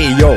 Éj, 0.00 0.14
jó! 0.18 0.32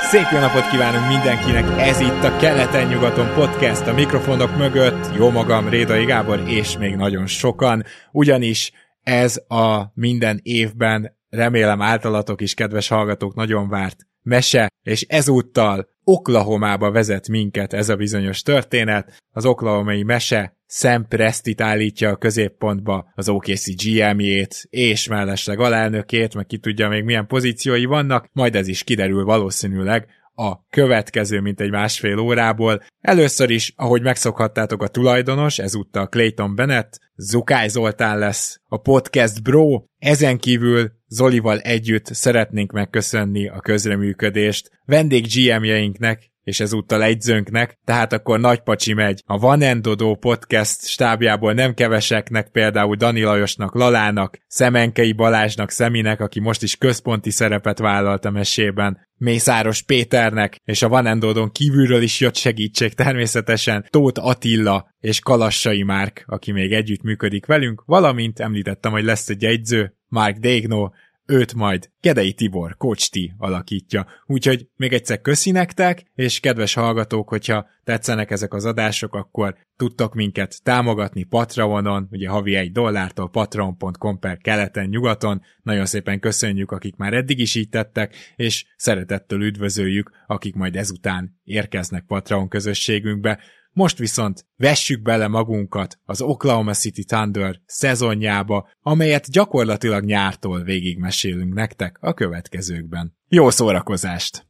Szép 0.00 0.26
jó 0.32 0.38
napot 0.38 0.70
kívánunk 0.70 1.08
mindenkinek! 1.08 1.64
Ez 1.78 2.00
itt 2.00 2.24
a 2.24 2.36
Keleten-nyugaton 2.36 3.34
podcast 3.34 3.86
a 3.86 3.92
mikrofonok 3.92 4.56
mögött, 4.56 5.16
jó 5.16 5.30
magam, 5.30 5.68
Rédai 5.68 6.04
Gábor, 6.04 6.42
és 6.48 6.78
még 6.78 6.96
nagyon 6.96 7.26
sokan, 7.26 7.84
ugyanis 8.12 8.72
ez 9.02 9.42
a 9.48 9.92
minden 9.94 10.40
évben, 10.42 11.16
remélem 11.28 11.82
általatok 11.82 12.40
is, 12.40 12.54
kedves 12.54 12.88
hallgatók, 12.88 13.34
nagyon 13.34 13.68
várt 13.68 13.96
mese, 14.24 14.68
és 14.82 15.02
ezúttal 15.02 15.92
Oklahomába 16.06 16.90
vezet 16.90 17.28
minket 17.28 17.72
ez 17.72 17.88
a 17.88 17.96
bizonyos 17.96 18.42
történet. 18.42 19.22
Az 19.30 19.46
oklahomai 19.46 20.02
mese 20.02 20.56
Sam 20.66 21.08
Prestit 21.08 21.60
állítja 21.60 22.10
a 22.10 22.16
középpontba 22.16 23.12
az 23.14 23.28
OKC 23.28 23.84
GM-jét, 23.84 24.66
és 24.70 25.08
mellesleg 25.08 25.60
alelnökét, 25.60 26.34
meg 26.34 26.46
ki 26.46 26.58
tudja 26.58 26.88
még 26.88 27.04
milyen 27.04 27.26
pozíciói 27.26 27.84
vannak, 27.84 28.28
majd 28.32 28.56
ez 28.56 28.68
is 28.68 28.84
kiderül 28.84 29.24
valószínűleg 29.24 30.06
a 30.34 30.66
következő, 30.70 31.40
mint 31.40 31.60
egy 31.60 31.70
másfél 31.70 32.18
órából. 32.18 32.82
Először 33.00 33.50
is, 33.50 33.72
ahogy 33.76 34.02
megszokhattátok 34.02 34.82
a 34.82 34.88
tulajdonos, 34.88 35.58
ezúttal 35.58 36.08
Clayton 36.08 36.54
Bennett, 36.54 37.00
Zukály 37.16 37.68
Zoltán 37.68 38.18
lesz 38.18 38.60
a 38.68 38.76
podcast 38.76 39.42
bro, 39.42 39.82
ezen 39.98 40.38
kívül 40.38 40.92
Zolival 41.14 41.58
együtt 41.58 42.06
szeretnénk 42.06 42.72
megköszönni 42.72 43.48
a 43.48 43.60
közreműködést 43.60 44.70
vendég 44.84 45.26
GM-jeinknek, 45.34 46.30
és 46.42 46.60
ezúttal 46.60 47.02
egyzőnknek, 47.02 47.78
tehát 47.84 48.12
akkor 48.12 48.40
nagy 48.40 48.60
pacsi 48.60 48.92
megy. 48.92 49.22
A 49.26 49.38
Van 49.38 49.62
Endodó 49.62 50.16
podcast 50.16 50.86
stábjából 50.86 51.52
nem 51.52 51.74
keveseknek, 51.74 52.48
például 52.48 52.96
Dani 52.96 53.22
Lajosnak, 53.22 53.74
Lalának, 53.74 54.38
Szemenkei 54.46 55.12
Balázsnak, 55.12 55.70
Szeminek, 55.70 56.20
aki 56.20 56.40
most 56.40 56.62
is 56.62 56.76
központi 56.76 57.30
szerepet 57.30 57.78
vállalt 57.78 58.24
a 58.24 58.30
mesében, 58.30 58.98
Mészáros 59.16 59.82
Péternek, 59.82 60.60
és 60.64 60.82
a 60.82 60.88
Van 60.88 61.06
Endodon 61.06 61.50
kívülről 61.50 62.02
is 62.02 62.20
jött 62.20 62.36
segítség 62.36 62.92
természetesen 62.94 63.86
Tóth 63.90 64.26
Attila 64.26 64.88
és 65.00 65.20
Kalassai 65.20 65.82
Márk, 65.82 66.24
aki 66.26 66.52
még 66.52 66.72
együtt 66.72 67.02
működik 67.02 67.46
velünk, 67.46 67.82
valamint 67.86 68.40
említettem, 68.40 68.92
hogy 68.92 69.04
lesz 69.04 69.28
egy 69.28 69.44
egyző, 69.44 69.94
Mark 70.14 70.36
Dégno, 70.36 70.90
őt 71.26 71.54
majd 71.54 71.90
Kedei 72.00 72.32
Tibor, 72.32 72.76
T 73.10 73.18
alakítja. 73.38 74.06
Úgyhogy 74.26 74.68
még 74.76 74.92
egyszer 74.92 75.20
köszi 75.20 75.50
nektek, 75.50 76.02
és 76.14 76.40
kedves 76.40 76.74
hallgatók, 76.74 77.28
hogyha 77.28 77.66
tetszenek 77.84 78.30
ezek 78.30 78.54
az 78.54 78.64
adások, 78.64 79.14
akkor 79.14 79.56
tudtok 79.76 80.14
minket 80.14 80.62
támogatni 80.62 81.22
Patreonon, 81.22 82.08
ugye 82.10 82.28
havi 82.28 82.54
egy 82.54 82.72
dollártól 82.72 83.30
patreon.com 83.30 84.18
per 84.18 84.38
keleten 84.38 84.88
nyugaton. 84.88 85.42
Nagyon 85.62 85.86
szépen 85.86 86.20
köszönjük, 86.20 86.70
akik 86.70 86.96
már 86.96 87.12
eddig 87.12 87.38
is 87.38 87.54
így 87.54 87.68
tettek, 87.68 88.16
és 88.36 88.64
szeretettel 88.76 89.40
üdvözöljük, 89.40 90.10
akik 90.26 90.54
majd 90.54 90.76
ezután 90.76 91.40
érkeznek 91.44 92.04
Patreon 92.06 92.48
közösségünkbe. 92.48 93.38
Most 93.74 93.98
viszont 93.98 94.46
vessük 94.56 95.02
bele 95.02 95.28
magunkat 95.28 95.98
az 96.04 96.20
Oklahoma 96.20 96.72
City 96.72 97.04
Thunder 97.04 97.60
szezonjába, 97.66 98.68
amelyet 98.82 99.30
gyakorlatilag 99.30 100.04
nyártól 100.04 100.62
végigmesélünk 100.62 101.54
nektek 101.54 101.96
a 102.00 102.14
következőkben. 102.14 103.16
Jó 103.28 103.50
szórakozást! 103.50 104.46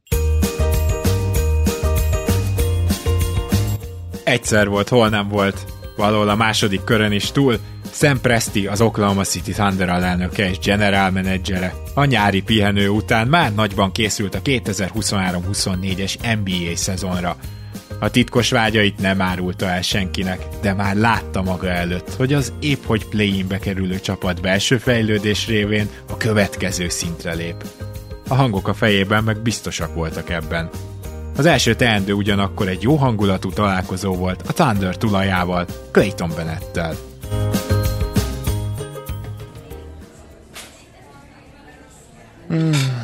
Egyszer 4.25 4.69
volt, 4.69 4.89
hol 4.89 5.09
nem 5.09 5.29
volt, 5.29 5.65
valahol 5.97 6.29
a 6.29 6.35
második 6.35 6.85
körön 6.85 7.13
is 7.13 7.33
túl, 7.33 7.59
Sam 7.93 8.21
Presti, 8.21 8.67
az 8.67 8.81
Oklahoma 8.81 9.25
City 9.25 9.53
Thunder 9.53 9.89
alelnöke 9.89 10.49
és 10.49 10.59
general 10.59 11.11
menedzsere. 11.11 11.75
A 11.95 12.05
nyári 12.05 12.43
pihenő 12.43 12.89
után 12.89 13.29
már 13.29 13.55
nagyban 13.55 13.93
készült 13.93 14.35
a 14.35 14.41
2023-24-es 14.43 16.41
NBA 16.45 16.77
szezonra. 16.77 17.37
A 18.05 18.11
titkos 18.11 18.51
vágyait 18.51 18.99
nem 18.99 19.21
árulta 19.21 19.67
el 19.67 19.83
senkinek, 19.83 20.47
de 20.63 20.75
már 20.75 20.97
látta 20.97 21.43
maga 21.43 21.69
előtt, 21.69 22.15
hogy 22.15 22.33
az 22.33 22.53
épp 22.61 22.85
hogy 22.85 23.07
play-inbe 23.07 23.59
kerülő 23.59 24.01
csapat 24.01 24.41
belső 24.41 24.79
fejlődés 24.79 25.47
révén 25.47 25.89
a 26.11 26.17
következő 26.17 26.89
szintre 26.89 27.35
lép. 27.35 27.65
A 28.29 28.35
hangok 28.35 28.69
a 28.69 28.75
fejében 28.75 29.25
meg 29.25 29.43
biztosak 29.43 29.95
voltak 29.95 30.31
ebben. 30.31 30.71
Az 31.37 31.47
első 31.47 31.75
teendő 31.75 32.13
ugyanakkor 32.13 32.69
egy 32.69 32.83
jó 32.83 32.97
hangulatú 32.97 33.51
találkozó 33.51 34.15
volt 34.15 34.43
a 34.47 34.53
Thunder 34.53 34.97
tulajával, 34.97 35.67
Clayton 35.91 36.31
Bennettel. 36.37 36.95
Mm. 42.53 43.04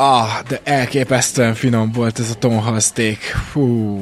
Ah, 0.00 0.42
de 0.48 0.60
elképesztően 0.64 1.54
finom 1.54 1.92
volt 1.92 2.18
ez 2.18 2.30
a 2.30 2.34
tonhalszték. 2.34 3.18
Fú. 3.50 3.98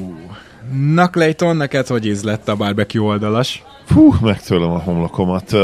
Na 0.95 1.09
Clayton, 1.09 1.57
neked 1.57 1.87
hogy 1.87 2.07
íz 2.07 2.23
lett 2.23 2.49
a 2.49 2.57
barbecue 2.57 3.03
oldalas? 3.03 3.63
Fú, 3.85 4.15
megtörlöm 4.21 4.71
a 4.71 4.79
homlokomat. 4.79 5.57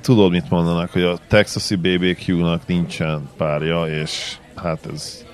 Tudod, 0.00 0.30
mit 0.30 0.50
mondanak, 0.50 0.90
hogy 0.90 1.02
a 1.02 1.18
texasi 1.28 1.74
BBQ-nak 1.74 2.66
nincsen 2.66 3.28
párja, 3.36 3.84
és 3.84 4.36
hát 4.54 4.78
ez 4.94 5.24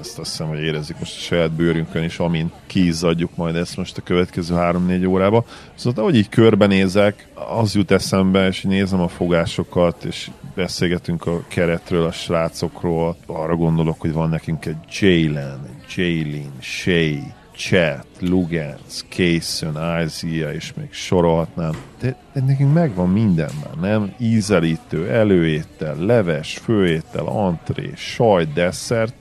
ezt 0.00 0.18
azt 0.18 0.30
hiszem, 0.30 0.48
hogy 0.48 0.62
érezzük 0.62 0.98
most 0.98 1.16
a 1.16 1.20
saját 1.20 1.52
bőrünkön 1.52 2.02
is, 2.02 2.18
amint 2.18 2.52
kiizzadjuk 2.66 3.36
majd 3.36 3.56
ezt 3.56 3.76
most 3.76 3.96
a 3.96 4.02
következő 4.02 4.54
3-4 4.58 5.08
órába. 5.08 5.44
Szóval 5.74 6.02
ahogy 6.02 6.16
így 6.16 6.28
körbenézek, 6.28 7.28
az 7.34 7.74
jut 7.74 7.90
eszembe, 7.90 8.46
és 8.46 8.62
nézem 8.62 9.00
a 9.00 9.08
fogásokat, 9.08 10.04
és 10.04 10.30
beszélgetünk 10.54 11.26
a 11.26 11.42
keretről, 11.48 12.04
a 12.04 12.12
srácokról, 12.12 13.16
arra 13.26 13.56
gondolok, 13.56 14.00
hogy 14.00 14.12
van 14.12 14.28
nekünk 14.28 14.66
egy 14.66 14.76
Jalen, 15.00 15.60
Jalen, 15.96 16.52
Shea, 16.60 17.38
Chat, 17.56 18.06
Lugans, 18.20 19.04
Kaysen, 19.16 20.02
Isaiah, 20.04 20.54
és 20.54 20.72
még 20.74 20.92
sorolhatnám. 20.92 21.76
De, 22.00 22.16
de 22.32 22.40
nekünk 22.46 22.72
megvan 22.72 23.08
minden 23.08 23.50
már, 23.64 23.90
nem? 23.90 24.14
Ízelítő, 24.18 25.10
előétel, 25.10 25.96
leves, 25.96 26.58
főétel, 26.58 27.26
antré, 27.26 27.92
saj, 27.96 28.44
desszert. 28.54 29.14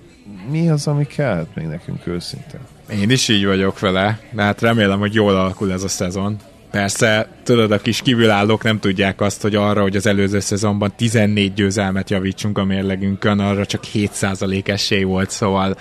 Mi 0.50 0.70
az, 0.70 0.88
ami 0.88 1.08
kell 1.08 1.48
még 1.56 1.66
nekünk 1.66 2.08
őszintén? 2.08 2.60
Én 2.92 3.10
is 3.10 3.28
így 3.28 3.46
vagyok 3.46 3.80
vele, 3.80 4.20
de 4.32 4.42
hát 4.42 4.62
remélem, 4.62 5.00
hogy 5.00 5.14
jól 5.14 5.36
alakul 5.36 5.72
ez 5.72 5.84
a 5.84 5.88
szezon. 5.88 6.38
Persze, 6.72 7.28
tudod, 7.44 7.72
a 7.72 7.78
kis 7.78 8.02
kívülállók 8.02 8.64
nem 8.64 8.80
tudják 8.80 9.22
azt, 9.22 9.42
hogy 9.42 9.56
arra, 9.56 9.82
hogy 9.82 9.96
az 9.96 10.06
előző 10.06 10.40
szezonban 10.40 10.94
14 10.96 11.54
győzelmet 11.54 12.10
javítsunk 12.10 12.58
a 12.58 12.64
mérlegünkön, 12.64 13.40
arra 13.40 13.66
csak 13.66 13.84
7% 13.94 14.68
esély 14.68 15.04
volt, 15.04 15.30
szóval 15.30 15.78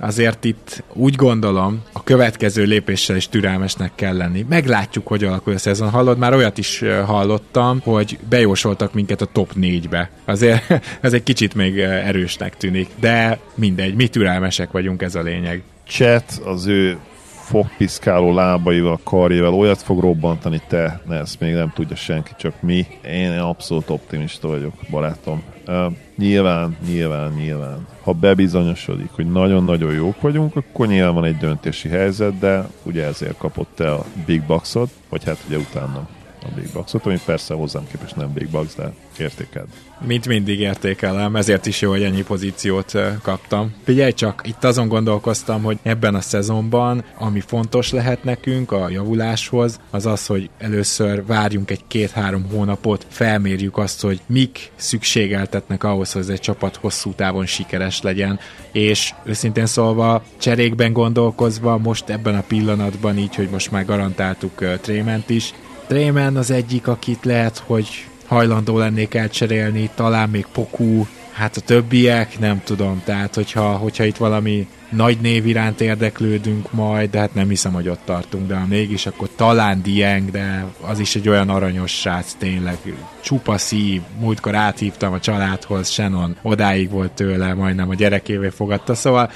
azért 0.00 0.44
itt 0.44 0.84
úgy 0.92 1.14
gondolom, 1.14 1.82
a 1.92 2.02
következő 2.02 2.64
lépéssel 2.64 3.16
is 3.16 3.28
türelmesnek 3.28 3.92
kell 3.94 4.16
lenni. 4.16 4.46
Meglátjuk, 4.48 5.06
hogy 5.06 5.24
alakul 5.24 5.54
a 5.54 5.58
szezon. 5.58 5.90
Hallod, 5.90 6.18
már 6.18 6.34
olyat 6.34 6.58
is 6.58 6.84
hallottam, 7.06 7.80
hogy 7.82 8.18
bejósoltak 8.28 8.92
minket 8.92 9.20
a 9.20 9.26
top 9.26 9.52
4-be. 9.60 10.10
Azért 10.24 10.80
ez 11.00 11.12
egy 11.12 11.22
kicsit 11.22 11.54
még 11.54 11.78
erősnek 11.78 12.56
tűnik, 12.56 12.88
de 13.00 13.38
mindegy, 13.54 13.94
mi 13.94 14.08
türelmesek 14.08 14.70
vagyunk, 14.70 15.02
ez 15.02 15.14
a 15.14 15.22
lényeg. 15.22 15.62
Chat 15.86 16.40
az 16.44 16.66
ő 16.66 16.98
fogpiszkáló 17.46 18.34
lábaival, 18.34 19.00
karjával 19.04 19.54
olyat 19.54 19.82
fog 19.82 20.00
robbantani 20.00 20.60
te, 20.68 21.00
ne, 21.08 21.18
ezt 21.18 21.40
még 21.40 21.54
nem 21.54 21.72
tudja 21.74 21.96
senki, 21.96 22.30
csak 22.38 22.62
mi. 22.62 22.86
Én 23.06 23.38
abszolút 23.38 23.90
optimista 23.90 24.48
vagyok, 24.48 24.74
barátom. 24.90 25.42
Uh, 25.68 25.92
nyilván, 26.16 26.76
nyilván, 26.86 27.32
nyilván. 27.32 27.86
Ha 28.02 28.12
bebizonyosodik, 28.12 29.10
hogy 29.10 29.30
nagyon-nagyon 29.32 29.92
jók 29.92 30.20
vagyunk, 30.20 30.56
akkor 30.56 30.86
nyilván 30.86 31.14
van 31.14 31.24
egy 31.24 31.36
döntési 31.36 31.88
helyzet, 31.88 32.38
de 32.38 32.68
ugye 32.82 33.04
ezért 33.04 33.38
kapott 33.38 33.80
a 33.80 34.04
Big 34.26 34.42
Boxot, 34.42 34.90
vagy 35.08 35.24
hát 35.24 35.38
ugye 35.46 35.56
utána 35.58 36.08
a 36.46 36.54
Big 36.54 36.72
Bucks-ot, 36.72 37.06
ami 37.06 37.18
persze 37.24 37.54
hozzám 37.54 37.86
képest 37.90 38.16
nem 38.16 38.32
Big 38.32 38.48
Bucks, 38.48 38.74
de 38.74 38.92
értékeld. 39.18 39.66
Mint 40.06 40.26
mindig 40.26 40.60
értékelem, 40.60 41.36
ezért 41.36 41.66
is 41.66 41.80
jó, 41.80 41.90
hogy 41.90 42.02
ennyi 42.02 42.22
pozíciót 42.22 42.92
kaptam. 43.22 43.74
Figyelj 43.84 44.12
csak, 44.12 44.42
itt 44.44 44.64
azon 44.64 44.88
gondolkoztam, 44.88 45.62
hogy 45.62 45.78
ebben 45.82 46.14
a 46.14 46.20
szezonban, 46.20 47.04
ami 47.18 47.40
fontos 47.40 47.90
lehet 47.90 48.24
nekünk 48.24 48.72
a 48.72 48.88
javuláshoz, 48.88 49.80
az 49.90 50.06
az, 50.06 50.26
hogy 50.26 50.50
először 50.58 51.26
várjunk 51.26 51.70
egy 51.70 51.80
két-három 51.86 52.46
hónapot, 52.50 53.06
felmérjük 53.08 53.78
azt, 53.78 54.00
hogy 54.00 54.20
mik 54.26 54.70
szükségeltetnek 54.74 55.84
ahhoz, 55.84 56.12
hogy 56.12 56.22
ez 56.22 56.28
egy 56.28 56.40
csapat 56.40 56.76
hosszú 56.76 57.12
távon 57.12 57.46
sikeres 57.46 58.02
legyen, 58.02 58.38
és 58.72 59.14
őszintén 59.24 59.66
szólva 59.66 60.24
cserékben 60.38 60.92
gondolkozva 60.92 61.78
most 61.78 62.08
ebben 62.08 62.34
a 62.34 62.44
pillanatban 62.46 63.18
így, 63.18 63.34
hogy 63.34 63.48
most 63.50 63.70
már 63.70 63.84
garantáltuk 63.84 64.78
Trément 64.80 65.30
is, 65.30 65.54
Trémen 65.86 66.36
az 66.36 66.50
egyik, 66.50 66.88
akit 66.88 67.24
lehet, 67.24 67.62
hogy 67.66 68.06
hajlandó 68.26 68.78
lennék 68.78 69.14
elcserélni, 69.14 69.90
talán 69.94 70.28
még 70.28 70.46
Pokú, 70.52 71.06
hát 71.32 71.56
a 71.56 71.60
többiek, 71.60 72.38
nem 72.38 72.62
tudom, 72.64 73.02
tehát 73.04 73.34
hogyha, 73.34 73.72
hogyha 73.72 74.04
itt 74.04 74.16
valami 74.16 74.66
nagy 74.90 75.18
név 75.20 75.46
iránt 75.46 75.80
érdeklődünk 75.80 76.72
majd, 76.72 77.10
de 77.10 77.18
hát 77.18 77.34
nem 77.34 77.48
hiszem, 77.48 77.72
hogy 77.72 77.88
ott 77.88 78.00
tartunk, 78.04 78.46
de 78.46 78.56
ha 78.56 78.66
mégis, 78.66 79.06
akkor 79.06 79.28
talán 79.36 79.82
Dieng, 79.82 80.30
de 80.30 80.64
az 80.80 80.98
is 80.98 81.14
egy 81.14 81.28
olyan 81.28 81.48
aranyos 81.48 81.90
srác, 81.90 82.32
tényleg. 82.38 82.76
Csupa 83.20 83.58
szív, 83.58 84.02
múltkor 84.20 84.54
áthívtam 84.54 85.12
a 85.12 85.20
családhoz, 85.20 85.90
Shannon 85.90 86.36
odáig 86.42 86.90
volt 86.90 87.12
tőle, 87.12 87.54
majdnem 87.54 87.88
a 87.88 87.94
gyerekévé 87.94 88.48
fogadta, 88.48 88.94
szóval 88.94 89.30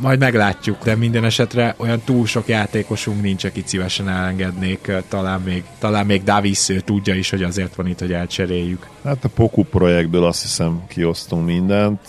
majd 0.00 0.18
meglátjuk, 0.18 0.84
de 0.84 0.96
minden 0.96 1.24
esetre 1.24 1.74
olyan 1.76 2.00
túl 2.04 2.26
sok 2.26 2.48
játékosunk 2.48 3.22
nincs, 3.22 3.44
akit 3.44 3.68
szívesen 3.68 4.08
elengednék, 4.08 4.92
talán 5.08 5.40
még, 5.40 5.64
talán 5.78 6.06
még 6.06 6.22
Davis 6.22 6.70
tudja 6.84 7.14
is, 7.14 7.30
hogy 7.30 7.42
azért 7.42 7.74
van 7.74 7.86
itt, 7.86 7.98
hogy 7.98 8.12
elcseréljük. 8.12 8.88
Hát 9.04 9.24
a 9.24 9.28
Poku 9.28 9.62
projektből 9.62 10.24
azt 10.24 10.42
hiszem 10.42 10.82
kiosztunk 10.88 11.46
mindent, 11.46 12.00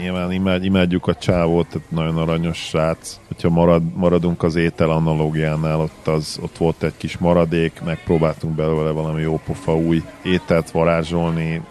nyilván 0.00 0.32
imád, 0.32 0.64
imádjuk 0.64 1.06
a 1.06 1.14
csávót, 1.14 1.66
tehát 1.66 1.90
nagyon 1.90 2.16
aranyos 2.16 2.58
srác. 2.58 3.18
Hogyha 3.28 3.50
marad, 3.50 3.82
maradunk 3.94 4.42
az 4.42 4.54
étel 4.54 4.90
analógiánál, 4.90 5.80
ott, 5.80 6.06
az, 6.06 6.38
ott 6.42 6.56
volt 6.56 6.82
egy 6.82 6.96
kis 6.96 7.18
maradék, 7.18 7.80
megpróbáltunk 7.84 8.54
belőle 8.54 8.90
valami 8.90 9.22
jópofa 9.22 9.76
új 9.76 10.02
ételt 10.22 10.70
varázsolni, 10.70 11.62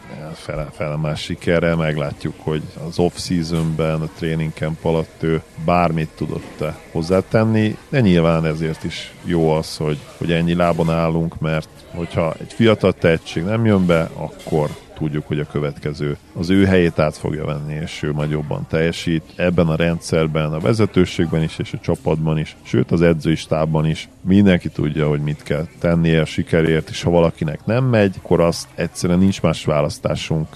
fele, 0.45 0.67
fele 0.71 0.95
más 0.95 1.21
sikerre, 1.21 1.75
meglátjuk, 1.75 2.33
hogy 2.37 2.61
az 2.87 2.99
off-seasonben, 2.99 4.01
a 4.01 4.09
training 4.17 4.51
camp 4.53 4.85
alatt 4.85 5.23
ő 5.23 5.41
bármit 5.65 6.09
tudott 6.15 6.61
-e 6.61 6.77
hozzátenni, 6.91 7.77
de 7.89 7.99
nyilván 7.99 8.45
ezért 8.45 8.83
is 8.83 9.13
jó 9.23 9.51
az, 9.51 9.77
hogy, 9.77 9.97
hogy 10.17 10.31
ennyi 10.31 10.53
lábon 10.53 10.89
állunk, 10.89 11.39
mert 11.39 11.69
hogyha 11.95 12.33
egy 12.39 12.53
fiatal 12.53 12.93
tehetség 12.93 13.43
nem 13.43 13.65
jön 13.65 13.85
be, 13.85 14.09
akkor 14.13 14.69
tudjuk, 14.95 15.27
hogy 15.27 15.39
a 15.39 15.47
következő 15.51 16.17
az 16.33 16.49
ő 16.49 16.65
helyét 16.65 16.99
át 16.99 17.17
fogja 17.17 17.45
venni, 17.45 17.73
és 17.73 18.03
ő 18.03 18.11
majd 18.11 18.29
jobban 18.29 18.65
teljesít. 18.69 19.23
Ebben 19.35 19.67
a 19.67 19.75
rendszerben, 19.75 20.53
a 20.53 20.59
vezetőségben 20.59 21.43
is, 21.43 21.59
és 21.59 21.73
a 21.73 21.79
csapatban 21.79 22.37
is, 22.37 22.55
sőt 22.61 22.91
az 22.91 23.01
edzői 23.01 23.35
stábban 23.35 23.85
is 23.85 24.09
mindenki 24.21 24.69
tudja, 24.69 25.07
hogy 25.07 25.21
mit 25.21 25.43
kell 25.43 25.67
tennie 25.79 26.21
a 26.21 26.25
sikerért, 26.25 26.89
és 26.89 27.03
ha 27.03 27.09
valakinek 27.09 27.65
nem 27.65 27.83
megy, 27.83 28.15
akkor 28.17 28.39
azt 28.39 28.67
egyszerűen 28.75 29.19
nincs 29.19 29.41
más 29.41 29.65
választásunk 29.65 30.47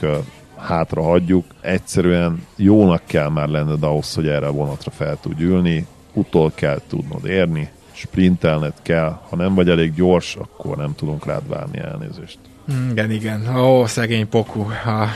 hátra 0.55 1.01
hagyjuk. 1.01 1.45
Egyszerűen 1.61 2.45
jónak 2.55 3.01
kell 3.05 3.29
már 3.29 3.47
lenned 3.47 3.83
ahhoz, 3.83 4.13
hogy 4.13 4.27
erre 4.27 4.47
a 4.47 4.51
vonatra 4.51 4.91
fel 4.91 5.17
tud 5.21 5.41
ülni, 5.41 5.87
utol 6.13 6.51
kell 6.55 6.81
tudnod 6.87 7.25
érni, 7.25 7.69
sprintelned 7.91 8.73
kell, 8.81 9.19
ha 9.29 9.35
nem 9.35 9.53
vagy 9.53 9.69
elég 9.69 9.93
gyors, 9.93 10.35
akkor 10.35 10.77
nem 10.77 10.95
tudunk 10.95 11.25
rád 11.25 11.47
várni 11.47 11.77
elnézést. 11.77 12.39
Mm, 12.73 12.89
igen, 12.89 13.11
igen. 13.11 13.55
Ó, 13.55 13.85
szegény 13.85 14.29
Poku, 14.29 14.61
a 14.61 15.07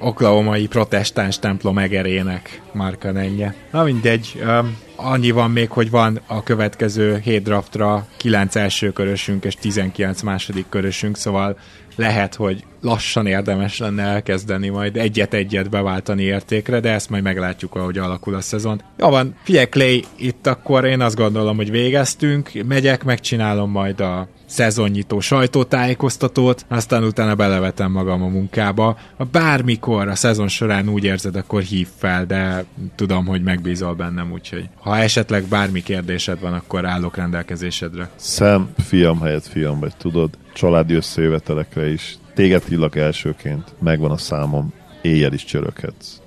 oklahomai 0.00 0.66
protestáns 0.66 1.38
templom 1.38 1.78
egerének 1.78 2.62
Marka 2.72 3.12
Nenye. 3.12 3.54
Na 3.70 3.82
mindegy, 3.82 4.42
um, 4.46 4.76
annyi 4.96 5.30
van 5.30 5.50
még, 5.50 5.70
hogy 5.70 5.90
van 5.90 6.20
a 6.26 6.42
következő 6.42 7.18
7 7.18 7.42
draftra 7.42 8.06
9 8.16 8.56
első 8.56 8.92
körösünk 8.92 9.44
és 9.44 9.54
19 9.54 10.22
második 10.22 10.68
körösünk, 10.68 11.16
szóval 11.16 11.58
lehet, 11.96 12.34
hogy 12.34 12.64
lassan 12.80 13.26
érdemes 13.26 13.78
lenne 13.78 14.02
elkezdeni 14.02 14.68
majd 14.68 14.96
egyet-egyet 14.96 15.70
beváltani 15.70 16.22
értékre, 16.22 16.80
de 16.80 16.92
ezt 16.92 17.10
majd 17.10 17.22
meglátjuk, 17.22 17.74
ahogy 17.74 17.98
alakul 17.98 18.34
a 18.34 18.40
szezon. 18.40 18.82
Jó 18.98 19.08
van, 19.08 19.34
figyelj 19.42 19.66
Clay, 19.66 20.04
itt 20.16 20.46
akkor 20.46 20.84
én 20.84 21.00
azt 21.00 21.16
gondolom, 21.16 21.56
hogy 21.56 21.70
végeztünk, 21.70 22.50
megyek, 22.66 23.04
megcsinálom 23.04 23.70
majd 23.70 24.00
a 24.00 24.28
szezonnyitó 24.48 25.20
sajtótájékoztatót, 25.20 26.64
aztán 26.68 27.04
utána 27.04 27.34
belevetem 27.34 27.92
magam 27.92 28.22
a 28.22 28.28
munkába. 28.28 28.98
Ha 29.16 29.24
bármikor 29.24 30.08
a 30.08 30.14
szezon 30.14 30.48
során 30.48 30.88
úgy 30.88 31.04
érzed, 31.04 31.36
akkor 31.36 31.62
hív 31.62 31.88
fel, 31.96 32.26
de 32.26 32.64
tudom, 32.94 33.26
hogy 33.26 33.42
megbízol 33.42 33.94
bennem, 33.94 34.32
úgyhogy 34.32 34.68
ha 34.80 34.98
esetleg 34.98 35.44
bármi 35.44 35.82
kérdésed 35.82 36.40
van, 36.40 36.52
akkor 36.52 36.86
állok 36.86 37.16
rendelkezésedre. 37.16 38.10
Szem, 38.16 38.68
fiam 38.76 39.20
helyett 39.20 39.46
fiam 39.46 39.80
vagy, 39.80 39.96
tudod, 39.96 40.30
családi 40.52 40.94
összejövetelekre 40.94 41.90
is. 41.90 42.18
Téged 42.38 42.64
hívlak 42.64 42.96
elsőként, 42.96 43.74
megvan 43.80 44.10
a 44.10 44.16
számom, 44.16 44.72
éjjel 45.02 45.32
is 45.32 45.44
csörökhetsz. 45.44 46.20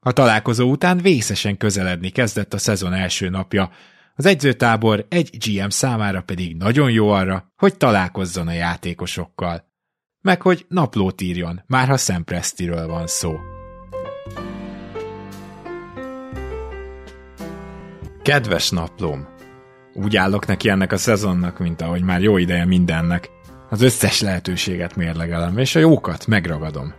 A 0.00 0.12
találkozó 0.12 0.70
után 0.70 0.98
vészesen 0.98 1.56
közeledni 1.56 2.08
kezdett 2.08 2.54
a 2.54 2.58
szezon 2.58 2.92
első 2.92 3.28
napja, 3.28 3.70
az 4.14 4.26
egyzőtábor 4.26 5.06
egy 5.08 5.38
GM 5.38 5.68
számára 5.68 6.22
pedig 6.22 6.56
nagyon 6.56 6.90
jó 6.90 7.08
arra, 7.08 7.52
hogy 7.56 7.76
találkozzon 7.76 8.48
a 8.48 8.52
játékosokkal. 8.52 9.64
Meg 10.20 10.42
hogy 10.42 10.66
naplót 10.68 11.20
írjon, 11.20 11.62
már 11.66 11.88
ha 11.88 11.96
Sam 11.96 12.24
Prestiről 12.24 12.86
van 12.86 13.06
szó. 13.06 13.36
Kedves 18.22 18.70
naplóm! 18.70 19.37
Úgy 20.02 20.16
állok 20.16 20.46
neki 20.46 20.68
ennek 20.68 20.92
a 20.92 20.96
szezonnak, 20.96 21.58
mint 21.58 21.80
ahogy 21.80 22.02
már 22.02 22.20
jó 22.20 22.36
ideje 22.36 22.64
mindennek. 22.64 23.30
Az 23.70 23.82
összes 23.82 24.20
lehetőséget 24.20 24.96
mérlegelem, 24.96 25.58
és 25.58 25.74
a 25.74 25.78
jókat 25.78 26.26
megragadom. 26.26 26.94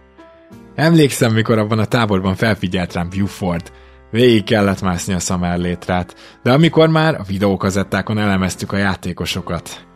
Emlékszem, 0.75 1.33
mikor 1.33 1.57
abban 1.57 1.79
a 1.79 1.85
táborban 1.85 2.35
felfigyelt 2.35 2.93
rám 2.93 3.09
Buford, 3.09 3.71
Végig 4.11 4.43
kellett 4.43 4.81
mászni 4.81 5.13
a 5.13 5.19
Summer 5.19 5.57
létrát, 5.57 6.15
de 6.43 6.51
amikor 6.51 6.89
már 6.89 7.15
a 7.19 7.23
videókazettákon 7.23 8.17
elemeztük 8.17 8.71
a 8.71 8.77
játékosokat, 8.77 9.87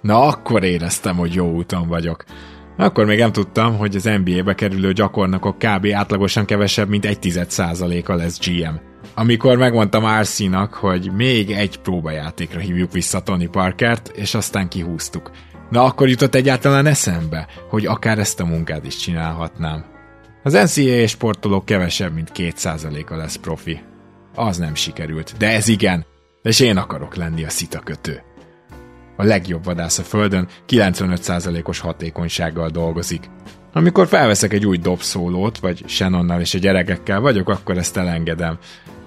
na 0.00 0.22
akkor 0.22 0.64
éreztem, 0.64 1.16
hogy 1.16 1.34
jó 1.34 1.52
úton 1.52 1.88
vagyok. 1.88 2.24
Akkor 2.76 3.04
még 3.04 3.18
nem 3.18 3.32
tudtam, 3.32 3.76
hogy 3.76 3.96
az 3.96 4.10
NBA-be 4.24 4.54
kerülő 4.54 4.92
gyakornokok 4.92 5.58
kb. 5.58 5.86
átlagosan 5.92 6.44
kevesebb, 6.44 6.88
mint 6.88 7.04
egy 7.04 7.18
a 8.06 8.14
lesz 8.14 8.38
GM. 8.46 8.74
Amikor 9.14 9.56
megmondtam 9.56 10.20
RC-nak, 10.20 10.74
hogy 10.74 11.10
még 11.12 11.50
egy 11.50 11.78
próbajátékra 11.78 12.60
hívjuk 12.60 12.92
vissza 12.92 13.20
Tony 13.20 13.50
Parkert, 13.50 14.08
és 14.08 14.34
aztán 14.34 14.68
kihúztuk. 14.68 15.30
Na 15.70 15.84
akkor 15.84 16.08
jutott 16.08 16.34
egyáltalán 16.34 16.86
eszembe, 16.86 17.46
hogy 17.68 17.86
akár 17.86 18.18
ezt 18.18 18.40
a 18.40 18.44
munkát 18.44 18.86
is 18.86 18.96
csinálhatnám. 18.96 19.84
Az 20.42 20.52
NCAA 20.52 21.06
sportolók 21.06 21.64
kevesebb, 21.64 22.14
mint 22.14 22.30
2%-a 22.34 23.14
lesz 23.14 23.36
profi. 23.36 23.80
Az 24.34 24.58
nem 24.58 24.74
sikerült, 24.74 25.34
de 25.38 25.50
ez 25.50 25.68
igen, 25.68 26.04
és 26.42 26.60
én 26.60 26.76
akarok 26.76 27.14
lenni 27.14 27.44
a 27.44 27.50
szita 27.50 27.78
kötő. 27.78 28.22
A 29.16 29.24
legjobb 29.24 29.64
vadász 29.64 29.98
a 29.98 30.02
földön 30.02 30.48
95%-os 30.68 31.78
hatékonysággal 31.78 32.68
dolgozik. 32.68 33.30
Amikor 33.72 34.06
felveszek 34.06 34.52
egy 34.52 34.66
új 34.66 34.76
dobszólót, 34.76 35.58
vagy 35.58 35.82
Shannonnal 35.86 36.40
és 36.40 36.54
a 36.54 36.58
gyerekekkel 36.58 37.20
vagyok, 37.20 37.48
akkor 37.48 37.78
ezt 37.78 37.96
elengedem. 37.96 38.58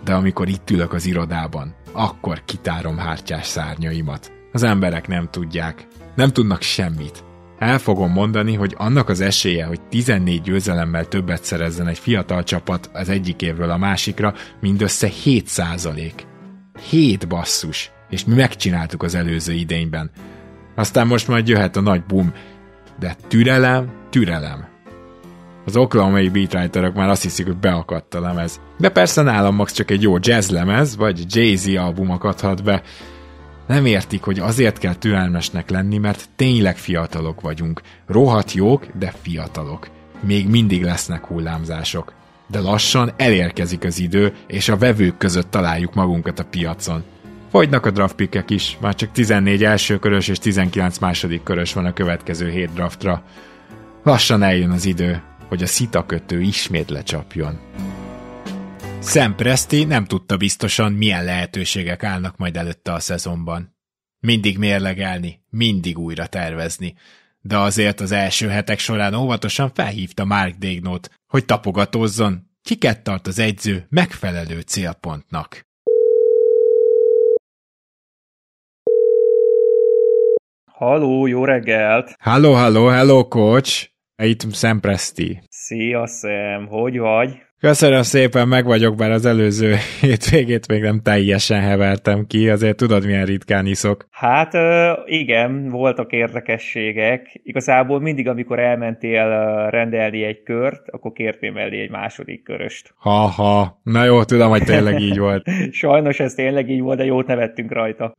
De 0.03 0.13
amikor 0.13 0.47
itt 0.47 0.69
ülök 0.69 0.93
az 0.93 1.05
irodában, 1.05 1.75
akkor 1.91 2.41
kitárom 2.45 2.97
hártyás 2.97 3.45
szárnyaimat. 3.47 4.31
Az 4.51 4.63
emberek 4.63 5.07
nem 5.07 5.27
tudják. 5.31 5.87
Nem 6.15 6.29
tudnak 6.29 6.61
semmit. 6.61 7.23
El 7.59 7.77
fogom 7.77 8.11
mondani, 8.11 8.53
hogy 8.53 8.75
annak 8.77 9.09
az 9.09 9.21
esélye, 9.21 9.65
hogy 9.65 9.81
14 9.81 10.41
győzelemmel 10.41 11.07
többet 11.07 11.43
szerezzen 11.43 11.87
egy 11.87 11.99
fiatal 11.99 12.43
csapat 12.43 12.89
az 12.93 13.09
egyik 13.09 13.41
évről 13.41 13.69
a 13.69 13.77
másikra, 13.77 14.33
mindössze 14.61 15.07
7 15.07 15.47
százalék. 15.47 16.25
7 16.89 17.27
basszus! 17.27 17.91
És 18.09 18.25
mi 18.25 18.35
megcsináltuk 18.35 19.03
az 19.03 19.15
előző 19.15 19.53
idényben. 19.53 20.11
Aztán 20.75 21.07
most 21.07 21.27
majd 21.27 21.47
jöhet 21.47 21.75
a 21.75 21.81
nagy 21.81 22.03
bum. 22.03 22.33
De 22.99 23.15
türelem, 23.27 23.91
türelem. 24.09 24.67
Az 25.65 25.77
oklahomai 25.77 26.29
beatwriterok 26.29 26.95
már 26.95 27.09
azt 27.09 27.23
hiszik, 27.23 27.45
hogy 27.45 27.57
beakadt 27.57 28.15
a 28.15 28.21
lemez. 28.21 28.59
De 28.77 28.89
persze 28.89 29.21
nálam 29.21 29.55
max 29.55 29.73
csak 29.73 29.91
egy 29.91 30.01
jó 30.01 30.15
jazz 30.19 30.49
lemez, 30.49 30.95
vagy 30.95 31.35
Jay-Z 31.35 31.67
album 31.67 32.11
akadhat 32.11 32.63
be, 32.63 32.81
nem 33.67 33.85
értik, 33.85 34.23
hogy 34.23 34.39
azért 34.39 34.77
kell 34.77 34.95
türelmesnek 34.95 35.69
lenni, 35.69 35.97
mert 35.97 36.29
tényleg 36.35 36.77
fiatalok 36.77 37.41
vagyunk. 37.41 37.81
Rohadt 38.05 38.51
jók, 38.53 38.85
de 38.99 39.13
fiatalok. 39.21 39.87
Még 40.19 40.49
mindig 40.49 40.83
lesznek 40.83 41.25
hullámzások. 41.25 42.13
De 42.47 42.59
lassan 42.59 43.11
elérkezik 43.17 43.83
az 43.83 43.99
idő, 43.99 44.33
és 44.47 44.69
a 44.69 44.77
vevők 44.77 45.17
között 45.17 45.51
találjuk 45.51 45.93
magunkat 45.93 46.39
a 46.39 46.45
piacon. 46.45 47.03
Fogynak 47.57 47.85
a 47.85 47.91
draft 47.91 48.15
pickek 48.15 48.49
is, 48.49 48.77
már 48.81 48.95
csak 48.95 49.11
14 49.11 49.63
első 49.63 49.99
körös 49.99 50.27
és 50.27 50.37
19 50.37 50.97
második 50.97 51.43
körös 51.43 51.73
van 51.73 51.85
a 51.85 51.93
következő 51.93 52.49
hét 52.49 52.73
draftra. 52.73 53.23
Lassan 54.03 54.43
eljön 54.43 54.69
az 54.69 54.85
idő, 54.85 55.23
hogy 55.47 55.63
a 55.63 55.65
szita 55.65 56.05
kötő 56.05 56.41
ismét 56.41 56.89
lecsapjon. 56.89 57.59
Sam 59.01 59.35
Presti 59.35 59.83
nem 59.83 60.05
tudta 60.05 60.37
biztosan, 60.37 60.93
milyen 60.93 61.23
lehetőségek 61.23 62.03
állnak 62.03 62.37
majd 62.37 62.57
előtte 62.57 62.93
a 62.93 62.99
szezonban. 62.99 63.75
Mindig 64.19 64.57
mérlegelni, 64.57 65.43
mindig 65.49 65.97
újra 65.97 66.25
tervezni, 66.25 66.95
de 67.41 67.57
azért 67.57 67.99
az 67.99 68.11
első 68.11 68.47
hetek 68.47 68.79
során 68.79 69.13
óvatosan 69.13 69.71
felhívta 69.73 70.25
Mark 70.25 70.55
Dégnót, 70.55 71.09
hogy 71.27 71.45
tapogatózzon, 71.45 72.49
kiket 72.61 73.03
tart 73.03 73.27
az 73.27 73.39
egyző 73.39 73.85
megfelelő 73.89 74.59
célpontnak. 74.59 75.66
Halló, 80.77 81.27
jó 81.27 81.45
reggelt! 81.45 82.15
Halló, 82.19 82.53
halló, 82.53 82.87
hello, 82.87 83.27
coach! 83.27 83.89
Itt 84.23 84.53
Sam 84.53 84.79
Presti. 84.79 85.41
Szia, 85.49 86.07
Sam, 86.07 86.67
hogy 86.67 86.97
vagy? 86.97 87.46
Köszönöm 87.59 88.01
szépen, 88.01 88.47
meg 88.47 88.65
vagyok, 88.65 88.95
bár 88.95 89.11
az 89.11 89.25
előző 89.25 89.75
hétvégét 90.01 90.67
még 90.67 90.81
nem 90.81 91.01
teljesen 91.01 91.61
hevertem 91.61 92.25
ki, 92.27 92.49
azért 92.49 92.75
tudod, 92.75 93.05
milyen 93.05 93.25
ritkán 93.25 93.65
iszok. 93.65 94.07
Hát 94.11 94.53
igen, 95.05 95.69
voltak 95.69 96.11
érdekességek. 96.11 97.39
Igazából 97.43 97.99
mindig, 97.99 98.27
amikor 98.27 98.59
elmentél 98.59 99.25
rendelni 99.69 100.23
egy 100.23 100.43
kört, 100.43 100.89
akkor 100.89 101.11
kértél 101.11 101.51
mellé 101.51 101.81
egy 101.81 101.89
második 101.89 102.43
köröst. 102.43 102.93
Ha-ha, 102.95 103.79
na 103.83 104.03
jó, 104.03 104.23
tudom, 104.23 104.49
hogy 104.49 104.63
tényleg 104.63 104.99
így 104.99 105.17
volt. 105.17 105.47
Sajnos 105.71 106.19
ez 106.19 106.33
tényleg 106.33 106.69
így 106.69 106.81
volt, 106.81 106.97
de 106.97 107.05
jót 107.05 107.27
nevettünk 107.27 107.71
rajta. 107.71 108.15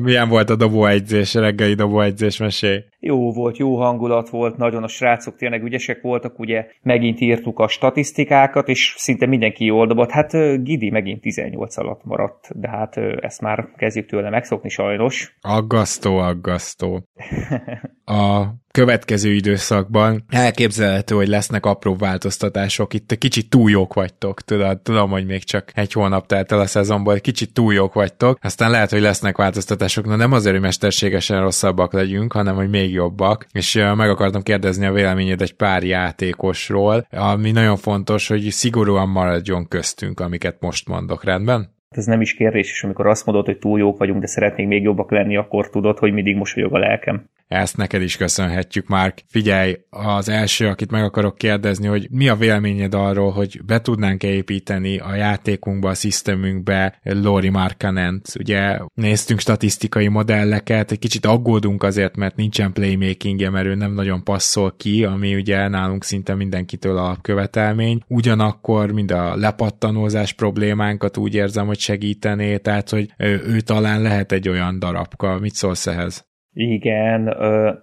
Milyen 0.00 0.28
volt 0.28 0.50
a 0.50 0.56
dobóegyzés, 0.56 1.34
reggeli 1.34 1.74
dobóegyzés, 1.74 2.38
mesé? 2.38 2.84
Jó 3.00 3.32
volt, 3.32 3.56
jó 3.56 3.76
hangulat 3.76 4.28
volt, 4.28 4.56
nagyon 4.56 4.82
a 4.82 4.88
srácok 4.88 5.36
tényleg 5.36 5.62
ügyesek 5.62 6.00
voltak, 6.00 6.38
ugye 6.38 6.66
megint 6.82 7.20
írtuk 7.20 7.58
a 7.58 7.68
statisztikákat, 7.68 8.68
és 8.68 8.79
szinte 8.96 9.26
mindenki 9.26 9.64
jól 9.64 9.86
dobott. 9.86 10.10
Hát 10.10 10.32
Gidi 10.62 10.90
megint 10.90 11.20
18 11.20 11.76
alatt 11.76 12.04
maradt, 12.04 12.60
de 12.60 12.68
hát 12.68 12.96
ezt 12.96 13.40
már 13.40 13.68
kezdjük 13.76 14.06
tőle 14.06 14.30
megszokni 14.30 14.68
sajnos. 14.68 15.36
Aggasztó, 15.40 16.16
aggasztó. 16.16 17.04
A 18.04 18.44
következő 18.70 19.32
időszakban 19.32 20.24
elképzelhető, 20.28 21.14
hogy 21.14 21.28
lesznek 21.28 21.66
apró 21.66 21.96
változtatások. 21.96 22.94
Itt 22.94 23.18
kicsit 23.18 23.50
túl 23.50 23.70
jók 23.70 23.94
vagytok, 23.94 24.40
tudod, 24.40 24.80
tudom, 24.80 25.10
hogy 25.10 25.26
még 25.26 25.44
csak 25.44 25.70
egy 25.74 25.92
hónap 25.92 26.26
telt 26.26 26.52
el 26.52 26.60
a 26.60 26.66
szezonból, 26.66 27.20
kicsit 27.20 27.52
túl 27.52 27.74
jók 27.74 27.94
vagytok, 27.94 28.38
aztán 28.42 28.70
lehet, 28.70 28.90
hogy 28.90 29.00
lesznek 29.00 29.36
változtatások, 29.36 30.06
na 30.06 30.16
nem 30.16 30.32
azért, 30.32 30.54
hogy 30.54 30.64
mesterségesen 30.64 31.40
rosszabbak 31.40 31.92
legyünk, 31.92 32.32
hanem 32.32 32.54
hogy 32.54 32.70
még 32.70 32.92
jobbak, 32.92 33.46
és 33.52 33.74
meg 33.74 34.10
akartam 34.10 34.42
kérdezni 34.42 34.86
a 34.86 34.92
véleményed 34.92 35.42
egy 35.42 35.54
pár 35.54 35.82
játékosról, 35.82 37.06
ami 37.10 37.50
nagyon 37.50 37.76
fontos, 37.76 38.28
hogy 38.28 38.40
szigorúan 38.40 39.08
maradjon 39.08 39.68
köztünk, 39.68 40.20
amiket 40.20 40.56
most 40.60 40.88
mondok, 40.88 41.24
rendben? 41.24 41.78
Ez 41.88 42.04
nem 42.04 42.20
is 42.20 42.34
kérdés, 42.34 42.70
és 42.70 42.84
amikor 42.84 43.06
azt 43.06 43.26
mondod, 43.26 43.44
hogy 43.44 43.58
túl 43.58 43.78
jók 43.78 43.98
vagyunk, 43.98 44.20
de 44.20 44.26
szeretnénk 44.26 44.68
még 44.68 44.82
jobbak 44.82 45.10
lenni, 45.10 45.36
akkor 45.36 45.70
tudod, 45.70 45.98
hogy 45.98 46.12
mindig 46.12 46.36
mosolyog 46.36 46.74
a 46.74 46.78
lelkem. 46.78 47.28
Ezt 47.50 47.76
neked 47.76 48.02
is 48.02 48.16
köszönhetjük, 48.16 48.88
Mark. 48.88 49.22
Figyelj, 49.26 49.76
az 49.90 50.28
első, 50.28 50.66
akit 50.66 50.90
meg 50.90 51.04
akarok 51.04 51.36
kérdezni, 51.36 51.86
hogy 51.86 52.06
mi 52.10 52.28
a 52.28 52.36
véleményed 52.36 52.94
arról, 52.94 53.30
hogy 53.30 53.60
be 53.64 53.80
tudnánk 53.80 54.22
építeni 54.22 54.98
a 54.98 55.14
játékunkba, 55.14 55.88
a 55.88 55.94
szisztemünkbe 55.94 56.98
Lori 57.02 57.48
Markanent. 57.48 58.28
Ugye 58.38 58.78
néztünk 58.94 59.40
statisztikai 59.40 60.08
modelleket, 60.08 60.90
egy 60.90 60.98
kicsit 60.98 61.26
aggódunk 61.26 61.82
azért, 61.82 62.16
mert 62.16 62.36
nincsen 62.36 62.72
playmakingje, 62.72 63.50
mert 63.50 63.66
ő 63.66 63.74
nem 63.74 63.92
nagyon 63.92 64.24
passzol 64.24 64.74
ki, 64.76 65.04
ami 65.04 65.34
ugye 65.34 65.68
nálunk 65.68 66.04
szinte 66.04 66.34
mindenkitől 66.34 66.98
a 66.98 67.18
követelmény. 67.20 68.02
Ugyanakkor 68.06 68.90
mind 68.90 69.10
a 69.10 69.36
lepattanózás 69.36 70.32
problémánkat 70.32 71.16
úgy 71.16 71.34
érzem, 71.34 71.66
hogy 71.66 71.78
segítené, 71.78 72.56
tehát 72.56 72.90
hogy 72.90 73.12
ő, 73.18 73.42
ő 73.46 73.60
talán 73.60 74.02
lehet 74.02 74.32
egy 74.32 74.48
olyan 74.48 74.78
darabka. 74.78 75.38
Mit 75.38 75.54
szólsz 75.54 75.86
ehhez? 75.86 76.28
Igen, 76.52 77.22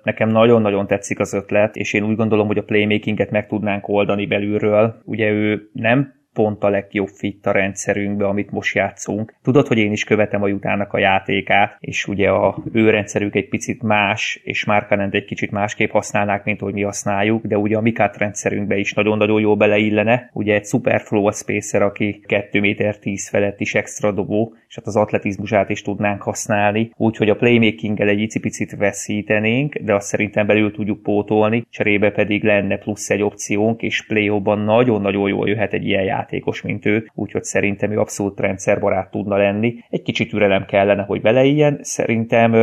nekem 0.03 0.29
nagyon-nagyon 0.29 0.87
tetszik 0.87 1.19
az 1.19 1.33
ötlet, 1.33 1.75
és 1.75 1.93
én 1.93 2.03
úgy 2.03 2.15
gondolom, 2.15 2.47
hogy 2.47 2.57
a 2.57 2.63
playmakinget 2.63 3.31
meg 3.31 3.47
tudnánk 3.47 3.87
oldani 3.87 4.25
belülről. 4.25 5.01
Ugye 5.05 5.29
ő 5.29 5.69
nem 5.73 6.13
pont 6.37 6.63
a 6.63 6.69
legjobb 6.69 7.07
fit 7.07 7.45
a 7.45 7.51
rendszerünkbe, 7.51 8.27
amit 8.27 8.51
most 8.51 8.75
játszunk. 8.75 9.33
Tudod, 9.43 9.67
hogy 9.67 9.77
én 9.77 9.91
is 9.91 10.03
követem 10.03 10.43
a 10.43 10.47
jutának 10.47 10.93
a 10.93 10.97
játékát, 10.99 11.77
és 11.79 12.07
ugye 12.07 12.29
a 12.29 12.57
ő 12.73 12.89
rendszerük 12.89 13.35
egy 13.35 13.49
picit 13.49 13.81
más, 13.83 14.39
és 14.43 14.65
Márkanent 14.65 15.13
egy 15.13 15.25
kicsit 15.25 15.51
másképp 15.51 15.91
használnák, 15.91 16.43
mint 16.43 16.59
hogy 16.59 16.73
mi 16.73 16.81
használjuk, 16.81 17.45
de 17.45 17.57
ugye 17.57 17.77
a 17.77 17.81
Mikát 17.81 18.17
rendszerünkbe 18.17 18.77
is 18.77 18.93
nagyon-nagyon 18.93 19.41
jó 19.41 19.55
beleillene. 19.55 20.29
Ugye 20.33 20.53
egy 20.53 20.65
super 20.65 21.01
flow 21.01 21.31
spacer, 21.31 21.81
aki 21.81 22.19
2 22.25 22.59
méter 22.59 22.97
10 22.97 23.29
felett 23.29 23.59
is 23.59 23.75
extra 23.75 24.11
dobó, 24.11 24.53
és 24.67 24.75
hát 24.75 24.87
az 24.87 24.95
atletizmusát 24.95 25.69
is 25.69 25.81
tudnánk 25.81 26.21
használni, 26.21 26.91
úgyhogy 26.97 27.29
a 27.29 27.35
playmakinggel 27.35 28.07
egy 28.07 28.19
icipicit 28.19 28.75
veszítenénk, 28.75 29.75
de 29.75 29.93
azt 29.93 30.07
szerintem 30.07 30.47
belül 30.47 30.71
tudjuk 30.71 31.01
pótolni, 31.01 31.65
cserébe 31.69 32.11
pedig 32.11 32.43
lenne 32.43 32.77
plusz 32.77 33.09
egy 33.09 33.21
opciónk, 33.21 33.81
és 33.81 34.05
play 34.07 34.25
nagyon-nagyon 34.65 35.29
jól 35.29 35.49
jöhet 35.49 35.73
egy 35.73 35.85
ilyen 35.85 36.03
játék 36.03 36.25
játékos, 36.27 36.61
mint 36.61 36.85
ő, 36.85 37.11
úgyhogy 37.13 37.43
szerintem 37.43 37.91
ő 37.91 37.99
abszolút 37.99 38.39
rendszerbarát 38.39 39.11
tudna 39.11 39.37
lenni. 39.37 39.75
Egy 39.89 40.01
kicsit 40.01 40.29
türelem 40.29 40.65
kellene, 40.65 41.03
hogy 41.03 41.21
beleiljen. 41.21 41.79
Szerintem 41.81 42.53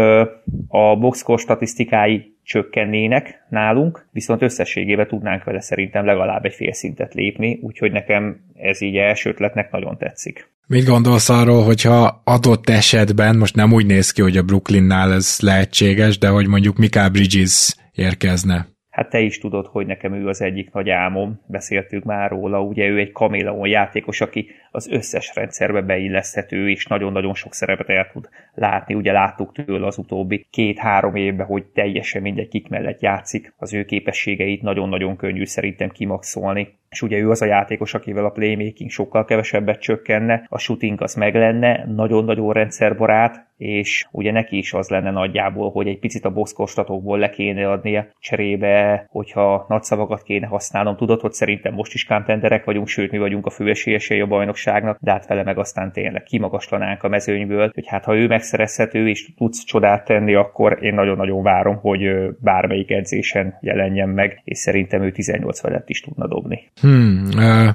a 0.69 0.97
boxkor 0.97 1.39
statisztikái 1.39 2.33
csökkennének 2.43 3.45
nálunk, 3.51 4.07
viszont 4.13 4.43
összességében 4.43 5.07
tudnánk 5.07 5.45
vele 5.45 5.61
szerintem 5.61 6.05
legalább 6.05 6.45
egy 6.45 6.55
fél 6.55 6.73
szintet 6.73 7.15
lépni, 7.15 7.59
úgyhogy 7.63 7.93
nekem 7.93 8.41
ez 8.55 8.81
így 8.81 8.97
első 8.97 9.31
ötletnek 9.31 9.71
nagyon 9.71 9.99
tetszik. 9.99 10.53
Mit 10.67 10.85
gondolsz 10.85 11.29
arról, 11.29 11.63
hogyha 11.65 12.23
adott 12.25 12.69
esetben, 12.69 13.37
most 13.37 13.55
nem 13.55 13.73
úgy 13.73 13.87
néz 13.87 14.11
ki, 14.11 14.23
hogy 14.23 14.37
a 14.37 14.43
Brooklynnál 14.43 15.13
ez 15.13 15.39
lehetséges, 15.41 16.19
de 16.19 16.29
hogy 16.29 16.47
mondjuk 16.47 16.77
Mika 16.77 17.09
Bridges 17.09 17.77
érkezne? 17.93 18.74
Hát 18.95 19.09
te 19.09 19.21
is 19.21 19.39
tudod, 19.39 19.67
hogy 19.67 19.87
nekem 19.87 20.15
ő 20.15 20.29
az 20.29 20.43
egyik 20.43 20.73
nagy 20.73 20.91
álmom, 20.91 21.41
beszéltünk 21.47 22.05
már 22.05 22.31
róla, 22.31 22.63
ugye 22.63 22.87
ő 22.87 22.99
egy 22.99 23.13
kaméleon 23.13 23.69
játékos, 23.69 24.21
aki 24.21 24.47
az 24.71 24.89
összes 24.91 25.35
rendszerbe 25.35 25.81
beilleszthető, 25.81 26.71
és 26.71 26.87
nagyon-nagyon 26.87 27.35
sok 27.35 27.55
szerepet 27.55 27.89
el 27.89 28.11
tud 28.13 28.29
látni. 28.55 28.95
Ugye 28.95 29.13
láttuk 29.13 29.53
tőle 29.53 29.87
az 29.87 29.99
utóbbi 29.99 30.47
két-három 30.51 31.15
évben, 31.15 31.47
hogy 31.47 31.65
teljesen 31.65 32.23
mindegy 32.23 32.49
kik 32.49 32.69
mellett 32.69 33.01
játszik. 33.01 33.55
Az 33.57 33.75
ő 33.75 33.85
képességeit 33.85 34.63
nagyon-nagyon 34.63 35.17
könnyű 35.17 35.45
szerintem 35.45 35.89
kimaxolni 35.89 36.79
és 36.95 37.03
ugye 37.03 37.19
ő 37.19 37.31
az 37.31 37.43
a 37.43 37.47
játékos, 37.47 37.95
akivel 37.95 38.25
a 38.25 38.31
playmaking 38.31 38.91
sokkal 38.91 39.25
kevesebbet 39.25 39.81
csökkenne, 39.81 40.47
a 40.49 40.59
shooting 40.59 41.03
az 41.03 41.15
meg 41.15 41.35
lenne, 41.35 41.85
nagyon-nagyon 41.87 42.53
rendszerbarát, 42.53 43.53
és 43.57 44.07
ugye 44.11 44.33
neki 44.33 44.57
is 44.57 44.73
az 44.73 44.89
lenne 44.89 45.11
nagyjából, 45.11 45.71
hogy 45.71 45.87
egy 45.87 45.99
picit 45.99 46.25
a 46.25 46.31
boxkostatokból 46.31 47.19
le 47.19 47.31
kéne 47.31 47.71
adnia 47.71 48.07
cserébe, 48.19 49.07
hogyha 49.09 49.65
nagy 49.69 49.83
szavakat 49.83 50.23
kéne 50.23 50.47
használnom. 50.47 50.97
Tudod, 50.97 51.21
hogy 51.21 51.33
szerintem 51.33 51.75
most 51.75 51.95
is 51.95 52.05
contenderek 52.05 52.65
vagyunk, 52.65 52.89
sőt 52.89 53.11
mi 53.11 53.19
vagyunk 53.19 53.47
a 53.47 53.51
főesélyesei 53.51 54.21
a 54.21 54.27
bajnokságnak, 54.27 54.99
de 55.01 55.11
hát 55.11 55.27
vele 55.27 55.43
meg 55.43 55.59
aztán 55.59 55.93
tényleg 55.93 56.23
kimagaslanánk 56.23 57.03
a 57.03 57.09
mezőnyből, 57.09 57.71
hogy 57.75 57.87
hát 57.87 58.05
ha 58.05 58.17
ő 58.17 58.27
megszerezhető 58.27 59.09
és 59.09 59.35
tudsz 59.37 59.65
csodát 59.65 60.05
tenni, 60.05 60.35
akkor 60.35 60.79
én 60.83 60.95
nagyon-nagyon 60.95 61.43
várom, 61.43 61.77
hogy 61.77 62.01
bármelyik 62.41 62.91
edzésen 62.91 63.59
jelenjen 63.61 64.09
meg, 64.09 64.41
és 64.45 64.59
szerintem 64.59 65.03
ő 65.03 65.11
18 65.11 65.61
felett 65.61 65.89
is 65.89 66.01
tudna 66.01 66.27
dobni. 66.27 66.71
Hmm, 66.85 67.29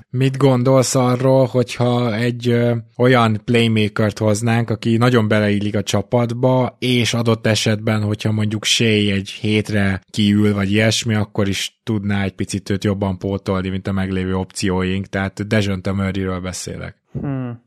mit 0.09 0.37
gondolsz 0.37 0.95
arról, 0.95 1.45
hogyha 1.45 2.15
egy 2.15 2.49
uh, 2.49 2.77
olyan 2.97 3.41
playmakert 3.45 4.17
hoznánk, 4.17 4.69
aki 4.69 4.97
nagyon 4.97 5.27
beleillik 5.27 5.75
a 5.75 5.83
csapatba, 5.83 6.75
és 6.79 7.13
adott 7.13 7.47
esetben, 7.47 8.01
hogyha 8.01 8.31
mondjuk 8.31 8.63
Shea 8.63 9.13
egy 9.13 9.29
hétre 9.29 10.01
kiül, 10.09 10.53
vagy 10.53 10.71
ilyesmi, 10.71 11.15
akkor 11.15 11.47
is 11.47 11.79
tudná 11.83 12.23
egy 12.23 12.33
picit 12.33 12.69
őt 12.69 12.83
jobban 12.83 13.17
pótolni, 13.17 13.69
mint 13.69 13.87
a 13.87 13.91
meglévő 13.91 14.35
opcióink, 14.35 15.05
tehát 15.05 15.47
Dejonte 15.47 15.91
Murrayről 15.91 16.39
beszélek. 16.39 16.95
Hmm. 17.21 17.61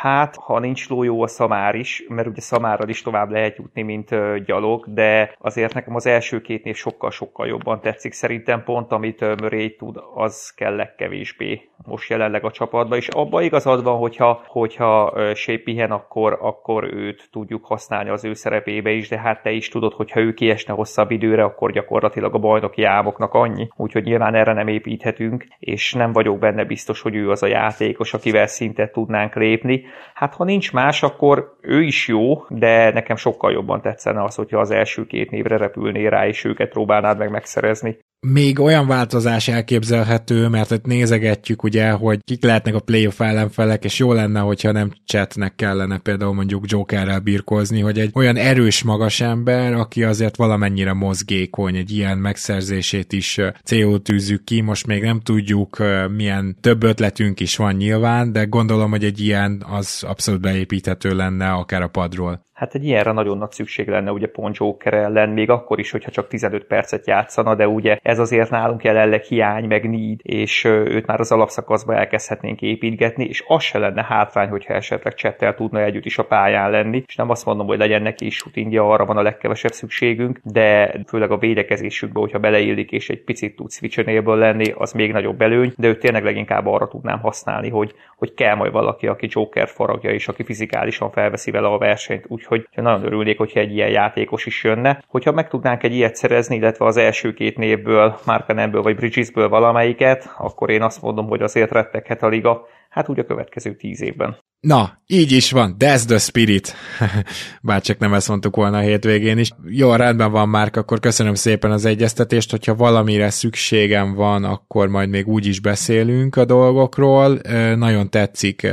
Hát, 0.00 0.36
ha 0.36 0.58
nincs 0.58 0.88
ló, 0.88 1.22
a 1.22 1.26
szamár 1.26 1.74
is, 1.74 2.04
mert 2.08 2.28
ugye 2.28 2.40
szamárral 2.40 2.88
is 2.88 3.02
tovább 3.02 3.30
lehet 3.30 3.56
jutni, 3.56 3.82
mint 3.82 4.10
gyalog, 4.44 4.84
de 4.92 5.34
azért 5.38 5.74
nekem 5.74 5.94
az 5.94 6.06
első 6.06 6.40
két 6.40 6.64
név 6.64 6.76
sokkal-sokkal 6.76 7.46
jobban 7.46 7.80
tetszik. 7.80 8.12
Szerintem 8.12 8.64
pont, 8.64 8.92
amit 8.92 9.20
Murray 9.20 9.76
tud, 9.76 10.02
az 10.14 10.50
kell 10.56 10.76
legkevésbé 10.76 11.68
most 11.86 12.10
jelenleg 12.10 12.44
a 12.44 12.50
csapatban, 12.50 12.98
és 12.98 13.08
abban 13.08 13.42
igazad 13.42 13.82
van, 13.82 13.96
hogyha, 13.96 14.42
hogyha 14.46 15.14
Shea 15.34 15.58
pihen, 15.64 15.90
akkor, 15.90 16.38
akkor 16.40 16.84
őt 16.94 17.28
tudjuk 17.32 17.64
használni 17.64 18.10
az 18.10 18.24
ő 18.24 18.32
szerepébe 18.32 18.90
is, 18.90 19.08
de 19.08 19.18
hát 19.18 19.42
te 19.42 19.50
is 19.50 19.68
tudod, 19.68 19.92
hogyha 19.92 20.20
ő 20.20 20.32
kiesne 20.32 20.74
hosszabb 20.74 21.10
időre, 21.10 21.44
akkor 21.44 21.72
gyakorlatilag 21.72 22.34
a 22.34 22.38
bajnoki 22.38 22.82
álmoknak 22.82 23.34
annyi. 23.34 23.68
Úgyhogy 23.76 24.04
nyilván 24.04 24.34
erre 24.34 24.52
nem 24.52 24.68
építhetünk, 24.68 25.46
és 25.58 25.92
nem 25.92 26.12
vagyok 26.12 26.38
benne 26.38 26.64
biztos, 26.64 27.00
hogy 27.00 27.14
ő 27.14 27.30
az 27.30 27.42
a 27.42 27.46
játékos, 27.46 28.14
akivel 28.14 28.46
szintet 28.46 28.92
tudnánk 28.92 29.34
lépni 29.34 29.84
Hát 30.14 30.34
ha 30.34 30.44
nincs 30.44 30.72
más, 30.72 31.02
akkor 31.02 31.56
ő 31.60 31.82
is 31.82 32.08
jó, 32.08 32.44
de 32.48 32.92
nekem 32.92 33.16
sokkal 33.16 33.52
jobban 33.52 33.80
tetszene 33.80 34.22
az, 34.22 34.34
hogyha 34.34 34.58
az 34.60 34.70
első 34.70 35.06
két 35.06 35.30
névre 35.30 35.56
repülné 35.56 36.06
rá, 36.06 36.26
és 36.26 36.44
őket 36.44 36.68
próbálnád 36.68 37.18
meg 37.18 37.30
megszerezni 37.30 37.98
még 38.20 38.60
olyan 38.60 38.86
változás 38.86 39.48
elképzelhető, 39.48 40.48
mert 40.48 40.70
itt 40.70 40.84
nézegetjük 40.84 41.62
ugye, 41.62 41.90
hogy 41.90 42.18
kik 42.24 42.42
lehetnek 42.42 42.74
a 42.74 42.80
playoff 42.80 43.20
ellenfelek, 43.20 43.84
és 43.84 43.98
jó 43.98 44.12
lenne, 44.12 44.40
hogyha 44.40 44.72
nem 44.72 44.92
chatnek 45.04 45.54
kellene 45.54 45.98
például 45.98 46.34
mondjuk 46.34 46.70
Jokerrel 46.70 47.20
birkózni, 47.20 47.80
hogy 47.80 47.98
egy 47.98 48.10
olyan 48.14 48.36
erős 48.36 48.82
magas 48.82 49.20
ember, 49.20 49.72
aki 49.72 50.04
azért 50.04 50.36
valamennyire 50.36 50.92
mozgékony, 50.92 51.76
egy 51.76 51.90
ilyen 51.90 52.18
megszerzését 52.18 53.12
is 53.12 53.40
célul 53.64 54.02
tűzzük 54.02 54.44
ki, 54.44 54.60
most 54.60 54.86
még 54.86 55.02
nem 55.02 55.20
tudjuk, 55.20 55.76
milyen 56.16 56.56
több 56.60 56.82
ötletünk 56.82 57.40
is 57.40 57.56
van 57.56 57.74
nyilván, 57.74 58.32
de 58.32 58.44
gondolom, 58.44 58.90
hogy 58.90 59.04
egy 59.04 59.20
ilyen 59.20 59.64
az 59.68 60.04
abszolút 60.06 60.40
beépíthető 60.40 61.14
lenne 61.14 61.50
akár 61.50 61.82
a 61.82 61.88
padról. 61.88 62.46
Hát 62.58 62.74
egy 62.74 62.84
ilyenre 62.84 63.12
nagyon 63.12 63.38
nagy 63.38 63.50
szükség 63.50 63.88
lenne 63.88 64.10
ugye 64.10 64.26
pont 64.26 64.56
Joker 64.56 64.94
ellen, 64.94 65.28
még 65.28 65.50
akkor 65.50 65.78
is, 65.78 65.90
hogyha 65.90 66.10
csak 66.10 66.28
15 66.28 66.64
percet 66.64 67.06
játszana, 67.06 67.54
de 67.54 67.68
ugye 67.68 67.98
ez 68.02 68.18
azért 68.18 68.50
nálunk 68.50 68.84
jelenleg 68.84 69.22
hiány, 69.22 69.64
meg 69.64 69.90
need, 69.90 70.20
és 70.22 70.64
őt 70.64 71.06
már 71.06 71.20
az 71.20 71.32
alapszakaszba 71.32 71.94
elkezdhetnénk 71.94 72.62
építgetni, 72.62 73.24
és 73.24 73.44
az 73.46 73.62
se 73.62 73.78
lenne 73.78 74.04
hátrány, 74.04 74.48
hogyha 74.48 74.74
esetleg 74.74 75.14
csettel 75.14 75.54
tudna 75.54 75.82
együtt 75.82 76.04
is 76.04 76.18
a 76.18 76.24
pályán 76.24 76.70
lenni, 76.70 77.02
és 77.06 77.16
nem 77.16 77.30
azt 77.30 77.44
mondom, 77.44 77.66
hogy 77.66 77.78
legyen 77.78 78.02
neki 78.02 78.26
is 78.26 78.36
shootingja, 78.36 78.90
arra 78.90 79.04
van 79.04 79.16
a 79.16 79.22
legkevesebb 79.22 79.72
szükségünk, 79.72 80.40
de 80.42 80.94
főleg 81.06 81.30
a 81.30 81.38
védekezésükbe, 81.38 82.20
hogyha 82.20 82.38
beleillik 82.38 82.90
és 82.92 83.08
egy 83.08 83.24
picit 83.24 83.56
tud 83.56 83.70
switch 83.70 84.24
lenni, 84.24 84.72
az 84.76 84.92
még 84.92 85.12
nagyobb 85.12 85.40
előny, 85.40 85.72
de 85.76 85.88
őt 85.88 85.98
tényleg 85.98 86.24
leginkább 86.24 86.66
arra 86.66 86.88
tudnám 86.88 87.20
használni, 87.20 87.68
hogy, 87.68 87.94
hogy 88.16 88.34
kell 88.34 88.54
majd 88.54 88.72
valaki, 88.72 89.06
aki 89.06 89.26
Joker 89.30 89.68
faragja, 89.68 90.10
és 90.10 90.28
aki 90.28 90.44
fizikálisan 90.44 91.10
felveszi 91.10 91.50
vele 91.50 91.68
a 91.68 91.78
versenyt, 91.78 92.24
úgy 92.28 92.46
úgyhogy 92.50 92.84
nagyon 92.84 93.04
örülnék, 93.04 93.38
hogyha 93.38 93.60
egy 93.60 93.72
ilyen 93.72 93.90
játékos 93.90 94.46
is 94.46 94.64
jönne. 94.64 95.02
Hogyha 95.06 95.32
meg 95.32 95.48
tudnánk 95.48 95.82
egy 95.82 95.94
ilyet 95.94 96.16
szerezni, 96.16 96.56
illetve 96.56 96.84
az 96.84 96.96
első 96.96 97.32
két 97.32 97.56
névből, 97.56 98.18
Markanemből 98.26 98.82
vagy 98.82 98.96
Bridgesből 98.96 99.48
valamelyiket, 99.48 100.34
akkor 100.38 100.70
én 100.70 100.82
azt 100.82 101.02
mondom, 101.02 101.26
hogy 101.26 101.42
azért 101.42 101.70
retteghet 101.70 102.22
a 102.22 102.28
liga, 102.28 102.66
hát 102.88 103.08
úgy 103.08 103.18
a 103.18 103.24
következő 103.24 103.74
tíz 103.74 104.02
évben. 104.02 104.36
Na, 104.60 105.02
így 105.06 105.32
is 105.32 105.50
van, 105.50 105.76
that's 105.78 106.04
the 106.06 106.18
spirit. 106.18 106.74
Bár 107.62 107.80
csak 107.80 107.98
nem 107.98 108.14
ezt 108.14 108.28
mondtuk 108.28 108.56
volna 108.56 108.76
a 108.76 108.80
hétvégén 108.80 109.38
is. 109.38 109.50
Jó, 109.64 109.94
rendben 109.94 110.30
van 110.30 110.48
már, 110.48 110.70
akkor 110.72 111.00
köszönöm 111.00 111.34
szépen 111.34 111.70
az 111.70 111.84
egyeztetést, 111.84 112.50
hogyha 112.50 112.74
valamire 112.74 113.30
szükségem 113.30 114.14
van, 114.14 114.44
akkor 114.44 114.88
majd 114.88 115.08
még 115.08 115.26
úgy 115.26 115.46
is 115.46 115.60
beszélünk 115.60 116.36
a 116.36 116.44
dolgokról. 116.44 117.40
Nagyon 117.76 118.10
tetszik 118.10 118.66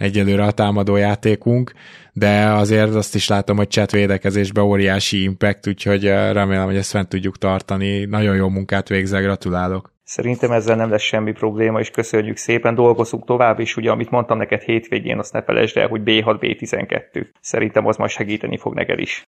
egyelőre 0.00 0.44
a 0.44 0.50
támadó 0.50 0.96
játékunk, 0.96 1.72
de 2.12 2.44
azért 2.44 2.94
azt 2.94 3.14
is 3.14 3.28
látom, 3.28 3.56
hogy 3.56 3.68
chat 3.68 3.90
védekezésben 3.90 4.64
óriási 4.64 5.22
impact, 5.22 5.66
úgyhogy 5.66 6.04
remélem, 6.04 6.64
hogy 6.64 6.76
ezt 6.76 6.90
fent 6.90 7.08
tudjuk 7.08 7.38
tartani. 7.38 8.04
Nagyon 8.04 8.36
jó 8.36 8.48
munkát 8.48 8.88
végzel, 8.88 9.22
gratulálok. 9.22 9.92
Szerintem 10.04 10.52
ezzel 10.52 10.76
nem 10.76 10.90
lesz 10.90 11.02
semmi 11.02 11.32
probléma, 11.32 11.80
és 11.80 11.90
köszönjük 11.90 12.36
szépen, 12.36 12.74
dolgozunk 12.74 13.24
tovább, 13.24 13.60
és 13.60 13.76
ugye 13.76 13.90
amit 13.90 14.10
mondtam 14.10 14.38
neked 14.38 14.60
hétvégén, 14.60 15.18
azt 15.18 15.32
ne 15.32 15.42
felejtsd 15.42 15.76
el, 15.76 15.88
hogy 15.88 16.00
B6, 16.04 16.36
B12. 16.40 17.26
Szerintem 17.40 17.86
az 17.86 17.96
majd 17.96 18.10
segíteni 18.10 18.58
fog 18.58 18.74
neked 18.74 18.98
is. 18.98 19.24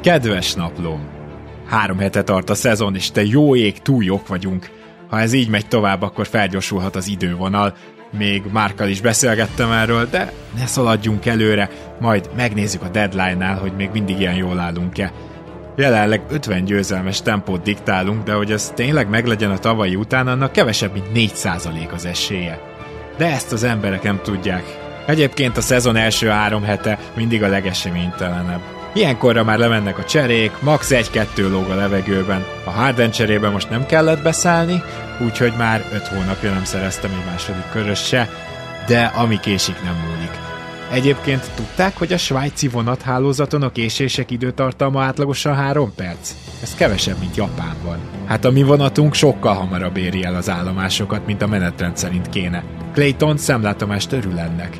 Kedves 0.00 0.54
naplóm! 0.54 1.15
Három 1.66 1.98
hete 1.98 2.22
tart 2.22 2.50
a 2.50 2.54
szezon, 2.54 2.94
és 2.94 3.10
te 3.10 3.24
jó 3.24 3.56
ég, 3.56 3.78
túl 3.78 4.04
jók 4.04 4.28
vagyunk. 4.28 4.70
Ha 5.08 5.20
ez 5.20 5.32
így 5.32 5.48
megy 5.48 5.66
tovább, 5.68 6.02
akkor 6.02 6.26
felgyorsulhat 6.26 6.96
az 6.96 7.08
idővonal. 7.08 7.74
Még 8.18 8.42
Márkal 8.52 8.88
is 8.88 9.00
beszélgettem 9.00 9.70
erről, 9.70 10.08
de 10.10 10.32
ne 10.58 10.66
szaladjunk 10.66 11.26
előre, 11.26 11.70
majd 12.00 12.30
megnézzük 12.36 12.82
a 12.82 12.88
deadline-nál, 12.88 13.58
hogy 13.58 13.72
még 13.76 13.90
mindig 13.92 14.20
ilyen 14.20 14.34
jól 14.34 14.58
állunk-e. 14.58 15.12
Jelenleg 15.76 16.20
50 16.30 16.64
győzelmes 16.64 17.22
tempót 17.22 17.62
diktálunk, 17.62 18.22
de 18.22 18.32
hogy 18.32 18.52
ez 18.52 18.72
tényleg 18.74 19.08
meglegyen 19.08 19.50
a 19.50 19.58
tavalyi 19.58 19.96
után, 19.96 20.28
annak 20.28 20.52
kevesebb, 20.52 20.92
mint 20.92 21.34
4% 21.34 21.92
az 21.92 22.04
esélye. 22.04 22.60
De 23.16 23.26
ezt 23.26 23.52
az 23.52 23.62
emberek 23.62 24.02
nem 24.02 24.20
tudják. 24.22 24.64
Egyébként 25.06 25.56
a 25.56 25.60
szezon 25.60 25.96
első 25.96 26.28
három 26.28 26.62
hete 26.62 26.98
mindig 27.14 27.42
a 27.42 27.48
legeseménytelenebb. 27.48 28.60
Ilyenkorra 28.96 29.44
már 29.44 29.58
lemennek 29.58 29.98
a 29.98 30.04
cserék, 30.04 30.52
max. 30.60 30.90
1-2 30.92 31.50
lóg 31.50 31.70
a 31.70 31.74
levegőben. 31.74 32.44
A 32.64 32.70
Harden 32.70 33.10
cserében 33.10 33.52
most 33.52 33.70
nem 33.70 33.86
kellett 33.86 34.22
beszállni, 34.22 34.82
úgyhogy 35.24 35.52
már 35.58 35.84
5 35.92 36.06
hónapja 36.06 36.52
nem 36.52 36.64
szereztem 36.64 37.10
egy 37.10 37.30
második 37.30 37.70
körös 37.72 38.06
se, 38.06 38.28
de 38.86 39.04
ami 39.04 39.40
késik 39.40 39.82
nem 39.82 39.94
múlik. 39.94 40.30
Egyébként 40.92 41.50
tudták, 41.54 41.98
hogy 41.98 42.12
a 42.12 42.16
svájci 42.16 42.68
vonathálózaton 42.68 43.62
a 43.62 43.72
késések 43.72 44.30
időtartalma 44.30 45.02
átlagosan 45.02 45.54
3 45.54 45.94
perc? 45.94 46.30
Ez 46.62 46.74
kevesebb, 46.74 47.18
mint 47.18 47.36
Japánban. 47.36 47.98
Hát 48.26 48.44
a 48.44 48.50
mi 48.50 48.62
vonatunk 48.62 49.14
sokkal 49.14 49.54
hamarabb 49.54 49.96
éri 49.96 50.24
el 50.24 50.34
az 50.34 50.50
állomásokat, 50.50 51.26
mint 51.26 51.42
a 51.42 51.46
menetrend 51.46 51.96
szerint 51.96 52.28
kéne. 52.28 52.64
Clayton 52.92 53.36
szemlátomást 53.36 54.12
örül 54.12 54.38
ennek. 54.38 54.76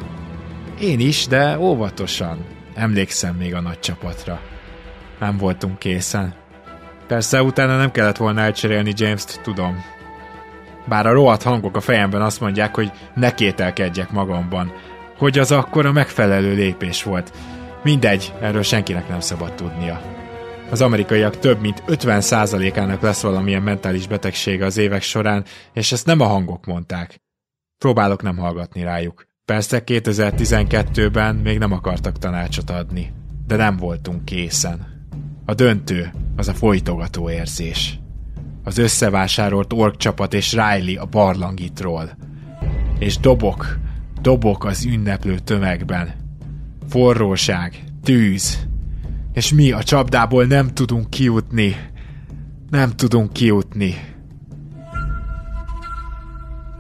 Én 0.81 1.01
is, 1.01 1.27
de 1.27 1.59
óvatosan. 1.59 2.56
Emlékszem 2.77 3.35
még 3.35 3.55
a 3.55 3.61
nagy 3.61 3.81
csapatra. 3.81 4.41
Nem 5.19 5.37
voltunk 5.37 5.79
készen. 5.79 6.35
Persze 7.07 7.43
utána 7.43 7.77
nem 7.77 7.91
kellett 7.91 8.17
volna 8.17 8.41
elcserélni 8.41 8.93
James-t, 8.97 9.41
tudom. 9.43 9.85
Bár 10.89 11.07
a 11.07 11.13
rohadt 11.13 11.43
hangok 11.43 11.77
a 11.77 11.81
fejemben 11.81 12.23
azt 12.23 12.41
mondják, 12.41 12.75
hogy 12.75 12.93
ne 13.15 13.35
kételkedjek 13.35 14.11
magamban, 14.11 14.73
hogy 15.19 15.39
az 15.39 15.53
akkor 15.53 15.87
a 15.87 15.93
megfelelő 15.93 16.55
lépés 16.55 17.03
volt. 17.03 17.33
Mindegy, 17.83 18.33
erről 18.41 18.63
senkinek 18.63 19.09
nem 19.09 19.21
szabad 19.21 19.55
tudnia. 19.55 20.01
Az 20.71 20.81
amerikaiak 20.81 21.39
több 21.39 21.61
mint 21.61 21.83
50%-ának 21.87 23.01
lesz 23.01 23.23
valamilyen 23.23 23.63
mentális 23.63 24.07
betegsége 24.07 24.65
az 24.65 24.77
évek 24.77 25.03
során, 25.03 25.45
és 25.73 25.93
ezt 25.93 26.07
nem 26.07 26.21
a 26.21 26.27
hangok 26.27 26.67
mondták. 26.67 27.21
Próbálok 27.79 28.23
nem 28.23 28.37
hallgatni 28.37 28.83
rájuk. 28.83 29.26
Persze 29.47 29.83
2012-ben 29.87 31.35
még 31.37 31.59
nem 31.59 31.73
akartak 31.73 32.19
tanácsot 32.19 32.71
adni, 32.71 33.13
de 33.47 33.57
nem 33.57 33.77
voltunk 33.77 34.25
készen. 34.25 34.87
A 35.45 35.55
döntő 35.55 36.13
az 36.37 36.49
a 36.49 36.55
folytogató 36.55 37.31
érzés. 37.31 37.99
Az 38.65 38.79
összevásárolt 38.79 39.73
ork 39.73 40.05
és 40.31 40.53
Riley 40.53 41.01
a 41.01 41.05
barlangitról. 41.05 42.17
És 42.99 43.19
dobok, 43.19 43.79
dobok 44.21 44.65
az 44.65 44.85
ünneplő 44.85 45.39
tömegben. 45.39 46.15
Forróság, 46.89 47.85
tűz. 48.03 48.67
És 49.33 49.53
mi 49.53 49.73
a 49.73 49.83
csapdából 49.83 50.45
nem 50.45 50.75
tudunk 50.75 51.11
kijutni. 51.11 51.77
Nem 52.71 52.91
tudunk 52.91 53.33
kijutni. 53.33 54.16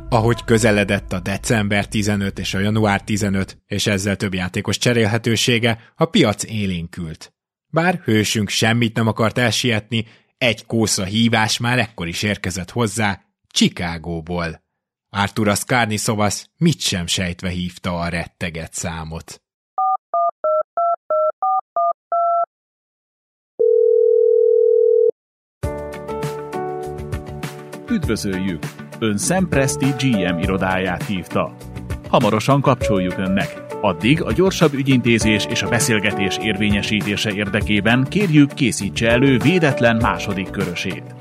Ahogy 0.08 0.44
közeledett 0.44 1.12
a 1.12 1.20
december 1.20 1.88
15 1.88 2.38
és 2.38 2.54
a 2.54 2.58
január 2.58 3.02
15, 3.02 3.58
és 3.66 3.86
ezzel 3.86 4.16
több 4.16 4.34
játékos 4.34 4.78
cserélhetősége, 4.78 5.92
a 5.96 6.04
piac 6.04 6.44
élénkült. 6.44 7.32
Bár 7.68 8.00
hősünk 8.04 8.48
semmit 8.48 8.96
nem 8.96 9.06
akart 9.06 9.38
elsietni, 9.38 10.06
egy 10.38 10.66
kósza 10.66 11.04
hívás 11.04 11.58
már 11.58 11.78
ekkor 11.78 12.08
is 12.08 12.22
érkezett 12.22 12.70
hozzá, 12.70 13.22
Chicagóból. 13.48 14.64
Arthur 15.10 15.48
Ascarni 15.48 15.96
szovasz 15.96 16.50
mit 16.56 16.80
sem 16.80 17.06
sejtve 17.06 17.48
hívta 17.48 17.98
a 18.00 18.08
retteget 18.08 18.74
számot. 18.74 19.40
Üdvözöljük! 27.88 28.85
Ön 28.98 29.18
Sam 29.18 29.48
Presti 29.48 29.86
GM 29.98 30.38
irodáját 30.38 31.06
hívta. 31.06 31.54
Hamarosan 32.08 32.60
kapcsoljuk 32.60 33.18
önnek. 33.18 33.64
Addig 33.80 34.22
a 34.22 34.32
gyorsabb 34.32 34.72
ügyintézés 34.72 35.46
és 35.50 35.62
a 35.62 35.68
beszélgetés 35.68 36.38
érvényesítése 36.42 37.32
érdekében 37.32 38.06
kérjük 38.08 38.54
készítse 38.54 39.10
elő 39.10 39.38
védetlen 39.38 39.96
második 39.96 40.50
körösét. 40.50 41.14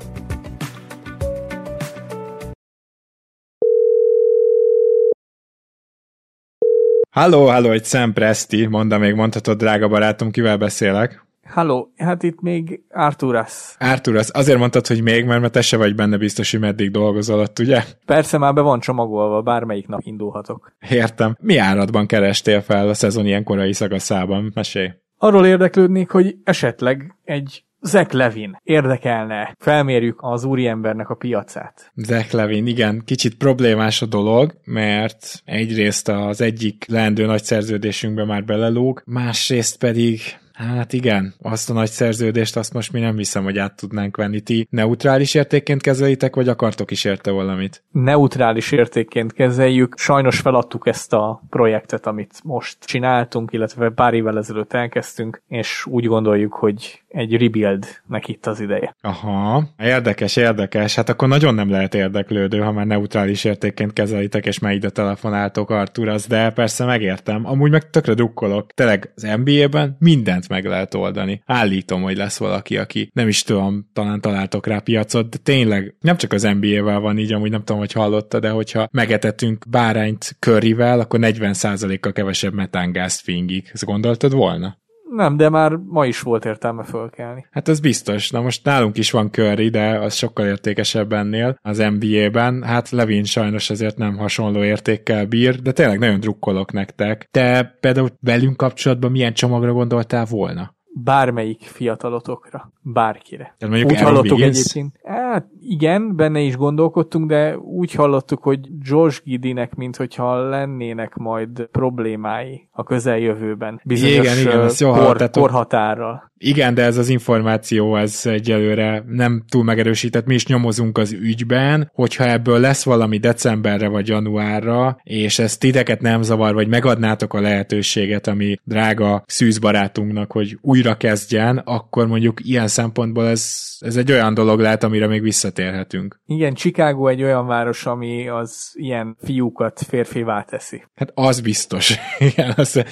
Halló, 7.10 7.46
halló, 7.46 7.70
egy 7.70 7.84
Sam 7.84 8.12
Presti, 8.12 8.66
mondta 8.66 8.98
még 8.98 9.14
mondhatod, 9.14 9.56
drága 9.56 9.88
barátom, 9.88 10.30
kivel 10.30 10.56
beszélek? 10.56 11.25
Halló, 11.48 11.92
hát 11.96 12.22
itt 12.22 12.40
még 12.40 12.80
Arturas. 12.90 13.74
Arturas, 13.78 14.30
azért 14.30 14.58
mondtad, 14.58 14.86
hogy 14.86 15.02
még, 15.02 15.24
mert 15.24 15.52
te 15.52 15.60
se 15.60 15.76
vagy 15.76 15.94
benne 15.94 16.16
biztos, 16.16 16.50
hogy 16.50 16.60
meddig 16.60 16.90
dolgozol 16.90 17.38
ott, 17.38 17.58
ugye? 17.58 17.82
Persze 18.06 18.38
már 18.38 18.52
be 18.52 18.60
van 18.60 18.80
csomagolva, 18.80 19.42
bármelyik 19.42 19.86
nap 19.86 20.00
indulhatok. 20.02 20.72
Értem. 20.90 21.36
Mi 21.40 21.56
áradban 21.56 22.06
kerestél 22.06 22.60
fel 22.60 22.88
a 22.88 22.94
szezon 22.94 23.26
ilyen 23.26 23.44
korai 23.44 23.72
szakaszában? 23.72 24.50
Mesélj. 24.54 24.92
Arról 25.18 25.46
érdeklődnék, 25.46 26.10
hogy 26.10 26.36
esetleg 26.44 27.16
egy 27.24 27.64
Zach 27.80 28.14
Levin 28.14 28.60
érdekelne, 28.62 29.54
felmérjük 29.58 30.18
az 30.20 30.44
úriembernek 30.44 31.08
a 31.08 31.14
piacát. 31.14 31.92
Zach 31.94 32.34
Levin, 32.34 32.66
igen, 32.66 33.02
kicsit 33.04 33.36
problémás 33.36 34.02
a 34.02 34.06
dolog, 34.06 34.54
mert 34.64 35.42
egyrészt 35.44 36.08
az 36.08 36.40
egyik 36.40 36.84
leendő 36.88 37.26
nagy 37.26 37.42
szerződésünkbe 37.42 38.24
már 38.24 38.44
belelóg, 38.44 39.02
másrészt 39.04 39.78
pedig 39.78 40.20
Hát 40.56 40.92
igen, 40.92 41.34
azt 41.42 41.70
a 41.70 41.72
nagy 41.72 41.90
szerződést, 41.90 42.56
azt 42.56 42.72
most 42.72 42.92
mi 42.92 43.00
nem 43.00 43.16
hiszem, 43.16 43.44
hogy 43.44 43.58
át 43.58 43.76
tudnánk 43.76 44.16
venni. 44.16 44.40
Ti 44.40 44.66
neutrális 44.70 45.34
értékként 45.34 45.82
kezelitek, 45.82 46.34
vagy 46.34 46.48
akartok 46.48 46.90
is 46.90 47.04
érte 47.04 47.30
valamit? 47.30 47.82
Neutrális 47.90 48.72
értékként 48.72 49.32
kezeljük. 49.32 49.94
Sajnos 49.98 50.40
feladtuk 50.40 50.86
ezt 50.86 51.12
a 51.12 51.42
projektet, 51.50 52.06
amit 52.06 52.40
most 52.44 52.78
csináltunk, 52.84 53.52
illetve 53.52 53.90
pár 53.90 54.14
évvel 54.14 54.38
ezelőtt 54.38 54.72
elkezdtünk, 54.72 55.42
és 55.48 55.86
úgy 55.86 56.04
gondoljuk, 56.04 56.52
hogy 56.52 57.02
egy 57.08 57.36
rebuildnek 57.36 58.28
itt 58.28 58.46
az 58.46 58.60
ideje. 58.60 58.96
Aha, 59.00 59.64
érdekes, 59.78 60.36
érdekes. 60.36 60.94
Hát 60.94 61.08
akkor 61.08 61.28
nagyon 61.28 61.54
nem 61.54 61.70
lehet 61.70 61.94
érdeklődő, 61.94 62.58
ha 62.58 62.72
már 62.72 62.86
neutrális 62.86 63.44
értékként 63.44 63.92
kezelitek, 63.92 64.46
és 64.46 64.58
már 64.58 64.72
ide 64.72 64.90
telefonáltok 64.90 65.70
Artur, 65.70 66.08
az, 66.08 66.26
de 66.26 66.50
persze 66.50 66.84
megértem. 66.84 67.46
Amúgy 67.46 67.70
meg 67.70 67.90
tökre 67.90 68.14
drukkolok. 68.14 68.72
Tényleg 68.74 69.12
az 69.14 69.22
NBA-ben 69.44 69.96
mindent 69.98 70.45
meg 70.48 70.64
lehet 70.64 70.94
oldani. 70.94 71.42
Állítom, 71.44 72.02
hogy 72.02 72.16
lesz 72.16 72.38
valaki, 72.38 72.76
aki 72.76 73.10
nem 73.12 73.28
is 73.28 73.42
tudom, 73.42 73.90
talán 73.92 74.20
találtok 74.20 74.66
rá 74.66 74.78
piacot, 74.78 75.28
de 75.28 75.36
tényleg 75.36 75.96
nem 76.00 76.16
csak 76.16 76.32
az 76.32 76.42
NBA-vel 76.42 77.00
van 77.00 77.18
így, 77.18 77.32
amúgy 77.32 77.50
nem 77.50 77.64
tudom, 77.64 77.78
hogy 77.78 77.92
hallotta, 77.92 78.40
de 78.40 78.50
hogyha 78.50 78.88
megetetünk 78.90 79.64
bárányt 79.68 80.36
körrivel, 80.38 81.00
akkor 81.00 81.18
40%-kal 81.22 82.12
kevesebb 82.12 82.52
metángázt 82.52 83.20
fingik. 83.20 83.70
Ezt 83.72 83.84
gondoltad 83.84 84.32
volna? 84.32 84.76
Nem, 85.16 85.36
de 85.36 85.48
már 85.48 85.72
ma 85.72 86.06
is 86.06 86.20
volt 86.20 86.44
értelme 86.44 86.84
fölkelni. 86.84 87.46
Hát 87.50 87.68
az 87.68 87.80
biztos. 87.80 88.30
Na 88.30 88.40
most 88.40 88.64
nálunk 88.64 88.98
is 88.98 89.10
van 89.10 89.30
Curry, 89.30 89.68
de 89.68 89.98
az 89.98 90.14
sokkal 90.14 90.46
értékesebb 90.46 91.12
ennél 91.12 91.58
az 91.62 91.78
NBA-ben. 91.78 92.62
Hát 92.62 92.90
Levin 92.90 93.24
sajnos 93.24 93.70
azért 93.70 93.96
nem 93.96 94.16
hasonló 94.16 94.62
értékkel 94.62 95.26
bír, 95.26 95.62
de 95.62 95.72
tényleg 95.72 95.98
nagyon 95.98 96.20
drukkolok 96.20 96.72
nektek. 96.72 97.28
Te 97.30 97.76
például 97.80 98.08
velünk 98.20 98.56
kapcsolatban 98.56 99.10
milyen 99.10 99.34
csomagra 99.34 99.72
gondoltál 99.72 100.24
volna? 100.24 100.75
Bármelyik 101.04 101.62
fiatalotokra, 101.62 102.72
bárkire. 102.82 103.54
Tehát 103.58 103.74
mondjuk 103.74 103.90
úgy 103.90 103.96
Aaron 103.96 104.12
hallottuk 104.12 104.38
Wiggins? 104.38 104.58
egyébként. 104.58 105.00
Hát 105.04 105.46
igen, 105.60 106.16
benne 106.16 106.40
is 106.40 106.56
gondolkodtunk, 106.56 107.28
de 107.28 107.58
úgy 107.58 107.92
hallottuk, 107.92 108.42
hogy 108.42 108.68
George 108.88 109.16
Gidinek, 109.24 109.74
mint 109.74 109.96
hogyha 109.96 110.48
lennének 110.48 111.14
majd 111.14 111.68
problémái 111.72 112.68
a 112.72 112.82
közeljövőben. 112.82 113.80
Bizonyos 113.84 114.16
Igen, 114.16 114.38
igen, 114.38 114.94
kor, 114.94 115.30
korhatárral. 115.30 116.32
Igen, 116.38 116.74
de 116.74 116.82
ez 116.82 116.96
az 116.96 117.08
információ, 117.08 117.96
ez 117.96 118.20
egyelőre 118.24 119.04
nem 119.06 119.44
túl 119.48 119.64
megerősített. 119.64 120.26
Mi 120.26 120.34
is 120.34 120.46
nyomozunk 120.46 120.98
az 120.98 121.12
ügyben, 121.12 121.90
hogyha 121.94 122.24
ebből 122.24 122.60
lesz 122.60 122.84
valami 122.84 123.18
decemberre 123.18 123.88
vagy 123.88 124.08
januárra, 124.08 125.00
és 125.02 125.38
ez 125.38 125.56
titeket 125.56 126.00
nem 126.00 126.22
zavar, 126.22 126.54
vagy 126.54 126.68
megadnátok 126.68 127.34
a 127.34 127.40
lehetőséget, 127.40 128.26
ami 128.26 128.56
drága 128.64 129.24
szűzbarátunknak, 129.26 130.32
hogy 130.32 130.58
újra 130.60 130.96
kezdjen, 130.96 131.58
akkor 131.58 132.06
mondjuk 132.06 132.40
ilyen 132.44 132.68
szempontból 132.68 133.26
ez, 133.26 133.76
ez 133.78 133.96
egy 133.96 134.12
olyan 134.12 134.34
dolog 134.34 134.60
lehet, 134.60 134.82
amire 134.84 135.06
még 135.06 135.22
visszatérhetünk. 135.22 136.20
Igen, 136.26 136.54
Chicago 136.54 137.06
egy 137.06 137.22
olyan 137.22 137.46
város, 137.46 137.86
ami 137.86 138.28
az 138.28 138.70
ilyen 138.74 139.16
fiúkat 139.22 139.80
férfivá 139.88 140.42
teszi. 140.42 140.82
Hát 140.94 141.10
az 141.14 141.40
biztos. 141.40 141.94
Igen, 142.30 142.52
az, 142.56 142.82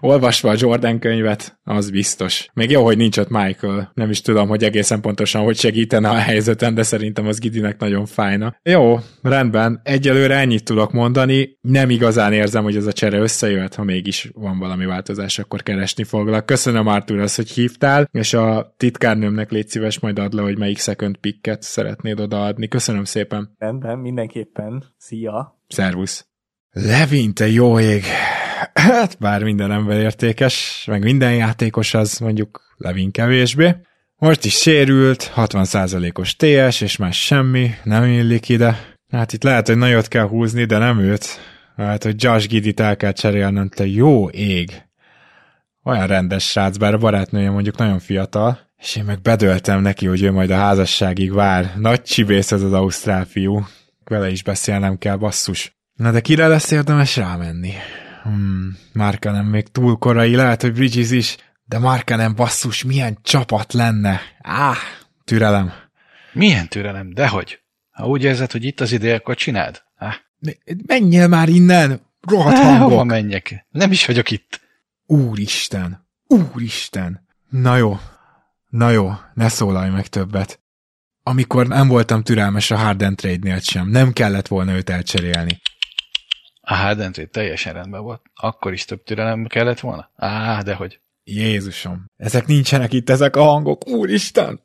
olvasva 0.00 0.50
a 0.50 0.54
Jordan 0.56 0.98
könyvet, 0.98 1.58
az 1.64 1.90
biztos. 1.90 2.50
Még 2.62 2.70
jó, 2.70 2.84
hogy 2.84 2.96
nincs 2.96 3.18
ott 3.18 3.28
Michael. 3.28 3.90
Nem 3.94 4.10
is 4.10 4.20
tudom, 4.20 4.48
hogy 4.48 4.64
egészen 4.64 5.00
pontosan 5.00 5.42
hogy 5.42 5.56
segítene 5.56 6.08
a 6.08 6.14
helyzeten, 6.14 6.74
de 6.74 6.82
szerintem 6.82 7.26
az 7.26 7.38
Gidinek 7.38 7.78
nagyon 7.78 8.06
fájna. 8.06 8.56
Jó, 8.62 8.98
rendben. 9.22 9.80
Egyelőre 9.84 10.36
ennyit 10.36 10.64
tudok 10.64 10.92
mondani. 10.92 11.58
Nem 11.60 11.90
igazán 11.90 12.32
érzem, 12.32 12.62
hogy 12.62 12.76
ez 12.76 12.86
a 12.86 12.92
csere 12.92 13.18
összejöhet, 13.18 13.74
ha 13.74 13.84
mégis 13.84 14.30
van 14.34 14.58
valami 14.58 14.84
változás, 14.84 15.38
akkor 15.38 15.62
keresni 15.62 16.04
foglak. 16.04 16.46
Köszönöm 16.46 16.86
Artur 16.86 17.18
azt, 17.18 17.36
hogy 17.36 17.50
hívtál, 17.50 18.08
és 18.12 18.34
a 18.34 18.74
titkárnőmnek 18.76 19.50
légy 19.50 19.68
szíves, 19.68 20.00
majd 20.00 20.18
add 20.18 20.36
le, 20.36 20.42
hogy 20.42 20.58
melyik 20.58 20.78
second 20.78 21.16
picket 21.16 21.62
szeretnéd 21.62 22.20
odaadni. 22.20 22.68
Köszönöm 22.68 23.04
szépen. 23.04 23.54
Rendben, 23.58 23.98
mindenképpen. 23.98 24.84
Szia! 24.96 25.58
Szervusz. 25.68 26.26
Levin, 26.70 27.34
te 27.34 27.48
jó 27.48 27.80
ég! 27.80 28.02
Hát 28.74 29.18
bár 29.18 29.42
minden 29.42 29.72
ember 29.72 29.98
értékes, 29.98 30.84
meg 30.86 31.02
minden 31.02 31.34
játékos 31.34 31.94
az 31.94 32.18
mondjuk 32.18 32.74
Levin 32.76 33.10
kevésbé. 33.10 33.76
Most 34.16 34.44
is 34.44 34.54
sérült, 34.54 35.32
60%-os 35.36 36.36
TS, 36.36 36.80
és 36.80 36.96
más 36.96 37.24
semmi, 37.24 37.70
nem 37.84 38.04
illik 38.04 38.48
ide. 38.48 38.96
Hát 39.10 39.32
itt 39.32 39.42
lehet, 39.42 39.66
hogy 39.66 39.76
nagyot 39.76 40.08
kell 40.08 40.26
húzni, 40.26 40.64
de 40.64 40.78
nem 40.78 40.98
őt. 40.98 41.26
Hát, 41.76 42.02
hogy 42.02 42.22
Josh 42.22 42.48
Gidit 42.48 42.80
el 42.80 42.96
kell 42.96 43.12
cserélnem, 43.12 43.68
te 43.68 43.86
jó 43.86 44.28
ég! 44.28 44.82
Olyan 45.84 46.06
rendes 46.06 46.48
srác, 46.48 46.76
bár 46.76 46.94
a 46.94 46.98
barátnője 46.98 47.50
mondjuk 47.50 47.76
nagyon 47.76 47.98
fiatal, 47.98 48.58
és 48.76 48.96
én 48.96 49.04
meg 49.04 49.22
bedöltem 49.22 49.80
neki, 49.80 50.06
hogy 50.06 50.22
ő 50.22 50.32
majd 50.32 50.50
a 50.50 50.56
házasságig 50.56 51.32
vár. 51.32 51.72
Nagy 51.76 52.02
csibész 52.02 52.52
ez 52.52 52.62
az 52.62 52.72
ausztrál 52.72 53.24
fiú. 53.24 53.66
Vele 54.04 54.30
is 54.30 54.42
beszélnem 54.42 54.98
kell, 54.98 55.16
basszus. 55.16 55.76
Na 55.94 56.10
de 56.10 56.20
kire 56.20 56.46
lesz 56.46 56.70
érdemes 56.70 57.16
rámenni? 57.16 57.72
Hmm, 58.22 58.76
Markanen 58.92 59.44
még 59.44 59.68
túl 59.68 59.96
korai, 59.98 60.34
lehet, 60.34 60.62
hogy 60.62 60.72
Bridges 60.72 61.10
is, 61.10 61.36
de 61.64 61.78
Markanen 61.78 62.34
basszus, 62.34 62.82
milyen 62.82 63.18
csapat 63.22 63.72
lenne. 63.72 64.20
Áh, 64.42 64.76
türelem. 65.24 65.72
Milyen 66.32 66.68
türelem, 66.68 67.14
dehogy. 67.14 67.60
Ha 67.90 68.06
úgy 68.06 68.22
érzed, 68.24 68.52
hogy 68.52 68.64
itt 68.64 68.80
az 68.80 68.92
ideje, 68.92 69.14
akkor 69.14 69.34
csináld. 69.36 69.82
Ah, 69.96 70.14
Menjél 70.86 71.28
már 71.28 71.48
innen, 71.48 72.00
rohadt 72.20 72.56
hova 72.56 72.76
hangok. 72.76 73.04
menjek? 73.06 73.66
Nem 73.70 73.90
is 73.90 74.06
vagyok 74.06 74.30
itt. 74.30 74.60
Úristen, 75.06 76.06
úristen. 76.26 77.26
Na 77.48 77.76
jó, 77.76 77.98
na 78.68 78.90
jó, 78.90 79.12
ne 79.34 79.48
szólalj 79.48 79.90
meg 79.90 80.06
többet. 80.06 80.60
Amikor 81.22 81.66
nem 81.66 81.88
voltam 81.88 82.22
türelmes 82.22 82.70
a 82.70 82.76
Harden 82.76 83.16
trade-nél 83.16 83.58
sem, 83.60 83.88
nem 83.88 84.12
kellett 84.12 84.48
volna 84.48 84.72
őt 84.72 84.90
elcserélni. 84.90 85.60
A 86.64 86.94
trade 86.94 87.26
teljesen 87.26 87.72
rendben 87.72 88.02
volt. 88.02 88.22
Akkor 88.34 88.72
is 88.72 88.84
több 88.84 89.02
türelem 89.02 89.46
kellett 89.46 89.80
volna? 89.80 90.10
Á, 90.16 90.62
dehogy. 90.62 91.00
Jézusom, 91.24 92.04
ezek 92.16 92.46
nincsenek 92.46 92.92
itt, 92.92 93.10
ezek 93.10 93.36
a 93.36 93.42
hangok, 93.42 93.88
úristen! 93.88 94.60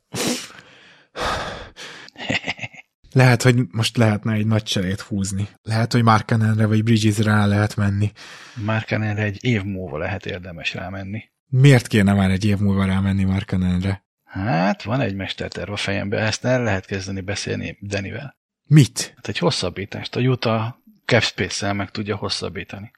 Lehet, 3.11 3.41
hogy 3.41 3.55
most 3.71 3.97
lehetne 3.97 4.33
egy 4.33 4.45
nagy 4.45 4.63
cserét 4.63 5.01
húzni. 5.01 5.47
Lehet, 5.61 5.91
hogy 5.91 6.03
Markanenre 6.03 6.65
vagy 6.65 6.83
Bridgesre 6.83 7.31
rá 7.31 7.45
lehet 7.45 7.75
menni. 7.75 8.11
Markanenre 8.55 9.23
egy 9.23 9.37
év 9.43 9.63
múlva 9.63 9.97
lehet 9.97 10.25
érdemes 10.25 10.73
rámenni. 10.73 11.23
Miért 11.49 11.87
kéne 11.87 12.13
már 12.13 12.31
egy 12.31 12.45
év 12.45 12.57
múlva 12.57 12.85
rámenni 12.85 13.23
Markanenre? 13.23 14.05
Hát, 14.23 14.83
van 14.83 15.01
egy 15.01 15.15
mesterterv 15.15 15.71
a 15.71 15.75
fejemben, 15.75 16.19
ezt 16.19 16.45
el 16.45 16.63
lehet 16.63 16.85
kezdeni 16.85 17.21
beszélni 17.21 17.77
Denivel. 17.81 18.37
Mit? 18.63 19.13
Hát 19.15 19.27
egy 19.27 19.37
hosszabbítást 19.37 20.15
a 20.15 20.19
Utah 20.19 20.73
capspace-szel 21.07 21.73
meg 21.73 21.91
tudja 21.91 22.15
hosszabbítani. 22.15 22.91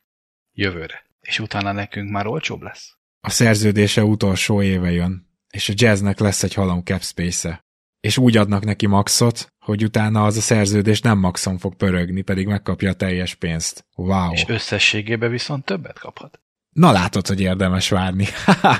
Jövőre. 0.53 1.03
És 1.21 1.39
utána 1.39 1.71
nekünk 1.71 2.09
már 2.09 2.27
olcsóbb 2.27 2.61
lesz. 2.61 2.97
A 3.21 3.29
szerződése 3.29 4.03
utolsó 4.03 4.61
éve 4.61 4.91
jön, 4.91 5.27
és 5.49 5.69
a 5.69 5.73
jazznek 5.75 6.19
lesz 6.19 6.43
egy 6.43 6.53
halom 6.53 6.83
capspace-e. 6.83 7.63
És 7.99 8.17
úgy 8.17 8.37
adnak 8.37 8.63
neki 8.65 8.85
maxot, 8.85 9.53
hogy 9.65 9.83
utána 9.83 10.23
az 10.23 10.37
a 10.37 10.41
szerződés 10.41 11.01
nem 11.01 11.17
maxon 11.17 11.57
fog 11.57 11.75
pörögni, 11.75 12.21
pedig 12.21 12.47
megkapja 12.47 12.89
a 12.89 12.93
teljes 12.93 13.35
pénzt. 13.35 13.85
Wow. 13.95 14.31
És 14.31 14.43
összességében 14.47 15.31
viszont 15.31 15.65
többet 15.65 15.99
kaphat. 15.99 16.39
Na 16.69 16.91
látod, 16.91 17.27
hogy 17.27 17.41
érdemes 17.41 17.89
várni. 17.89 18.25
Ha-ha. 18.45 18.77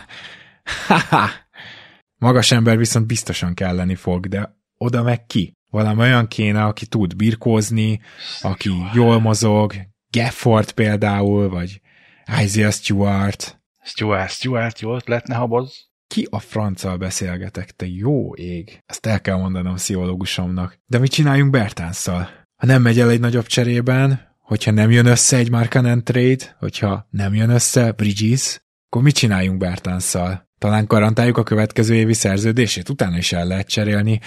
Magas 2.26 2.52
ember 2.52 2.78
viszont 2.78 3.06
biztosan 3.06 3.54
kelleni 3.54 3.96
fog, 3.96 4.28
de 4.28 4.58
oda 4.78 5.04
meg 5.04 5.26
ki? 5.26 5.54
Valami 5.70 6.00
olyan 6.00 6.28
kéne, 6.28 6.64
aki 6.64 6.86
tud 6.86 7.16
birkózni, 7.16 8.00
aki 8.42 8.70
jól 8.94 9.20
mozog, 9.20 9.74
Gafford 10.12 10.72
például, 10.72 11.50
vagy 11.50 11.82
Isaiah 12.44 12.72
Stewart. 12.72 13.62
Stuart, 13.84 14.30
Stuart, 14.32 14.80
jó 14.80 14.96
ötlet, 14.96 15.28
ne 15.28 15.36
haboz. 15.36 15.88
Ki 16.08 16.28
a 16.30 16.40
franccal 16.40 16.98
beszélgetek, 16.98 17.72
te 17.72 17.88
jó 17.88 18.36
ég? 18.36 18.84
Ezt 18.86 19.06
el 19.06 19.22
kell 19.22 19.38
mondanom 19.38 19.76
pszichológusomnak. 19.76 20.80
De 20.86 20.98
mit 20.98 21.12
csináljunk 21.12 21.52
Bertánszal? 21.52 22.30
Ha 22.56 22.66
nem 22.66 22.82
megy 22.82 23.00
el 23.00 23.10
egy 23.10 23.20
nagyobb 23.20 23.46
cserében, 23.46 24.36
hogyha 24.40 24.72
nem 24.72 24.92
jön 24.92 25.06
össze 25.06 25.38
egy 25.38 25.50
Markanen 25.50 26.04
trade, 26.04 26.56
hogyha 26.60 27.08
nem 27.10 27.34
jön 27.34 27.50
össze 27.50 27.92
Bridges, 27.92 28.62
akkor 28.86 29.02
mit 29.02 29.16
csináljunk 29.16 29.58
Bertánszal? 29.58 30.49
Talán 30.60 30.86
garantáljuk 30.86 31.38
a 31.38 31.44
következő 31.44 31.96
évi 31.96 32.14
szerződését, 32.14 32.90
utána 32.90 33.18
is 33.18 33.32
el 33.32 33.46
lehet 33.46 33.68
cserélni, 33.68 34.20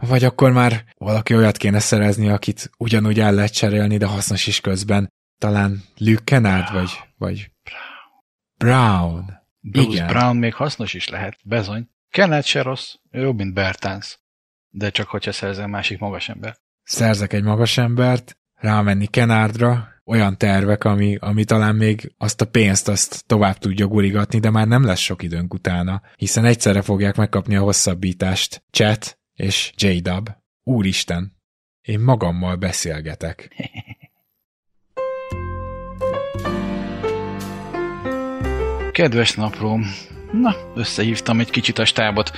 vagy 0.00 0.24
akkor 0.24 0.52
már 0.52 0.84
valaki 0.98 1.34
olyat 1.34 1.56
kéne 1.56 1.78
szerezni, 1.78 2.28
akit 2.28 2.70
ugyanúgy 2.78 3.20
el 3.20 3.32
lehet 3.32 3.52
cserélni, 3.52 3.96
de 3.96 4.06
hasznos 4.06 4.46
is 4.46 4.60
közben. 4.60 5.12
Talán 5.38 5.82
Luke 5.98 6.22
Kennard, 6.24 6.72
vagy, 6.72 6.90
vagy 7.16 7.50
Brown. 8.56 9.40
Bruce 9.60 9.90
Igen. 9.90 10.06
Brown 10.06 10.36
még 10.36 10.54
hasznos 10.54 10.94
is 10.94 11.08
lehet, 11.08 11.38
bezony. 11.44 11.88
Kenneth 12.10 12.46
se 12.46 12.62
rossz, 12.62 12.94
jobb, 13.10 13.36
mint 13.36 13.54
Bertans. 13.54 14.18
De 14.68 14.90
csak 14.90 15.08
hogyha 15.08 15.32
szerzel 15.32 15.66
másik 15.66 15.98
magas 15.98 16.28
ember. 16.28 16.56
Szerzek 16.82 17.32
egy 17.32 17.42
magas 17.42 17.78
embert, 17.78 18.38
rámenni 18.54 19.06
Kenárdra, 19.06 19.91
olyan 20.04 20.38
tervek, 20.38 20.84
ami, 20.84 21.16
ami 21.20 21.44
talán 21.44 21.76
még 21.76 22.12
azt 22.18 22.40
a 22.40 22.46
pénzt 22.46 22.88
azt 22.88 23.24
tovább 23.26 23.58
tudja 23.58 23.86
gurigatni, 23.86 24.38
de 24.38 24.50
már 24.50 24.66
nem 24.66 24.84
lesz 24.84 24.98
sok 24.98 25.22
időnk 25.22 25.54
utána, 25.54 26.02
hiszen 26.16 26.44
egyszerre 26.44 26.82
fogják 26.82 27.16
megkapni 27.16 27.56
a 27.56 27.62
hosszabbítást 27.62 28.64
Chat 28.70 29.18
és 29.34 29.72
J-Dub. 29.76 30.30
Úristen, 30.62 31.36
én 31.80 32.00
magammal 32.00 32.56
beszélgetek. 32.56 33.54
Kedves 38.92 39.34
naplóm, 39.34 39.84
na, 40.32 40.54
összehívtam 40.74 41.40
egy 41.40 41.50
kicsit 41.50 41.78
a 41.78 41.84
stábot. 41.84 42.30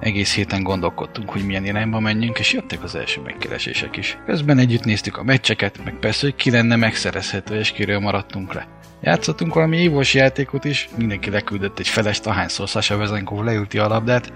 Egész 0.00 0.34
héten 0.34 0.62
gondolkodtunk, 0.62 1.30
hogy 1.30 1.46
milyen 1.46 1.64
irányba 1.64 2.00
menjünk, 2.00 2.38
és 2.38 2.52
jöttek 2.52 2.82
az 2.82 2.94
első 2.94 3.20
megkeresések 3.20 3.96
is. 3.96 4.18
Közben 4.26 4.58
együtt 4.58 4.84
néztük 4.84 5.16
a 5.16 5.22
meccseket, 5.22 5.84
meg 5.84 5.94
persze, 5.94 6.26
hogy 6.26 6.34
ki 6.34 6.50
lenne 6.50 6.76
megszerezhető, 6.76 7.58
és 7.58 7.72
kiről 7.72 7.98
maradtunk 7.98 8.52
le. 8.52 8.66
Játszottunk 9.02 9.54
valami 9.54 9.78
ívós 9.78 10.14
játékot 10.14 10.64
is, 10.64 10.88
mindenki 10.96 11.30
leküldött 11.30 11.78
egy 11.78 11.88
felest, 11.88 12.26
ahányszor 12.26 12.68
Sasha 12.68 12.96
Vezenkov 12.96 13.44
leülti 13.44 13.78
a 13.78 13.88
labdát. 13.88 14.32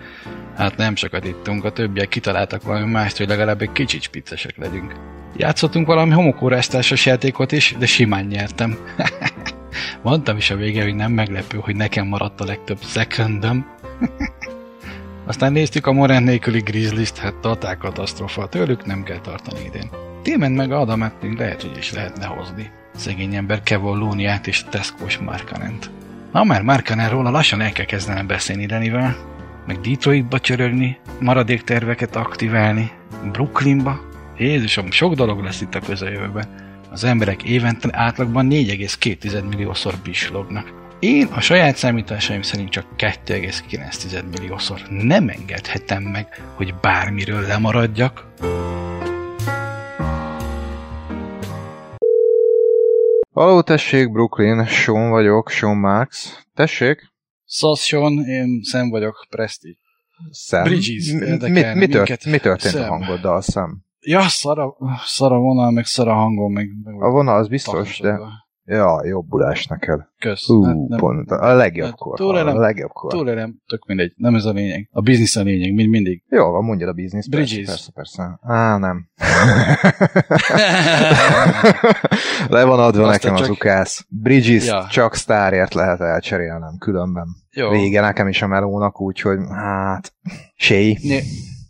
Hát 0.57 0.77
nem 0.77 0.97
sokat 0.97 1.25
ittunk, 1.25 1.65
a 1.65 1.73
többiek 1.73 2.09
kitaláltak 2.09 2.63
valami 2.63 2.91
mást, 2.91 3.17
hogy 3.17 3.29
legalább 3.29 3.63
egy 3.63 3.73
kicsit 3.73 4.03
spiccesek 4.03 4.57
legyünk. 4.57 4.95
Játszottunk 5.37 5.87
valami 5.87 6.13
homokóráztásos 6.13 7.07
játékot 7.07 7.53
is, 7.53 7.75
de 7.79 7.87
simán 7.87 8.25
nyertem. 8.25 8.79
Mondtam 10.03 10.37
is 10.37 10.51
a 10.51 10.57
vége, 10.57 10.83
hogy 10.83 10.95
nem 10.95 11.13
meglepő, 11.13 11.59
hogy 11.59 11.77
nekem 11.77 12.07
maradt 12.07 12.41
a 12.41 12.45
legtöbb 12.45 12.79
secondom. 12.81 13.67
Aztán 15.27 15.53
néztük 15.53 15.87
a 15.87 15.93
Morant 15.93 16.25
nélküli 16.25 16.61
Grizzlies-t, 16.61 17.19
hát 17.19 17.35
totál 17.35 17.77
katasztrofa, 17.77 18.49
tőlük 18.49 18.87
nem 18.87 19.03
kell 19.03 19.21
tartani 19.21 19.65
idén. 19.65 19.91
Témen 20.23 20.53
meg 20.53 20.73
a 20.73 20.81
Adamettünk 20.81 21.39
lehet, 21.39 21.63
hogy 21.63 21.77
is 21.77 21.93
lehetne 21.93 22.27
hozni. 22.27 22.71
Szegény 22.95 23.35
ember 23.35 23.63
Kevon 23.63 23.99
Lóniát 23.99 24.47
és 24.47 24.65
Tesco-s 24.71 25.19
Markanent. 25.19 25.91
Na 26.33 26.45
már 26.45 26.63
Markanenról 26.63 27.31
lassan 27.31 27.61
el 27.61 27.73
kell 27.73 27.85
kezdenem 27.85 28.27
beszélni 28.27 28.67
Denivel, 28.67 29.17
meg 29.67 29.81
Detroitba 29.81 30.41
csörögni, 30.41 30.99
maradék 31.21 31.63
terveket 31.63 32.17
aktiválni, 32.17 32.91
Brooklynba. 33.33 34.01
Jézusom, 34.39 34.91
sok 34.91 35.15
dolog 35.15 35.43
lesz 35.43 35.61
itt 35.61 35.75
a 35.75 35.81
közeljövőben. 35.81 36.66
Az 36.97 37.05
emberek 37.05 37.43
évente 37.43 37.89
átlagban 37.93 38.49
4,2 38.51 39.49
milliószor 39.49 39.95
pislognak. 40.03 40.73
Én 41.01 41.27
a 41.27 41.41
saját 41.41 41.77
számításaim 41.77 42.43
szerint 42.43 42.71
csak 42.71 42.87
2,9 42.97 44.39
milliószor 44.39 44.81
nem 44.91 45.29
engedhetem 45.29 46.03
meg, 46.03 46.43
hogy 46.55 46.75
bármiről 46.75 47.41
lemaradjak. 47.41 48.27
Haló, 53.33 53.61
tessék, 53.61 54.13
Brooklyn, 54.13 54.67
Sean 54.67 55.11
vagyok, 55.11 55.51
Sean 55.51 55.77
Marks. 55.77 56.47
Tessék? 56.55 57.13
Szasz, 57.45 57.83
Sean, 57.83 58.25
én 58.25 58.61
Sam 58.63 58.89
vagyok, 58.89 59.27
Presti. 59.31 59.79
Sam? 60.31 60.63
Bridges, 60.63 61.13
mi, 61.13 61.51
mi, 61.51 61.63
mi, 61.75 61.87
tört, 61.87 62.25
mi 62.25 62.39
történt 62.39 62.75
Sam. 62.75 62.83
a 62.83 62.87
hangoddal, 62.87 63.41
Sam? 63.41 63.86
Ja, 64.09 64.21
szara, 64.21 64.77
szara 65.05 65.39
vonal, 65.39 65.71
meg 65.71 65.85
szara 65.85 66.15
hangom, 66.15 66.53
meg... 66.53 66.69
meg 66.85 67.03
A 67.03 67.11
vonal 67.11 67.39
az 67.39 67.49
biztos, 67.49 67.99
de... 68.01 68.19
Ja, 68.69 69.01
jobbulás 69.07 69.67
neked. 69.67 70.01
Kösz. 70.19 70.47
Hú, 70.47 70.65
Hát 70.65 70.75
nem- 70.75 70.99
pont, 70.99 71.31
a 71.31 71.55
legjobb 71.55 71.89
hát 71.89 71.97
kor. 71.99 72.17
túlélem- 72.19 72.57
A 72.57 72.61
legjobb 72.61 72.91
kor. 72.91 73.11
Túlélem, 73.11 73.55
tök 73.67 73.87
mindegy, 73.87 74.13
nem 74.17 74.35
ez 74.35 74.45
a 74.45 74.53
lényeg. 74.53 74.89
A 74.93 75.01
biznisz 75.01 75.37
a 75.37 75.43
lényeg, 75.43 75.75
mind 75.75 75.89
mindig. 75.89 76.23
Jó, 76.29 76.51
van, 76.51 76.65
mondjad 76.65 76.89
a 76.89 76.93
biznisz. 76.93 77.29
Bridges. 77.29 77.67
Persze, 77.67 77.91
persze, 77.95 78.39
persze. 78.39 78.55
Á, 78.55 78.77
nem. 78.79 79.09
Le 82.49 82.65
van 82.65 82.81
adva 82.81 83.07
Aztán 83.07 83.11
nekem 83.11 83.35
az 83.35 83.41
csak- 83.41 83.51
ukász. 83.51 84.07
Bridges 84.09 84.67
Ja. 84.67 84.87
csak 84.91 85.15
sztárért 85.15 85.75
lehet 85.75 86.01
elcserélnem, 86.01 86.77
különben. 86.79 87.27
Jó. 87.51 87.71
Vége 87.71 88.01
nekem 88.01 88.29
is 88.29 88.43
a 88.43 88.47
melónak, 88.47 89.01
úgyhogy 89.01 89.39
hát... 89.51 90.13
Séj. 90.57 90.97
Né- 91.03 91.25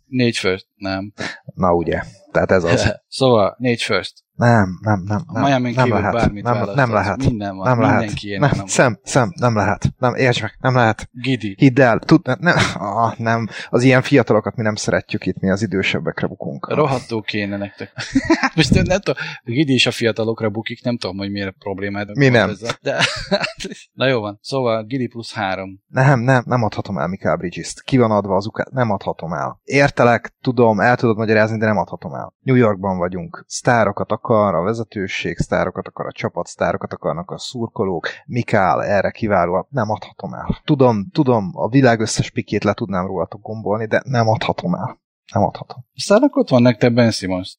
négy 0.06 0.36
first, 0.36 0.66
nem. 0.74 1.12
Na 1.54 1.74
ugye. 1.74 2.02
Tehát 2.36 2.50
ez 2.50 2.64
az. 2.64 2.94
szóval, 3.08 3.54
négy 3.58 3.82
first. 3.82 4.24
Nem, 4.36 4.78
nem, 4.80 5.02
nem, 5.06 5.22
A 5.26 5.32
nem, 5.32 5.42
Miami 5.42 5.72
nem 5.72 5.88
lehet, 5.88 6.12
bármit 6.12 6.42
nem, 6.42 6.70
nem 6.74 6.92
lehet, 6.92 7.16
minden 7.16 7.56
van, 7.56 7.68
nem 7.68 7.80
lehet, 7.80 7.98
mindenki 7.98 8.26
ilyen 8.26 8.40
nem, 8.40 8.50
nem. 8.56 8.66
szem, 8.66 8.98
szem, 9.02 9.32
nem 9.34 9.56
lehet, 9.56 9.92
nem, 9.98 10.14
értsd 10.14 10.42
meg, 10.42 10.56
nem 10.60 10.74
lehet, 10.74 11.08
Gidi. 11.12 11.54
hidd 11.58 11.80
el, 11.80 11.98
tud, 11.98 12.20
nem, 12.40 12.56
ah, 12.74 13.18
nem, 13.18 13.48
az 13.70 13.82
ilyen 13.82 14.02
fiatalokat 14.02 14.56
mi 14.56 14.62
nem 14.62 14.74
szeretjük 14.74 15.26
itt, 15.26 15.40
mi 15.40 15.50
az 15.50 15.62
idősebbekre 15.62 16.26
bukunk. 16.26 16.74
Rohadtó 16.74 17.20
kéne 17.20 17.56
nektek. 17.56 17.92
Most 18.56 18.74
nem, 18.74 18.84
nem 18.84 19.00
tudom, 19.00 19.22
Gidi 19.44 19.72
is 19.72 19.86
a 19.86 19.90
fiatalokra 19.90 20.50
bukik, 20.50 20.84
nem 20.84 20.98
tudom, 20.98 21.16
hogy 21.16 21.30
miért 21.30 21.54
problémád. 21.58 22.16
Mi 22.16 22.28
nem? 22.28 22.48
Ezzel. 22.48 22.72
De, 22.82 23.04
na 23.92 24.06
jó 24.06 24.20
van, 24.20 24.38
szóval 24.42 24.84
Gidi 24.84 25.06
plusz 25.06 25.34
három. 25.34 25.80
Nem, 25.86 26.20
nem, 26.20 26.42
nem 26.46 26.62
adhatom 26.62 26.98
el 26.98 27.08
Mikael 27.08 27.36
Bridges-t. 27.36 27.82
Ki 27.82 27.96
van 27.96 28.10
adva 28.10 28.36
az 28.36 28.46
ukát? 28.46 28.70
Nem 28.70 28.90
adhatom 28.90 29.32
el. 29.32 29.60
Értelek, 29.64 30.34
tudom, 30.40 30.80
el 30.80 30.96
tudod 30.96 31.16
magyarázni, 31.16 31.58
de 31.58 31.66
nem 31.66 31.76
adhatom 31.76 32.14
el. 32.14 32.34
New 32.40 32.54
Yorkban 32.54 32.98
vagyunk. 32.98 33.44
Sztárokat 33.46 34.12
akar 34.28 34.54
a 34.54 34.62
vezetőség, 34.62 35.38
sztárokat 35.38 35.86
akar 35.86 36.06
a 36.06 36.12
csapat, 36.12 36.46
sztárokat 36.46 36.92
akarnak 36.92 37.30
a 37.30 37.38
szurkolók. 37.38 38.08
Mikael 38.26 38.84
erre 38.84 39.10
kiváló. 39.10 39.66
Nem 39.70 39.90
adhatom 39.90 40.34
el. 40.34 40.60
Tudom, 40.64 41.10
tudom, 41.12 41.50
a 41.54 41.68
világ 41.68 42.00
összes 42.00 42.30
pikét 42.30 42.64
le 42.64 42.72
tudnám 42.72 43.06
rólatok 43.06 43.42
gombolni, 43.42 43.86
de 43.86 44.02
nem 44.04 44.28
adhatom 44.28 44.74
el. 44.74 45.00
Nem 45.32 45.42
adhatom. 45.42 45.84
Aztán 45.94 46.22
akkor 46.22 46.42
ott 46.42 46.48
van 46.48 46.62
nektek 46.62 46.92
Ben 46.92 47.10
Simmons. 47.10 47.58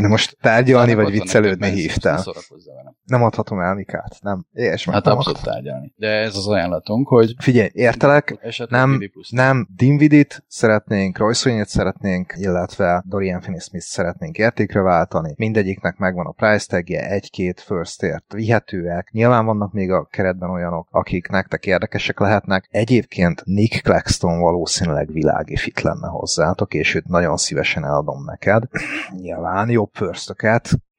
De 0.00 0.08
most 0.08 0.36
tárgyalni 0.40 0.94
vagy 0.94 1.10
viccelődni 1.10 1.70
hívtál. 1.70 2.24
Nem 3.04 3.22
adhatom 3.22 3.60
el 3.60 3.74
Mikát. 3.74 4.16
Nem. 4.20 4.46
És 4.52 4.84
meg 4.84 4.94
Hát 4.94 5.04
nem 5.04 5.16
abszolút 5.16 5.42
tárgyalni. 5.42 5.92
De 5.96 6.08
ez 6.08 6.36
az 6.36 6.46
ajánlatunk, 6.48 7.08
hogy 7.08 7.34
Figyelj, 7.38 7.68
értelek, 7.72 8.54
nem, 8.68 8.98
nem 9.28 9.68
Dinvidit 9.76 10.44
szeretnénk, 10.48 11.18
Royce 11.18 11.64
szeretnénk, 11.64 12.32
illetve 12.36 13.04
Dorian 13.06 13.40
Finney-Smith 13.40 13.84
szeretnénk 13.84 14.36
értékre 14.36 14.80
váltani. 14.80 15.34
Mindegyiknek 15.36 15.96
megvan 15.96 16.26
a 16.26 16.32
price 16.32 16.66
tagje, 16.68 17.08
egy-két 17.08 17.60
first 17.60 18.02
ért 18.02 18.32
vihetőek. 18.32 19.10
Nyilván 19.12 19.44
vannak 19.44 19.72
még 19.72 19.90
a 19.90 20.04
keretben 20.10 20.50
olyanok, 20.50 20.88
akik 20.90 21.28
nektek 21.28 21.66
érdekesek 21.66 22.20
lehetnek. 22.20 22.68
Egyébként 22.70 23.42
Nick 23.44 23.82
Claxton 23.82 24.40
valószínűleg 24.40 25.12
világi 25.12 25.56
fit 25.56 25.80
lenne 25.80 26.08
hozzátok, 26.08 26.74
és 26.74 26.94
őt 26.94 27.08
nagyon 27.08 27.36
szívesen 27.36 27.84
eladom 27.84 28.24
neked. 28.24 28.62
Nyilván 29.22 29.59
jobb 29.68 29.90
first 29.92 30.30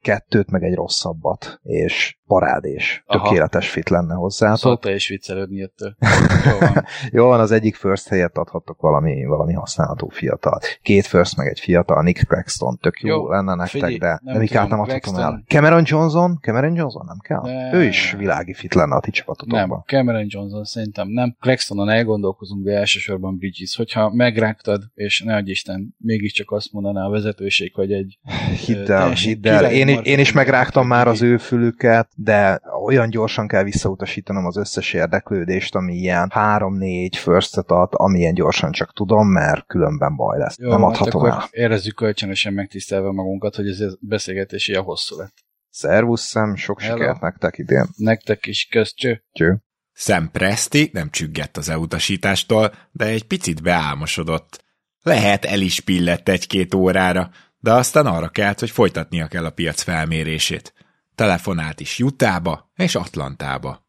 kettőt, 0.00 0.50
meg 0.50 0.62
egy 0.62 0.74
rosszabbat, 0.74 1.58
és 1.62 2.18
parádés, 2.32 3.02
Aha. 3.06 3.24
tökéletes 3.24 3.70
fit 3.70 3.88
lenne 3.88 4.14
hozzátok. 4.14 4.58
Szokta 4.58 4.90
is 4.90 5.08
viccelődni 5.08 5.56
jöttől. 5.56 5.96
Jó 6.50 6.58
van. 6.58 6.84
Jó 7.10 7.26
van, 7.26 7.40
az 7.40 7.50
egyik 7.50 7.74
first 7.74 8.08
helyett 8.08 8.36
adhattok 8.36 8.80
valami, 8.80 9.24
valami 9.24 9.52
használható 9.52 10.08
fiatal. 10.08 10.58
Két 10.82 11.06
first, 11.06 11.36
meg 11.36 11.46
egy 11.46 11.60
fiatal, 11.60 12.02
Nick 12.02 12.26
Claxton, 12.26 12.78
tök 12.80 13.00
jó, 13.00 13.16
Jó, 13.16 13.28
lenne 13.28 13.54
nektek, 13.54 13.70
figyelj, 13.70 13.96
de 13.96 14.20
nem 14.22 14.42
nem 14.52 14.68
nem 14.68 14.80
adhatom 14.80 15.16
el. 15.16 15.42
Cameron 15.46 15.82
Johnson? 15.86 16.38
Cameron 16.40 16.74
Johnson 16.74 17.04
nem 17.06 17.18
kell? 17.18 17.40
Ne. 17.40 17.78
Ő 17.78 17.84
is 17.84 18.14
világi 18.18 18.54
fit 18.54 18.74
lenne 18.74 18.94
a 18.94 19.00
ti 19.00 19.10
Nem, 19.10 19.20
csapatotokban. 19.20 19.82
Cameron 19.86 20.26
Johnson 20.28 20.64
szerintem 20.64 21.08
nem. 21.08 21.36
Claxtonon 21.40 21.88
elgondolkozunk, 21.88 22.64
de 22.64 22.76
elsősorban 22.76 23.36
Bridges. 23.36 23.76
Hogyha 23.76 24.10
megrágtad, 24.14 24.82
és 24.94 25.22
ne 25.22 25.36
adj 25.36 25.50
Isten, 25.50 25.94
mégiscsak 25.98 26.50
azt 26.50 26.72
mondaná 26.72 27.04
a 27.04 27.10
vezetőség, 27.10 27.74
hogy 27.74 27.92
egy 27.92 28.18
Hidd 28.66 28.90
el, 28.90 29.10
hidd 29.10 29.46
el. 29.48 29.72
Én, 29.72 29.88
én 29.88 30.18
is 30.18 30.32
megrágtam 30.32 30.86
már 30.86 31.08
az 31.08 31.22
ő 31.22 31.36
fülüket, 31.36 32.08
de 32.22 32.60
olyan 32.84 33.10
gyorsan 33.10 33.48
kell 33.48 33.62
visszautasítanom 33.62 34.46
az 34.46 34.56
összes 34.56 34.92
érdeklődést, 34.92 35.74
ami 35.74 35.94
ilyen 35.94 36.32
3-4 36.34 37.10
firstet 37.12 37.70
ad, 37.70 37.88
amilyen 37.92 38.34
gyorsan 38.34 38.72
csak 38.72 38.92
tudom, 38.92 39.28
mert 39.28 39.66
különben 39.66 40.16
baj 40.16 40.38
lesz. 40.38 40.58
Jó, 40.58 40.70
nem 40.70 40.80
hát 40.80 40.90
adhatom 40.90 41.20
akkor 41.20 41.32
el. 41.32 41.48
érezzük 41.50 41.94
kölcsönösen 41.94 42.52
megtisztelve 42.52 43.12
magunkat, 43.12 43.54
hogy 43.54 43.68
ez 43.68 43.80
a 43.80 43.96
beszélgetés 44.00 44.68
ilyen 44.68 44.82
hosszú 44.82 45.16
lett. 45.16 45.34
Szervusz, 45.70 46.22
szem, 46.22 46.56
sok 46.56 46.80
Hello. 46.80 46.96
sikert 46.96 47.20
nektek 47.20 47.58
idén. 47.58 47.86
Nektek 47.96 48.46
is 48.46 48.68
közcső. 48.70 49.24
Cső. 49.32 49.62
Sam 49.92 50.30
Presti 50.30 50.90
nem 50.92 51.10
csüggett 51.10 51.56
az 51.56 51.68
elutasítástól, 51.68 52.72
de 52.92 53.04
egy 53.04 53.26
picit 53.26 53.62
beálmosodott. 53.62 54.64
Lehet 55.02 55.44
el 55.44 55.60
is 55.60 55.80
pillett 55.80 56.28
egy-két 56.28 56.74
órára, 56.74 57.30
de 57.58 57.72
aztán 57.72 58.06
arra 58.06 58.28
kelt, 58.28 58.60
hogy 58.60 58.70
folytatnia 58.70 59.26
kell 59.26 59.44
a 59.44 59.50
piac 59.50 59.82
felmérését. 59.82 60.72
Telefonált 61.14 61.80
is 61.80 61.98
Jutába 61.98 62.70
és 62.76 62.94
Atlantába. 62.94 63.86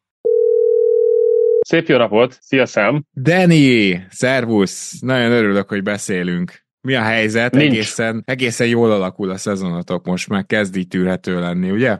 Szép 1.59 1.87
jó 1.87 1.97
napot! 1.97 2.37
Szia, 2.41 2.65
Sam! 2.65 3.05
Danny, 3.13 4.05
szervusz! 4.09 4.99
Nagyon 4.99 5.31
örülök, 5.31 5.69
hogy 5.69 5.83
beszélünk. 5.83 6.65
Mi 6.81 6.95
a 6.95 7.01
helyzet? 7.01 7.53
Nincs. 7.53 7.71
Egészen, 7.71 8.23
egészen 8.25 8.67
jól 8.67 8.91
alakul 8.91 9.29
a 9.29 9.37
szezonotok 9.37 10.05
most, 10.05 10.29
már 10.29 10.45
kezd 10.45 10.75
így 10.75 10.87
tűrhető 10.87 11.39
lenni, 11.39 11.71
ugye? 11.71 11.99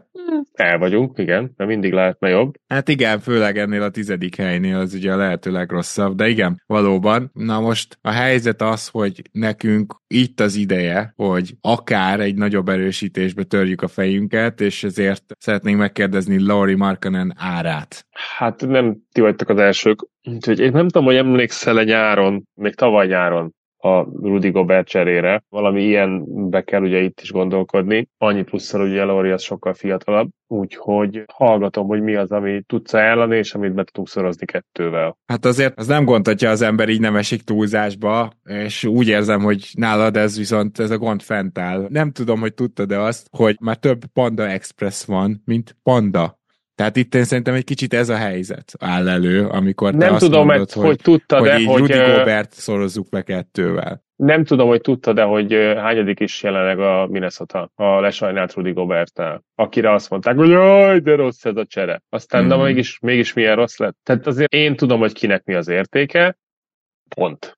El 0.53 0.77
vagyunk, 0.77 1.17
igen, 1.17 1.53
mert 1.57 1.69
mindig 1.69 1.93
lehetne 1.93 2.29
jobb. 2.29 2.53
Hát 2.67 2.89
igen, 2.89 3.19
főleg 3.19 3.57
ennél 3.57 3.81
a 3.81 3.89
tizedik 3.89 4.35
helynél 4.35 4.77
az 4.77 4.93
ugye 4.93 5.13
a 5.13 5.17
lehető 5.17 5.51
legrosszabb, 5.51 6.15
de 6.15 6.27
igen, 6.27 6.61
valóban. 6.65 7.31
Na 7.33 7.59
most 7.59 7.97
a 8.01 8.11
helyzet 8.11 8.61
az, 8.61 8.87
hogy 8.87 9.21
nekünk 9.31 9.95
itt 10.07 10.39
az 10.39 10.55
ideje, 10.55 11.13
hogy 11.15 11.53
akár 11.61 12.19
egy 12.19 12.35
nagyobb 12.35 12.69
erősítésbe 12.69 13.43
törjük 13.43 13.81
a 13.81 13.87
fejünket, 13.87 14.61
és 14.61 14.83
ezért 14.83 15.23
szeretnénk 15.39 15.77
megkérdezni 15.77 16.45
Laurie 16.45 16.75
Markanen 16.75 17.33
árát. 17.37 18.05
Hát 18.37 18.67
nem 18.67 18.97
ti 19.11 19.21
vagytok 19.21 19.49
az 19.49 19.57
elsők, 19.57 19.99
úgyhogy 20.23 20.59
én 20.59 20.71
nem 20.71 20.87
tudom, 20.87 21.05
hogy 21.05 21.15
emlékszel-e 21.15 21.83
nyáron, 21.83 22.43
még 22.53 22.75
tavaly 22.75 23.07
nyáron, 23.07 23.53
a 23.83 24.07
Rudy 24.21 24.49
Gobert 24.49 24.87
cserére. 24.87 25.43
Valami 25.49 25.83
ilyenbe 25.83 26.61
kell 26.61 26.81
ugye 26.81 26.99
itt 26.99 27.21
is 27.21 27.31
gondolkodni. 27.31 28.09
Annyi 28.17 28.43
plusszal 28.43 28.81
ugye 28.81 29.03
Lori 29.03 29.29
az 29.29 29.41
sokkal 29.41 29.73
fiatalabb, 29.73 30.29
úgyhogy 30.47 31.23
hallgatom, 31.33 31.87
hogy 31.87 32.01
mi 32.01 32.15
az, 32.15 32.31
ami 32.31 32.61
tudsz 32.61 32.93
ajánlani, 32.93 33.37
és 33.37 33.53
amit 33.53 33.73
be 33.73 33.83
tudunk 33.83 34.07
szorozni 34.07 34.45
kettővel. 34.45 35.17
Hát 35.25 35.45
azért 35.45 35.79
az 35.79 35.87
nem 35.87 36.05
gond, 36.05 36.25
hogyha 36.25 36.49
az 36.49 36.61
ember 36.61 36.89
így 36.89 36.99
nem 36.99 37.15
esik 37.15 37.41
túlzásba, 37.41 38.31
és 38.43 38.83
úgy 38.83 39.07
érzem, 39.07 39.41
hogy 39.41 39.69
nálad 39.73 40.17
ez 40.17 40.37
viszont 40.37 40.79
ez 40.79 40.91
a 40.91 40.97
gond 40.97 41.21
fent 41.21 41.57
áll. 41.57 41.85
Nem 41.89 42.11
tudom, 42.11 42.39
hogy 42.39 42.53
tudtad-e 42.53 42.99
azt, 42.99 43.27
hogy 43.37 43.57
már 43.61 43.77
több 43.77 44.05
Panda 44.13 44.47
Express 44.47 45.05
van, 45.05 45.41
mint 45.45 45.77
Panda 45.83 46.41
tehát 46.75 46.95
itt 46.95 47.15
én 47.15 47.23
szerintem 47.23 47.53
egy 47.53 47.63
kicsit 47.63 47.93
ez 47.93 48.09
a 48.09 48.15
helyzet 48.15 48.73
áll 48.79 49.09
elő, 49.09 49.47
amikor 49.47 49.91
te 49.91 49.97
nem 49.97 50.13
azt 50.13 50.23
tudom, 50.23 50.45
mondod, 50.45 50.71
hogy, 50.71 50.85
hogy 50.85 50.97
tudta, 51.01 51.37
hogy 51.39 51.47
de 51.47 51.59
így 51.59 51.65
hogy, 51.67 51.79
Rudy 51.79 51.93
Gobert 51.93 52.51
szorozzuk 52.53 53.09
be 53.09 53.21
kettővel. 53.21 54.03
nem 54.15 54.43
tudom, 54.43 54.67
hogy 54.67 54.81
tudta, 54.81 55.13
de 55.13 55.23
hogy 55.23 55.53
hányadik 55.77 56.19
is 56.19 56.43
jelenleg 56.43 56.79
a 56.79 57.07
Minnesota 57.07 57.71
a 57.75 57.99
lesajnált 57.99 58.53
Rudy 58.53 58.71
Gobertnál, 58.71 59.43
akire 59.55 59.91
azt 59.93 60.09
mondták, 60.09 60.35
hogy 60.35 60.49
jaj, 60.49 60.99
de 60.99 61.15
rossz 61.15 61.45
ez 61.45 61.55
a 61.55 61.65
csere. 61.65 62.01
Aztán, 62.09 62.47
de 62.47 62.55
Mhm. 62.55 62.63
mégis, 62.63 62.99
mégis 62.99 63.33
milyen 63.33 63.55
rossz 63.55 63.77
lett. 63.77 63.97
Tehát 64.03 64.27
azért 64.27 64.53
én 64.53 64.75
tudom, 64.75 64.99
hogy 64.99 65.13
kinek 65.13 65.43
mi 65.43 65.53
az 65.53 65.67
értéke, 65.67 66.37
pont. 67.15 67.57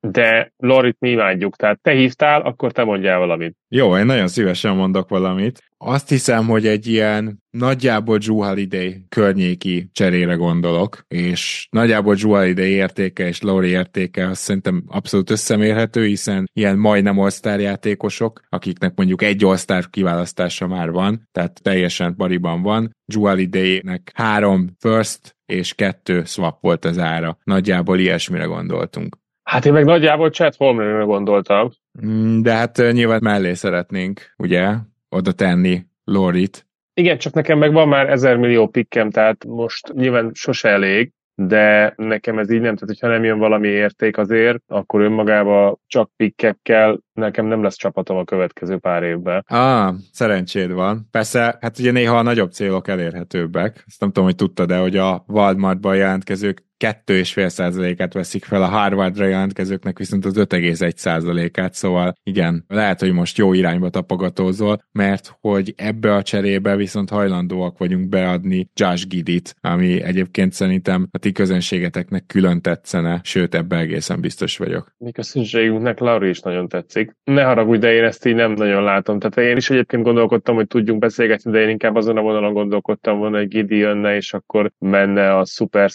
De 0.00 0.52
Lorit 0.56 0.96
mi 0.98 1.10
imádjuk, 1.10 1.56
tehát 1.56 1.80
te 1.80 1.92
hívtál, 1.92 2.40
akkor 2.40 2.72
te 2.72 2.84
mondjál 2.84 3.18
valamit. 3.18 3.56
Jó, 3.68 3.96
én 3.96 4.06
nagyon 4.06 4.28
szívesen 4.28 4.76
mondok 4.76 5.08
valamit. 5.08 5.62
Azt 5.76 6.08
hiszem, 6.08 6.46
hogy 6.46 6.66
egy 6.66 6.86
ilyen 6.86 7.42
nagyjából 7.50 8.18
Drew 8.18 8.42
Holiday 8.42 9.04
környéki 9.08 9.90
cserére 9.92 10.34
gondolok, 10.34 11.04
és 11.08 11.66
nagyjából 11.70 12.14
Drew 12.14 12.30
Holiday 12.30 12.70
értéke 12.70 13.26
és 13.26 13.40
Laurie 13.40 13.78
értéke 13.78 14.28
azt 14.28 14.40
szerintem 14.40 14.84
abszolút 14.86 15.30
összemérhető, 15.30 16.04
hiszen 16.04 16.50
ilyen 16.52 16.78
majdnem 16.78 17.18
all 17.18 17.60
játékosok, 17.60 18.40
akiknek 18.48 18.92
mondjuk 18.96 19.22
egy 19.22 19.44
all 19.44 19.82
kiválasztása 19.90 20.66
már 20.66 20.90
van, 20.90 21.28
tehát 21.32 21.62
teljesen 21.62 22.16
pariban 22.16 22.62
van. 22.62 22.90
Drew 23.04 23.22
Holiday-nek 23.22 24.10
három 24.14 24.76
first 24.78 25.36
és 25.46 25.74
kettő 25.74 26.22
swap 26.24 26.60
volt 26.60 26.84
az 26.84 26.98
ára. 26.98 27.38
Nagyjából 27.44 27.98
ilyesmire 27.98 28.44
gondoltunk. 28.44 29.16
Hát 29.48 29.64
én 29.64 29.72
meg 29.72 29.84
nagyjából 29.84 30.30
Chad 30.30 30.54
Holmgrenre 30.54 31.02
gondoltam. 31.02 31.70
Mm, 32.06 32.40
De 32.40 32.52
hát 32.52 32.82
nyilván 32.92 33.20
mellé 33.22 33.54
szeretnénk, 33.54 34.34
ugye, 34.36 34.74
oda 35.08 35.32
tenni 35.32 35.86
Lorit. 36.04 36.66
Igen, 36.94 37.18
csak 37.18 37.32
nekem 37.32 37.58
meg 37.58 37.72
van 37.72 37.88
már 37.88 38.10
ezer 38.10 38.36
millió 38.36 38.66
pikkem, 38.66 39.10
tehát 39.10 39.44
most 39.44 39.92
nyilván 39.92 40.30
sose 40.34 40.68
elég, 40.68 41.12
de 41.34 41.92
nekem 41.96 42.38
ez 42.38 42.50
így 42.50 42.60
nem, 42.60 42.74
tehát 42.74 42.86
hogyha 42.86 43.08
nem 43.08 43.24
jön 43.24 43.38
valami 43.38 43.68
érték 43.68 44.18
azért, 44.18 44.62
akkor 44.66 45.00
önmagába 45.00 45.78
csak 45.86 46.10
pikkekkel 46.16 47.00
nekem 47.12 47.46
nem 47.46 47.62
lesz 47.62 47.76
csapatom 47.76 48.16
a 48.16 48.24
következő 48.24 48.76
pár 48.76 49.02
évben. 49.02 49.44
Ah, 49.46 49.94
szerencséd 50.12 50.72
van. 50.72 51.08
Persze, 51.10 51.58
hát 51.60 51.78
ugye 51.78 51.90
néha 51.90 52.18
a 52.18 52.22
nagyobb 52.22 52.52
célok 52.52 52.88
elérhetőbbek. 52.88 53.84
Ezt 53.86 54.00
nem 54.00 54.08
tudom, 54.08 54.24
hogy 54.24 54.36
tudtad 54.36 54.68
de 54.68 54.78
hogy 54.78 54.96
a 54.96 55.24
Walmartban 55.28 55.96
jelentkezők 55.96 56.66
2,5%-át 56.78 58.12
veszik 58.12 58.44
fel, 58.44 58.62
a 58.62 58.66
Harvardra 58.66 59.26
jelentkezőknek 59.26 59.98
viszont 59.98 60.24
az 60.24 60.36
5,1%-át, 60.36 61.74
szóval 61.74 62.14
igen, 62.22 62.64
lehet, 62.68 63.00
hogy 63.00 63.12
most 63.12 63.38
jó 63.38 63.52
irányba 63.52 63.88
tapogatózol, 63.88 64.82
mert 64.92 65.36
hogy 65.40 65.74
ebbe 65.76 66.14
a 66.14 66.22
cserébe 66.22 66.76
viszont 66.76 67.10
hajlandóak 67.10 67.78
vagyunk 67.78 68.08
beadni 68.08 68.70
Josh 68.74 69.06
Gidit, 69.06 69.54
ami 69.60 70.02
egyébként 70.02 70.52
szerintem 70.52 71.08
a 71.10 71.18
ti 71.18 71.32
közönségeteknek 71.32 72.26
külön 72.26 72.60
tetszene, 72.60 73.20
sőt, 73.22 73.54
ebbe 73.54 73.76
egészen 73.76 74.20
biztos 74.20 74.56
vagyok. 74.56 74.94
Mi 74.98 75.12
közönségünknek 75.12 75.98
Lauri 75.98 76.28
is 76.28 76.40
nagyon 76.40 76.68
tetszik. 76.68 77.16
Ne 77.24 77.42
haragudj, 77.42 77.78
de 77.78 77.92
én 77.92 78.04
ezt 78.04 78.26
így 78.26 78.34
nem 78.34 78.52
nagyon 78.52 78.82
látom. 78.82 79.18
Tehát 79.18 79.50
én 79.50 79.56
is 79.56 79.70
egyébként 79.70 80.02
gondolkodtam, 80.02 80.54
hogy 80.54 80.66
tudjunk 80.66 81.00
beszélgetni, 81.00 81.50
de 81.50 81.60
én 81.60 81.68
inkább 81.68 81.94
azon 81.94 82.16
a 82.16 82.20
vonalon 82.20 82.52
gondolkodtam 82.52 83.18
volna, 83.18 83.36
hogy 83.36 83.48
Gidi 83.48 83.76
jönne, 83.76 84.16
és 84.16 84.32
akkor 84.32 84.72
menne 84.78 85.36
a 85.36 85.44
szuper 85.44 85.90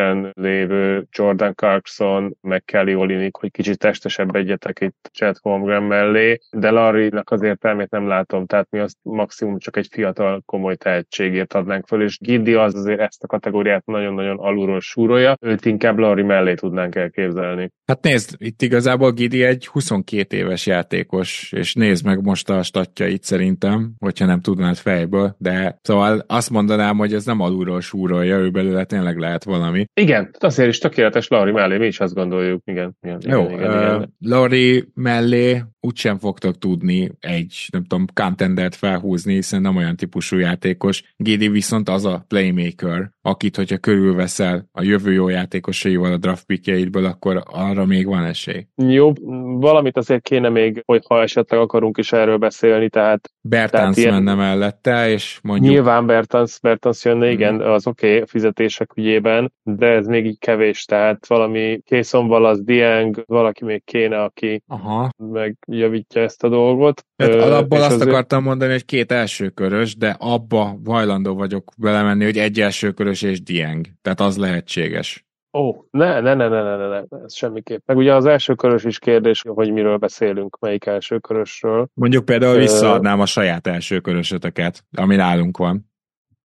szerződésen 0.00 0.32
lévő 0.34 1.06
Jordan 1.12 1.54
Clarkson, 1.54 2.36
meg 2.40 2.64
Kelly 2.64 2.94
Olinik, 2.94 3.36
hogy 3.36 3.50
kicsit 3.50 3.78
testesebb 3.78 4.34
egyetek 4.34 4.80
itt 4.80 5.10
Chad 5.12 5.36
Holmgren 5.40 5.82
mellé, 5.82 6.38
de 6.50 6.70
Larry-nak 6.70 7.30
az 7.30 7.42
értelmét 7.42 7.90
nem 7.90 8.06
látom, 8.06 8.46
tehát 8.46 8.70
mi 8.70 8.78
azt 8.78 8.96
maximum 9.02 9.58
csak 9.58 9.76
egy 9.76 9.88
fiatal 9.90 10.42
komoly 10.46 10.76
tehetségért 10.76 11.54
adnánk 11.54 11.86
föl, 11.86 12.02
és 12.02 12.18
Giddy 12.18 12.54
az 12.54 12.74
azért 12.74 13.00
ezt 13.00 13.22
a 13.22 13.26
kategóriát 13.26 13.86
nagyon-nagyon 13.86 14.38
alulról 14.38 14.80
súrolja, 14.80 15.36
őt 15.40 15.64
inkább 15.64 15.98
Larry 15.98 16.22
mellé 16.22 16.54
tudnánk 16.54 16.94
elképzelni. 16.94 17.70
Hát 17.90 18.02
nézd, 18.02 18.34
itt 18.38 18.62
igazából 18.62 19.12
Gidi 19.12 19.42
egy 19.42 19.66
22 19.66 20.36
éves 20.36 20.66
játékos, 20.66 21.52
és 21.56 21.74
nézd 21.74 22.04
meg 22.04 22.22
most 22.22 22.50
a 22.50 22.62
statjait 22.62 23.22
szerintem, 23.22 23.92
hogyha 23.98 24.26
nem 24.26 24.40
tudnád 24.40 24.76
fejből, 24.76 25.34
de 25.38 25.78
szóval 25.82 26.24
azt 26.26 26.50
mondanám, 26.50 26.96
hogy 26.96 27.14
ez 27.14 27.24
nem 27.24 27.40
alulról 27.40 27.80
súrolja, 27.80 28.36
ő 28.36 28.50
belőle 28.50 28.84
tényleg 28.84 29.18
lehet 29.18 29.44
valami. 29.44 29.86
Igen, 29.94 30.22
tehát 30.22 30.42
azért 30.44 30.68
is 30.68 30.78
tökéletes 30.78 31.28
Larry 31.28 31.52
mellé, 31.52 31.76
mi 31.76 31.86
is 31.86 32.00
azt 32.00 32.14
gondoljuk, 32.14 32.62
igen. 32.64 32.96
igen, 33.02 33.18
Jó, 33.26 33.42
igen, 33.44 33.52
igen, 33.58 33.72
igen. 33.72 33.96
uh, 33.96 34.04
Lori 34.18 34.84
mellé 34.94 35.62
úgysem 35.80 36.18
fogtok 36.18 36.58
tudni 36.58 37.10
egy, 37.20 37.66
nem 37.72 37.84
tudom, 37.84 38.04
contendert 38.14 38.74
felhúzni, 38.74 39.34
hiszen 39.34 39.60
nem 39.60 39.76
olyan 39.76 39.96
típusú 39.96 40.36
játékos. 40.36 41.02
Gidi 41.16 41.48
viszont 41.48 41.88
az 41.88 42.04
a 42.04 42.24
playmaker, 42.28 43.10
akit, 43.22 43.56
hogyha 43.56 43.76
körülveszel 43.78 44.68
a 44.72 44.82
jövő 44.82 45.12
jó 45.12 45.28
játékosaival 45.28 46.12
a 46.12 46.16
draft 46.16 46.44
pickjeidből, 46.46 47.04
akkor 47.04 47.42
arra 47.44 47.84
még 47.84 48.06
van 48.06 48.24
esély. 48.24 48.66
Jó, 48.76 49.12
valamit 49.60 49.96
azért 49.96 50.22
kéne 50.22 50.48
még, 50.48 50.82
hogy 50.86 51.02
ha 51.08 51.22
esetleg 51.22 51.60
akarunk 51.60 51.98
is 51.98 52.12
erről 52.12 52.36
beszélni, 52.36 52.88
tehát 52.88 53.30
Bertans 53.40 53.96
ilyen- 53.96 54.12
menne 54.14 54.34
mellette, 54.34 55.10
és 55.10 55.38
mondjuk 55.42 55.72
Nyilván 55.72 56.06
Bertans, 56.06 56.60
Bertans 56.60 57.04
jönne, 57.04 57.24
Mhm. 57.24 57.32
igen, 57.34 57.60
az 57.60 57.86
oké 57.86 58.14
okay, 58.14 58.26
fizetések 58.26 58.90
ügyében, 58.96 59.52
de 59.80 59.86
ez 59.86 60.06
még 60.06 60.26
így 60.26 60.38
kevés, 60.38 60.84
tehát 60.84 61.26
valami 61.26 61.80
Készon 61.84 62.28
Valasz, 62.28 62.62
Dieng, 62.62 63.22
valaki 63.26 63.64
még 63.64 63.84
kéne, 63.84 64.22
aki 64.22 64.62
Aha. 64.66 65.10
megjavítja 65.16 66.22
ezt 66.22 66.44
a 66.44 66.48
dolgot. 66.48 67.04
Tehát 67.16 67.34
Ö, 67.34 67.40
alapból 67.40 67.82
azt 67.82 67.92
azért- 67.92 68.08
akartam 68.10 68.42
mondani, 68.42 68.72
hogy 68.72 68.84
két 68.84 69.12
elsőkörös, 69.12 69.96
de 69.96 70.16
abba 70.18 70.78
hajlandó 70.84 71.34
vagyok 71.34 71.72
belemenni, 71.78 72.24
hogy 72.24 72.38
egy 72.38 72.60
elsőkörös 72.60 73.22
és 73.22 73.42
Dieng. 73.42 73.86
Tehát 74.02 74.20
az 74.20 74.36
lehetséges. 74.36 75.24
Ó, 75.58 75.74
ne, 75.90 76.20
ne, 76.20 76.34
ne, 76.34 76.48
ne, 76.48 76.62
ne, 76.62 76.76
ne, 76.76 76.88
ne, 76.88 77.02
ez 77.24 77.34
semmiképp. 77.34 77.80
Meg 77.86 77.96
ugye 77.96 78.14
az 78.14 78.26
első 78.26 78.54
körös 78.54 78.84
is 78.84 78.98
kérdés, 78.98 79.42
hogy 79.46 79.72
miről 79.72 79.96
beszélünk, 79.96 80.58
melyik 80.60 80.86
első 80.86 81.18
körösről. 81.18 81.88
Mondjuk 81.94 82.24
például 82.24 82.58
visszaadnám 82.58 83.20
a 83.20 83.26
saját 83.26 83.66
elsőkörösötöket, 83.66 84.84
ami 84.96 85.16
nálunk 85.16 85.56
van. 85.56 85.90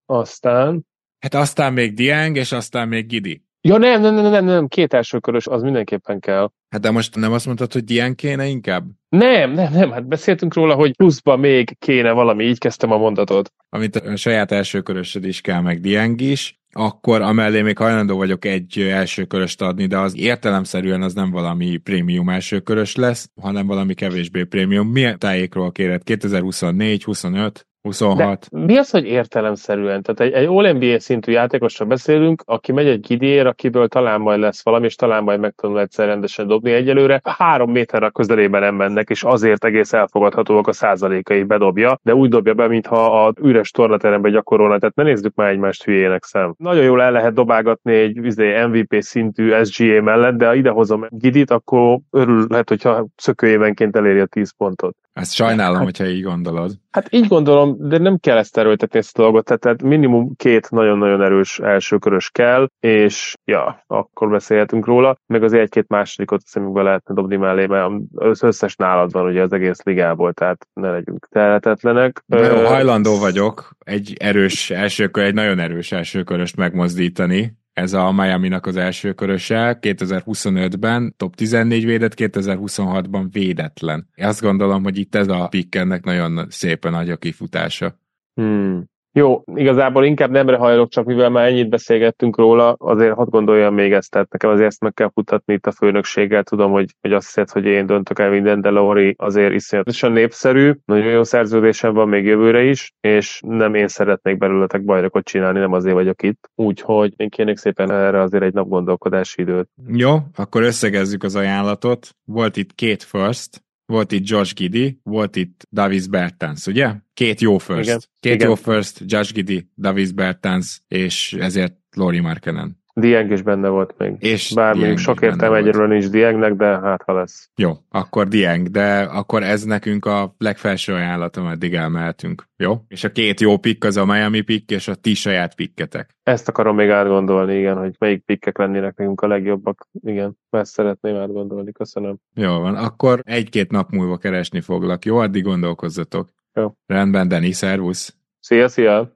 Aztán... 0.05 0.85
Hát 1.25 1.33
aztán 1.33 1.73
még 1.73 1.93
Dieng, 1.93 2.35
és 2.35 2.51
aztán 2.51 2.87
még 2.87 3.07
Gidi. 3.07 3.43
Ja 3.61 3.77
nem, 3.77 4.01
nem, 4.01 4.13
nem, 4.13 4.31
nem, 4.31 4.45
nem, 4.45 4.67
két 4.67 4.93
első 4.93 5.19
körös, 5.19 5.47
az 5.47 5.61
mindenképpen 5.61 6.19
kell. 6.19 6.49
Hát 6.69 6.81
de 6.81 6.91
most 6.91 7.15
nem 7.15 7.31
azt 7.31 7.45
mondtad, 7.45 7.73
hogy 7.73 7.83
Dieng 7.83 8.15
kéne 8.15 8.45
inkább? 8.45 8.85
Nem, 9.09 9.51
nem, 9.51 9.73
nem, 9.73 9.91
hát 9.91 10.07
beszéltünk 10.07 10.53
róla, 10.53 10.73
hogy 10.75 10.95
pluszba 10.95 11.37
még 11.37 11.77
kéne 11.79 12.11
valami, 12.11 12.43
így 12.43 12.57
kezdtem 12.57 12.91
a 12.91 12.97
mondatot. 12.97 13.53
Amit 13.69 13.95
a 13.95 14.15
saját 14.15 14.51
elsőkörösöd 14.51 15.25
is 15.25 15.41
kell, 15.41 15.61
meg 15.61 15.79
Dieng 15.79 16.21
is, 16.21 16.59
akkor 16.71 17.21
amellé 17.21 17.61
még 17.61 17.77
hajlandó 17.77 18.17
vagyok 18.17 18.45
egy 18.45 18.79
elsőköröst 18.79 19.61
adni, 19.61 19.85
de 19.85 19.97
az 19.97 20.17
értelemszerűen 20.17 21.01
az 21.01 21.13
nem 21.13 21.31
valami 21.31 21.77
prémium 21.77 22.29
elsőkörös 22.29 22.95
lesz, 22.95 23.29
hanem 23.41 23.67
valami 23.67 23.93
kevésbé 23.93 24.43
prémium. 24.43 24.87
Milyen 24.87 25.19
tájékról 25.19 25.71
kéred? 25.71 26.03
2024, 26.03 27.03
25, 27.03 27.67
26? 27.85 28.47
De 28.51 28.65
mi 28.65 28.77
az, 28.77 28.89
hogy 28.89 29.05
értelemszerűen? 29.05 30.01
Tehát 30.01 30.19
egy, 30.19 30.41
egy 30.41 30.47
All-NBA 30.47 30.99
szintű 30.99 31.31
játékosra 31.31 31.85
beszélünk, 31.85 32.43
aki 32.45 32.71
megy 32.71 32.87
egy 32.87 32.99
gidiér, 32.99 33.45
akiből 33.47 33.87
talán 33.87 34.21
majd 34.21 34.39
lesz 34.39 34.63
valami, 34.63 34.85
és 34.85 34.95
talán 34.95 35.23
majd 35.23 35.39
megtanul 35.39 35.79
egyszer 35.79 36.07
rendesen 36.07 36.47
dobni 36.47 36.71
egyelőre. 36.71 37.21
Három 37.23 37.71
méterre 37.71 38.09
közelében 38.09 38.61
nem 38.61 38.75
mennek, 38.75 39.09
és 39.09 39.23
azért 39.23 39.65
egész 39.65 39.93
elfogadhatóak 39.93 40.67
a 40.67 40.73
százalékai 40.73 41.43
bedobja, 41.43 41.99
de 42.03 42.15
úgy 42.15 42.29
dobja 42.29 42.53
be, 42.53 42.67
mintha 42.67 43.25
a 43.25 43.33
üres 43.41 43.71
tornaterembe 43.71 44.29
gyakorolna, 44.29 44.79
tehát 44.79 44.95
ne 44.95 45.03
nézzük 45.03 45.35
már 45.35 45.49
egymást 45.49 45.83
hülyének 45.83 46.23
szem. 46.23 46.53
Nagyon 46.57 46.83
jól 46.83 47.01
el 47.01 47.11
lehet 47.11 47.33
dobálgatni 47.33 47.93
egy 47.93 48.25
izé, 48.25 48.65
MVP 48.65 48.95
szintű 48.99 49.63
SGA 49.63 50.01
mellett, 50.01 50.35
de 50.35 50.47
ha 50.47 50.53
idehozom 50.53 51.05
Gidit, 51.09 51.51
akkor 51.51 51.99
örül 52.11 52.45
lehet, 52.49 52.69
hogyha 52.69 53.07
szökőévenként 53.15 53.95
eléri 53.95 54.19
a 54.19 54.25
10 54.25 54.51
pontot. 54.57 54.95
Ezt 55.15 55.33
sajnálom, 55.33 55.83
hogyha 55.83 56.05
így 56.05 56.23
gondolod. 56.23 56.71
Hát 56.91 57.13
így 57.13 57.27
gondolom, 57.27 57.74
de 57.77 57.97
nem 57.97 58.17
kell 58.17 58.37
ezt 58.37 58.57
erőltetni 58.57 58.99
ezt 58.99 59.19
a 59.19 59.21
dolgot, 59.21 59.59
tehát, 59.59 59.83
minimum 59.83 60.35
két 60.35 60.69
nagyon-nagyon 60.69 61.21
erős 61.21 61.59
elsőkörös 61.59 62.29
kell, 62.29 62.67
és 62.79 63.33
ja, 63.45 63.83
akkor 63.87 64.29
beszélhetünk 64.29 64.85
róla, 64.85 65.17
meg 65.27 65.43
az 65.43 65.53
egy-két 65.53 65.87
másodikot 65.87 66.41
a 66.43 66.47
szemükbe 66.47 66.81
lehetne 66.81 67.13
dobni 67.13 67.35
mellé, 67.35 67.65
mert 67.65 67.91
az 68.15 68.43
összes 68.43 68.75
nálad 68.75 69.11
van 69.11 69.25
ugye 69.25 69.41
az 69.41 69.53
egész 69.53 69.83
ligából, 69.83 70.33
tehát 70.33 70.67
ne 70.73 70.89
legyünk 70.89 71.27
tehetetlenek. 71.29 72.23
Nagyon 72.25 72.65
hajlandó 72.65 73.17
vagyok 73.19 73.69
egy 73.79 74.13
erős 74.19 74.69
elsőkör, 74.69 75.23
egy 75.23 75.33
nagyon 75.33 75.59
erős 75.59 75.91
elsőköröst 75.91 76.55
megmozdítani, 76.55 77.53
ez 77.75 77.93
a 77.93 78.11
Miami-nak 78.11 78.65
az 78.65 78.75
első 78.75 79.13
köröse, 79.13 79.77
2025-ben 79.81 81.13
top 81.17 81.35
14 81.35 81.85
védett, 81.85 82.13
2026-ban 82.15 83.27
védetlen. 83.31 84.09
Azt 84.15 84.41
gondolom, 84.41 84.83
hogy 84.83 84.97
itt 84.97 85.15
ez 85.15 85.27
a 85.27 85.47
pick 85.47 85.75
ennek 85.75 86.03
nagyon 86.03 86.47
szépen 86.49 86.91
nagy 86.91 87.09
a 87.09 87.17
kifutása. 87.17 87.99
Hmm. 88.33 88.89
Jó, 89.17 89.43
igazából 89.55 90.05
inkább 90.05 90.31
nemre 90.31 90.57
hajlok, 90.57 90.89
csak 90.89 91.05
mivel 91.05 91.29
már 91.29 91.47
ennyit 91.47 91.69
beszélgettünk 91.69 92.37
róla, 92.37 92.73
azért 92.73 93.13
hadd 93.13 93.29
gondoljam 93.29 93.73
még 93.73 93.93
ezt, 93.93 94.11
tehát 94.11 94.31
nekem 94.31 94.49
azért 94.49 94.67
ezt 94.67 94.81
meg 94.81 94.93
kell 94.93 95.09
futatni 95.13 95.53
itt 95.53 95.67
a 95.67 95.71
főnökséggel, 95.71 96.43
tudom, 96.43 96.71
hogy, 96.71 96.95
hogy 97.01 97.13
azt 97.13 97.25
hiszed, 97.25 97.49
hogy 97.49 97.65
én 97.65 97.85
döntök 97.85 98.19
el 98.19 98.29
minden, 98.29 98.61
de 98.61 98.69
Lori 98.69 99.15
azért 99.17 99.53
iszonyatosan 99.53 100.11
népszerű, 100.11 100.73
nagyon 100.85 101.11
jó 101.11 101.23
szerződésem 101.23 101.93
van 101.93 102.07
még 102.07 102.25
jövőre 102.25 102.63
is, 102.63 102.93
és 102.99 103.39
nem 103.47 103.73
én 103.73 103.87
szeretnék 103.87 104.37
belőletek 104.37 104.83
bajnokot 104.83 105.25
csinálni, 105.25 105.59
nem 105.59 105.73
azért 105.73 105.95
vagyok 105.95 106.23
itt, 106.23 106.49
úgyhogy 106.55 107.13
én 107.17 107.29
kérnék 107.29 107.57
szépen 107.57 107.91
erre 107.91 108.21
azért 108.21 108.43
egy 108.43 108.53
nap 108.53 108.67
gondolkodási 108.67 109.41
időt. 109.41 109.69
Jó, 109.87 110.17
akkor 110.35 110.61
összegezzük 110.61 111.23
az 111.23 111.35
ajánlatot. 111.35 112.09
Volt 112.25 112.57
itt 112.57 112.73
két 112.73 113.03
first, 113.03 113.64
volt 113.85 114.11
itt 114.11 114.27
Josh 114.27 114.53
Giddy, 114.53 114.99
volt 115.03 115.35
itt 115.35 115.67
Davis 115.71 116.07
Bertans, 116.07 116.65
ugye? 116.65 116.93
Két 117.13 117.41
jó 117.41 117.57
first. 117.57 117.83
Igen. 117.83 117.99
Két 118.19 118.33
Igen. 118.33 118.47
jó 118.47 118.55
first, 118.55 119.01
Josh 119.05 119.33
Giddy, 119.33 119.69
Davis 119.75 120.11
Bertans, 120.11 120.81
és 120.87 121.33
ezért 121.33 121.75
Lori 121.95 122.19
Markenen. 122.19 122.83
Dieng 122.99 123.31
is 123.31 123.41
benne 123.41 123.67
volt 123.67 123.95
még. 123.97 124.15
És 124.19 124.53
Bár 124.53 124.75
is 124.75 125.01
sok 125.01 125.21
értelme 125.21 125.57
egyről 125.57 125.87
nincs 125.87 126.09
Diengnek, 126.09 126.53
de 126.53 126.65
hát 126.65 127.01
ha 127.05 127.13
lesz. 127.13 127.49
Jó, 127.55 127.71
akkor 127.89 128.27
Dieng, 128.27 128.67
de 128.67 129.01
akkor 129.01 129.43
ez 129.43 129.63
nekünk 129.63 130.05
a 130.05 130.35
legfelső 130.37 130.93
ajánlat, 130.93 131.37
ameddig 131.37 131.73
elmehetünk. 131.73 132.47
Jó? 132.57 132.73
És 132.87 133.03
a 133.03 133.11
két 133.11 133.39
jó 133.39 133.57
pick 133.57 133.83
az 133.83 133.97
a 133.97 134.05
Miami 134.05 134.41
pick, 134.41 134.71
és 134.71 134.87
a 134.87 134.95
ti 134.95 135.13
saját 135.13 135.55
picketek. 135.55 136.15
Ezt 136.23 136.47
akarom 136.47 136.75
még 136.75 136.89
átgondolni, 136.89 137.57
igen, 137.57 137.77
hogy 137.77 137.95
melyik 137.99 138.23
pikkek 138.25 138.57
lennének 138.57 138.97
nekünk 138.97 139.21
a 139.21 139.27
legjobbak. 139.27 139.87
Igen, 140.01 140.37
ezt 140.49 140.71
szeretném 140.71 141.15
átgondolni, 141.15 141.71
köszönöm. 141.71 142.17
Jó 142.33 142.59
van, 142.59 142.75
akkor 142.75 143.19
egy-két 143.23 143.71
nap 143.71 143.89
múlva 143.89 144.17
keresni 144.17 144.61
foglak. 144.61 145.05
Jó, 145.05 145.17
addig 145.17 145.43
gondolkozzatok. 145.43 146.29
Jó. 146.53 146.71
Rendben, 146.85 147.27
Dani, 147.27 147.51
szervusz. 147.51 148.15
Szia, 148.39 148.67
szia! 148.67 149.13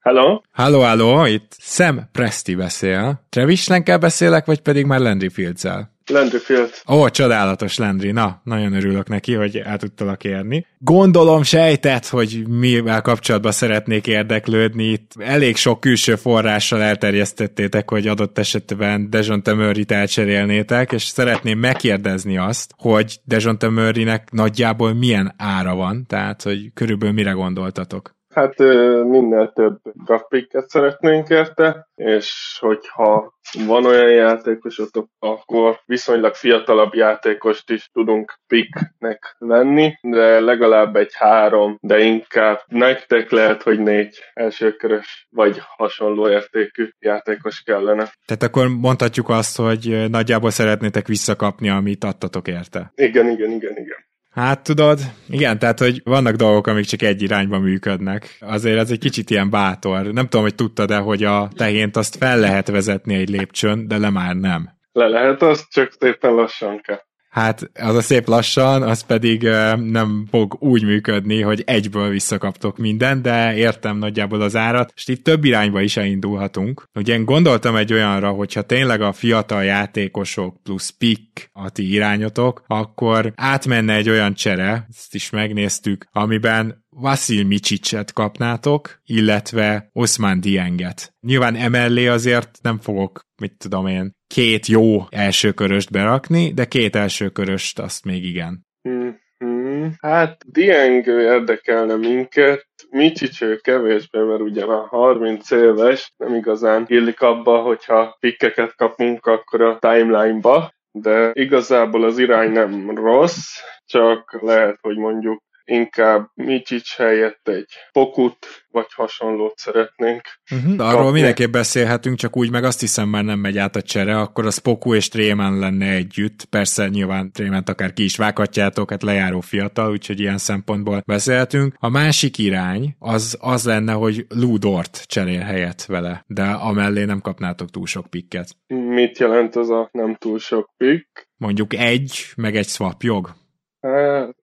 Hello? 0.00 0.40
Halló, 0.50 0.80
halló, 0.80 1.24
itt 1.24 1.56
Sam 1.58 2.08
Presti 2.12 2.54
beszél. 2.54 3.24
Travis 3.28 3.68
Lenkel 3.68 3.98
beszélek, 3.98 4.44
vagy 4.44 4.60
pedig 4.60 4.84
már 4.84 5.00
Landry 5.00 5.28
Fields-el? 5.28 5.94
Landry 6.06 6.38
Field. 6.38 6.70
Ó, 6.88 7.08
csodálatos 7.08 7.78
Landry, 7.78 8.10
na, 8.10 8.40
nagyon 8.44 8.72
örülök 8.72 9.08
neki, 9.08 9.34
hogy 9.34 9.56
el 9.56 9.78
tudtalak 9.78 10.24
érni. 10.24 10.66
Gondolom 10.78 11.42
sejtett, 11.42 12.06
hogy 12.06 12.48
mivel 12.48 13.00
kapcsolatban 13.00 13.52
szeretnék 13.52 14.06
érdeklődni. 14.06 14.84
Itt 14.84 15.12
elég 15.18 15.56
sok 15.56 15.80
külső 15.80 16.14
forrással 16.14 16.82
elterjesztettétek, 16.82 17.90
hogy 17.90 18.06
adott 18.06 18.38
esetben 18.38 19.10
Dejon 19.10 19.42
Murray-t 19.44 19.92
elcserélnétek, 19.92 20.92
és 20.92 21.02
szeretném 21.02 21.58
megkérdezni 21.58 22.36
azt, 22.36 22.74
hogy 22.76 23.18
Dejon 23.24 23.56
Murray-nek 23.60 24.30
nagyjából 24.30 24.92
milyen 24.92 25.34
ára 25.36 25.74
van, 25.74 26.06
tehát, 26.06 26.42
hogy 26.42 26.70
körülbelül 26.74 27.14
mire 27.14 27.30
gondoltatok. 27.30 28.18
Hát 28.34 28.58
minél 29.04 29.52
több 29.54 29.78
draftpicket 30.04 30.68
szeretnénk 30.68 31.28
érte, 31.28 31.88
és 31.94 32.56
hogyha 32.60 33.38
van 33.66 33.84
olyan 33.84 34.10
játékosotok, 34.10 35.08
akkor 35.18 35.80
viszonylag 35.86 36.34
fiatalabb 36.34 36.94
játékost 36.94 37.70
is 37.70 37.88
tudunk 37.92 38.34
picknek 38.46 39.36
venni, 39.38 39.92
de 40.00 40.40
legalább 40.40 40.96
egy 40.96 41.14
három, 41.14 41.78
de 41.80 41.98
inkább 41.98 42.60
nektek 42.66 43.30
lehet, 43.30 43.62
hogy 43.62 43.78
négy 43.78 44.18
elsőkörös 44.32 45.26
vagy 45.30 45.60
hasonló 45.76 46.28
értékű 46.28 46.88
játékos 46.98 47.62
kellene. 47.62 48.12
Tehát 48.26 48.42
akkor 48.42 48.68
mondhatjuk 48.68 49.28
azt, 49.28 49.56
hogy 49.56 50.10
nagyjából 50.10 50.50
szeretnétek 50.50 51.06
visszakapni, 51.06 51.68
amit 51.68 52.04
adtatok 52.04 52.48
érte. 52.48 52.92
Igen, 52.94 53.28
igen, 53.28 53.50
igen, 53.50 53.76
igen. 53.76 54.08
Hát 54.30 54.62
tudod, 54.62 54.98
igen, 55.28 55.58
tehát, 55.58 55.78
hogy 55.78 56.00
vannak 56.04 56.34
dolgok, 56.34 56.66
amik 56.66 56.84
csak 56.84 57.02
egy 57.02 57.22
irányba 57.22 57.58
működnek. 57.58 58.36
Azért 58.40 58.78
ez 58.78 58.90
egy 58.90 58.98
kicsit 58.98 59.30
ilyen 59.30 59.50
bátor. 59.50 60.06
Nem 60.06 60.24
tudom, 60.24 60.42
hogy 60.42 60.54
tudtad-e, 60.54 60.96
hogy 60.96 61.24
a 61.24 61.48
tehént 61.56 61.96
azt 61.96 62.16
fel 62.16 62.38
lehet 62.38 62.68
vezetni 62.68 63.14
egy 63.14 63.28
lépcsőn, 63.28 63.88
de 63.88 63.98
le 63.98 64.10
már 64.10 64.34
nem. 64.34 64.70
Le 64.92 65.08
lehet 65.08 65.42
az, 65.42 65.66
csak 65.70 65.92
szépen 65.98 66.34
lassan 66.34 66.80
kell. 66.80 67.00
Hát 67.30 67.70
az 67.74 67.94
a 67.94 68.00
szép 68.00 68.26
lassan, 68.26 68.82
az 68.82 69.02
pedig 69.02 69.42
nem 69.76 70.26
fog 70.30 70.56
úgy 70.58 70.84
működni, 70.84 71.40
hogy 71.40 71.62
egyből 71.66 72.08
visszakaptok 72.08 72.78
mindent, 72.78 73.22
de 73.22 73.56
értem 73.56 73.96
nagyjából 73.96 74.40
az 74.40 74.56
árat, 74.56 74.92
és 74.96 75.08
itt 75.08 75.24
több 75.24 75.44
irányba 75.44 75.80
is 75.80 75.96
elindulhatunk. 75.96 76.84
Ugye 76.94 77.14
én 77.14 77.24
gondoltam 77.24 77.76
egy 77.76 77.92
olyanra, 77.92 78.30
hogyha 78.30 78.62
tényleg 78.62 79.00
a 79.00 79.12
fiatal 79.12 79.64
játékosok 79.64 80.62
plusz 80.62 80.90
pick 80.90 81.50
a 81.52 81.70
ti 81.70 81.92
irányotok, 81.92 82.64
akkor 82.66 83.32
átmenne 83.36 83.94
egy 83.94 84.08
olyan 84.08 84.34
csere, 84.34 84.86
ezt 84.88 85.14
is 85.14 85.30
megnéztük, 85.30 86.06
amiben 86.12 86.84
Vasil 86.88 87.44
Micsicset 87.44 88.12
kapnátok, 88.12 89.00
illetve 89.04 89.88
Osman 89.92 90.40
Dienget. 90.40 91.14
Nyilván 91.20 91.54
emellé 91.54 92.06
azért 92.06 92.58
nem 92.62 92.78
fogok, 92.78 93.20
mit 93.36 93.54
tudom 93.58 93.86
én, 93.86 94.18
két 94.34 94.66
jó 94.66 95.02
elsőköröst 95.08 95.90
berakni, 95.90 96.52
de 96.52 96.64
két 96.64 96.96
elsőköröst 96.96 97.78
azt 97.78 98.04
még 98.04 98.24
igen. 98.24 98.66
Mm-hmm. 98.88 99.86
Hát 100.00 100.42
Dieng 100.46 101.06
érdekelne 101.06 101.96
minket, 101.96 102.66
Micsicső 102.90 103.56
kevésbé, 103.56 104.18
mert 104.20 104.40
ugye 104.40 104.66
már 104.66 104.86
30 104.86 105.50
éves, 105.50 106.12
nem 106.16 106.34
igazán 106.34 106.84
illik 106.86 107.20
abba, 107.20 107.58
hogyha 107.58 108.16
pikkeket 108.20 108.74
kapunk 108.76 109.26
akkor 109.26 109.60
a 109.60 109.78
timeline-ba, 109.78 110.72
de 110.92 111.30
igazából 111.32 112.04
az 112.04 112.18
irány 112.18 112.50
nem 112.50 112.90
rossz, 112.94 113.58
csak 113.84 114.42
lehet, 114.42 114.78
hogy 114.80 114.96
mondjuk 114.96 115.42
inkább 115.70 116.30
Micsics 116.34 116.96
helyett 116.96 117.48
egy 117.48 117.68
pokut, 117.92 118.46
vagy 118.70 118.86
hasonlót 118.94 119.58
szeretnénk. 119.58 120.22
Uh-huh. 120.50 120.86
Arról 120.86 120.96
kapni. 120.96 121.12
mindenképp 121.12 121.50
beszélhetünk, 121.50 122.16
csak 122.16 122.36
úgy 122.36 122.50
meg 122.50 122.64
azt 122.64 122.80
hiszem 122.80 123.08
már 123.08 123.24
nem 123.24 123.38
megy 123.38 123.58
át 123.58 123.76
a 123.76 123.82
csere, 123.82 124.18
akkor 124.18 124.46
az 124.46 124.58
Poku 124.58 124.94
és 124.94 125.08
Tréman 125.08 125.58
lenne 125.58 125.90
együtt. 125.90 126.44
Persze 126.44 126.88
nyilván 126.88 127.32
Trément 127.32 127.68
akár 127.68 127.92
ki 127.92 128.04
is 128.04 128.16
vághatjátok, 128.16 128.90
hát 128.90 129.02
lejáró 129.02 129.40
fiatal, 129.40 129.90
úgyhogy 129.90 130.20
ilyen 130.20 130.38
szempontból 130.38 131.02
beszélhetünk. 131.06 131.74
A 131.78 131.88
másik 131.88 132.38
irány 132.38 132.96
az 132.98 133.36
az 133.40 133.64
lenne, 133.64 133.92
hogy 133.92 134.26
Ludort 134.28 135.04
cserél 135.06 135.40
helyett 135.40 135.84
vele, 135.84 136.24
de 136.26 136.42
amellé 136.42 137.04
nem 137.04 137.20
kapnátok 137.20 137.70
túl 137.70 137.86
sok 137.86 138.06
pikket. 138.06 138.48
Mit 138.66 139.18
jelent 139.18 139.56
az 139.56 139.70
a 139.70 139.88
nem 139.92 140.16
túl 140.16 140.38
sok 140.38 140.70
pick? 140.76 141.28
Mondjuk 141.36 141.74
egy, 141.74 142.24
meg 142.36 142.56
egy 142.56 142.68
swap 142.68 143.02
jog. 143.02 143.38
Hát, 143.80 144.34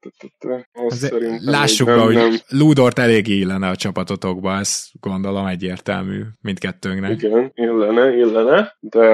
Lássuk 1.39 1.87
be, 1.87 1.93
hogy. 1.93 2.43
Ludort 2.47 2.99
eléggé 2.99 3.33
illene 3.33 3.67
a 3.69 3.75
csapatotokba, 3.75 4.57
ez 4.57 4.87
gondolom 4.99 5.45
egyértelmű 5.45 6.21
mindkettőnknek. 6.41 7.11
Igen, 7.11 7.51
illene, 7.53 8.15
illene, 8.15 8.75
de 8.79 9.07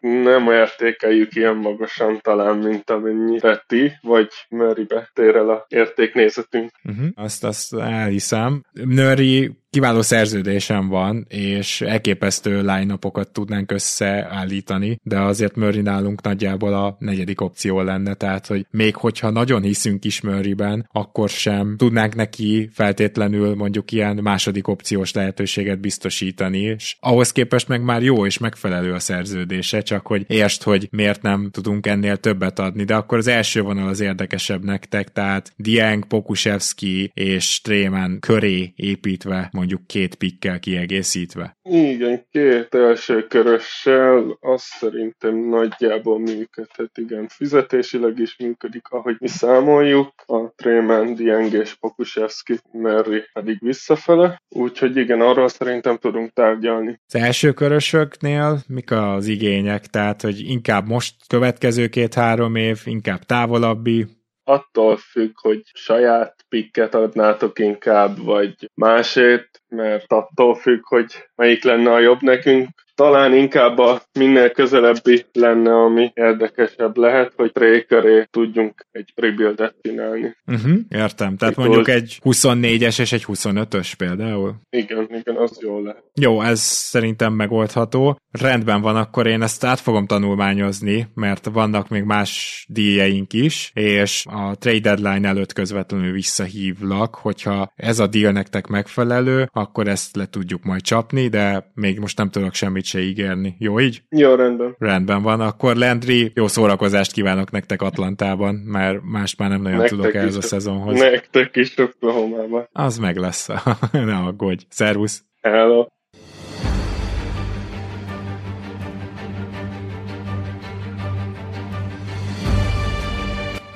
nem 0.00 0.50
értékeljük 0.50 1.34
ilyen 1.34 1.56
magasan 1.56 2.18
talán, 2.20 2.56
mint 2.56 2.90
amennyire 2.90 3.64
ti, 3.66 3.92
vagy 4.00 4.28
Meribe 4.48 5.10
tér 5.12 5.36
el 5.36 5.50
a 5.50 5.64
értéknézetünk. 5.68 6.70
Uh-huh. 6.84 7.06
Azt, 7.14 7.44
azt 7.44 7.74
elhiszem. 7.74 8.62
Nöri 8.72 9.61
kiváló 9.72 10.02
szerződésem 10.02 10.88
van, 10.88 11.26
és 11.28 11.80
elképesztő 11.80 12.56
line 12.60 12.98
tudnánk 13.32 13.72
összeállítani, 13.72 14.98
de 15.02 15.20
azért 15.20 15.56
Murray 15.56 15.80
nálunk 15.80 16.22
nagyjából 16.22 16.74
a 16.74 16.96
negyedik 16.98 17.40
opció 17.40 17.80
lenne, 17.80 18.14
tehát 18.14 18.46
hogy 18.46 18.66
még 18.70 18.96
hogyha 18.96 19.30
nagyon 19.30 19.62
hiszünk 19.62 20.04
is 20.04 20.20
Murrayben, 20.20 20.88
akkor 20.92 21.28
sem 21.28 21.74
tudnánk 21.76 22.14
neki 22.14 22.70
feltétlenül 22.72 23.54
mondjuk 23.54 23.92
ilyen 23.92 24.16
második 24.22 24.68
opciós 24.68 25.12
lehetőséget 25.12 25.80
biztosítani, 25.80 26.60
és 26.60 26.96
ahhoz 27.00 27.32
képest 27.32 27.68
meg 27.68 27.82
már 27.82 28.02
jó 28.02 28.26
és 28.26 28.38
megfelelő 28.38 28.92
a 28.92 28.98
szerződése, 28.98 29.80
csak 29.80 30.06
hogy 30.06 30.24
értsd, 30.28 30.62
hogy 30.62 30.88
miért 30.90 31.22
nem 31.22 31.50
tudunk 31.50 31.86
ennél 31.86 32.16
többet 32.16 32.58
adni, 32.58 32.84
de 32.84 32.94
akkor 32.94 33.18
az 33.18 33.26
első 33.26 33.60
vonal 33.60 33.88
az 33.88 34.00
érdekesebb 34.00 34.64
nektek, 34.64 35.12
tehát 35.12 35.52
Dieng, 35.56 36.06
Pokusevski 36.06 37.10
és 37.14 37.60
Tréman 37.60 38.18
köré 38.20 38.72
építve 38.76 39.48
mondjuk 39.62 39.86
két 39.86 40.14
pikkel 40.14 40.58
kiegészítve. 40.58 41.56
Igen, 41.62 42.26
két 42.30 42.74
első 42.74 43.26
körössel 43.26 44.38
azt 44.40 44.64
szerintem 44.64 45.36
nagyjából 45.48 46.18
működhet, 46.18 46.98
igen, 46.98 47.28
fizetésileg 47.28 48.18
is 48.18 48.36
működik, 48.38 48.88
ahogy 48.88 49.16
mi 49.18 49.28
számoljuk, 49.28 50.12
a 50.26 50.52
Tréman, 50.56 51.14
Dieng 51.14 51.52
és 51.52 51.74
Pokusevski, 51.74 52.58
Merri 52.72 53.22
pedig 53.32 53.56
visszafele, 53.60 54.42
úgyhogy 54.48 54.96
igen, 54.96 55.20
arról 55.20 55.48
szerintem 55.48 55.96
tudunk 55.96 56.32
tárgyalni. 56.32 57.00
Az 57.06 57.14
első 57.14 57.52
körösöknél 57.52 58.58
mik 58.66 58.90
az 58.90 59.26
igények? 59.26 59.86
Tehát, 59.86 60.22
hogy 60.22 60.40
inkább 60.40 60.86
most 60.86 61.14
következő 61.26 61.88
két-három 61.88 62.54
év, 62.54 62.80
inkább 62.84 63.22
távolabbi, 63.24 64.06
attól 64.52 64.96
függ, 64.96 65.32
hogy 65.40 65.62
saját 65.72 66.44
pikket 66.48 66.94
adnátok 66.94 67.58
inkább, 67.58 68.18
vagy 68.24 68.70
másét, 68.74 69.62
mert 69.68 70.12
attól 70.12 70.54
függ, 70.54 70.80
hogy 70.86 71.28
melyik 71.34 71.64
lenne 71.64 71.92
a 71.92 71.98
jobb 71.98 72.20
nekünk 72.20 72.68
talán 72.94 73.34
inkább 73.34 73.78
a 73.78 74.02
minél 74.18 74.50
közelebbi 74.50 75.24
lenne, 75.32 75.74
ami 75.74 76.10
érdekesebb 76.14 76.96
lehet, 76.96 77.32
hogy 77.36 77.52
Trey 77.52 77.84
köré 77.84 78.26
tudjunk 78.30 78.86
egy 78.90 79.12
rebuildet 79.14 79.74
csinálni. 79.82 80.36
Uh-huh, 80.46 80.78
értem, 80.88 81.36
tehát 81.36 81.54
Itt 81.54 81.60
mondjuk 81.60 81.88
egy 81.88 82.18
24-es 82.24 83.00
és 83.00 83.12
egy 83.12 83.24
25-ös 83.26 83.92
például. 83.98 84.54
Igen, 84.70 85.08
igen, 85.10 85.36
az 85.36 85.58
jól 85.60 85.82
lehet. 85.82 86.02
Jó, 86.14 86.42
ez 86.42 86.60
szerintem 86.60 87.32
megoldható. 87.32 88.18
Rendben 88.30 88.80
van, 88.80 88.96
akkor 88.96 89.26
én 89.26 89.42
ezt 89.42 89.64
át 89.64 89.80
fogom 89.80 90.06
tanulmányozni, 90.06 91.06
mert 91.14 91.48
vannak 91.52 91.88
még 91.88 92.02
más 92.02 92.64
díjeink 92.68 93.32
is, 93.32 93.70
és 93.74 94.24
a 94.28 94.56
trade 94.56 94.80
deadline 94.80 95.28
előtt 95.28 95.52
közvetlenül 95.52 96.12
visszahívlak, 96.12 97.14
hogyha 97.14 97.72
ez 97.76 97.98
a 97.98 98.06
deal 98.06 98.32
nektek 98.32 98.66
megfelelő, 98.66 99.48
akkor 99.52 99.88
ezt 99.88 100.16
le 100.16 100.26
tudjuk 100.26 100.62
majd 100.62 100.82
csapni, 100.82 101.28
de 101.28 101.70
még 101.74 101.98
most 101.98 102.18
nem 102.18 102.30
tudok 102.30 102.54
semmit 102.54 102.81
se 102.84 103.00
ígérni. 103.00 103.56
Jó 103.58 103.80
így? 103.80 104.02
Jó, 104.08 104.34
rendben. 104.34 104.74
Rendben 104.78 105.22
van. 105.22 105.40
Akkor 105.40 105.76
Landry, 105.76 106.32
jó 106.34 106.46
szórakozást 106.46 107.12
kívánok 107.12 107.50
nektek 107.50 107.82
Atlantában, 107.82 108.54
mert 108.54 108.98
mást 109.02 109.38
már 109.38 109.48
nem 109.48 109.62
nagyon 109.62 109.78
nektek 109.78 109.98
tudok 109.98 110.14
ehhez 110.14 110.36
a 110.36 110.42
szezonhoz. 110.42 111.00
Nektek 111.00 111.56
is 111.56 111.78
Oklahoma-ban. 111.78 112.68
Az 112.72 112.98
meg 112.98 113.16
lesz. 113.16 113.48
ne 113.92 114.16
aggódj. 114.16 114.64
Szervusz. 114.68 115.24
Hello. 115.40 115.86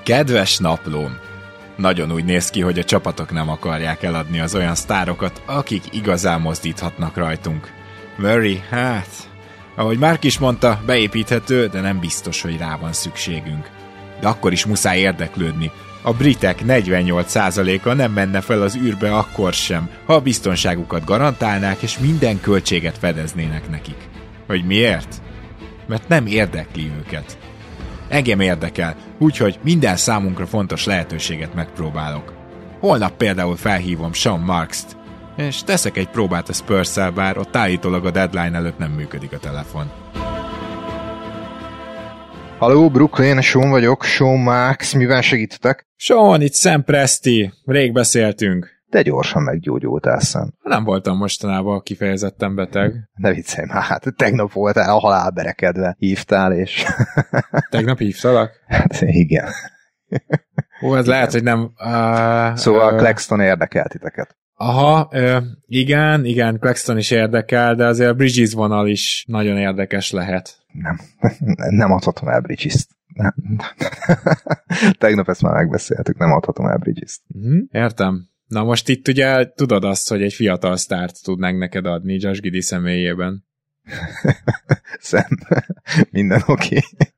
Kedves 0.02 0.58
naplóm! 0.58 1.18
Nagyon 1.76 2.12
úgy 2.12 2.24
néz 2.24 2.50
ki, 2.50 2.60
hogy 2.60 2.78
a 2.78 2.84
csapatok 2.84 3.32
nem 3.32 3.48
akarják 3.48 4.02
eladni 4.02 4.40
az 4.40 4.54
olyan 4.54 4.74
sztárokat, 4.74 5.42
akik 5.46 5.82
igazán 5.92 6.40
mozdíthatnak 6.40 7.16
rajtunk. 7.16 7.70
Murray, 8.18 8.62
hát, 8.70 9.08
ahogy 9.74 9.98
Mark 9.98 10.24
is 10.24 10.38
mondta, 10.38 10.80
beépíthető, 10.86 11.66
de 11.66 11.80
nem 11.80 12.00
biztos, 12.00 12.42
hogy 12.42 12.58
rá 12.58 12.76
van 12.76 12.92
szükségünk. 12.92 13.70
De 14.20 14.28
akkor 14.28 14.52
is 14.52 14.66
muszáj 14.66 14.98
érdeklődni. 14.98 15.70
A 16.02 16.12
britek 16.12 16.58
48%-a 16.66 17.92
nem 17.92 18.12
menne 18.12 18.40
fel 18.40 18.62
az 18.62 18.76
űrbe 18.76 19.16
akkor 19.16 19.52
sem, 19.52 19.90
ha 20.06 20.14
a 20.14 20.20
biztonságukat 20.20 21.04
garantálnák 21.04 21.82
és 21.82 21.98
minden 21.98 22.40
költséget 22.40 22.98
fedeznének 22.98 23.70
nekik. 23.70 24.08
Hogy 24.46 24.64
miért? 24.64 25.22
Mert 25.86 26.08
nem 26.08 26.26
érdekli 26.26 26.92
őket. 26.98 27.38
Engem 28.08 28.40
érdekel, 28.40 28.96
úgyhogy 29.18 29.58
minden 29.62 29.96
számunkra 29.96 30.46
fontos 30.46 30.84
lehetőséget 30.84 31.54
megpróbálok. 31.54 32.32
Holnap 32.80 33.16
például 33.16 33.56
felhívom 33.56 34.12
Sean 34.12 34.40
Marks-t, 34.40 34.96
és 35.36 35.62
teszek 35.62 35.96
egy 35.96 36.08
próbát 36.08 36.48
a 36.48 36.52
spurs 36.52 36.94
bár 37.14 37.38
ott 37.38 37.56
állítólag 37.56 38.06
a 38.06 38.10
deadline 38.10 38.56
előtt 38.56 38.78
nem 38.78 38.90
működik 38.90 39.32
a 39.32 39.38
telefon. 39.38 39.90
Halló, 42.58 42.90
Brooklyn, 42.90 43.40
Sean 43.40 43.70
vagyok, 43.70 44.04
Sean 44.04 44.38
Max, 44.38 44.92
miben 44.92 45.22
segítetek? 45.22 45.86
Sean, 45.96 46.40
itt 46.40 46.54
Sam 46.54 46.84
Presti, 46.84 47.52
rég 47.64 47.92
beszéltünk. 47.92 48.74
De 48.86 49.02
gyorsan 49.02 49.42
meggyógyultál 49.42 50.20
szem. 50.20 50.52
Nem 50.62 50.84
voltam 50.84 51.16
mostanában 51.16 51.82
kifejezetten 51.82 52.54
beteg. 52.54 53.10
Ne 53.14 53.32
viccelj 53.32 53.66
már, 53.66 53.82
hát 53.82 54.14
tegnap 54.16 54.52
voltál 54.52 54.96
a 54.96 54.98
halálberekedve, 54.98 55.96
hívtál 55.98 56.52
és... 56.52 56.84
Tegnap 57.70 57.98
hívtalak? 57.98 58.50
Hát 58.66 59.00
igen. 59.00 59.48
Ó, 60.82 60.96
ez 60.96 61.06
lehet, 61.06 61.32
hogy 61.32 61.42
nem... 61.42 61.60
Uh, 61.60 62.54
szóval 62.54 62.92
uh, 62.92 62.98
Claxton 62.98 63.40
érdekelt 63.40 63.88
titeket. 63.88 64.36
Aha, 64.58 65.08
ö, 65.12 65.38
igen, 65.66 66.24
igen, 66.24 66.58
Claxton 66.58 66.98
is 66.98 67.10
érdekel, 67.10 67.74
de 67.74 67.86
azért 67.86 68.10
a 68.10 68.14
Bridges 68.14 68.52
vonal 68.52 68.88
is 68.88 69.24
nagyon 69.28 69.56
érdekes 69.56 70.10
lehet. 70.10 70.58
Nem, 70.72 71.00
nem 71.80 71.92
adhatom 71.92 72.28
el 72.28 72.40
Bridges-t. 72.40 72.88
Nem. 73.14 73.34
Tegnap 74.98 75.28
ezt 75.28 75.42
már 75.42 75.54
megbeszéltük, 75.54 76.18
nem 76.18 76.32
adhatom 76.32 76.66
el 76.66 76.76
Bridges-t. 76.76 77.20
Uh-huh, 77.28 77.58
értem. 77.70 78.28
Na 78.46 78.64
most 78.64 78.88
itt 78.88 79.08
ugye 79.08 79.48
tudod 79.54 79.84
azt, 79.84 80.08
hogy 80.08 80.22
egy 80.22 80.32
fiatal 80.32 80.76
sztárt 80.76 81.22
tudnánk 81.22 81.58
neked 81.58 81.86
adni 81.86 82.16
Josh 82.20 82.40
Giddy 82.40 82.60
személyében. 82.60 83.44
Szem, 84.98 85.38
minden 86.10 86.42
oké. 86.46 86.76
Okay. 86.76 87.14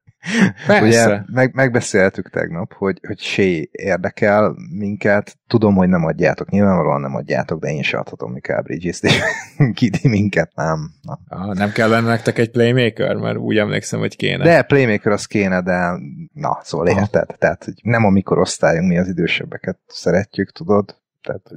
Persze. 0.67 0.87
Ugye 0.87 1.23
meg, 1.33 1.55
megbeszéltük 1.55 2.31
tegnap, 2.31 2.73
hogy, 2.73 3.01
hogy 3.07 3.19
sé 3.19 3.69
érdekel 3.73 4.55
minket. 4.71 5.39
Tudom, 5.47 5.75
hogy 5.75 5.89
nem 5.89 6.05
adjátok, 6.05 6.51
nyilvánvalóan 6.51 7.01
nem 7.01 7.15
adjátok, 7.15 7.61
de 7.61 7.69
én 7.69 7.83
se 7.83 7.99
adhatom 7.99 8.33
Mikael 8.33 8.63
Bridges-t, 8.63 9.05
és 9.05 9.21
Kidi 9.75 10.09
minket 10.09 10.51
nem. 10.55 10.91
Na. 11.03 11.19
Ah, 11.29 11.55
nem 11.55 11.73
kellene 11.73 12.09
nektek 12.09 12.39
egy 12.39 12.51
playmaker? 12.51 13.17
Mert 13.17 13.37
úgy 13.37 13.57
emlékszem, 13.57 13.99
hogy 13.99 14.17
kéne. 14.17 14.45
De 14.45 14.63
playmaker 14.63 15.13
az 15.13 15.27
kéne, 15.27 15.61
de 15.61 15.93
na, 16.33 16.59
szóval 16.63 16.87
érted. 16.87 17.35
Tehát 17.39 17.67
nem 17.83 18.05
a 18.05 18.11
mikorosztályunk, 18.11 18.89
mi 18.89 18.99
az 18.99 19.09
idősebbeket 19.09 19.79
szeretjük, 19.87 20.53
tudod. 20.53 20.97
Tehát, 21.23 21.51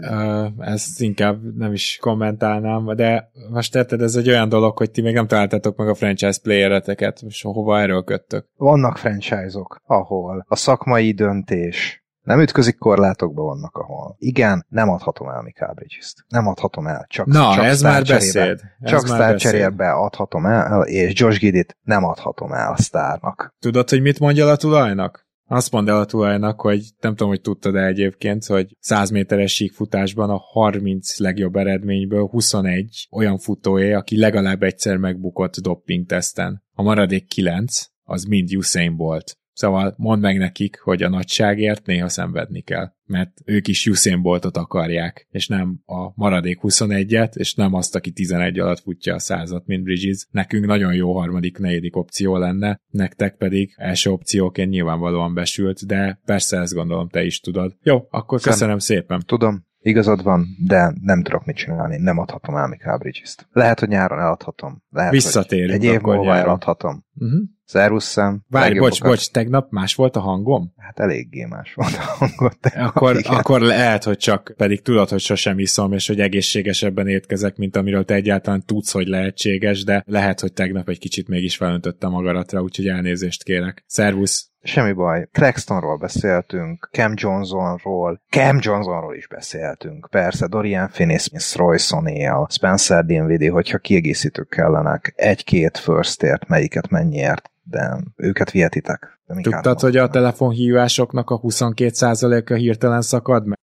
ezt 0.57 1.01
inkább 1.01 1.55
nem 1.57 1.73
is 1.73 1.97
kommentálnám, 2.01 2.95
de 2.95 3.31
most 3.49 3.75
érted, 3.75 4.01
ez 4.01 4.15
egy 4.15 4.29
olyan 4.29 4.49
dolog, 4.49 4.77
hogy 4.77 4.91
ti 4.91 5.01
még 5.01 5.13
nem 5.13 5.27
találtatok 5.27 5.77
meg 5.77 5.87
a 5.87 5.95
franchise 5.95 6.39
playereteket, 6.43 7.21
és 7.27 7.41
hova 7.41 7.79
erről 7.79 8.03
köttök? 8.03 8.47
Vannak 8.57 8.97
franchise-ok, 8.97 9.81
ahol 9.85 10.45
a 10.47 10.55
szakmai 10.55 11.11
döntés 11.11 12.01
nem 12.21 12.39
ütközik 12.39 12.77
korlátokba 12.77 13.43
vannak, 13.43 13.75
ahol. 13.75 14.15
Igen, 14.17 14.65
nem 14.69 14.89
adhatom 14.89 15.29
el 15.29 15.41
Mikael 15.41 15.73
bridges 15.73 16.13
-t. 16.13 16.25
Nem 16.27 16.47
adhatom 16.47 16.87
el. 16.87 17.05
Csak, 17.09 17.25
Na, 17.25 17.53
csak 17.55 17.63
ez 17.63 17.81
már 17.81 18.03
beszéd. 18.03 18.61
Ez 18.79 18.89
csak 18.89 19.05
Star 19.05 19.35
cserébe 19.35 19.91
adhatom 19.91 20.45
el, 20.45 20.81
és 20.81 21.19
Josh 21.19 21.39
Gidit 21.39 21.77
nem 21.83 22.03
adhatom 22.03 22.51
el 22.51 22.71
a 22.71 22.77
sztárnak. 22.77 23.55
Tudod, 23.59 23.89
hogy 23.89 24.01
mit 24.01 24.19
mondja 24.19 24.47
a 24.47 24.55
tulajnak? 24.55 25.29
Azt 25.51 25.71
mondd 25.71 25.89
el 25.89 25.99
a 25.99 26.05
tulajnak, 26.05 26.61
hogy 26.61 26.83
nem 26.99 27.11
tudom, 27.11 27.29
hogy 27.29 27.41
tudtad 27.41 27.75
-e 27.75 27.85
egyébként, 27.85 28.45
hogy 28.45 28.75
100 28.79 29.09
méteres 29.09 29.53
síkfutásban 29.53 30.29
a 30.29 30.37
30 30.37 31.17
legjobb 31.17 31.55
eredményből 31.55 32.27
21 32.27 33.07
olyan 33.11 33.37
futóé, 33.37 33.93
aki 33.93 34.17
legalább 34.17 34.63
egyszer 34.63 34.97
megbukott 34.97 35.55
dopping 35.55 36.05
teszten. 36.05 36.63
A 36.73 36.81
maradék 36.81 37.27
9 37.27 37.85
az 38.03 38.23
mind 38.23 38.55
Usain 38.55 38.95
Bolt. 38.95 39.37
Szóval 39.53 39.93
mondd 39.97 40.21
meg 40.21 40.37
nekik, 40.37 40.79
hogy 40.79 41.03
a 41.03 41.09
nagyságért 41.09 41.85
néha 41.85 42.09
szenvedni 42.09 42.61
kell, 42.61 42.91
mert 43.05 43.31
ők 43.45 43.67
is 43.67 43.85
Usain 43.85 44.21
Boltot 44.21 44.57
akarják, 44.57 45.27
és 45.29 45.47
nem 45.47 45.81
a 45.85 46.11
maradék 46.15 46.59
21-et, 46.61 47.35
és 47.35 47.53
nem 47.53 47.73
azt, 47.73 47.95
aki 47.95 48.11
11 48.11 48.59
alatt 48.59 48.79
futja 48.79 49.15
a 49.15 49.19
százat, 49.19 49.65
mint 49.65 49.83
Bridges. 49.83 50.27
Nekünk 50.31 50.65
nagyon 50.65 50.93
jó 50.93 51.17
harmadik, 51.17 51.57
negyedik 51.57 51.95
opció 51.95 52.37
lenne, 52.37 52.79
nektek 52.89 53.35
pedig 53.35 53.73
első 53.77 54.09
opcióként 54.09 54.69
nyilvánvalóan 54.69 55.33
besült, 55.33 55.85
de 55.85 56.19
persze 56.25 56.57
ezt 56.57 56.73
gondolom 56.73 57.09
te 57.09 57.23
is 57.23 57.39
tudod. 57.39 57.75
Jó, 57.83 58.07
akkor 58.09 58.41
köszönöm 58.41 58.79
Szem. 58.79 58.97
szépen. 58.97 59.23
Tudom, 59.25 59.69
Igazad 59.83 60.23
van, 60.23 60.45
de 60.65 60.93
nem 61.01 61.23
tudok 61.23 61.45
mit 61.45 61.55
csinálni, 61.55 61.97
nem 61.97 62.17
adhatom 62.17 62.55
el 62.55 62.67
Mikael 62.67 62.97
Bridges-t. 62.97 63.47
Lehet, 63.51 63.79
hogy 63.79 63.89
nyáron 63.89 64.19
eladhatom. 64.19 64.83
Lehet, 64.89 65.11
Visszatérünk 65.11 65.71
egy 65.71 65.83
év 65.83 66.01
múlva 66.01 66.35
eladhatom. 66.35 67.05
Uh-huh. 67.15 67.39
Szervusz 67.71 68.05
szem. 68.05 68.41
Várj, 68.49 68.77
bocs, 68.77 69.01
bocs, 69.01 69.29
tegnap 69.29 69.71
más 69.71 69.95
volt 69.95 70.15
a 70.15 70.19
hangom? 70.19 70.73
Hát 70.77 70.99
eléggé 70.99 71.45
más 71.45 71.73
volt 71.73 71.95
a 71.95 72.01
hangom. 72.01 72.49
Akkor, 72.87 73.21
akkor 73.23 73.61
lehet, 73.61 74.03
hogy 74.03 74.17
csak 74.17 74.53
pedig 74.57 74.81
tudod, 74.81 75.09
hogy 75.09 75.19
sosem 75.19 75.59
iszom, 75.59 75.93
és 75.93 76.07
hogy 76.07 76.19
egészségesebben 76.19 77.07
étkezek, 77.07 77.55
mint 77.55 77.75
amiről 77.75 78.05
te 78.05 78.13
egyáltalán 78.13 78.65
tudsz, 78.65 78.91
hogy 78.91 79.07
lehetséges, 79.07 79.83
de 79.83 80.03
lehet, 80.07 80.39
hogy 80.39 80.53
tegnap 80.53 80.89
egy 80.89 80.99
kicsit 80.99 81.27
mégis 81.27 81.55
felöntöttem 81.55 82.11
magaratra, 82.11 82.61
úgyhogy 82.61 82.87
elnézést 82.87 83.43
kérek. 83.43 83.83
Szervusz! 83.87 84.50
Semmi 84.63 84.91
baj. 84.91 85.27
Claxtonról 85.31 85.97
beszéltünk, 85.97 86.89
Cam 86.91 87.13
Johnsonról, 87.15 88.21
Cam 88.29 88.57
Johnsonról 88.61 89.15
is 89.15 89.27
beszéltünk. 89.27 90.07
Persze, 90.11 90.47
Dorian 90.47 90.89
Finney-Smith, 90.89 91.55
Royce 91.55 91.97
O'Neal, 91.99 92.51
Spencer 92.51 93.05
Dinwiddie, 93.05 93.51
hogyha 93.51 93.77
kiegészítők 93.77 94.49
kellenek, 94.49 95.13
egy-két 95.15 95.77
first 95.77 96.23
ért, 96.23 96.47
melyiket 96.47 96.89
mennyiért, 96.89 97.51
de 97.63 97.97
őket 98.15 98.51
vihetitek. 98.51 99.19
Tudtad, 99.41 99.79
hogy 99.79 99.97
a 99.97 100.09
telefonhívásoknak 100.09 101.29
a 101.29 101.39
22%-a 101.39 102.53
hirtelen 102.53 103.01
szakad 103.01 103.45
meg? 103.45 103.57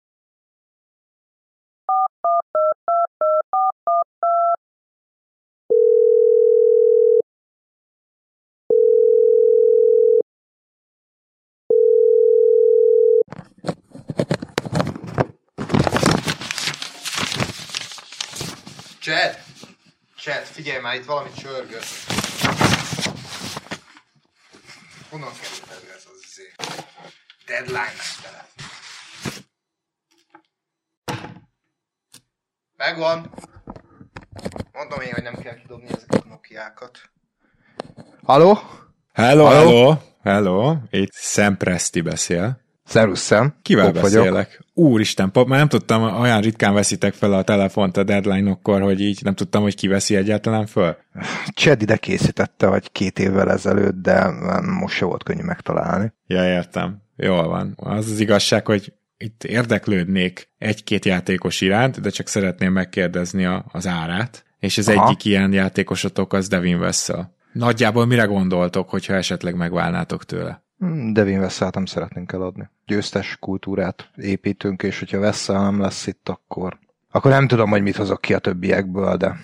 Chad! 19.08 19.38
Chad, 20.18 20.44
figyelj 20.44 20.82
már, 20.82 20.96
itt 20.96 21.06
valami 21.06 21.30
csörgött. 21.38 21.86
Honnan 25.10 25.32
került 25.42 25.68
elő 25.70 25.94
ez 25.96 26.04
az 26.14 26.24
izé? 26.24 26.54
Deadline 27.46 27.94
tele. 28.22 28.48
Megvan. 32.76 33.34
Mondom 34.72 35.00
én, 35.02 35.14
hogy 35.14 35.24
nem 35.24 35.36
kell 35.36 35.56
kidobni 35.56 35.88
ezeket 35.88 36.24
a 36.24 36.28
Nokiákat. 36.28 37.00
Haló? 38.24 38.60
Hello, 39.14 39.46
Hello? 39.46 39.70
hello, 39.70 39.96
hello. 40.24 40.76
Itt 40.90 41.14
Sam 41.14 41.58
Presti 41.58 42.02
beszél. 42.02 42.67
Szervusz, 42.88 43.26
Sam. 43.26 43.54
Kivel 43.62 43.92
Pop 43.92 44.02
beszélek? 44.02 44.32
vagyok. 44.32 44.48
Úristen, 44.74 45.32
pap, 45.32 45.48
már 45.48 45.60
nem 45.60 45.68
tudtam, 45.68 46.20
olyan 46.20 46.42
ritkán 46.42 46.74
veszitek 46.74 47.14
fel 47.14 47.34
a 47.34 47.44
telefont 47.44 47.98
a 47.98 48.04
deadline-okkor, 48.04 48.82
hogy 48.82 49.02
így 49.02 49.20
nem 49.24 49.36
tudtam, 49.36 49.62
hogy 49.62 49.76
ki 49.76 49.88
veszi 49.88 50.16
egyáltalán 50.16 50.66
föl. 50.66 50.98
Chad 51.54 51.82
ide 51.82 51.98
készítette, 51.98 52.68
vagy 52.68 52.92
két 52.92 53.20
évvel 53.20 53.52
ezelőtt, 53.52 54.02
de 54.02 54.30
most 54.80 54.96
se 54.96 55.06
volt 55.06 55.24
könnyű 55.24 55.44
megtalálni. 55.44 56.14
Ja, 56.28 56.44
értem. 56.44 57.02
Jól 57.16 57.48
van. 57.48 57.74
Az 57.76 58.12
az 58.12 58.20
igazság, 58.20 58.66
hogy 58.66 58.94
itt 59.18 59.44
érdeklődnék 59.44 60.50
egy-két 60.58 61.06
játékos 61.06 61.62
iránt, 61.62 62.02
de 62.02 62.10
csak 62.10 62.28
szeretném 62.28 62.72
megkérdezni 62.72 63.46
a, 63.46 63.66
az 63.72 63.88
árát. 63.88 64.46
És 64.60 64.78
az 64.78 64.88
Aha. 64.88 65.08
egyik 65.08 65.26
ilyen 65.26 65.54
játékosotok 65.54 66.34
az 66.34 66.48
Devin 66.48 66.80
Vessel. 66.80 67.36
Nagyjából 67.54 68.06
mire 68.06 68.24
gondoltok, 68.24 68.90
hogyha 68.90 69.14
esetleg 69.14 69.56
megválnátok 69.56 70.26
tőle? 70.26 70.66
Hmm, 70.78 71.14
Devin 71.14 71.40
Vesselt 71.40 71.76
nem 71.76 71.86
szeretnénk 71.86 72.32
eladni. 72.32 72.70
Győztes 72.86 73.38
kultúrát 73.40 74.10
építünk, 74.16 74.84
és 74.84 75.00
hogyha 75.00 75.20
Vessel 75.20 75.62
nem 75.62 75.80
lesz 75.80 76.08
itt, 76.08 76.30
akkor, 76.30 76.80
akkor 77.12 77.32
nem 77.32 77.48
tudom, 77.48 77.70
hogy 77.70 77.82
mit 77.82 77.96
hozok 77.96 78.22
ki 78.22 78.34
a 78.34 78.40
többiekből, 78.40 79.18
de 79.18 79.36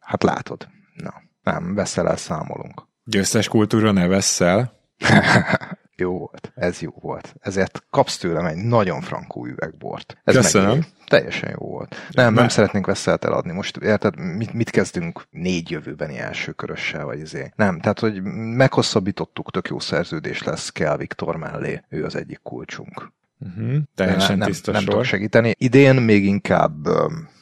hát 0.00 0.22
látod. 0.22 0.68
Na, 0.94 1.14
nem, 1.42 1.74
Vessel 1.74 2.16
számolunk. 2.16 2.86
Győztes 3.04 3.48
kultúra 3.48 3.90
ne 3.90 4.06
Vessel. 4.06 4.72
jó 6.02 6.18
volt, 6.18 6.52
ez 6.54 6.80
jó 6.80 6.90
volt. 7.00 7.34
Ezért 7.40 7.84
kapsz 7.90 8.16
tőlem 8.18 8.46
egy 8.46 8.56
nagyon 8.56 9.00
frankó 9.00 9.46
üvegbort. 9.46 10.16
Ez 10.24 10.34
Köszönöm. 10.34 10.68
megéri. 10.68 10.86
Teljesen 11.06 11.50
jó 11.60 11.66
volt. 11.66 11.96
Nem, 12.10 12.34
nem 12.34 12.48
szeretnénk 12.48 12.86
Veszelt 12.86 13.24
eladni. 13.24 13.52
Most 13.52 13.76
érted, 13.76 14.18
mit, 14.18 14.52
mit 14.52 14.70
kezdünk 14.70 15.22
négy 15.30 15.70
jövőbeni 15.70 16.18
elsőkörössel, 16.18 17.04
vagy 17.04 17.18
izé. 17.18 17.52
Nem, 17.56 17.80
tehát, 17.80 17.98
hogy 17.98 18.22
meghosszabbítottuk, 18.56 19.50
tök 19.50 19.68
jó 19.68 19.78
szerződés 19.78 20.42
lesz 20.42 20.70
kell 20.70 20.96
Viktor 20.96 21.36
mellé. 21.36 21.82
Ő 21.88 22.04
az 22.04 22.16
egyik 22.16 22.40
kulcsunk. 22.42 23.12
Uh-huh. 23.38 23.76
Teljesen 23.94 24.38
nem, 24.38 24.48
tiszta 24.48 24.72
nem 24.72 24.80
sor. 24.80 24.90
tudok 24.90 25.04
segíteni. 25.04 25.54
Idén 25.58 25.94
még 25.94 26.24
inkább, 26.24 26.88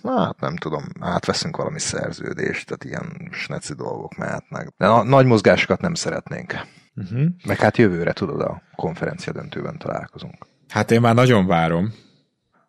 hát 0.04 0.40
nem 0.40 0.56
tudom, 0.56 0.84
átveszünk 1.00 1.56
valami 1.56 1.78
szerződést, 1.78 2.66
tehát 2.66 2.84
ilyen 2.84 3.28
sneci 3.30 3.74
dolgok 3.74 4.16
mehetnek. 4.16 4.68
De 4.76 4.86
na- 4.86 5.02
nagy 5.02 5.26
mozgásokat 5.26 5.80
nem 5.80 5.94
szeretnénk. 5.94 6.54
Uh-huh. 7.00 7.26
Meg 7.46 7.58
hát 7.58 7.76
jövőre, 7.76 8.12
tudod, 8.12 8.40
a 8.40 8.62
konferencia 8.76 9.32
döntőben 9.32 9.78
találkozunk. 9.78 10.46
Hát 10.68 10.90
én 10.90 11.00
már 11.00 11.14
nagyon 11.14 11.46
várom. 11.46 11.92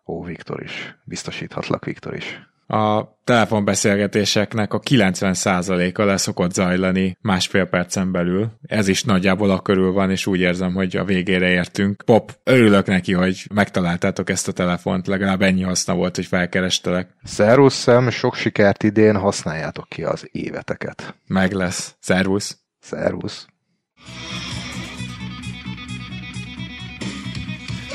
Ó, 0.06 0.24
Viktor 0.24 0.64
is. 0.64 0.98
Biztosíthatlak, 1.04 1.86
Viktor 1.86 2.16
is. 2.16 2.50
A 2.68 3.18
telefonbeszélgetéseknek 3.24 4.74
a 4.74 4.80
90%-a 4.80 6.04
leszokott 6.04 6.54
zajlani 6.54 7.18
másfél 7.22 7.66
percen 7.66 8.12
belül. 8.12 8.52
Ez 8.62 8.88
is 8.88 9.04
nagyjából 9.04 9.50
a 9.50 9.60
körül 9.60 9.92
van, 9.92 10.12
és 10.12 10.26
úgy 10.26 10.40
érzem, 10.40 10.74
hogy 10.74 10.96
a 10.96 11.04
végére 11.04 11.50
értünk. 11.50 12.02
Pop, 12.06 12.38
örülök 12.44 12.88
neki, 12.88 13.14
hogy 13.14 13.48
megtaláltátok 13.54 14.30
ezt 14.30 14.48
a 14.48 14.52
telefont, 14.52 15.08
legalább 15.08 15.42
ennyi 15.42 15.62
haszna 15.62 15.94
volt, 15.94 16.16
hogy 16.16 16.26
felkerestelek. 16.26 17.10
Szervusz, 17.24 17.74
Szem, 17.74 18.10
sok 18.10 18.36
sikert 18.36 18.84
idén, 18.84 19.18
használjátok 19.18 19.90
ki 19.90 20.04
az 20.04 20.28
éveteket. 20.32 21.16
Meg 21.28 21.52
lesz. 21.52 21.96
Szervusz! 22.00 22.58
Szervusz. 22.80 23.51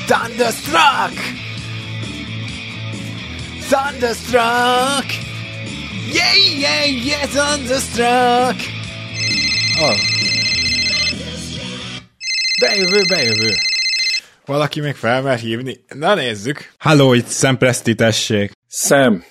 Thunderstruck! 0.07 1.13
Thunderstruck! 3.69 5.05
Yeah, 6.13 6.33
yeah, 6.35 6.85
yeah, 6.85 7.25
Thunderstruck! 7.25 8.57
Oh. 9.79 9.97
Bejövő, 12.59 13.05
bejövő. 13.07 13.53
Valaki 14.45 14.79
még 14.79 14.95
felmer 14.95 15.37
hívni? 15.37 15.83
Na 15.87 16.13
nézzük. 16.15 16.73
Halló, 16.77 17.13
itt 17.13 17.27
Sam 17.27 17.57
Presti, 17.57 17.95
tessék. 17.95 18.51
Sam, 18.69 19.23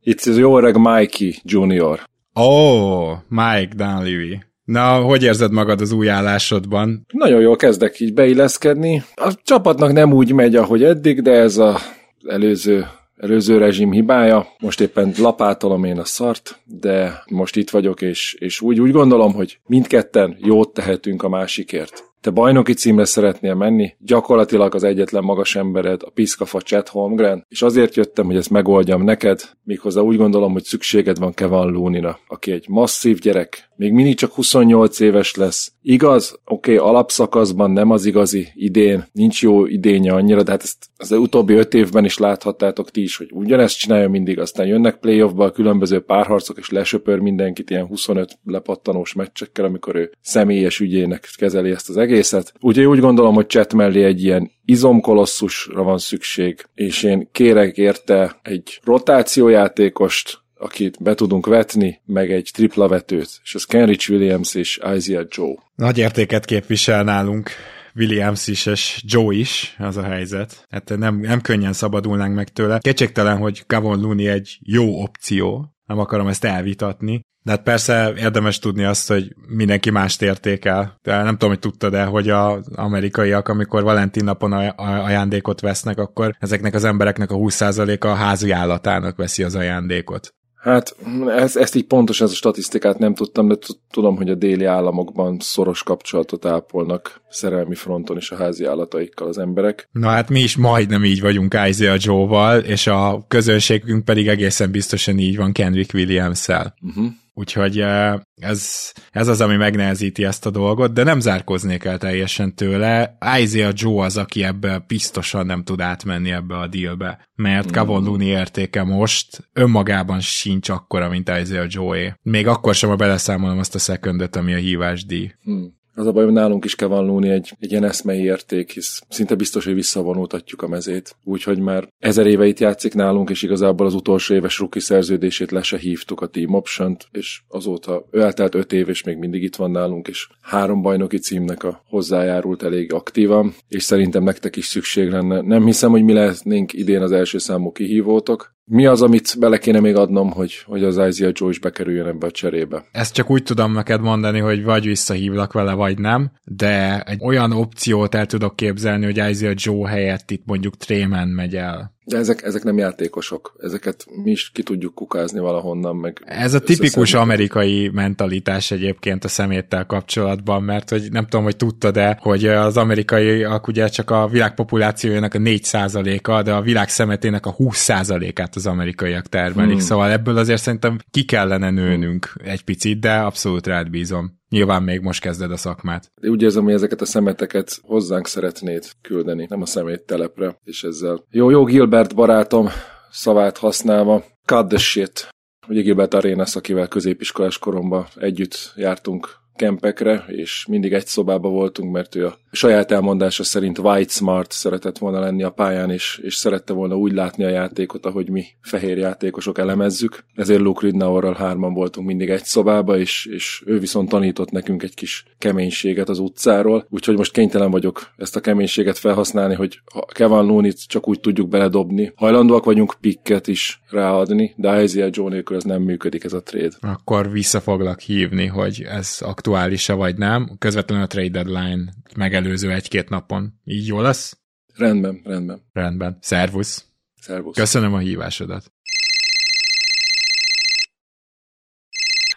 itt 0.00 0.20
az 0.20 0.38
jó 0.38 0.58
öreg 0.58 0.76
Mikey 0.76 1.40
Junior. 1.42 2.00
Ó, 2.34 2.42
oh, 2.42 3.18
Mike 3.28 3.74
Dunleavy. 3.74 4.47
Na, 4.68 5.00
hogy 5.00 5.22
érzed 5.22 5.52
magad 5.52 5.80
az 5.80 5.92
új 5.92 6.08
állásodban? 6.08 7.06
Nagyon 7.12 7.40
jól 7.40 7.56
kezdek 7.56 8.00
így 8.00 8.14
beilleszkedni. 8.14 9.02
A 9.14 9.34
csapatnak 9.42 9.92
nem 9.92 10.12
úgy 10.12 10.32
megy, 10.32 10.56
ahogy 10.56 10.84
eddig, 10.84 11.22
de 11.22 11.30
ez 11.30 11.58
a 11.58 11.78
előző 12.26 12.86
előző 13.16 13.58
rezsim 13.58 13.92
hibája. 13.92 14.46
Most 14.58 14.80
éppen 14.80 15.12
lapátolom 15.18 15.84
én 15.84 15.98
a 15.98 16.04
szart, 16.04 16.60
de 16.64 17.22
most 17.30 17.56
itt 17.56 17.70
vagyok, 17.70 18.02
és, 18.02 18.36
és 18.38 18.60
úgy, 18.60 18.80
úgy 18.80 18.90
gondolom, 18.90 19.34
hogy 19.34 19.58
mindketten 19.66 20.36
jót 20.40 20.72
tehetünk 20.72 21.22
a 21.22 21.28
másikért. 21.28 22.04
Te 22.20 22.30
bajnoki 22.30 22.72
címre 22.72 23.04
szeretnél 23.04 23.54
menni, 23.54 23.94
gyakorlatilag 23.98 24.74
az 24.74 24.84
egyetlen 24.84 25.24
magas 25.24 25.56
embered 25.56 26.02
a 26.04 26.10
piszkafa 26.10 26.60
Chet 26.60 26.88
Holmgren, 26.88 27.46
és 27.48 27.62
azért 27.62 27.94
jöttem, 27.94 28.26
hogy 28.26 28.36
ezt 28.36 28.50
megoldjam 28.50 29.02
neked, 29.02 29.40
méghozzá 29.64 30.00
úgy 30.00 30.16
gondolom, 30.16 30.52
hogy 30.52 30.64
szükséged 30.64 31.18
van 31.18 31.34
Kevin 31.34 31.72
Looney-ra, 31.72 32.18
aki 32.28 32.52
egy 32.52 32.64
masszív 32.68 33.18
gyerek, 33.18 33.67
még 33.78 33.92
mindig 33.92 34.16
csak 34.16 34.32
28 34.32 35.00
éves 35.00 35.34
lesz. 35.34 35.72
Igaz, 35.82 36.40
oké, 36.44 36.74
okay, 36.74 36.88
alapszakaszban 36.88 37.70
nem 37.70 37.90
az 37.90 38.04
igazi 38.04 38.48
idén, 38.54 39.06
nincs 39.12 39.42
jó 39.42 39.66
idénye 39.66 40.12
annyira, 40.12 40.42
de 40.42 40.50
hát 40.50 40.62
ezt 40.62 40.86
az 40.96 41.10
utóbbi 41.10 41.54
öt 41.54 41.74
évben 41.74 42.04
is 42.04 42.18
láthattátok 42.18 42.90
ti 42.90 43.02
is, 43.02 43.16
hogy 43.16 43.28
ugyanezt 43.32 43.78
csinálja 43.78 44.08
mindig, 44.08 44.38
aztán 44.38 44.66
jönnek 44.66 44.96
playoffba 44.96 45.44
a 45.44 45.50
különböző 45.50 46.00
párharcok, 46.00 46.58
és 46.58 46.70
lesöpör 46.70 47.18
mindenkit 47.18 47.70
ilyen 47.70 47.86
25 47.86 48.38
lepattanós 48.44 49.12
meccsekkel, 49.12 49.64
amikor 49.64 49.96
ő 49.96 50.10
személyes 50.20 50.80
ügyének 50.80 51.28
kezeli 51.36 51.70
ezt 51.70 51.88
az 51.88 51.96
egészet. 51.96 52.52
Úgyhogy 52.60 52.84
úgy 52.86 53.00
gondolom, 53.00 53.34
hogy 53.34 53.46
Chet 53.46 53.74
mellé 53.74 54.04
egy 54.04 54.22
ilyen 54.22 54.50
izomkolosszusra 54.64 55.82
van 55.82 55.98
szükség, 55.98 56.64
és 56.74 57.02
én 57.02 57.28
kérek 57.32 57.76
érte 57.76 58.38
egy 58.42 58.80
rotációjátékost, 58.84 60.46
akit 60.58 61.02
be 61.02 61.14
tudunk 61.14 61.46
vetni, 61.46 62.00
meg 62.04 62.32
egy 62.32 62.50
tripla 62.52 62.88
vetőt, 62.88 63.40
és 63.42 63.54
az 63.54 63.64
Kenrich 63.64 64.10
Williams 64.10 64.54
és 64.54 64.80
Isaiah 64.96 65.26
Joe. 65.30 65.54
Nagy 65.74 65.98
értéket 65.98 66.44
képvisel 66.44 67.04
nálunk 67.04 67.50
Williams 67.94 68.46
is, 68.46 68.66
és 68.66 69.02
Joe 69.06 69.34
is, 69.34 69.76
az 69.78 69.96
a 69.96 70.02
helyzet. 70.02 70.66
Hát 70.70 70.96
nem, 70.96 71.20
nem 71.20 71.40
könnyen 71.40 71.72
szabadulnánk 71.72 72.34
meg 72.34 72.48
tőle. 72.48 72.78
Kétségtelen, 72.78 73.36
hogy 73.36 73.66
Kavon 73.66 74.00
Looney 74.00 74.28
egy 74.28 74.58
jó 74.62 75.02
opció, 75.02 75.74
nem 75.86 75.98
akarom 75.98 76.28
ezt 76.28 76.44
elvitatni, 76.44 77.20
de 77.48 77.54
hát 77.54 77.62
persze 77.62 78.12
érdemes 78.16 78.58
tudni 78.58 78.84
azt, 78.84 79.08
hogy 79.08 79.34
mindenki 79.46 79.90
mást 79.90 80.22
értékel. 80.22 80.98
De 81.02 81.22
nem 81.22 81.32
tudom, 81.32 81.48
hogy 81.48 81.58
tudtad 81.58 81.92
de 81.92 82.04
hogy 82.04 82.28
az 82.28 82.68
amerikaiak, 82.74 83.48
amikor 83.48 83.82
Valentin 83.82 84.24
napon 84.24 84.52
ajándékot 84.76 85.60
vesznek, 85.60 85.98
akkor 85.98 86.36
ezeknek 86.38 86.74
az 86.74 86.84
embereknek 86.84 87.30
a 87.30 87.36
20%-a 87.36 88.06
a 88.06 88.14
házi 88.14 88.50
állatának 88.50 89.16
veszi 89.16 89.42
az 89.42 89.54
ajándékot. 89.54 90.34
Hát 90.58 90.96
ez, 91.26 91.56
ezt 91.56 91.74
így 91.74 91.84
pontos, 91.84 92.20
ez 92.20 92.30
a 92.30 92.34
statisztikát 92.34 92.98
nem 92.98 93.14
tudtam, 93.14 93.48
de 93.48 93.54
tudom, 93.90 94.16
hogy 94.16 94.30
a 94.30 94.34
déli 94.34 94.64
államokban 94.64 95.36
szoros 95.40 95.82
kapcsolatot 95.82 96.44
ápolnak 96.44 97.20
szerelmi 97.30 97.74
fronton 97.74 98.16
is 98.16 98.30
a 98.30 98.36
házi 98.36 98.64
állataikkal 98.64 99.28
az 99.28 99.38
emberek. 99.38 99.88
Na 99.92 100.08
hát 100.08 100.28
mi 100.28 100.40
is 100.40 100.56
majdnem 100.56 101.04
így 101.04 101.20
vagyunk 101.20 101.56
Isaiah 101.68 101.98
Joe-val, 101.98 102.58
és 102.58 102.86
a 102.86 103.24
közönségünk 103.28 104.04
pedig 104.04 104.28
egészen 104.28 104.70
biztosan 104.70 105.18
így 105.18 105.36
van 105.36 105.52
Kendrick 105.52 105.94
Williams-szel. 105.94 106.74
Uh-huh. 106.80 107.06
Úgyhogy 107.38 107.80
eh, 107.80 108.14
ez, 108.34 108.92
ez 109.10 109.28
az, 109.28 109.40
ami 109.40 109.56
megnehezíti 109.56 110.24
ezt 110.24 110.46
a 110.46 110.50
dolgot, 110.50 110.92
de 110.92 111.02
nem 111.02 111.20
zárkoznék 111.20 111.84
el 111.84 111.98
teljesen 111.98 112.54
tőle. 112.54 113.18
Isaiah 113.40 113.72
Joe 113.74 114.04
az, 114.04 114.16
aki 114.16 114.44
ebbe 114.44 114.84
biztosan 114.86 115.46
nem 115.46 115.64
tud 115.64 115.80
átmenni 115.80 116.30
ebbe 116.30 116.56
a 116.56 116.66
dealbe, 116.66 117.28
mert 117.34 117.70
Kavon 117.70 118.04
Looney 118.04 118.26
értéke 118.26 118.82
most 118.82 119.48
önmagában 119.52 120.20
sincs 120.20 120.68
akkora, 120.68 121.08
mint 121.08 121.30
Isaiah 121.42 121.66
Joe-é. 121.68 122.14
Még 122.22 122.46
akkor 122.46 122.74
sem, 122.74 122.88
ha 122.88 122.96
beleszámolom 122.96 123.58
azt 123.58 123.74
a 123.74 123.78
szekundöt, 123.78 124.36
ami 124.36 124.52
a 124.52 124.56
hívásdíj. 124.56 125.32
Hmm. 125.42 125.77
Az 125.98 126.06
a 126.06 126.12
baj, 126.12 126.24
hogy 126.24 126.32
nálunk 126.32 126.64
is 126.64 126.74
kell 126.74 126.88
vallóni 126.88 127.28
egy, 127.28 127.52
egy 127.60 127.70
ilyen 127.70 127.84
eszmei 127.84 128.20
érték, 128.20 128.70
hisz 128.70 129.02
szinte 129.08 129.34
biztos, 129.34 129.64
hogy 129.64 129.74
visszavonultatjuk 129.74 130.62
a 130.62 130.68
mezét. 130.68 131.16
Úgyhogy 131.24 131.58
már 131.58 131.88
ezer 131.98 132.26
éve 132.26 132.46
itt 132.46 132.58
játszik 132.58 132.94
nálunk, 132.94 133.30
és 133.30 133.42
igazából 133.42 133.86
az 133.86 133.94
utolsó 133.94 134.34
éves 134.34 134.58
rookie 134.58 134.82
szerződését 134.82 135.50
le 135.50 135.62
se 135.62 135.78
hívtuk 135.78 136.20
a 136.20 136.26
Team 136.26 136.54
option 136.54 136.96
és 137.10 137.40
azóta 137.48 138.06
ő 138.10 138.20
eltelt 138.20 138.54
öt 138.54 138.72
év, 138.72 138.88
és 138.88 139.02
még 139.02 139.16
mindig 139.16 139.42
itt 139.42 139.56
van 139.56 139.70
nálunk, 139.70 140.08
és 140.08 140.28
három 140.40 140.82
bajnoki 140.82 141.18
címnek 141.18 141.64
a 141.64 141.82
hozzájárult 141.88 142.62
elég 142.62 142.92
aktívan, 142.92 143.54
és 143.68 143.82
szerintem 143.82 144.22
nektek 144.22 144.56
is 144.56 144.66
szükség 144.66 145.10
lenne. 145.10 145.40
Nem 145.40 145.64
hiszem, 145.64 145.90
hogy 145.90 146.04
mi 146.04 146.12
lehetnénk 146.12 146.72
idén 146.72 147.02
az 147.02 147.12
első 147.12 147.38
számú 147.38 147.72
kihívótok, 147.72 148.56
Mi 148.70 148.86
az, 148.86 149.02
amit 149.02 149.36
bele 149.38 149.58
kéne 149.58 149.80
még 149.80 149.96
adnom, 149.96 150.30
hogy, 150.30 150.62
hogy 150.66 150.84
az 150.84 150.96
Isaiah 150.96 151.32
Joe 151.34 151.48
is 151.48 151.58
bekerüljön 151.58 152.06
ebbe 152.06 152.26
a 152.26 152.30
cserébe? 152.30 152.84
Ezt 152.92 153.14
csak 153.14 153.30
úgy 153.30 153.42
tudom 153.42 153.72
neked 153.72 154.00
mondani, 154.00 154.38
hogy 154.38 154.64
vagy 154.64 154.86
visszahívlak 154.86 155.52
vele, 155.52 155.72
vagy 155.72 155.98
nem, 155.98 156.30
de 156.44 157.02
egy 157.02 157.18
olyan 157.22 157.52
opciót 157.52 158.14
el 158.14 158.26
tudok 158.26 158.56
képzelni, 158.56 159.04
hogy 159.04 159.30
Isaiah 159.30 159.54
Joe 159.56 159.88
helyett 159.88 160.30
itt 160.30 160.42
mondjuk 160.46 160.76
Trémen 160.76 161.28
megy 161.28 161.56
el. 161.56 161.96
De 162.08 162.16
ezek, 162.16 162.42
ezek 162.42 162.62
nem 162.62 162.78
játékosok. 162.78 163.56
Ezeket 163.58 164.06
mi 164.22 164.30
is 164.30 164.50
ki 164.50 164.62
tudjuk 164.62 164.94
kukázni 164.94 165.40
valahonnan. 165.40 165.96
Meg 165.96 166.22
Ez 166.24 166.54
a 166.54 166.60
tipikus 166.60 167.14
amerikai 167.14 167.90
mentalitás 167.92 168.70
egyébként 168.70 169.24
a 169.24 169.28
szeméttel 169.28 169.86
kapcsolatban, 169.86 170.62
mert 170.62 170.90
hogy 170.90 171.08
nem 171.10 171.24
tudom, 171.24 171.44
hogy 171.44 171.56
tudtad-e, 171.56 172.18
hogy 172.20 172.46
az 172.46 172.76
amerikaiak 172.76 173.66
ugye 173.66 173.88
csak 173.88 174.10
a 174.10 174.26
világ 174.26 174.54
populációjának 174.54 175.34
a 175.34 175.38
4%-a, 175.38 176.42
de 176.42 176.52
a 176.52 176.62
világ 176.62 176.88
szemetének 176.88 177.46
a 177.46 177.54
20%-át 177.54 178.56
az 178.56 178.66
amerikaiak 178.66 179.26
termelik. 179.26 179.70
Hmm. 179.70 179.80
Szóval 179.80 180.10
ebből 180.10 180.36
azért 180.36 180.62
szerintem 180.62 180.98
ki 181.10 181.24
kellene 181.24 181.70
nőnünk 181.70 182.32
egy 182.44 182.64
picit, 182.64 183.00
de 183.00 183.14
abszolút 183.14 183.66
rád 183.66 183.90
bízom. 183.90 184.37
Nyilván 184.48 184.82
még 184.82 185.00
most 185.00 185.20
kezded 185.20 185.50
a 185.50 185.56
szakmát. 185.56 186.12
Úgy 186.22 186.42
érzem, 186.42 186.64
hogy 186.64 186.72
ezeket 186.72 187.00
a 187.00 187.04
szemeteket 187.04 187.78
hozzánk 187.82 188.26
szeretnéd 188.26 188.84
küldeni, 189.02 189.46
nem 189.48 189.62
a 189.62 189.66
szemét 189.66 190.02
telepre, 190.02 190.58
és 190.64 190.84
ezzel. 190.84 191.24
Jó, 191.30 191.50
jó 191.50 191.64
Gilbert 191.64 192.14
barátom 192.14 192.68
szavát 193.10 193.58
használva, 193.58 194.24
cut 194.44 194.68
the 194.68 194.78
shit. 194.78 195.28
Ugye 195.68 195.80
Gilbert 195.80 196.14
Arenas, 196.14 196.56
akivel 196.56 196.88
középiskolás 196.88 197.58
koromban 197.58 198.06
együtt 198.14 198.72
jártunk 198.76 199.28
kempekre, 199.58 200.24
és 200.26 200.66
mindig 200.68 200.92
egy 200.92 201.06
szobába 201.06 201.48
voltunk, 201.48 201.92
mert 201.92 202.14
ő 202.14 202.26
a 202.26 202.38
saját 202.52 202.90
elmondása 202.90 203.44
szerint 203.44 203.78
white 203.78 204.12
smart 204.12 204.52
szeretett 204.52 204.98
volna 204.98 205.20
lenni 205.20 205.42
a 205.42 205.50
pályán, 205.50 205.90
és, 205.90 206.20
és 206.22 206.34
szerette 206.34 206.72
volna 206.72 206.96
úgy 206.96 207.12
látni 207.12 207.44
a 207.44 207.48
játékot, 207.48 208.06
ahogy 208.06 208.28
mi 208.30 208.44
fehér 208.60 208.98
játékosok 208.98 209.58
elemezzük. 209.58 210.24
Ezért 210.34 210.60
Luke 210.60 210.86
Ridnaurral 210.86 211.34
hárman 211.34 211.74
voltunk 211.74 212.06
mindig 212.06 212.30
egy 212.30 212.44
szobába, 212.44 212.98
és, 212.98 213.28
és 213.32 213.62
ő 213.66 213.78
viszont 213.78 214.08
tanított 214.08 214.50
nekünk 214.50 214.82
egy 214.82 214.94
kis 214.94 215.24
keménységet 215.38 216.08
az 216.08 216.18
utcáról, 216.18 216.86
úgyhogy 216.90 217.16
most 217.16 217.32
kénytelen 217.32 217.70
vagyok 217.70 218.12
ezt 218.16 218.36
a 218.36 218.40
keménységet 218.40 218.98
felhasználni, 218.98 219.54
hogy 219.54 219.80
ha 219.92 220.06
Kevin 220.12 220.36
Looney-t 220.36 220.86
csak 220.86 221.08
úgy 221.08 221.20
tudjuk 221.20 221.48
beledobni. 221.48 222.12
Hajlandóak 222.14 222.64
vagyunk 222.64 222.96
pikket 223.00 223.46
is 223.46 223.80
ráadni, 223.90 224.54
de 224.56 224.82
Isaiah 224.82 225.10
Joe 225.12 225.28
nélkül 225.28 225.56
ez 225.56 225.64
nem 225.64 225.82
működik 225.82 226.24
ez 226.24 226.32
a 226.32 226.42
trade. 226.42 226.76
Akkor 226.80 227.30
vissza 227.30 227.60
foglak 227.60 228.00
hívni, 228.00 228.46
hogy 228.46 228.86
ez 228.88 229.16
aktuális-e 229.48 229.92
vagy 229.92 230.16
nem. 230.16 230.56
Közvetlenül 230.58 231.04
a 231.04 231.06
trade 231.06 231.28
deadline 231.28 231.92
megelőző 232.16 232.72
egy-két 232.72 233.08
napon. 233.08 233.60
Így 233.64 233.86
jó 233.86 234.00
lesz? 234.00 234.38
Rendben, 234.74 235.20
rendben. 235.24 235.62
Rendben. 235.72 236.18
Szervusz. 236.20 236.86
Szervusz. 237.20 237.56
Köszönöm 237.56 237.94
a 237.94 237.98
hívásodat. 237.98 238.72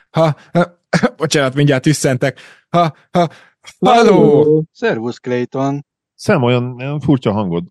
Ha, 0.10 0.36
ha 0.52 0.80
bocsánat, 1.18 1.56
mindjárt 1.56 1.84
tüsszentek. 1.84 2.40
Ha, 2.70 2.96
ha, 3.12 3.30
halló! 3.80 4.64
Szervusz, 4.72 5.18
Clayton. 5.18 5.86
Szem, 6.16 6.44
olyan, 6.44 6.76
olyan 6.76 7.00
furcsa 7.00 7.32
hangod. 7.32 7.68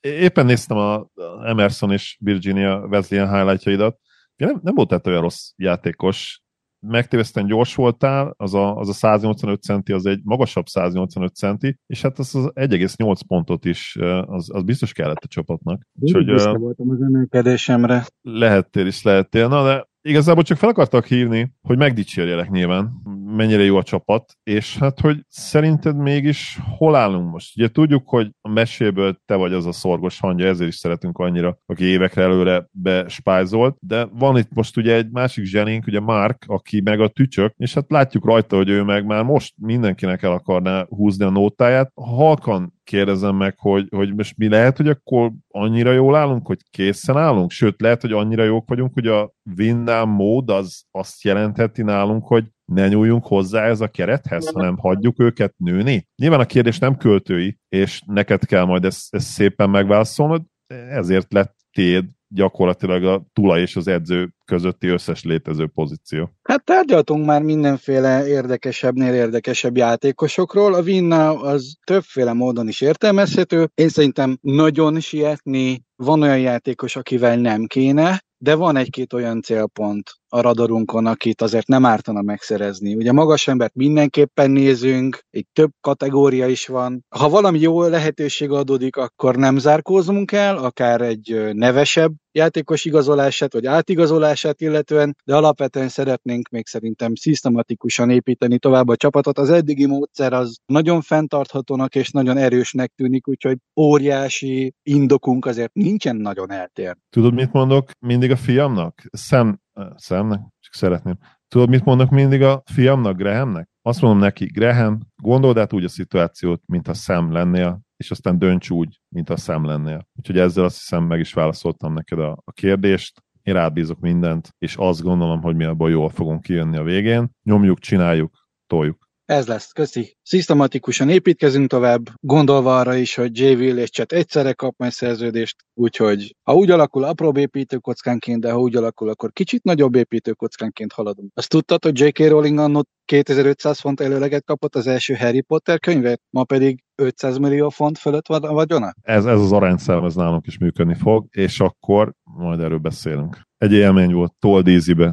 Éppen 0.00 0.46
néztem 0.46 0.76
a 0.76 1.06
Emerson 1.44 1.92
és 1.92 2.16
Virginia 2.20 2.86
Wesleyan 2.86 3.34
highlightjaidat. 3.34 3.98
Nem, 4.36 4.60
nem 4.62 4.74
volt 4.74 4.88
tehát 4.88 5.06
olyan 5.06 5.20
rossz 5.20 5.50
játékos, 5.56 6.42
megtéveszten 6.86 7.46
gyors 7.46 7.74
voltál, 7.74 8.34
az 8.36 8.54
a, 8.54 8.76
az 8.76 8.88
a 8.88 8.92
185 8.92 9.62
centi, 9.62 9.92
az 9.92 10.06
egy 10.06 10.20
magasabb 10.24 10.66
185 10.66 11.34
centi, 11.34 11.78
és 11.86 12.02
hát 12.02 12.18
az, 12.18 12.34
az 12.34 12.50
1,8 12.54 13.20
pontot 13.26 13.64
is, 13.64 13.96
az, 14.20 14.54
az 14.54 14.62
biztos 14.62 14.92
kellett 14.92 15.24
a 15.24 15.28
csapatnak. 15.28 15.82
Úgyhogy, 16.00 16.26
voltam 16.58 16.90
az 16.90 17.02
emelkedésemre. 17.02 18.06
Lehettél 18.20 18.86
is, 18.86 19.02
lehettél. 19.02 19.48
Na, 19.48 19.64
de 19.64 19.88
igazából 20.02 20.42
csak 20.42 20.58
fel 20.58 20.68
akartak 20.68 21.06
hívni, 21.06 21.52
hogy 21.60 21.78
megdicsérjelek 21.78 22.50
nyilván, 22.50 22.92
mennyire 23.36 23.62
jó 23.62 23.76
a 23.76 23.82
csapat, 23.82 24.32
és 24.42 24.78
hát, 24.78 25.00
hogy 25.00 25.24
szerinted 25.28 25.96
mégis 25.96 26.58
hol 26.76 26.94
állunk 26.94 27.30
most? 27.30 27.56
Ugye 27.56 27.68
tudjuk, 27.68 28.08
hogy 28.08 28.30
a 28.40 28.48
meséből 28.48 29.16
te 29.24 29.34
vagy 29.34 29.52
az 29.52 29.66
a 29.66 29.72
szorgos 29.72 30.20
hangja, 30.20 30.46
ezért 30.46 30.70
is 30.70 30.76
szeretünk 30.76 31.18
annyira, 31.18 31.58
aki 31.66 31.84
évekre 31.84 32.22
előre 32.22 32.66
bespájzolt, 32.70 33.76
de 33.80 34.04
van 34.04 34.38
itt 34.38 34.52
most 34.52 34.76
ugye 34.76 34.94
egy 34.94 35.10
másik 35.10 35.44
zsenénk, 35.44 35.86
ugye 35.86 36.00
Mark, 36.00 36.44
aki 36.46 36.80
meg 36.80 37.00
a 37.00 37.08
tücsök, 37.08 37.54
és 37.56 37.74
hát 37.74 37.90
látjuk 37.90 38.24
rajta, 38.24 38.56
hogy 38.56 38.68
ő 38.68 38.82
meg 38.82 39.06
már 39.06 39.24
most 39.24 39.54
mindenkinek 39.56 40.22
el 40.22 40.32
akarná 40.32 40.86
húzni 40.88 41.24
a 41.24 41.30
nótáját. 41.30 41.92
Halkan 41.94 42.78
kérdezem 42.84 43.36
meg, 43.36 43.54
hogy, 43.58 43.86
hogy 43.90 44.14
most 44.14 44.36
mi 44.36 44.48
lehet, 44.48 44.76
hogy 44.76 44.88
akkor 44.88 45.32
annyira 45.48 45.92
jól 45.92 46.16
állunk, 46.16 46.46
hogy 46.46 46.58
készen 46.70 47.16
állunk? 47.16 47.50
Sőt, 47.50 47.80
lehet, 47.80 48.00
hogy 48.00 48.12
annyira 48.12 48.44
jók 48.44 48.68
vagyunk, 48.68 48.94
hogy 48.94 49.06
a 49.06 49.32
win 49.56 49.90
mód 50.06 50.50
az 50.50 50.84
azt 50.90 51.22
jelentheti 51.22 51.82
nálunk, 51.82 52.26
hogy 52.26 52.44
ne 52.74 52.88
nyúljunk 52.88 53.26
hozzá 53.26 53.64
ez 53.64 53.80
a 53.80 53.88
kerethez, 53.88 54.50
hanem 54.50 54.76
hagyjuk 54.76 55.20
őket 55.20 55.54
nőni? 55.56 56.08
Nyilván 56.16 56.40
a 56.40 56.46
kérdés 56.46 56.78
nem 56.78 56.96
költői, 56.96 57.58
és 57.68 58.02
neked 58.06 58.44
kell 58.44 58.64
majd 58.64 58.84
ezt, 58.84 59.14
ezt 59.14 59.26
szépen 59.26 59.70
megválaszolnod, 59.70 60.42
ezért 60.90 61.32
lett 61.32 61.56
téd 61.72 62.04
gyakorlatilag 62.34 63.04
a 63.04 63.26
tulaj 63.32 63.60
és 63.60 63.76
az 63.76 63.88
edző 63.88 64.34
közötti 64.44 64.86
összes 64.86 65.22
létező 65.22 65.66
pozíció. 65.66 66.30
Hát 66.42 66.64
tárgyaltunk 66.64 67.26
már 67.26 67.42
mindenféle 67.42 68.26
érdekesebbnél 68.26 69.14
érdekesebb 69.14 69.76
játékosokról. 69.76 70.74
A 70.74 70.82
Vinna 70.82 71.40
az 71.40 71.76
többféle 71.86 72.32
módon 72.32 72.68
is 72.68 72.80
értelmezhető. 72.80 73.70
Én 73.74 73.88
szerintem 73.88 74.38
nagyon 74.40 75.00
sietni, 75.00 75.84
van 75.96 76.22
olyan 76.22 76.40
játékos, 76.40 76.96
akivel 76.96 77.36
nem 77.36 77.66
kéne, 77.66 78.20
de 78.38 78.54
van 78.54 78.76
egy-két 78.76 79.12
olyan 79.12 79.42
célpont 79.42 80.19
a 80.32 80.40
radarunkon, 80.40 81.06
akit 81.06 81.42
azért 81.42 81.66
nem 81.66 81.84
ártana 81.84 82.22
megszerezni. 82.22 82.94
Ugye 82.94 83.12
magas 83.12 83.48
embert 83.48 83.74
mindenképpen 83.74 84.50
nézünk, 84.50 85.24
egy 85.30 85.46
több 85.52 85.70
kategória 85.80 86.46
is 86.46 86.66
van. 86.66 87.04
Ha 87.16 87.28
valami 87.28 87.60
jó 87.60 87.82
lehetőség 87.82 88.50
adódik, 88.50 88.96
akkor 88.96 89.36
nem 89.36 89.58
zárkózunk 89.58 90.32
el, 90.32 90.56
akár 90.56 91.00
egy 91.00 91.50
nevesebb 91.52 92.12
játékos 92.32 92.84
igazolását, 92.84 93.52
vagy 93.52 93.66
átigazolását 93.66 94.60
illetően, 94.60 95.16
de 95.24 95.36
alapvetően 95.36 95.88
szeretnénk 95.88 96.48
még 96.48 96.66
szerintem 96.66 97.14
szisztematikusan 97.14 98.10
építeni 98.10 98.58
tovább 98.58 98.88
a 98.88 98.96
csapatot. 98.96 99.38
Az 99.38 99.50
eddigi 99.50 99.86
módszer 99.86 100.32
az 100.32 100.56
nagyon 100.66 101.00
fenntarthatónak 101.00 101.94
és 101.94 102.10
nagyon 102.10 102.36
erősnek 102.36 102.92
tűnik, 102.96 103.28
úgyhogy 103.28 103.56
óriási 103.80 104.74
indokunk 104.82 105.46
azért 105.46 105.72
nincsen 105.72 106.16
nagyon 106.16 106.50
eltér. 106.52 106.96
Tudod, 107.10 107.34
mit 107.34 107.52
mondok 107.52 107.90
mindig 107.98 108.30
a 108.30 108.36
fiamnak? 108.36 109.02
Szem, 109.12 109.58
szemnek, 109.94 110.40
csak 110.60 110.74
szeretném. 110.74 111.18
Tudod, 111.48 111.68
mit 111.68 111.84
mondok 111.84 112.10
mindig 112.10 112.42
a 112.42 112.62
fiamnak, 112.72 113.16
Grahamnek? 113.16 113.68
Azt 113.82 114.00
mondom 114.00 114.20
neki, 114.20 114.46
Graham, 114.46 114.98
gondold 115.22 115.58
át 115.58 115.72
úgy 115.72 115.84
a 115.84 115.88
szituációt, 115.88 116.62
mintha 116.66 116.94
szem 116.94 117.32
lennél, 117.32 117.80
és 117.96 118.10
aztán 118.10 118.38
dönts 118.38 118.70
úgy, 118.70 119.00
mint 119.08 119.30
a 119.30 119.36
szem 119.36 119.64
lennél. 119.64 120.06
Úgyhogy 120.14 120.38
ezzel 120.38 120.64
azt 120.64 120.78
hiszem 120.78 121.04
meg 121.04 121.20
is 121.20 121.32
válaszoltam 121.32 121.92
neked 121.92 122.18
a, 122.18 122.30
a 122.44 122.52
kérdést. 122.52 123.22
Én 123.42 123.54
rábízok 123.54 124.00
mindent, 124.00 124.54
és 124.58 124.76
azt 124.76 125.02
gondolom, 125.02 125.42
hogy 125.42 125.56
mi 125.56 125.64
abból 125.64 125.90
jól 125.90 126.08
fogunk 126.08 126.42
kijönni 126.42 126.76
a 126.76 126.82
végén. 126.82 127.30
Nyomjuk, 127.42 127.78
csináljuk, 127.78 128.46
toljuk. 128.66 129.09
Ez 129.30 129.46
lesz, 129.46 129.72
köszi. 129.72 130.16
Szisztematikusan 130.22 131.08
építkezünk 131.08 131.68
tovább, 131.68 132.00
gondolva 132.20 132.78
arra 132.78 132.94
is, 132.94 133.14
hogy 133.14 133.38
J. 133.38 133.44
Will 133.44 133.78
és 133.78 133.90
Chet 133.90 134.12
egyszerre 134.12 134.52
kap 134.52 134.74
majd 134.76 134.92
szerződést, 134.92 135.56
úgyhogy 135.74 136.36
ha 136.42 136.54
úgy 136.54 136.70
alakul 136.70 137.04
apróbb 137.04 137.36
építőkockánként, 137.36 138.40
de 138.40 138.50
ha 138.50 138.60
úgy 138.60 138.76
alakul, 138.76 139.08
akkor 139.08 139.32
kicsit 139.32 139.62
nagyobb 139.62 139.94
építőkockánként 139.94 140.92
haladunk. 140.92 141.30
Azt 141.34 141.48
tudtad, 141.48 141.84
hogy 141.84 142.00
J.K. 142.00 142.18
Rowling 142.18 142.58
annó 142.58 142.84
2500 143.04 143.80
font 143.80 144.00
előleget 144.00 144.44
kapott 144.44 144.74
az 144.74 144.86
első 144.86 145.14
Harry 145.14 145.40
Potter 145.40 145.78
könyvet, 145.78 146.20
ma 146.30 146.44
pedig 146.44 146.82
500 146.94 147.38
millió 147.38 147.68
font 147.68 147.98
fölött 147.98 148.26
van 148.26 148.42
a 148.42 148.52
vagyona? 148.52 148.94
Ez, 149.02 149.24
ez 149.24 149.40
az 149.40 149.52
arányszám, 149.52 150.04
ez 150.04 150.14
nálunk 150.14 150.46
is 150.46 150.58
működni 150.58 150.94
fog, 150.94 151.26
és 151.30 151.60
akkor 151.60 152.12
majd 152.22 152.60
erről 152.60 152.78
beszélünk. 152.78 153.40
Egy 153.58 153.72
élmény 153.72 154.12
volt, 154.12 154.32
told 154.38 154.68
easy-be. 154.68 155.12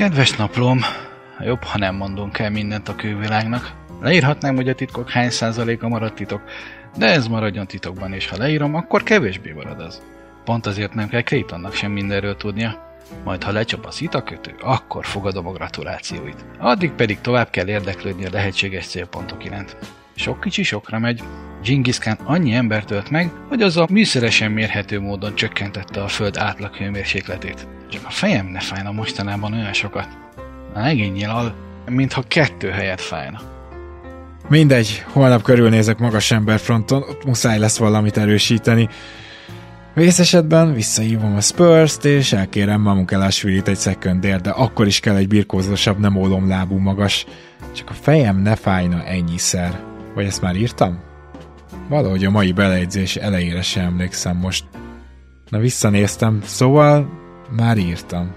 Kedves 0.00 0.36
naplom, 0.36 0.80
jobb, 1.40 1.62
ha 1.62 1.78
nem 1.78 1.94
mondunk 1.94 2.38
el 2.38 2.50
mindent 2.50 2.88
a 2.88 2.94
külvilágnak. 2.94 3.72
Leírhatnám, 4.00 4.56
hogy 4.56 4.68
a 4.68 4.74
titkok 4.74 5.10
hány 5.10 5.30
százaléka 5.30 5.88
maradt 5.88 6.14
titok, 6.14 6.42
de 6.96 7.06
ez 7.06 7.26
maradjon 7.26 7.66
titokban, 7.66 8.12
és 8.12 8.28
ha 8.28 8.36
leírom, 8.36 8.74
akkor 8.74 9.02
kevésbé 9.02 9.52
marad 9.52 9.80
az. 9.80 10.02
Pont 10.44 10.66
azért 10.66 10.94
nem 10.94 11.08
kell 11.08 11.22
Claytonnak 11.22 11.74
sem 11.74 11.90
mindenről 11.90 12.36
tudnia. 12.36 12.98
Majd 13.24 13.42
ha 13.42 13.52
lecsap 13.52 13.86
a 13.86 13.90
szitakötő, 13.90 14.54
akkor 14.60 15.06
fogadom 15.06 15.46
a 15.46 15.52
gratulációit. 15.52 16.44
Addig 16.58 16.90
pedig 16.90 17.20
tovább 17.20 17.50
kell 17.50 17.68
érdeklődni 17.68 18.24
a 18.26 18.30
lehetséges 18.32 18.86
célpontok 18.86 19.44
iránt. 19.44 19.76
Sok 20.14 20.40
kicsi 20.40 20.62
sokra 20.62 20.98
megy. 20.98 21.22
Genghis 21.64 21.98
Khan 21.98 22.18
annyi 22.24 22.52
embert 22.54 22.90
ölt 22.90 23.10
meg, 23.10 23.30
hogy 23.48 23.62
az 23.62 23.76
a 23.76 23.86
műszeresen 23.90 24.50
mérhető 24.50 25.00
módon 25.00 25.34
csökkentette 25.34 26.02
a 26.02 26.08
föld 26.08 26.36
átlag 26.36 26.74
hőmérsékletét. 26.74 27.66
Csak 27.90 28.04
a 28.06 28.10
fejem 28.10 28.46
ne 28.46 28.60
fájna 28.60 28.92
mostanában 28.92 29.52
olyan 29.52 29.72
sokat. 29.72 30.08
A 30.74 30.80
legényél 30.80 31.28
al, 31.28 31.54
mintha 31.86 32.22
kettő 32.28 32.68
helyet 32.68 33.00
fájna. 33.00 33.40
Mindegy, 34.48 35.04
holnap 35.12 35.42
körülnézek 35.42 35.98
magas 35.98 36.30
emberfronton, 36.30 37.02
ott 37.02 37.24
muszáj 37.24 37.58
lesz 37.58 37.78
valamit 37.78 38.16
erősíteni. 38.16 38.88
Vészesetben 39.94 40.74
visszahívom 40.74 41.36
a 41.36 41.40
Spurs-t, 41.40 42.04
és 42.04 42.32
elkérem 42.32 42.80
Mamukelásvilit 42.80 43.68
egy 43.68 43.78
secondért, 43.78 44.42
de 44.42 44.50
akkor 44.50 44.86
is 44.86 45.00
kell 45.00 45.16
egy 45.16 45.28
birkózósabb, 45.28 45.98
nem 45.98 46.16
ólomlábú 46.16 46.76
magas. 46.76 47.26
Csak 47.74 47.90
a 47.90 47.94
fejem 48.00 48.36
ne 48.36 48.56
fájna 48.56 49.04
ennyiszer. 49.04 49.80
Vagy 50.14 50.24
ezt 50.24 50.42
már 50.42 50.56
írtam? 50.56 51.00
Valahogy 51.88 52.24
a 52.24 52.30
mai 52.30 52.52
beleegyzés 52.52 53.16
elejére 53.16 53.62
sem 53.62 53.84
emlékszem 53.84 54.36
most. 54.36 54.64
Na 55.48 55.58
visszanéztem, 55.58 56.40
szóval 56.44 57.19
már 57.56 57.76
írtam. 57.76 58.34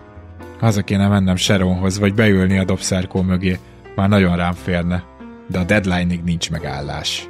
Haza 0.59 0.81
kéne 0.81 1.07
mennem 1.07 1.35
Sharonhoz, 1.35 1.99
vagy 1.99 2.13
beülni 2.13 2.57
a 2.57 2.63
dobszerkó 2.63 3.21
mögé. 3.21 3.59
Már 3.95 4.09
nagyon 4.09 4.35
rám 4.35 4.53
férne. 4.53 5.03
De 5.47 5.59
a 5.59 5.63
deadline-ig 5.63 6.23
nincs 6.23 6.51
megállás. 6.51 7.27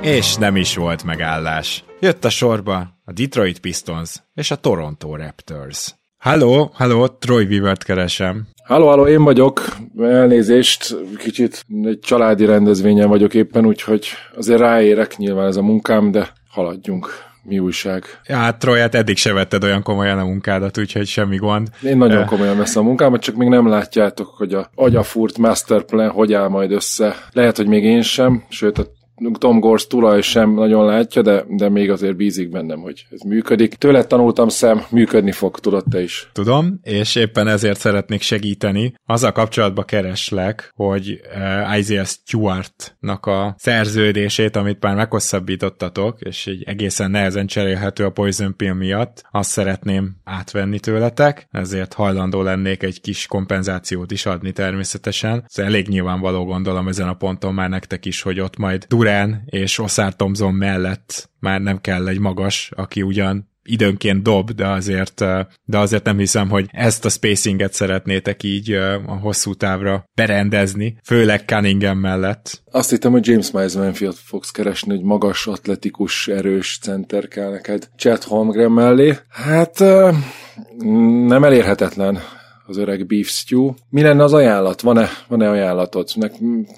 És 0.00 0.36
nem 0.36 0.56
is 0.56 0.76
volt 0.76 1.04
megállás. 1.04 1.84
Jött 2.00 2.24
a 2.24 2.30
sorba 2.30 2.76
a 3.04 3.12
Detroit 3.12 3.60
Pistons 3.60 4.22
és 4.34 4.50
a 4.50 4.56
Toronto 4.56 5.16
Raptors. 5.16 5.94
Halló, 6.18 6.70
halló, 6.74 7.06
Troy 7.06 7.44
Weavert 7.44 7.84
keresem. 7.84 8.46
Halló, 8.64 8.86
halló, 8.86 9.06
én 9.06 9.24
vagyok. 9.24 9.76
Elnézést, 9.98 10.96
kicsit 11.16 11.64
egy 11.82 11.98
családi 11.98 12.44
rendezvényen 12.44 13.08
vagyok 13.08 13.34
éppen, 13.34 13.66
úgyhogy 13.66 14.06
azért 14.36 14.60
ráérek 14.60 15.16
nyilván 15.16 15.46
ez 15.46 15.56
a 15.56 15.62
munkám, 15.62 16.10
de 16.10 16.32
haladjunk. 16.48 17.25
Mi 17.48 17.58
újság? 17.58 18.04
Ja, 18.26 18.36
hát 18.36 18.58
Troy, 18.58 18.80
hát 18.80 18.94
eddig 18.94 19.16
se 19.16 19.32
vetted 19.32 19.64
olyan 19.64 19.82
komolyan 19.82 20.18
a 20.18 20.24
munkádat, 20.24 20.78
úgyhogy 20.78 21.06
semmi 21.06 21.36
gond. 21.36 21.68
Én 21.82 21.96
nagyon 21.96 22.26
komolyan 22.26 22.56
veszem 22.56 22.82
a 22.82 22.86
munkámat, 22.86 23.20
csak 23.20 23.34
még 23.34 23.48
nem 23.48 23.68
látjátok, 23.68 24.28
hogy 24.36 24.54
a 24.54 24.70
agyafúrt 24.74 25.38
masterplan 25.38 26.10
hogy 26.10 26.32
áll 26.32 26.48
majd 26.48 26.72
össze. 26.72 27.16
Lehet, 27.32 27.56
hogy 27.56 27.66
még 27.66 27.84
én 27.84 28.02
sem, 28.02 28.44
sőt 28.48 28.78
a 28.78 28.86
Tom 29.38 29.60
Gors 29.60 29.86
tulaj 29.86 30.20
sem 30.20 30.54
nagyon 30.54 30.84
látja, 30.84 31.22
de, 31.22 31.44
de 31.48 31.68
még 31.68 31.90
azért 31.90 32.16
bízik 32.16 32.48
bennem, 32.50 32.80
hogy 32.80 33.06
ez 33.10 33.20
működik. 33.20 33.74
Tőle 33.74 34.04
tanultam 34.04 34.48
szem, 34.48 34.82
működni 34.90 35.32
fog, 35.32 35.58
tudod 35.60 35.84
te 35.90 36.02
is. 36.02 36.30
Tudom, 36.32 36.80
és 36.82 37.14
éppen 37.14 37.48
ezért 37.48 37.78
szeretnék 37.78 38.22
segíteni. 38.22 38.94
Azzal 39.06 39.32
kapcsolatban 39.32 39.84
kereslek, 39.84 40.72
hogy 40.74 41.20
uh, 41.36 41.78
Isaiah 41.78 42.06
Stewart-nak 42.06 43.26
a 43.26 43.54
szerződését, 43.58 44.56
amit 44.56 44.82
már 44.82 44.94
meghosszabbítottatok, 44.94 46.20
és 46.20 46.46
egy 46.46 46.62
egészen 46.66 47.10
nehezen 47.10 47.46
cserélhető 47.46 48.04
a 48.04 48.10
Poison 48.10 48.56
Pill 48.56 48.72
miatt, 48.72 49.22
azt 49.30 49.50
szeretném 49.50 50.16
átvenni 50.24 50.80
tőletek, 50.80 51.48
ezért 51.50 51.92
hajlandó 51.92 52.42
lennék 52.42 52.82
egy 52.82 53.00
kis 53.00 53.26
kompenzációt 53.26 54.10
is 54.10 54.26
adni 54.26 54.52
természetesen. 54.52 55.44
Ez 55.46 55.64
elég 55.64 55.88
nyilvánvaló 55.88 56.44
gondolom 56.44 56.88
ezen 56.88 57.08
a 57.08 57.14
ponton 57.14 57.54
már 57.54 57.68
nektek 57.68 58.04
is, 58.04 58.22
hogy 58.22 58.40
ott 58.40 58.56
majd 58.56 58.86
Durán 59.06 59.42
és 59.46 59.78
Oszár 59.78 60.14
Thompson 60.14 60.54
mellett 60.54 61.30
már 61.40 61.60
nem 61.60 61.80
kell 61.80 62.08
egy 62.08 62.18
magas, 62.18 62.70
aki 62.76 63.02
ugyan 63.02 63.50
időnként 63.62 64.22
dob, 64.22 64.50
de 64.50 64.66
azért, 64.68 65.24
de 65.64 65.78
azért 65.78 66.04
nem 66.04 66.18
hiszem, 66.18 66.48
hogy 66.48 66.66
ezt 66.72 67.04
a 67.04 67.08
spacinget 67.08 67.72
szeretnétek 67.72 68.42
így 68.42 68.72
a 68.72 69.18
hosszú 69.20 69.54
távra 69.54 70.04
berendezni, 70.14 70.98
főleg 71.04 71.42
Cunningham 71.46 71.98
mellett. 71.98 72.62
Azt 72.70 72.90
hittem, 72.90 73.12
hogy 73.12 73.26
James 73.26 73.50
Miles 73.50 73.74
Manfield 73.74 74.14
fogsz 74.14 74.50
keresni, 74.50 74.94
hogy 74.94 75.04
magas, 75.04 75.46
atletikus, 75.46 76.28
erős 76.28 76.78
center 76.82 77.28
kell 77.28 77.50
neked 77.50 77.88
Chad 77.96 78.22
Holmgren 78.22 78.70
mellé. 78.70 79.16
Hát 79.28 79.78
nem 81.26 81.44
elérhetetlen 81.44 82.18
az 82.66 82.76
öreg 82.76 83.06
beef 83.06 83.28
stew. 83.28 83.72
Mi 83.88 84.02
lenne 84.02 84.22
az 84.22 84.32
ajánlat? 84.32 84.80
Van-e, 84.80 85.08
van-e 85.28 85.50
ajánlatod? 85.50 86.08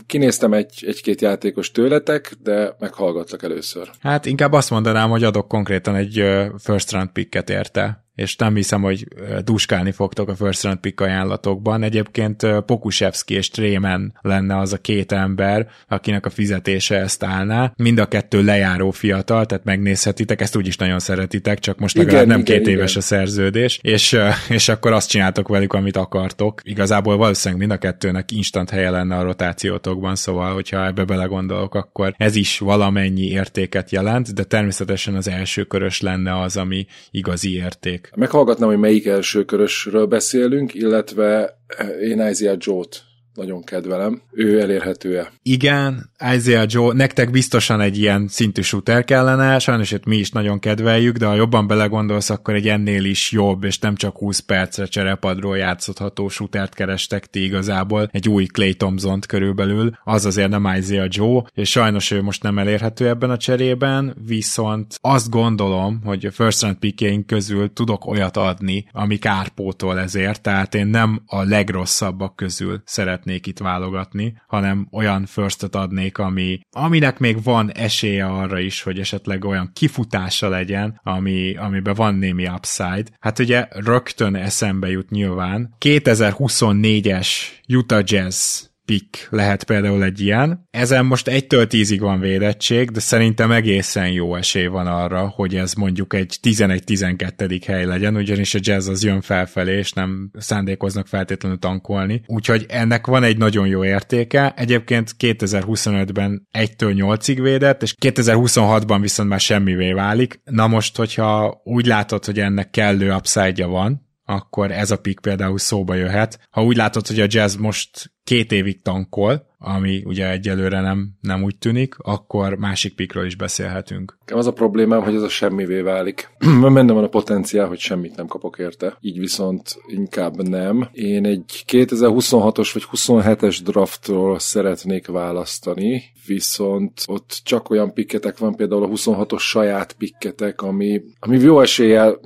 Kinéztem 0.07 0.53
egy, 0.53 0.84
egy-két 0.86 1.20
játékos 1.20 1.70
tőletek, 1.70 2.34
de 2.43 2.76
meghallgattak 2.78 3.43
először. 3.43 3.91
Hát 4.01 4.26
inkább 4.26 4.53
azt 4.53 4.70
mondanám, 4.70 5.11
hogy 5.11 5.24
adok 5.24 5.49
konkrétan 5.49 5.95
egy 5.95 6.24
first 6.59 6.93
round 6.93 7.11
picket 7.11 7.51
érte 7.51 8.08
és 8.19 8.37
nem 8.37 8.55
hiszem, 8.55 8.83
hogy 8.83 9.07
duskálni 9.45 9.93
fogtok 9.93 10.29
a 10.29 10.35
first 10.35 10.62
round 10.62 10.79
pick 10.79 11.01
ajánlatokban. 11.01 11.83
Egyébként 11.83 12.47
Pokusevski 12.66 13.35
és 13.35 13.51
Trémen 13.51 14.14
lenne 14.21 14.59
az 14.59 14.73
a 14.73 14.79
két 14.79 15.12
ember, 15.12 15.69
akinek 15.89 16.27
a 16.27 16.31
fizetése 16.31 16.97
ezt 16.97 17.23
állná. 17.23 17.73
Mind 17.77 17.99
a 17.99 18.07
kettő 18.07 18.43
lejáró 18.43 18.91
fiatal, 18.91 19.47
tehát 19.47 19.64
megnézhetitek, 19.64 20.41
ezt 20.41 20.57
úgyis 20.57 20.77
nagyon 20.77 20.99
szeretitek, 20.99 21.59
csak 21.59 21.79
most 21.79 21.97
legalább 21.97 22.16
igen, 22.16 22.29
nem 22.29 22.41
igen, 22.41 22.55
két 22.55 22.66
igen. 22.66 22.79
éves 22.79 22.97
a 22.97 23.01
szerződés, 23.01 23.79
és, 23.83 24.19
és 24.49 24.69
akkor 24.69 24.93
azt 24.93 25.09
csináltok 25.09 25.49
velük, 25.49 25.73
amit 25.73 25.97
akartok. 25.97 26.61
Igazából 26.64 27.16
valószínűleg 27.16 27.66
mind 27.66 27.79
a 27.79 27.87
kettőnek 27.87 28.31
instant 28.31 28.71
helye 28.71 28.91
lenne 28.91 29.16
a 29.16 29.23
rotációtokban, 29.23 30.14
szóval, 30.14 30.55
hogyha 30.55 30.87
ebbe 30.87 31.05
belegondolok, 31.05 31.75
akkor 31.75 32.14
ez 32.16 32.37
is 32.37 32.59
valamennyi 32.59 33.29
értéket 33.29 33.91
jelent, 33.91 34.35
de 34.35 34.45
természetesen 34.45 35.14
az 35.14 35.29
első 35.29 35.64
körös 35.64 36.01
lenne 36.01 36.41
az, 36.41 36.57
ami 36.57 36.87
igazi 37.11 37.55
érték. 37.55 38.08
Meghallgatnám, 38.17 38.69
hogy 38.69 38.79
melyik 38.79 39.07
első 39.07 39.45
körösről 39.45 40.07
beszélünk, 40.07 40.75
illetve 40.75 41.59
én 42.01 42.29
Isaiah 42.29 42.57
Joe-t 42.59 43.08
nagyon 43.39 43.64
kedvelem. 43.64 44.20
Ő 44.32 44.61
elérhető-e? 44.61 45.32
Igen, 45.43 46.11
Isaiah 46.34 46.64
Joe, 46.68 46.95
nektek 46.95 47.30
biztosan 47.30 47.80
egy 47.80 47.99
ilyen 47.99 48.28
szintű 48.28 48.62
shooter 48.62 49.05
kellene, 49.05 49.59
sajnos 49.59 49.91
itt 49.91 50.05
mi 50.05 50.16
is 50.16 50.30
nagyon 50.30 50.59
kedveljük, 50.59 51.16
de 51.16 51.26
ha 51.26 51.34
jobban 51.34 51.66
belegondolsz, 51.66 52.30
akkor 52.30 52.55
egy 52.55 52.68
ennél 52.68 53.05
is 53.05 53.32
jobb, 53.32 53.64
és 53.64 53.78
nem 53.78 53.95
csak 53.95 54.16
20 54.16 54.39
percre 54.39 54.86
cserepadról 54.86 55.57
játszható 55.57 56.28
shootert 56.28 56.74
kerestek 56.74 57.26
ti 57.26 57.45
igazából, 57.45 58.09
egy 58.12 58.28
új 58.28 58.45
Clay 58.45 58.74
thompson 58.74 59.20
körülbelül, 59.28 59.99
az 60.05 60.26
azért 60.26 60.49
nem 60.49 60.74
Isaiah 60.78 61.09
Joe, 61.11 61.43
és 61.55 61.70
sajnos 61.70 62.11
ő 62.11 62.22
most 62.22 62.43
nem 62.43 62.59
elérhető 62.59 63.09
ebben 63.09 63.30
a 63.30 63.36
cserében, 63.36 64.16
viszont 64.26 64.99
azt 65.01 65.30
gondolom, 65.30 66.01
hogy 66.05 66.26
a 66.26 66.30
first 66.30 66.62
round 66.62 66.76
pickjeink 66.76 67.26
közül 67.26 67.72
tudok 67.72 68.07
olyat 68.07 68.36
adni, 68.36 68.89
ami 68.93 69.16
kárpótol 69.16 69.99
ezért, 69.99 70.43
tehát 70.43 70.74
én 70.74 70.86
nem 70.86 71.22
a 71.26 71.43
legrosszabbak 71.43 72.36
közül 72.36 72.82
szeretném 72.84 73.28
szeretnék 73.29 73.47
itt 73.47 73.59
válogatni, 73.59 74.35
hanem 74.47 74.89
olyan 74.93 75.26
firstet 75.26 75.74
adnék, 75.74 76.18
ami, 76.18 76.61
aminek 76.70 77.18
még 77.18 77.43
van 77.43 77.72
esélye 77.72 78.26
arra 78.26 78.59
is, 78.59 78.83
hogy 78.83 78.99
esetleg 78.99 79.45
olyan 79.45 79.70
kifutása 79.72 80.49
legyen, 80.49 81.01
ami, 81.03 81.57
amiben 81.57 81.95
van 81.95 82.14
némi 82.14 82.49
upside. 82.49 83.05
Hát 83.20 83.39
ugye 83.39 83.66
rögtön 83.70 84.35
eszembe 84.35 84.89
jut 84.89 85.11
nyilván 85.11 85.74
2024-es 85.81 87.29
Utah 87.68 88.03
Jazz 88.05 88.68
pick 88.89 89.28
lehet 89.30 89.64
például 89.64 90.05
egy 90.05 90.20
ilyen. 90.20 90.66
Ezen 90.70 91.05
most 91.05 91.28
egytől 91.28 91.66
tízig 91.66 92.01
van 92.01 92.20
védettség, 92.20 92.91
de 92.91 93.01
szerintem 93.01 93.51
egészen 93.51 94.11
jó 94.11 94.34
esély 94.34 94.66
van 94.66 94.86
arra, 94.86 95.32
hogy 95.34 95.55
ez 95.55 95.74
mondjuk 95.74 96.14
egy 96.14 96.39
11-12. 96.43 97.62
hely 97.66 97.84
legyen, 97.84 98.16
ugyanis 98.16 98.55
a 98.55 98.59
jazz 98.62 98.89
az 98.89 99.05
jön 99.05 99.20
felfelé, 99.20 99.78
és 99.78 99.93
nem 99.93 100.30
szándékoznak 100.39 101.07
feltétlenül 101.07 101.59
tankolni. 101.59 102.22
Úgyhogy 102.26 102.66
ennek 102.68 103.07
van 103.07 103.22
egy 103.22 103.36
nagyon 103.36 103.66
jó 103.66 103.84
értéke. 103.84 104.55
Egyébként 104.57 105.14
2025-ben 105.18 106.49
1-től 106.59 106.95
8-ig 106.97 107.39
védett, 107.41 107.82
és 107.82 107.95
2026-ban 108.01 108.99
viszont 109.01 109.28
már 109.28 109.41
semmivé 109.41 109.93
válik. 109.93 110.41
Na 110.45 110.66
most, 110.66 110.97
hogyha 110.97 111.61
úgy 111.64 111.86
látod, 111.86 112.24
hogy 112.24 112.39
ennek 112.39 112.70
kellő 112.70 113.14
upside 113.14 113.66
van, 113.66 114.08
akkor 114.29 114.70
ez 114.70 114.91
a 114.91 114.99
pick 114.99 115.20
például 115.20 115.59
szóba 115.59 115.95
jöhet. 115.95 116.39
Ha 116.51 116.64
úgy 116.64 116.76
látod, 116.76 117.07
hogy 117.07 117.20
a 117.20 117.26
jazz 117.29 117.57
most 117.57 118.12
két 118.24 118.53
évig 118.53 118.83
tankol, 118.83 119.47
ami 119.59 120.03
ugye 120.05 120.31
egyelőre 120.31 120.81
nem, 120.81 121.09
nem 121.20 121.43
úgy 121.43 121.59
tűnik, 121.59 121.95
akkor 121.99 122.55
másik 122.55 122.95
pikről 122.95 123.26
is 123.26 123.37
beszélhetünk. 123.37 124.18
Az 124.26 124.47
a 124.47 124.53
problémám, 124.53 125.03
hogy 125.03 125.14
ez 125.14 125.22
a 125.22 125.29
semmivé 125.29 125.81
válik. 125.81 126.31
Mennem 126.61 126.95
van 126.95 127.05
a 127.05 127.09
potenciál, 127.09 127.66
hogy 127.66 127.79
semmit 127.79 128.16
nem 128.16 128.26
kapok 128.26 128.59
érte. 128.59 128.97
Így 129.01 129.18
viszont 129.18 129.76
inkább 129.87 130.49
nem. 130.49 130.89
Én 130.93 131.26
egy 131.26 131.64
2026-os 131.68 132.70
vagy 132.72 132.85
27-es 132.93 133.59
draftról 133.64 134.39
szeretnék 134.39 135.07
választani, 135.07 136.03
viszont 136.26 137.03
ott 137.07 137.41
csak 137.45 137.70
olyan 137.70 137.93
pikketek 137.93 138.39
van, 138.39 138.55
például 138.55 138.83
a 138.83 138.89
26-os 138.89 139.41
saját 139.41 139.93
pikketek, 139.93 140.62
ami, 140.62 141.03
ami 141.20 141.39
jó 141.39 141.61
eséllyel 141.61 142.20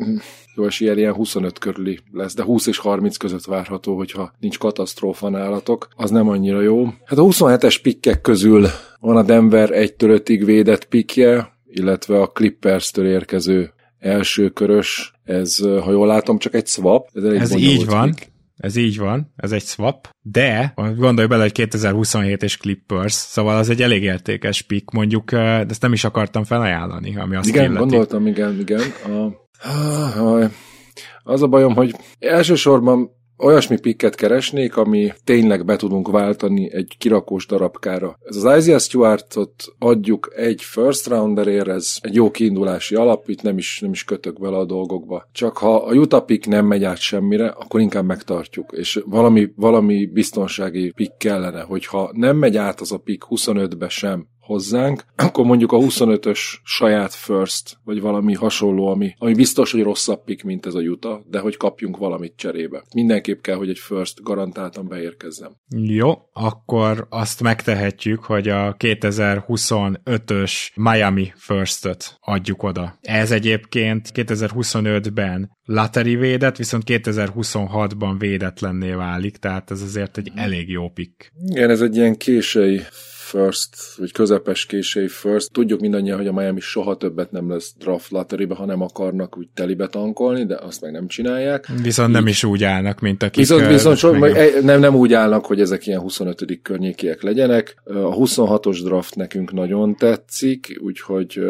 jó 0.57 0.65
eséllyel 0.65 0.99
ilyen 0.99 1.15
25 1.15 1.59
körüli 1.59 1.99
lesz, 2.13 2.35
de 2.35 2.43
20 2.43 2.67
és 2.67 2.79
30 2.79 3.17
között 3.17 3.45
várható, 3.45 3.97
hogyha 3.97 4.33
nincs 4.41 4.59
katasztrófa 4.59 5.29
nálatok. 5.29 5.89
Az 5.97 6.11
nem 6.11 6.29
annyira 6.29 6.61
jó. 6.61 6.85
Hát 7.05 7.19
a 7.19 7.23
27-es 7.23 7.79
pikkek 7.83 8.21
közül 8.21 8.67
van 9.01 9.17
a 9.17 9.23
Denver 9.23 9.69
1-től 9.73 10.21
5-ig 10.25 10.43
védett 10.45 10.85
pikje, 10.85 11.53
illetve 11.67 12.21
a 12.21 12.27
Clippers-től 12.27 13.07
érkező 13.07 13.73
első 13.99 14.49
körös, 14.49 15.13
ez, 15.25 15.59
ha 15.59 15.91
jól 15.91 16.07
látom, 16.07 16.39
csak 16.39 16.55
egy 16.55 16.67
swap. 16.67 17.09
Ez, 17.13 17.25
ez 17.25 17.55
így 17.55 17.87
van. 17.87 18.11
Pick. 18.11 18.31
Ez 18.57 18.77
így 18.77 18.99
van, 18.99 19.33
ez 19.37 19.53
egy 19.53 19.63
swap, 19.63 20.09
de 20.21 20.75
gondolj 20.97 21.27
bele, 21.27 21.43
hogy 21.43 21.53
2027 21.53 22.43
és 22.43 22.57
Clippers, 22.57 23.13
szóval 23.13 23.57
az 23.57 23.69
egy 23.69 23.83
elég 23.83 24.03
értékes 24.03 24.63
pick, 24.63 24.91
mondjuk, 24.91 25.31
de 25.31 25.67
ezt 25.69 25.83
nem 25.83 25.93
is 25.93 26.05
akartam 26.05 26.45
felajánlani, 26.45 27.17
ami 27.17 27.37
azt 27.37 27.49
Igen, 27.49 27.65
illeti. 27.65 27.79
gondoltam, 27.79 28.27
igen, 28.27 28.59
igen. 28.61 28.81
A, 28.81 29.42
az 31.23 31.43
a 31.43 31.47
bajom, 31.47 31.75
hogy 31.75 31.95
elsősorban 32.19 33.11
olyasmi 33.43 33.81
pikket 33.81 34.15
keresnék, 34.15 34.77
ami 34.77 35.13
tényleg 35.25 35.65
be 35.65 35.77
tudunk 35.77 36.09
váltani 36.09 36.73
egy 36.73 36.95
kirakós 36.99 37.47
darabkára. 37.47 38.19
Ez 38.25 38.37
az 38.37 38.59
Isaiah 38.59 38.81
Stewartot 38.81 39.65
adjuk 39.79 40.33
egy 40.37 40.63
first 40.63 41.07
rounderért, 41.07 41.69
ez 41.69 41.97
egy 42.01 42.15
jó 42.15 42.31
kiindulási 42.31 42.95
alap, 42.95 43.29
itt 43.29 43.43
nem 43.43 43.59
is, 43.59 43.81
nem 43.81 43.91
is 43.91 44.05
kötök 44.05 44.41
bele 44.41 44.57
a 44.57 44.65
dolgokba. 44.65 45.29
Csak 45.33 45.57
ha 45.57 45.77
a 45.77 45.95
Utah 45.95 46.25
pick 46.25 46.47
nem 46.47 46.67
megy 46.67 46.85
át 46.85 46.99
semmire, 46.99 47.49
akkor 47.49 47.81
inkább 47.81 48.05
megtartjuk. 48.05 48.73
És 48.77 49.03
valami, 49.07 49.53
valami 49.57 50.07
biztonsági 50.07 50.93
pick 50.93 51.19
kellene, 51.19 51.61
hogyha 51.61 52.11
nem 52.13 52.37
megy 52.37 52.57
át 52.57 52.81
az 52.81 52.93
a 52.93 52.99
pick 52.99 53.27
25-be 53.31 53.89
sem, 53.89 54.27
hozzánk, 54.53 55.05
akkor 55.17 55.45
mondjuk 55.45 55.73
a 55.73 55.77
25-ös 55.77 56.41
saját 56.65 57.15
first, 57.15 57.79
vagy 57.85 58.01
valami 58.01 58.35
hasonló, 58.35 58.87
ami, 58.87 59.15
ami 59.19 59.35
biztos, 59.35 59.73
hogy 59.73 59.83
rosszabb 59.83 60.25
pick, 60.25 60.45
mint 60.45 60.67
ez 60.67 60.75
a 60.75 60.81
Juta, 60.81 61.23
de 61.31 61.39
hogy 61.39 61.57
kapjunk 61.57 61.97
valamit 61.97 62.37
cserébe. 62.37 62.85
Mindenképp 62.95 63.41
kell, 63.41 63.57
hogy 63.57 63.69
egy 63.69 63.79
first 63.79 64.23
garantáltan 64.23 64.89
beérkezzem. 64.89 65.53
Jó, 65.69 66.13
akkor 66.33 67.07
azt 67.11 67.43
megtehetjük, 67.43 68.25
hogy 68.25 68.49
a 68.49 68.77
2025-ös 68.79 70.53
Miami 70.75 71.33
first 71.37 71.71
adjuk 72.21 72.63
oda. 72.63 72.99
Ez 73.01 73.31
egyébként 73.31 74.11
2025-ben 74.15 75.51
lottery 75.65 76.17
védett, 76.17 76.57
viszont 76.57 76.83
2026-ban 76.87 78.15
védetlenné 78.19 78.93
válik, 78.93 79.37
tehát 79.37 79.71
ez 79.71 79.83
azért 79.83 80.19
egy 80.19 80.33
elég 80.35 80.69
jó 80.69 80.91
pick. 80.91 81.33
Igen, 81.45 81.71
ez 81.71 81.81
egy 81.81 81.97
ilyen 81.97 82.17
késői 82.17 82.81
first, 83.33 83.69
vagy 83.97 84.13
közepes 84.13 84.67
késői 84.67 85.09
first. 85.09 85.53
Tudjuk 85.53 85.81
mindannyian, 85.81 86.17
hogy 86.17 86.27
a 86.27 86.33
Miami 86.33 86.61
soha 86.61 86.97
többet 86.97 87.31
nem 87.31 87.51
lesz 87.51 87.75
draft 87.79 88.11
lottery 88.11 88.47
ha 88.55 88.65
nem 88.65 88.81
akarnak 88.81 89.39
úgy 89.39 89.49
telibe 89.55 89.87
tankolni, 89.87 90.47
de 90.47 90.57
azt 90.57 90.81
meg 90.81 90.93
nem 90.93 91.07
csinálják. 91.07 91.67
Viszont 91.83 92.09
Így. 92.09 92.15
nem 92.15 92.27
is 92.27 92.45
úgy 92.45 92.65
állnak, 92.65 93.01
mint 93.01 93.23
akik... 93.23 93.37
Viszont, 93.37 93.67
viszont 93.67 93.97
so, 93.97 94.13
meg... 94.13 94.65
nem, 94.65 94.81
nem 94.81 94.95
úgy 94.95 95.13
állnak, 95.13 95.47
hogy 95.47 95.61
ezek 95.61 95.87
ilyen 95.87 96.01
25. 96.01 96.61
környékiek 96.63 97.23
legyenek. 97.23 97.83
A 97.85 98.17
26-os 98.17 98.81
draft 98.85 99.15
nekünk 99.15 99.53
nagyon 99.53 99.97
tetszik, 99.97 100.79
úgyhogy 100.81 101.41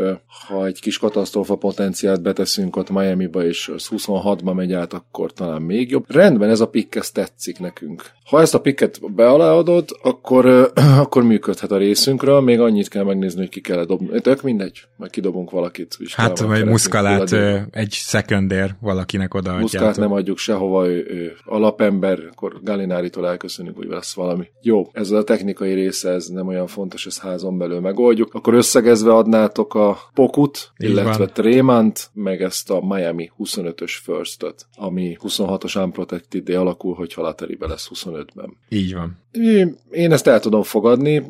ha 0.48 0.66
egy 0.66 0.80
kis 0.80 0.98
katasztrófa 0.98 1.54
potenciált 1.54 2.22
beteszünk 2.22 2.76
ott 2.76 2.90
Miami-ba, 2.90 3.44
és 3.44 3.70
az 3.74 3.88
26-ba 3.90 4.54
megy 4.54 4.72
át, 4.72 4.92
akkor 4.92 5.32
talán 5.32 5.62
még 5.62 5.90
jobb. 5.90 6.04
Rendben, 6.08 6.50
ez 6.50 6.60
a 6.60 6.68
pick, 6.68 6.94
ez 6.94 7.10
tetszik 7.10 7.58
nekünk. 7.58 8.02
Ha 8.24 8.40
ezt 8.40 8.54
a 8.54 8.60
picket 8.60 9.14
bealáadod, 9.14 9.88
akkor, 10.02 10.72
akkor 11.04 11.22
működhet 11.22 11.71
a 11.72 11.76
részünkről, 11.76 12.40
még 12.40 12.60
annyit 12.60 12.88
kell 12.88 13.04
megnézni, 13.04 13.40
hogy 13.40 13.48
ki 13.48 13.60
kell 13.60 13.84
dobni. 13.84 14.20
Tök 14.20 14.42
mindegy, 14.42 14.82
majd 14.96 15.10
kidobunk 15.10 15.50
valakit. 15.50 15.98
Hát, 16.14 16.38
vagy 16.38 16.64
muszkalát 16.64 17.32
egy 17.70 17.90
szekundér 17.90 18.74
valakinek 18.80 19.34
oda 19.34 19.58
Muszkát 19.58 19.96
nem 19.96 20.12
adjuk 20.12 20.38
sehova, 20.38 20.88
ő, 20.88 21.06
ő 21.10 21.32
alapember, 21.44 22.18
akkor 22.30 22.60
Galinárítól 22.62 23.28
elköszönünk, 23.28 23.76
hogy 23.76 23.88
lesz 23.88 24.14
valami. 24.14 24.48
Jó, 24.62 24.88
ez 24.92 25.10
a 25.10 25.24
technikai 25.24 25.72
része, 25.72 26.10
ez 26.10 26.26
nem 26.26 26.46
olyan 26.46 26.66
fontos, 26.66 27.06
ezt 27.06 27.20
házon 27.20 27.58
belül 27.58 27.80
megoldjuk. 27.80 28.34
Akkor 28.34 28.54
összegezve 28.54 29.14
adnátok 29.14 29.74
a 29.74 29.98
Pokut, 30.14 30.72
Így 30.78 30.90
illetve 30.90 31.16
van. 31.16 31.30
Trémant, 31.32 32.10
meg 32.12 32.42
ezt 32.42 32.70
a 32.70 32.80
Miami 32.86 33.30
25-ös 33.38 33.92
first 34.02 34.54
ami 34.76 35.16
26-os 35.20 35.82
unprotected 35.82 36.48
alakul, 36.48 36.94
hogy 36.94 37.12
halateribe 37.12 37.66
lesz 37.66 37.90
25-ben. 37.94 38.56
Így 38.68 38.94
van. 38.94 39.18
Én 39.90 40.12
ezt 40.12 40.26
el 40.26 40.40
tudom 40.40 40.62
fogadni, 40.62 41.22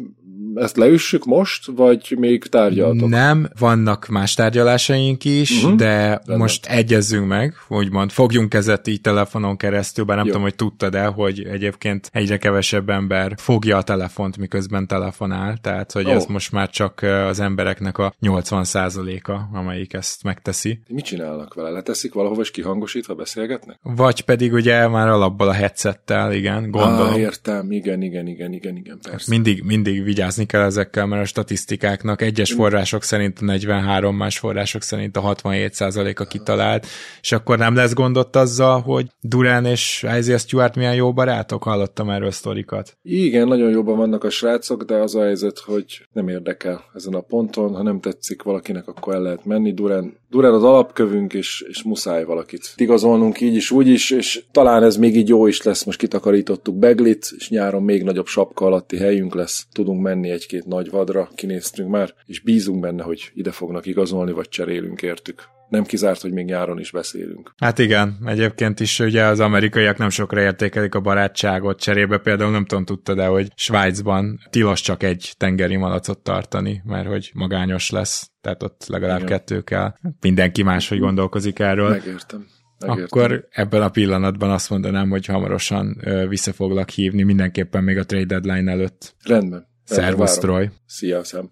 ezt 0.55 0.77
leüssük 0.77 1.25
most, 1.25 1.67
vagy 1.67 2.17
még 2.19 2.43
tárgyaltok? 2.45 3.09
Nem, 3.09 3.49
vannak 3.59 4.07
más 4.09 4.35
tárgyalásaink 4.35 5.25
is, 5.25 5.51
uh-huh. 5.51 5.77
de 5.77 6.07
Rendben. 6.07 6.39
most 6.39 6.67
egyezzünk 6.67 7.27
meg, 7.27 7.55
úgymond 7.69 8.11
fogjunk 8.11 8.49
kezet 8.49 8.87
így 8.87 9.01
telefonon 9.01 9.57
keresztül, 9.57 10.05
bár 10.05 10.17
nem 10.17 10.27
Jó. 10.27 10.33
tudom, 10.33 10.47
hogy 10.47 10.57
tudtad 10.57 10.95
el, 10.95 11.11
hogy 11.11 11.45
egyébként 11.45 12.09
egyre 12.13 12.37
kevesebb 12.37 12.91
ember 12.91 13.35
fogja 13.37 13.77
a 13.77 13.83
telefont, 13.83 14.37
miközben 14.37 14.87
telefonál, 14.87 15.57
tehát 15.57 15.93
hogy 15.93 16.07
oh. 16.07 16.13
ez 16.13 16.25
most 16.25 16.53
már 16.53 16.71
csak 16.71 17.03
az 17.29 17.41
embereknek 17.41 17.99
a 17.99 18.15
80%-a, 18.23 19.57
amelyik 19.59 19.93
ezt 19.93 20.23
megteszi. 20.23 20.81
Mit 20.89 21.05
csinálnak 21.05 21.55
vele? 21.55 21.71
Leteszik 21.71 22.13
valahova 22.13 22.41
és 22.41 22.51
kihangosítva 22.51 23.15
beszélgetnek? 23.15 23.79
Vagy 23.83 24.21
pedig 24.21 24.53
ugye 24.53 24.89
már 24.89 25.09
alapból 25.09 25.49
a 25.49 25.53
headsettel, 25.53 26.33
igen, 26.33 26.71
gondolom. 26.71 27.13
Ah, 27.13 27.19
értem, 27.19 27.73
igen, 27.73 28.03
igen, 28.03 28.27
igen, 28.27 28.53
igen, 28.53 28.77
igen, 28.77 28.99
persze. 29.11 29.27
Mindig, 29.31 29.63
mindig 29.63 30.03
vigyázni 30.23 30.47
kell 30.47 30.63
ezekkel, 30.63 31.07
mert 31.07 31.23
a 31.23 31.27
statisztikáknak 31.27 32.23
egyes 32.23 32.53
források 32.53 33.03
szerint 33.03 33.39
a 33.41 33.45
43, 33.45 34.17
más 34.17 34.39
források 34.39 34.83
szerint 34.83 35.17
a 35.17 35.35
67% 35.35 36.19
a 36.19 36.25
kitalált, 36.25 36.87
és 37.21 37.33
akkor 37.33 37.59
nem 37.59 37.75
lesz 37.75 37.95
gondot 37.95 38.37
azzal, 38.37 38.81
hogy 38.81 39.07
Durán 39.21 39.65
és 39.65 40.07
Isaiah 40.19 40.39
Stewart 40.39 40.77
milyen 40.77 40.95
jó 40.95 41.13
barátok? 41.13 41.63
Hallottam 41.63 42.11
erről 42.11 42.31
sztorikat. 42.31 42.97
Igen, 43.03 43.49
nagyon 43.49 43.71
jobban 43.71 43.97
vannak 43.97 44.25
a 44.25 44.31
srácok, 44.31 44.83
de 44.83 44.95
az 44.95 45.15
a 45.15 45.23
helyzet, 45.23 45.59
hogy 45.59 46.07
nem 46.13 46.29
érdekel 46.29 46.85
ezen 46.95 47.15
a 47.15 47.21
ponton, 47.21 47.75
ha 47.75 47.83
nem 47.83 48.01
tetszik 48.01 48.43
valakinek, 48.43 48.89
akkor 48.89 49.15
el 49.15 49.23
lehet 49.23 49.45
menni. 49.45 49.73
Durán, 49.73 50.17
Durán 50.31 50.53
az 50.53 50.63
alapkövünk, 50.63 51.35
és, 51.35 51.65
és 51.69 51.83
muszáj 51.83 52.25
valakit 52.25 52.73
igazolnunk 52.77 53.41
így 53.41 53.55
is, 53.55 53.71
úgy 53.71 53.89
is, 53.89 54.11
és 54.11 54.45
talán 54.53 54.83
ez 54.83 54.97
még 54.97 55.17
így 55.17 55.29
jó 55.29 55.47
is 55.47 55.63
lesz, 55.63 55.85
most 55.85 55.99
kitakarítottuk 55.99 56.77
Beglit, 56.77 57.33
és 57.37 57.49
nyáron 57.51 57.83
még 57.83 58.03
nagyobb 58.03 58.27
sapka 58.27 58.65
alatti 58.65 58.97
helyünk 58.97 59.35
lesz, 59.35 59.67
tudunk 59.73 60.03
menni 60.15 60.31
egy-két 60.31 60.65
nagy 60.65 60.91
vadra, 60.91 61.31
kinéztünk 61.35 61.91
már, 61.91 62.15
és 62.27 62.41
bízunk 62.41 62.81
benne, 62.81 63.03
hogy 63.03 63.31
ide 63.35 63.51
fognak 63.51 63.87
igazolni, 63.87 64.33
vagy 64.33 64.49
cserélünk 64.49 65.03
értük 65.03 65.51
nem 65.73 65.85
kizárt, 65.85 66.21
hogy 66.21 66.33
még 66.33 66.45
nyáron 66.45 66.79
is 66.79 66.91
beszélünk. 66.91 67.55
Hát 67.57 67.79
igen, 67.79 68.17
egyébként 68.25 68.81
is 68.81 68.99
ugye 68.99 69.25
az 69.25 69.41
amerikaiak 69.41 69.99
nem 69.99 70.09
sokra 70.09 70.41
értékelik 70.41 70.95
a 70.95 71.01
barátságot, 71.01 71.81
cserébe 71.81 72.19
például 72.19 72.51
nem 72.51 72.65
tudom, 72.65 72.85
tudtad 72.85 73.17
de 73.17 73.27
hogy 73.27 73.49
Svájcban 73.55 74.39
tilos 74.51 74.81
csak 74.81 75.03
egy 75.03 75.35
tengeri 75.37 75.77
malacot 75.77 76.19
tartani, 76.19 76.83
mert 76.85 77.07
hogy 77.07 77.31
magányos 77.35 77.91
lesz, 77.91 78.31
tehát 78.41 78.63
ott 78.63 78.85
legalább 78.87 79.23
igen. 79.23 79.29
kettő 79.29 79.61
kell. 79.61 79.95
Mindenki 80.21 80.63
máshogy 80.63 80.99
gondolkozik 80.99 81.59
erről. 81.59 81.89
Megértem. 81.89 82.47
Megértem. 82.79 83.05
Akkor 83.05 83.47
ebben 83.51 83.83
a 83.83 83.89
pillanatban 83.89 84.51
azt 84.51 84.71
mondanám, 84.71 85.11
hogy 85.11 85.27
hamarosan 85.27 86.03
vissza 86.29 86.53
foglak 86.53 86.91
hívni, 86.91 87.23
mindenképpen 87.23 87.85
még 87.85 87.99
a 87.99 88.05
trade 88.05 88.25
deadline 88.25 88.71
előtt. 88.71 89.15
Rendben. 89.25 89.71
Szervusz, 89.85 90.39
Troy. 90.39 90.71
Szia, 90.87 91.25
Sam. 91.25 91.51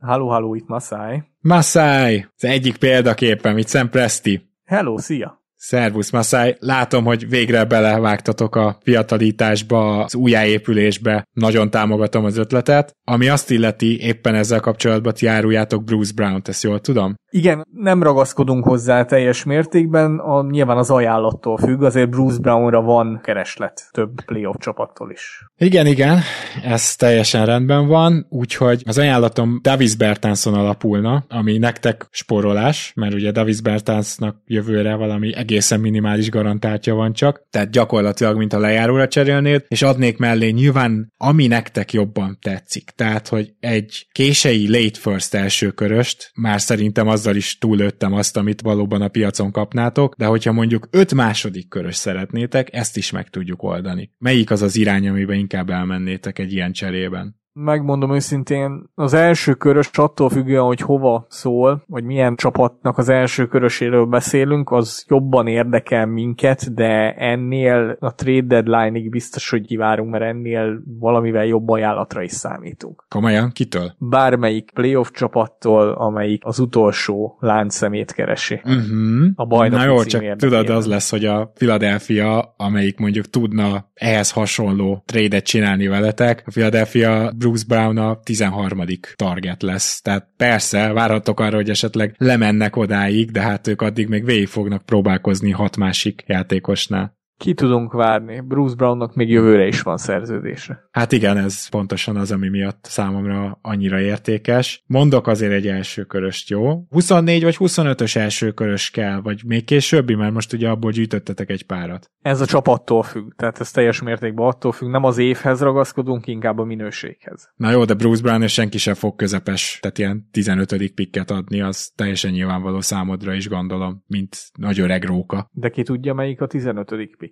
Halló, 0.00 0.28
halló, 0.28 0.54
itt 0.54 0.66
Masai. 0.66 1.22
Masai! 1.40 2.26
Az 2.36 2.44
egyik 2.44 2.76
példaképem, 2.76 3.58
itt 3.58 3.68
Sam 3.68 3.90
Presti. 3.90 4.48
Hello, 4.64 4.98
szia! 4.98 5.38
Szervusz, 5.56 6.10
Masai. 6.10 6.56
Látom, 6.58 7.04
hogy 7.04 7.28
végre 7.28 7.64
belevágtatok 7.64 8.56
a 8.56 8.78
fiatalításba, 8.82 10.04
az 10.04 10.14
újjáépülésbe. 10.14 11.26
Nagyon 11.32 11.70
támogatom 11.70 12.24
az 12.24 12.36
ötletet. 12.36 12.96
Ami 13.04 13.28
azt 13.28 13.50
illeti, 13.50 14.00
éppen 14.00 14.34
ezzel 14.34 14.60
kapcsolatban 14.60 15.14
ti 15.14 15.26
áruljátok 15.26 15.84
Bruce 15.84 16.12
Brown-t, 16.14 16.48
ezt 16.48 16.62
jól 16.62 16.80
tudom? 16.80 17.14
Igen, 17.32 17.66
nem 17.72 18.02
ragaszkodunk 18.02 18.64
hozzá 18.64 19.04
teljes 19.04 19.44
mértékben, 19.44 20.18
a, 20.18 20.42
nyilván 20.42 20.76
az 20.76 20.90
ajánlattól 20.90 21.56
függ, 21.56 21.82
azért 21.82 22.10
Bruce 22.10 22.38
Brownra 22.38 22.80
van 22.82 23.20
kereslet 23.22 23.88
több 23.90 24.24
playoff 24.24 24.54
csapattól 24.58 25.10
is. 25.10 25.44
Igen, 25.56 25.86
igen, 25.86 26.18
ez 26.64 26.96
teljesen 26.96 27.46
rendben 27.46 27.86
van, 27.86 28.26
úgyhogy 28.28 28.82
az 28.86 28.98
ajánlatom 28.98 29.58
Davis 29.62 29.96
Bertanson 29.96 30.54
alapulna, 30.54 31.24
ami 31.28 31.58
nektek 31.58 32.06
sporolás, 32.10 32.92
mert 32.94 33.14
ugye 33.14 33.30
Davis 33.30 33.60
Bertansnak 33.60 34.36
jövőre 34.46 34.94
valami 34.94 35.34
egészen 35.34 35.80
minimális 35.80 36.30
garantáltja 36.30 36.94
van 36.94 37.12
csak, 37.12 37.46
tehát 37.50 37.70
gyakorlatilag, 37.70 38.36
mint 38.36 38.52
a 38.52 38.58
lejáróra 38.58 39.08
cserélnéd, 39.08 39.64
és 39.68 39.82
adnék 39.82 40.18
mellé 40.18 40.50
nyilván, 40.50 41.12
ami 41.16 41.46
nektek 41.46 41.92
jobban 41.92 42.38
tetszik. 42.42 42.90
Tehát, 42.96 43.28
hogy 43.28 43.52
egy 43.60 44.06
kései 44.12 44.68
late 44.70 44.98
first 45.00 45.34
első 45.34 45.70
köröst, 45.70 46.30
már 46.34 46.60
szerintem 46.60 47.08
azzal 47.20 47.36
is 47.36 47.58
túlőttem 47.58 48.12
azt, 48.12 48.36
amit 48.36 48.60
valóban 48.60 49.02
a 49.02 49.08
piacon 49.08 49.50
kapnátok, 49.52 50.14
de 50.16 50.26
hogyha 50.26 50.52
mondjuk 50.52 50.88
öt 50.90 51.14
második 51.14 51.68
körös 51.68 51.96
szeretnétek, 51.96 52.74
ezt 52.74 52.96
is 52.96 53.10
meg 53.10 53.30
tudjuk 53.30 53.62
oldani. 53.62 54.12
Melyik 54.18 54.50
az 54.50 54.62
az 54.62 54.76
irány, 54.76 55.08
amiben 55.08 55.38
inkább 55.38 55.70
elmennétek 55.70 56.38
egy 56.38 56.52
ilyen 56.52 56.72
cserében? 56.72 57.39
Megmondom 57.52 58.14
őszintén, 58.14 58.90
az 58.94 59.14
első 59.14 59.54
körös 59.54 59.90
attól 59.92 60.28
függően, 60.28 60.62
hogy 60.62 60.80
hova 60.80 61.26
szól, 61.28 61.84
vagy 61.86 62.04
milyen 62.04 62.36
csapatnak 62.36 62.98
az 62.98 63.08
első 63.08 63.46
köröséről 63.46 64.06
beszélünk, 64.06 64.70
az 64.70 65.04
jobban 65.08 65.46
érdekel 65.46 66.06
minket, 66.06 66.74
de 66.74 67.14
ennél 67.14 67.96
a 68.00 68.14
trade 68.14 68.60
deadline-ig 68.60 69.10
biztos, 69.10 69.50
hogy 69.50 69.66
kivárunk, 69.66 70.10
mert 70.10 70.24
ennél 70.24 70.82
valamivel 70.98 71.44
jobb 71.44 71.68
ajánlatra 71.68 72.22
is 72.22 72.32
számítunk. 72.32 73.04
Komolyan? 73.08 73.50
Kitől? 73.50 73.94
Bármelyik 73.98 74.70
playoff 74.74 75.10
csapattól, 75.10 75.90
amelyik 75.90 76.44
az 76.44 76.58
utolsó 76.58 77.36
láncszemét 77.40 78.12
keresi. 78.12 78.60
Uh-huh. 78.64 79.28
A 79.34 79.46
bajnoki 79.46 79.84
Na 79.84 79.90
jó, 79.90 80.02
csak 80.04 80.36
tudod, 80.36 80.68
az 80.68 80.86
lesz, 80.86 81.10
hogy 81.10 81.24
a 81.24 81.50
Philadelphia, 81.54 82.54
amelyik 82.56 82.98
mondjuk 82.98 83.30
tudna 83.30 83.90
ehhez 83.94 84.30
hasonló 84.30 85.02
trade 85.06 85.40
csinálni 85.40 85.86
veletek, 85.86 86.42
a 86.46 86.50
Philadelphia 86.50 87.32
Bruce 87.40 87.64
Brown 87.68 87.98
a 87.98 88.20
13. 88.22 88.82
target 89.16 89.62
lesz. 89.62 90.00
Tehát 90.00 90.28
persze, 90.36 90.92
várhatok 90.92 91.40
arra, 91.40 91.56
hogy 91.56 91.70
esetleg 91.70 92.14
lemennek 92.18 92.76
odáig, 92.76 93.30
de 93.30 93.40
hát 93.40 93.66
ők 93.66 93.82
addig 93.82 94.08
még 94.08 94.24
végig 94.24 94.48
fognak 94.48 94.84
próbálkozni 94.84 95.50
hat 95.50 95.76
másik 95.76 96.24
játékosnál. 96.26 97.18
Ki 97.40 97.54
tudunk 97.54 97.92
várni? 97.92 98.40
Bruce 98.40 98.74
Brownnak 98.74 99.14
még 99.14 99.30
jövőre 99.30 99.66
is 99.66 99.82
van 99.82 99.96
szerződése. 99.96 100.88
Hát 100.90 101.12
igen, 101.12 101.36
ez 101.36 101.68
pontosan 101.68 102.16
az, 102.16 102.32
ami 102.32 102.48
miatt 102.48 102.84
számomra 102.84 103.58
annyira 103.62 104.00
értékes. 104.00 104.84
Mondok 104.86 105.26
azért 105.26 105.52
egy 105.52 105.66
első 105.66 106.04
köröst, 106.04 106.48
jó? 106.48 106.84
24 106.88 107.42
vagy 107.42 107.56
25-ös 107.58 108.16
első 108.16 108.50
körös 108.50 108.90
kell, 108.90 109.20
vagy 109.20 109.42
még 109.46 109.64
későbbi, 109.64 110.14
mert 110.14 110.32
most 110.32 110.52
ugye 110.52 110.68
abból 110.68 110.90
gyűjtöttetek 110.90 111.50
egy 111.50 111.66
párat. 111.66 112.10
Ez 112.22 112.40
a 112.40 112.46
csapattól 112.46 113.02
függ, 113.02 113.32
tehát 113.36 113.60
ez 113.60 113.70
teljes 113.70 114.02
mértékben 114.02 114.46
attól 114.46 114.72
függ, 114.72 114.90
nem 114.90 115.04
az 115.04 115.18
évhez 115.18 115.60
ragaszkodunk, 115.60 116.26
inkább 116.26 116.58
a 116.58 116.64
minőséghez. 116.64 117.50
Na 117.56 117.70
jó, 117.70 117.84
de 117.84 117.94
Bruce 117.94 118.22
Brown 118.22 118.42
és 118.42 118.52
senki 118.52 118.78
sem 118.78 118.94
fog 118.94 119.16
közepes, 119.16 119.78
tehát 119.80 119.98
ilyen 119.98 120.28
15. 120.30 120.94
pikket 120.94 121.30
adni, 121.30 121.60
az 121.60 121.92
teljesen 121.96 122.30
nyilvánvaló 122.30 122.80
számodra 122.80 123.34
is 123.34 123.48
gondolom, 123.48 124.04
mint 124.06 124.36
nagy 124.58 124.80
öreg 124.80 125.04
róka. 125.04 125.48
De 125.52 125.68
ki 125.68 125.82
tudja, 125.82 126.14
melyik 126.14 126.40
a 126.40 126.46
15. 126.46 126.88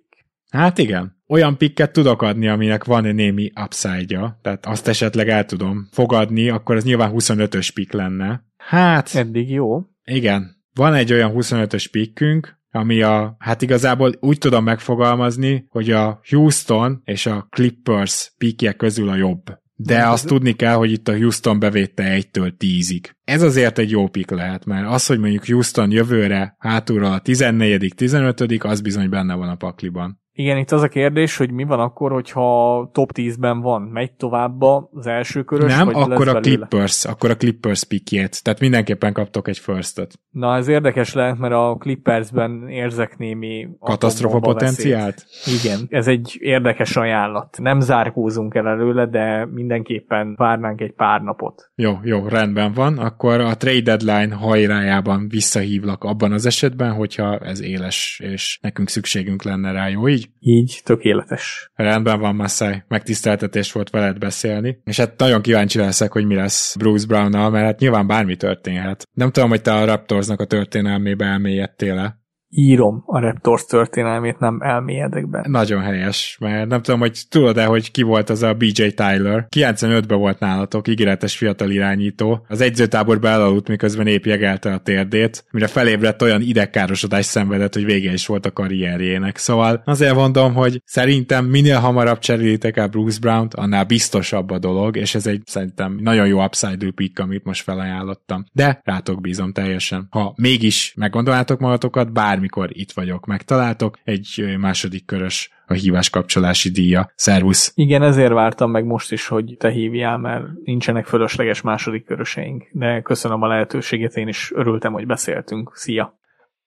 pick? 0.09 0.25
Hát 0.49 0.77
igen. 0.77 1.17
Olyan 1.27 1.57
pikket 1.57 1.91
tudok 1.91 2.21
adni, 2.21 2.47
aminek 2.47 2.83
van 2.83 3.05
egy 3.05 3.15
némi 3.15 3.51
upside-ja, 3.63 4.39
tehát 4.41 4.65
azt 4.65 4.87
esetleg 4.87 5.29
el 5.29 5.45
tudom 5.45 5.87
fogadni, 5.91 6.49
akkor 6.49 6.75
ez 6.75 6.83
nyilván 6.83 7.11
25-ös 7.15 7.69
pick 7.73 7.91
lenne. 7.91 8.43
Hát... 8.57 9.15
Eddig 9.15 9.49
jó. 9.49 9.81
Igen. 10.03 10.57
Van 10.73 10.93
egy 10.93 11.13
olyan 11.13 11.31
25-ös 11.35 11.85
pikkünk, 11.91 12.59
ami 12.71 13.01
a, 13.01 13.35
hát 13.39 13.61
igazából 13.61 14.13
úgy 14.19 14.37
tudom 14.37 14.63
megfogalmazni, 14.63 15.65
hogy 15.69 15.91
a 15.91 16.19
Houston 16.29 17.01
és 17.03 17.25
a 17.25 17.47
Clippers 17.49 18.33
pikje 18.37 18.73
közül 18.73 19.09
a 19.09 19.15
jobb. 19.15 19.58
De 19.81 20.07
azt 20.07 20.27
tudni 20.27 20.53
kell, 20.53 20.73
hogy 20.73 20.91
itt 20.91 21.07
a 21.07 21.17
Houston 21.17 21.59
bevétte 21.59 22.19
1-től 22.19 22.53
10-ig. 22.57 23.09
Ez 23.23 23.41
azért 23.41 23.77
egy 23.77 23.89
jó 23.89 24.07
pik 24.07 24.29
lehet, 24.29 24.65
mert 24.65 24.87
az, 24.87 25.05
hogy 25.05 25.19
mondjuk 25.19 25.45
Houston 25.45 25.91
jövőre 25.91 26.55
hátulról 26.57 27.11
a 27.11 27.19
14 27.19 27.93
15 27.95 28.41
az 28.63 28.81
bizony 28.81 29.09
benne 29.09 29.35
van 29.35 29.49
a 29.49 29.55
pakliban. 29.55 30.21
Igen, 30.39 30.57
itt 30.57 30.71
az 30.71 30.81
a 30.81 30.87
kérdés, 30.87 31.37
hogy 31.37 31.51
mi 31.51 31.63
van 31.63 31.79
akkor, 31.79 32.11
hogyha 32.11 32.89
top 32.93 33.11
10-ben 33.13 33.61
van, 33.61 33.81
megy 33.81 34.11
tovább 34.11 34.61
az 34.61 35.07
első 35.07 35.43
körös, 35.43 35.75
Nem, 35.75 35.85
vagy 35.85 35.95
akkor 35.95 36.27
a 36.27 36.33
belőle? 36.33 36.39
Clippers, 36.41 37.05
akkor 37.05 37.29
a 37.29 37.35
Clippers 37.35 37.83
pickjét, 37.83 38.43
tehát 38.43 38.59
mindenképpen 38.59 39.13
kaptok 39.13 39.47
egy 39.47 39.57
firstot. 39.57 40.13
Na, 40.29 40.55
ez 40.55 40.67
érdekes 40.67 41.13
lehet, 41.13 41.37
mert 41.37 41.53
a 41.53 41.75
Clippersben 41.79 42.67
érzek 42.67 43.17
némi 43.17 43.67
Katasztrofa 43.79 44.39
potenciált? 44.39 45.15
veszélyt. 45.15 45.63
Igen, 45.63 45.87
ez 45.89 46.07
egy 46.07 46.37
érdekes 46.39 46.95
ajánlat. 46.95 47.57
Nem 47.61 47.79
zárkózunk 47.79 48.55
el 48.55 48.67
előle, 48.67 49.05
de 49.05 49.45
mindenképpen 49.45 50.35
várnánk 50.37 50.81
egy 50.81 50.93
pár 50.93 51.21
napot. 51.21 51.71
Jó, 51.75 51.93
jó, 52.03 52.27
rendben 52.27 52.73
van. 52.73 52.97
Akkor 52.97 53.39
a 53.39 53.57
trade 53.57 53.95
deadline 53.95 54.35
hajrájában 54.35 55.27
visszahívlak 55.29 56.03
abban 56.03 56.31
az 56.31 56.45
esetben, 56.45 56.93
hogyha 56.93 57.37
ez 57.37 57.61
éles, 57.61 58.21
és 58.23 58.59
nekünk 58.61 58.89
szükségünk 58.89 59.43
lenne 59.43 59.71
rá, 59.71 59.87
jó 59.87 60.07
így? 60.07 60.28
Így, 60.39 60.81
tökéletes. 60.83 61.71
Rendben 61.75 62.19
van, 62.19 62.35
Massai. 62.35 62.83
Megtiszteltetés 62.87 63.71
volt 63.71 63.89
veled 63.89 64.17
beszélni. 64.17 64.81
És 64.83 64.97
hát 64.97 65.17
nagyon 65.17 65.41
kíváncsi 65.41 65.77
leszek, 65.77 66.11
hogy 66.11 66.25
mi 66.25 66.35
lesz 66.35 66.75
Bruce 66.75 67.07
Brown-nal, 67.07 67.49
mert 67.49 67.65
hát 67.65 67.79
nyilván 67.79 68.07
bármi 68.07 68.35
történhet. 68.35 69.07
Nem 69.13 69.31
tudom, 69.31 69.49
hogy 69.49 69.61
te 69.61 69.73
a 69.73 69.85
Raptorsnak 69.85 70.39
a 70.39 70.45
történelmébe 70.45 71.25
elmélyedtél-e. 71.25 72.17
Írom 72.49 73.03
a 73.05 73.19
Raptors 73.19 73.65
történelmét, 73.65 74.39
nem 74.39 74.59
elmélyedek 74.61 75.29
be. 75.29 75.45
Nagyon 75.47 75.81
helyes, 75.81 76.37
mert 76.39 76.67
nem 76.67 76.81
tudom, 76.81 76.99
hogy 76.99 77.21
tudod-e, 77.29 77.65
hogy 77.65 77.91
ki 77.91 78.01
volt 78.01 78.29
az 78.29 78.43
a 78.43 78.53
BJ 78.53 78.87
Tyler. 78.87 79.47
95-ben 79.55 80.17
volt 80.17 80.39
nálatok, 80.39 80.87
ígéretes 80.87 81.37
fiatal 81.37 81.69
irányító. 81.69 82.45
Az 82.47 82.61
egyzőtáborba 82.61 83.27
elaludt, 83.27 83.67
miközben 83.67 84.07
épp 84.07 84.25
jegelte 84.25 84.73
a 84.73 84.77
térdét, 84.77 85.45
mire 85.51 85.67
felébredt 85.67 86.21
olyan 86.21 86.41
idegkárosodás 86.41 87.25
szenvedett, 87.25 87.73
hogy 87.73 87.85
vége 87.85 88.13
is 88.13 88.27
volt 88.27 88.45
a 88.45 88.51
karrierjének. 88.51 89.37
Szóval 89.37 89.81
azért 89.85 90.15
mondom, 90.15 90.53
hogy 90.53 90.81
szerintem 90.85 91.45
minél 91.45 91.79
hamarabb 91.79 92.19
cserélitek 92.19 92.77
el 92.77 92.87
Bruce 92.87 93.19
Brown-t, 93.19 93.53
annál 93.53 93.83
biztosabb 93.83 94.49
a 94.49 94.59
dolog, 94.59 94.97
és 94.97 95.15
ez 95.15 95.27
egy 95.27 95.41
szerintem 95.45 95.97
nagyon 96.01 96.27
jó 96.27 96.43
upside 96.43 96.91
pick, 96.95 97.19
amit 97.19 97.43
most 97.43 97.63
felajánlottam. 97.63 98.45
De 98.53 98.81
rátok 98.83 99.21
bízom 99.21 99.51
teljesen. 99.51 100.07
Ha 100.09 100.33
mégis 100.37 100.93
meggondolnátok 100.95 101.59
magatokat, 101.59 102.11
bármikor 102.39 102.69
itt 102.77 102.91
vagyok, 102.91 103.25
megtaláltok, 103.25 103.99
egy 104.03 104.55
második 104.59 105.05
körös 105.05 105.51
a 105.67 105.73
hívás 105.73 106.09
kapcsolási 106.09 106.69
díja. 106.69 107.11
Szervusz! 107.15 107.71
Igen, 107.75 108.01
ezért 108.01 108.31
vártam 108.31 108.71
meg 108.71 108.85
most 108.85 109.11
is, 109.11 109.27
hogy 109.27 109.55
te 109.57 109.69
hívjál, 109.69 110.17
mert 110.17 110.45
nincsenek 110.63 111.05
fölösleges 111.05 111.61
második 111.61 112.05
köröseink. 112.05 112.67
De 112.71 113.01
köszönöm 113.01 113.41
a 113.41 113.47
lehetőséget, 113.47 114.15
én 114.15 114.27
is 114.27 114.51
örültem, 114.55 114.93
hogy 114.93 115.05
beszéltünk. 115.05 115.71
Szia! 115.75 116.19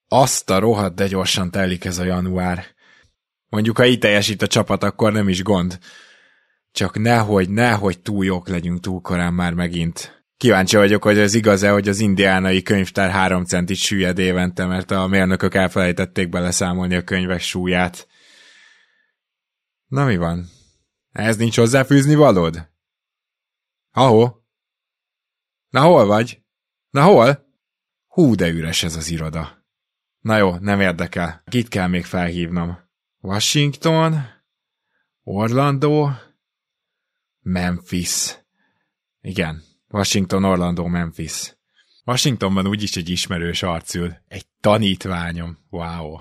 Azt 0.08 0.50
a 0.50 0.58
rohadt, 0.58 0.94
de 0.94 1.06
gyorsan 1.06 1.50
telik 1.50 1.84
ez 1.84 1.98
a 1.98 2.04
január. 2.04 2.64
Mondjuk, 3.48 3.76
ha 3.76 3.86
így 3.86 3.98
teljesít 3.98 4.42
a 4.42 4.46
csapat, 4.46 4.82
akkor 4.82 5.12
nem 5.12 5.28
is 5.28 5.42
gond. 5.42 5.78
Csak 6.72 6.98
nehogy, 6.98 7.50
nehogy 7.50 8.00
túl 8.00 8.24
jók 8.24 8.48
legyünk 8.48 8.80
túl 8.80 9.00
korán 9.00 9.34
már 9.34 9.54
megint. 9.54 10.21
Kíváncsi 10.42 10.76
vagyok, 10.76 11.02
hogy 11.02 11.18
ez 11.18 11.34
igaz-e, 11.34 11.70
hogy 11.70 11.88
az 11.88 12.00
indiánai 12.00 12.62
könyvtár 12.62 13.10
három 13.10 13.44
centit 13.44 13.76
süllyed 13.76 14.18
évente, 14.18 14.66
mert 14.66 14.90
a 14.90 15.06
mérnökök 15.06 15.54
elfelejtették 15.54 16.28
beleszámolni 16.28 16.94
a 16.94 17.04
könyvek 17.04 17.40
súlyát. 17.40 18.08
Na 19.86 20.04
mi 20.04 20.16
van? 20.16 20.48
Ez 21.12 21.36
nincs 21.36 21.56
hozzáfűzni 21.56 22.14
valód? 22.14 22.68
Ahó? 23.90 24.44
Na 25.68 25.80
hol 25.80 26.06
vagy? 26.06 26.42
Na 26.90 27.02
hol? 27.02 27.46
Hú, 28.06 28.34
de 28.34 28.48
üres 28.48 28.82
ez 28.82 28.96
az 28.96 29.10
iroda. 29.10 29.66
Na 30.20 30.36
jó, 30.36 30.54
nem 30.54 30.80
érdekel. 30.80 31.42
Kit 31.46 31.68
kell 31.68 31.86
még 31.86 32.04
felhívnom? 32.04 32.78
Washington? 33.20 34.20
Orlando? 35.22 36.10
Memphis. 37.40 38.38
Igen, 39.20 39.70
Washington, 39.92 40.44
Orlando, 40.44 40.86
Memphis. 40.86 41.56
Washingtonban 42.04 42.66
úgyis 42.66 42.96
egy 42.96 43.08
ismerős 43.08 43.62
arc 43.62 43.94
ül. 43.94 44.12
Egy 44.28 44.44
tanítványom. 44.60 45.58
Wow. 45.70 46.16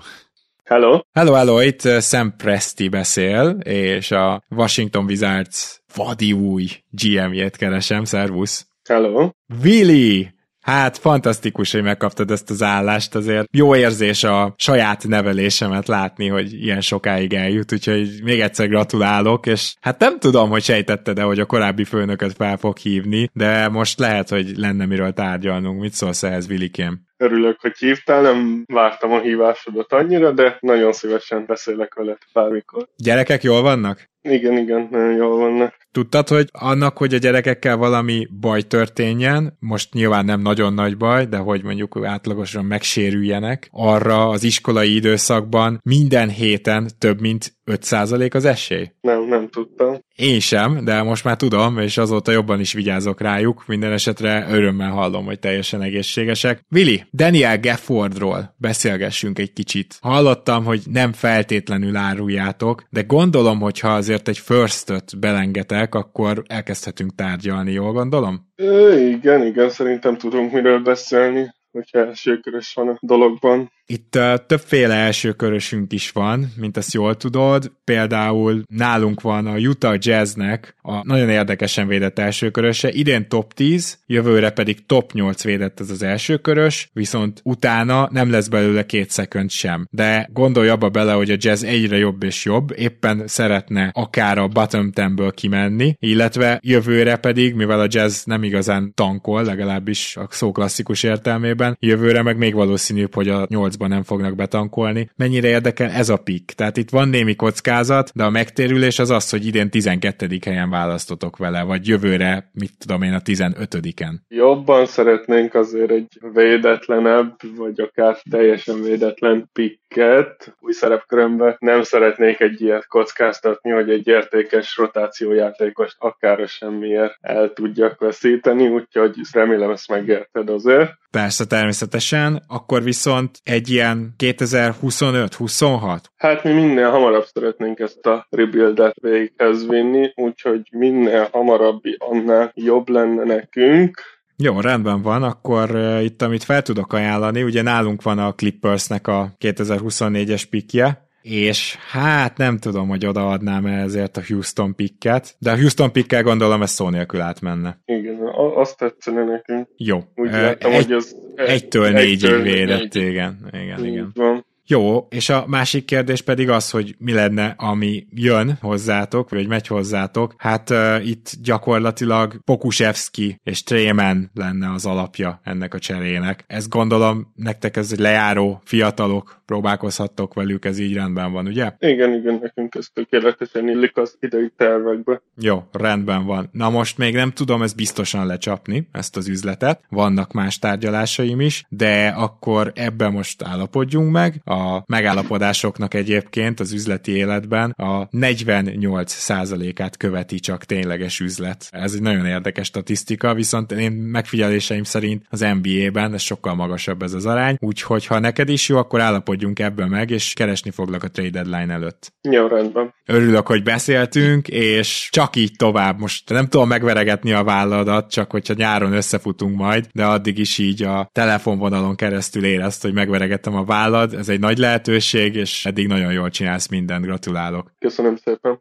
Hello? 0.64 1.00
Hello, 1.12 1.32
hello, 1.32 1.60
itt 1.60 1.84
uh, 1.84 2.00
Sam 2.00 2.36
Presti 2.36 2.88
beszél, 2.88 3.48
és 3.64 4.10
a 4.10 4.42
Washington 4.48 5.04
Wizards 5.04 5.82
vadi 5.94 6.32
új 6.32 6.68
GM-jét 6.90 7.56
keresem. 7.56 8.04
Szervusz. 8.04 8.66
Hello? 8.88 9.30
Willy! 9.62 10.30
Hát 10.62 10.98
fantasztikus, 10.98 11.72
hogy 11.72 11.82
megkaptad 11.82 12.30
ezt 12.30 12.50
az 12.50 12.62
állást, 12.62 13.14
azért 13.14 13.48
jó 13.52 13.76
érzés 13.76 14.24
a 14.24 14.54
saját 14.56 15.08
nevelésemet 15.08 15.88
látni, 15.88 16.28
hogy 16.28 16.52
ilyen 16.52 16.80
sokáig 16.80 17.34
eljut, 17.34 17.72
úgyhogy 17.72 18.08
még 18.24 18.40
egyszer 18.40 18.68
gratulálok, 18.68 19.46
és 19.46 19.74
hát 19.80 19.98
nem 19.98 20.18
tudom, 20.18 20.50
hogy 20.50 20.62
sejtetted 20.62 21.12
de 21.12 21.22
hogy 21.22 21.40
a 21.40 21.46
korábbi 21.46 21.84
főnököt 21.84 22.32
fel 22.32 22.56
fog 22.56 22.76
hívni, 22.76 23.28
de 23.32 23.68
most 23.68 23.98
lehet, 23.98 24.28
hogy 24.28 24.56
lenne 24.56 24.86
miről 24.86 25.12
tárgyalnunk. 25.12 25.80
Mit 25.80 25.92
szólsz 25.92 26.22
ehhez, 26.22 26.48
Willikém? 26.48 27.00
Örülök, 27.16 27.60
hogy 27.60 27.76
hívtál, 27.78 28.22
nem 28.22 28.64
vártam 28.66 29.12
a 29.12 29.20
hívásodat 29.20 29.92
annyira, 29.92 30.32
de 30.32 30.56
nagyon 30.60 30.92
szívesen 30.92 31.44
beszélek 31.46 31.94
veled 31.94 32.18
bármikor. 32.32 32.88
Gyerekek 32.96 33.42
jól 33.42 33.62
vannak? 33.62 34.10
Igen, 34.22 34.58
igen, 34.58 34.88
nagyon 34.90 35.14
jól 35.14 35.36
vannak. 35.36 35.74
Tudtad, 35.92 36.28
hogy 36.28 36.48
annak, 36.52 36.98
hogy 36.98 37.14
a 37.14 37.18
gyerekekkel 37.18 37.76
valami 37.76 38.26
baj 38.40 38.62
történjen, 38.62 39.56
most 39.58 39.92
nyilván 39.92 40.24
nem 40.24 40.40
nagyon 40.40 40.74
nagy 40.74 40.96
baj, 40.96 41.26
de 41.26 41.36
hogy 41.36 41.62
mondjuk 41.62 41.98
átlagosan 42.02 42.64
megsérüljenek, 42.64 43.68
arra 43.72 44.28
az 44.28 44.42
iskolai 44.42 44.94
időszakban 44.94 45.80
minden 45.82 46.28
héten 46.28 46.90
több 46.98 47.20
mint 47.20 47.54
5% 47.66 48.34
az 48.34 48.44
esély? 48.44 48.90
Nem, 49.00 49.28
nem 49.28 49.48
tudtam. 49.48 49.98
Én 50.16 50.40
sem, 50.40 50.84
de 50.84 51.02
most 51.02 51.24
már 51.24 51.36
tudom, 51.36 51.78
és 51.78 51.98
azóta 51.98 52.32
jobban 52.32 52.60
is 52.60 52.72
vigyázok 52.72 53.20
rájuk. 53.20 53.64
Minden 53.66 53.92
esetre 53.92 54.46
örömmel 54.50 54.90
hallom, 54.90 55.24
hogy 55.24 55.38
teljesen 55.38 55.82
egészségesek. 55.82 56.64
Willy, 56.70 57.02
Daniel 57.12 57.60
Gaffordról 57.60 58.54
beszélgessünk 58.56 59.38
egy 59.38 59.52
kicsit. 59.52 59.98
Hallottam, 60.00 60.64
hogy 60.64 60.82
nem 60.90 61.12
feltétlenül 61.12 61.96
áruljátok, 61.96 62.84
de 62.90 63.02
gondolom, 63.02 63.60
hogy 63.60 63.78
ha 63.78 63.94
azért 63.94 64.28
egy 64.28 64.38
firstöt 64.38 65.18
belengetek, 65.18 65.81
akkor 65.90 66.42
elkezdhetünk 66.46 67.14
tárgyalni, 67.14 67.72
jól 67.72 67.92
gondolom? 67.92 68.52
Ö, 68.56 68.96
igen, 68.98 69.46
igen, 69.46 69.70
szerintem 69.70 70.16
tudunk 70.16 70.52
miről 70.52 70.82
beszélni, 70.82 71.50
hogyha 71.70 71.98
elsőkörös 71.98 72.74
van 72.74 72.88
a 72.88 72.96
dologban. 73.00 73.72
Itt 73.86 74.16
uh, 74.16 74.34
többféle 74.46 74.94
elsőkörösünk 74.94 75.92
is 75.92 76.10
van, 76.10 76.52
mint 76.56 76.76
azt 76.76 76.92
jól 76.92 77.16
tudod. 77.16 77.72
Például 77.84 78.62
nálunk 78.68 79.20
van 79.20 79.46
a 79.46 79.56
Utah 79.56 79.96
Jazznek 79.98 80.76
a 80.82 81.06
nagyon 81.06 81.28
érdekesen 81.28 81.86
védett 81.86 82.18
elsőköröse. 82.18 82.90
Idén 82.90 83.28
top 83.28 83.52
10, 83.52 83.98
jövőre 84.06 84.50
pedig 84.50 84.86
top 84.86 85.12
8 85.12 85.44
védett 85.44 85.80
ez 85.80 85.90
az 85.90 86.02
elsőkörös, 86.02 86.90
viszont 86.92 87.40
utána 87.44 88.08
nem 88.10 88.30
lesz 88.30 88.48
belőle 88.48 88.86
két 88.86 89.10
szekund 89.10 89.50
sem. 89.50 89.86
De 89.90 90.28
gondolj 90.32 90.68
abba 90.68 90.88
bele, 90.88 91.12
hogy 91.12 91.30
a 91.30 91.36
Jazz 91.38 91.62
egyre 91.62 91.96
jobb 91.96 92.22
és 92.22 92.44
jobb, 92.44 92.72
éppen 92.76 93.22
szeretne 93.26 93.90
akár 93.92 94.38
a 94.38 94.48
bottom 94.48 94.90
10 94.92 95.06
kimenni, 95.34 95.94
illetve 95.98 96.58
jövőre 96.62 97.16
pedig, 97.16 97.54
mivel 97.54 97.80
a 97.80 97.86
Jazz 97.88 98.24
nem 98.24 98.42
igazán 98.42 98.92
tankol, 98.94 99.44
legalábbis 99.44 100.16
a 100.16 100.26
szó 100.30 100.52
klasszikus 100.52 101.02
értelmében, 101.02 101.76
jövőre 101.80 102.22
meg 102.22 102.36
még 102.36 102.54
valószínűbb, 102.54 103.14
hogy 103.14 103.28
a 103.28 103.46
8 103.48 103.71
20 103.78 103.88
nem 103.88 104.02
fognak 104.02 104.34
betankolni. 104.34 105.10
Mennyire 105.16 105.48
érdekel 105.48 105.90
ez 105.90 106.08
a 106.08 106.16
pick? 106.16 106.52
Tehát 106.52 106.76
itt 106.76 106.90
van 106.90 107.08
némi 107.08 107.34
kockázat, 107.34 108.10
de 108.14 108.24
a 108.24 108.30
megtérülés 108.30 108.98
az 108.98 109.10
az, 109.10 109.30
hogy 109.30 109.46
idén 109.46 109.70
12. 109.70 110.38
helyen 110.44 110.70
választotok 110.70 111.36
vele, 111.36 111.62
vagy 111.62 111.88
jövőre, 111.88 112.50
mit 112.52 112.72
tudom 112.78 113.02
én, 113.02 113.12
a 113.12 113.20
15-en. 113.20 114.14
Jobban 114.28 114.86
szeretnénk 114.86 115.54
azért 115.54 115.90
egy 115.90 116.18
védetlenebb, 116.32 117.36
vagy 117.56 117.80
akár 117.80 118.16
teljesen 118.30 118.82
védetlen 118.82 119.50
picket 119.92 120.56
új 120.60 120.72
szerepkörömbe. 120.72 121.56
Nem 121.58 121.82
szeretnék 121.82 122.40
egy 122.40 122.60
ilyet 122.60 122.86
kockáztatni, 122.86 123.70
hogy 123.70 123.90
egy 123.90 124.06
értékes 124.06 124.76
rotációjátékost 124.76 125.96
akár 125.98 126.48
semmiért 126.48 127.16
el 127.20 127.52
tudjak 127.52 128.00
veszíteni, 128.00 128.68
úgyhogy 128.68 129.14
remélem 129.32 129.70
ezt 129.70 129.88
megérted 129.88 130.48
azért. 130.48 130.90
Persze, 131.10 131.44
természetesen. 131.46 132.42
Akkor 132.48 132.82
viszont 132.82 133.30
egy 133.42 133.70
ilyen 133.70 134.14
2025-26? 134.18 135.98
Hát 136.16 136.44
mi 136.44 136.52
minél 136.52 136.90
hamarabb 136.90 137.24
szeretnénk 137.24 137.78
ezt 137.78 138.06
a 138.06 138.26
rebuildet 138.30 138.94
véghez 139.00 139.68
vinni, 139.68 140.12
úgyhogy 140.14 140.68
minél 140.70 141.28
hamarabbi 141.32 141.96
annál 141.98 142.52
jobb 142.54 142.88
lenne 142.88 143.24
nekünk. 143.24 144.00
Jó, 144.44 144.60
rendben 144.60 145.02
van, 145.02 145.22
akkor 145.22 145.76
itt 146.02 146.22
amit 146.22 146.44
fel 146.44 146.62
tudok 146.62 146.92
ajánlani, 146.92 147.42
ugye 147.42 147.62
nálunk 147.62 148.02
van 148.02 148.18
a 148.18 148.34
Clippersnek 148.34 149.06
a 149.06 149.32
2024-es 149.40 150.42
pikje, 150.50 151.08
és 151.22 151.76
hát 151.90 152.36
nem 152.36 152.58
tudom, 152.58 152.88
hogy 152.88 153.06
odaadnám 153.06 153.66
-e 153.66 153.82
ezért 153.82 154.16
a 154.16 154.22
Houston 154.28 154.74
picket, 154.74 155.34
de 155.38 155.50
a 155.50 155.56
Houston 155.56 155.92
pickkel 155.92 156.22
gondolom 156.22 156.62
ez 156.62 156.70
szó 156.70 156.88
nélkül 156.88 157.20
átmenne. 157.20 157.78
Igen, 157.84 158.18
azt 158.54 158.78
tetszene 158.78 159.24
nekünk. 159.24 159.68
Jó. 159.76 159.98
Úgy 160.14 160.30
látom, 160.30 160.72
egy, 160.72 160.84
hogy 160.84 160.92
az 160.92 161.16
egytől 161.36 161.90
négyig 161.90 162.42
védett, 162.42 162.94
igen. 162.94 163.48
igen, 163.52 163.84
igen. 163.84 164.10
Van. 164.14 164.44
Jó, 164.72 165.06
és 165.10 165.28
a 165.28 165.44
másik 165.46 165.84
kérdés 165.84 166.22
pedig 166.22 166.48
az, 166.50 166.70
hogy 166.70 166.94
mi 166.98 167.12
lenne, 167.12 167.54
ami 167.58 168.06
jön 168.10 168.58
hozzátok, 168.60 169.30
vagy 169.30 169.48
megy 169.48 169.66
hozzátok. 169.66 170.34
Hát 170.36 170.70
uh, 170.70 171.06
itt 171.06 171.30
gyakorlatilag 171.42 172.38
Pokusevski 172.44 173.40
és 173.44 173.62
Trémen 173.62 174.30
lenne 174.34 174.72
az 174.72 174.86
alapja 174.86 175.40
ennek 175.44 175.74
a 175.74 175.78
cserének. 175.78 176.44
Ez 176.46 176.68
gondolom, 176.68 177.32
nektek 177.34 177.76
ez 177.76 177.92
egy 177.92 177.98
lejáró 177.98 178.60
fiatalok, 178.64 179.42
próbálkozhattok 179.46 180.34
velük, 180.34 180.64
ez 180.64 180.78
így 180.78 180.94
rendben 180.94 181.32
van, 181.32 181.46
ugye? 181.46 181.72
Igen, 181.78 182.14
igen, 182.14 182.38
nekünk 182.42 182.74
ez 182.74 182.86
tökéletesen 182.94 183.68
illik 183.68 183.96
az 183.96 184.16
idei 184.20 184.52
tervekbe. 184.56 185.22
Jó, 185.36 185.62
rendben 185.72 186.24
van. 186.26 186.48
Na 186.52 186.70
most 186.70 186.98
még 186.98 187.14
nem 187.14 187.30
tudom 187.30 187.62
ezt 187.62 187.76
biztosan 187.76 188.26
lecsapni, 188.26 188.88
ezt 188.92 189.16
az 189.16 189.28
üzletet. 189.28 189.80
Vannak 189.88 190.32
más 190.32 190.58
tárgyalásaim 190.58 191.40
is, 191.40 191.64
de 191.68 192.06
akkor 192.16 192.72
ebben 192.74 193.12
most 193.12 193.42
állapodjunk 193.42 194.12
meg. 194.12 194.40
A 194.44 194.61
megállapodásoknak 194.86 195.94
egyébként 195.94 196.60
az 196.60 196.72
üzleti 196.72 197.12
életben 197.12 197.70
a 197.70 198.08
48%-át 198.08 199.96
követi 199.96 200.40
csak 200.40 200.64
tényleges 200.64 201.20
üzlet. 201.20 201.68
Ez 201.70 201.92
egy 201.94 202.02
nagyon 202.02 202.26
érdekes 202.26 202.66
statisztika, 202.66 203.34
viszont 203.34 203.72
én 203.72 203.92
megfigyeléseim 203.92 204.84
szerint 204.84 205.26
az 205.30 205.46
NBA-ben 205.60 206.14
ez 206.14 206.22
sokkal 206.22 206.54
magasabb 206.54 207.02
ez 207.02 207.12
az 207.12 207.26
arány, 207.26 207.56
úgyhogy 207.58 208.06
ha 208.06 208.18
neked 208.18 208.48
is 208.48 208.68
jó, 208.68 208.76
akkor 208.76 209.00
állapodjunk 209.00 209.58
ebben 209.58 209.88
meg, 209.88 210.10
és 210.10 210.32
keresni 210.32 210.70
foglak 210.70 211.02
a 211.02 211.08
trade 211.08 211.30
deadline 211.30 211.72
előtt. 211.72 212.12
Jó, 212.30 212.46
rendben. 212.46 212.94
Örülök, 213.06 213.46
hogy 213.46 213.62
beszéltünk, 213.62 214.48
és 214.48 215.08
csak 215.10 215.36
így 215.36 215.52
tovább. 215.56 215.98
Most 215.98 216.30
nem 216.30 216.46
tudom 216.48 216.68
megveregetni 216.68 217.32
a 217.32 217.44
válladat, 217.44 218.10
csak 218.10 218.30
hogyha 218.30 218.54
nyáron 218.56 218.92
összefutunk 218.92 219.56
majd, 219.56 219.86
de 219.92 220.04
addig 220.04 220.38
is 220.38 220.58
így 220.58 220.82
a 220.82 221.08
telefonvonalon 221.12 221.96
keresztül 221.96 222.44
érezt, 222.44 222.82
hogy 222.82 222.92
megveregettem 222.92 223.54
a 223.54 223.64
vállad. 223.64 224.14
Ez 224.14 224.28
egy 224.28 224.40
nagy 224.42 224.58
lehetőség, 224.58 225.34
és 225.34 225.66
eddig 225.66 225.86
nagyon 225.86 226.12
jól 226.12 226.30
csinálsz 226.30 226.68
mindent. 226.68 227.04
Gratulálok. 227.04 227.72
Köszönöm 227.78 228.16
szépen. 228.16 228.60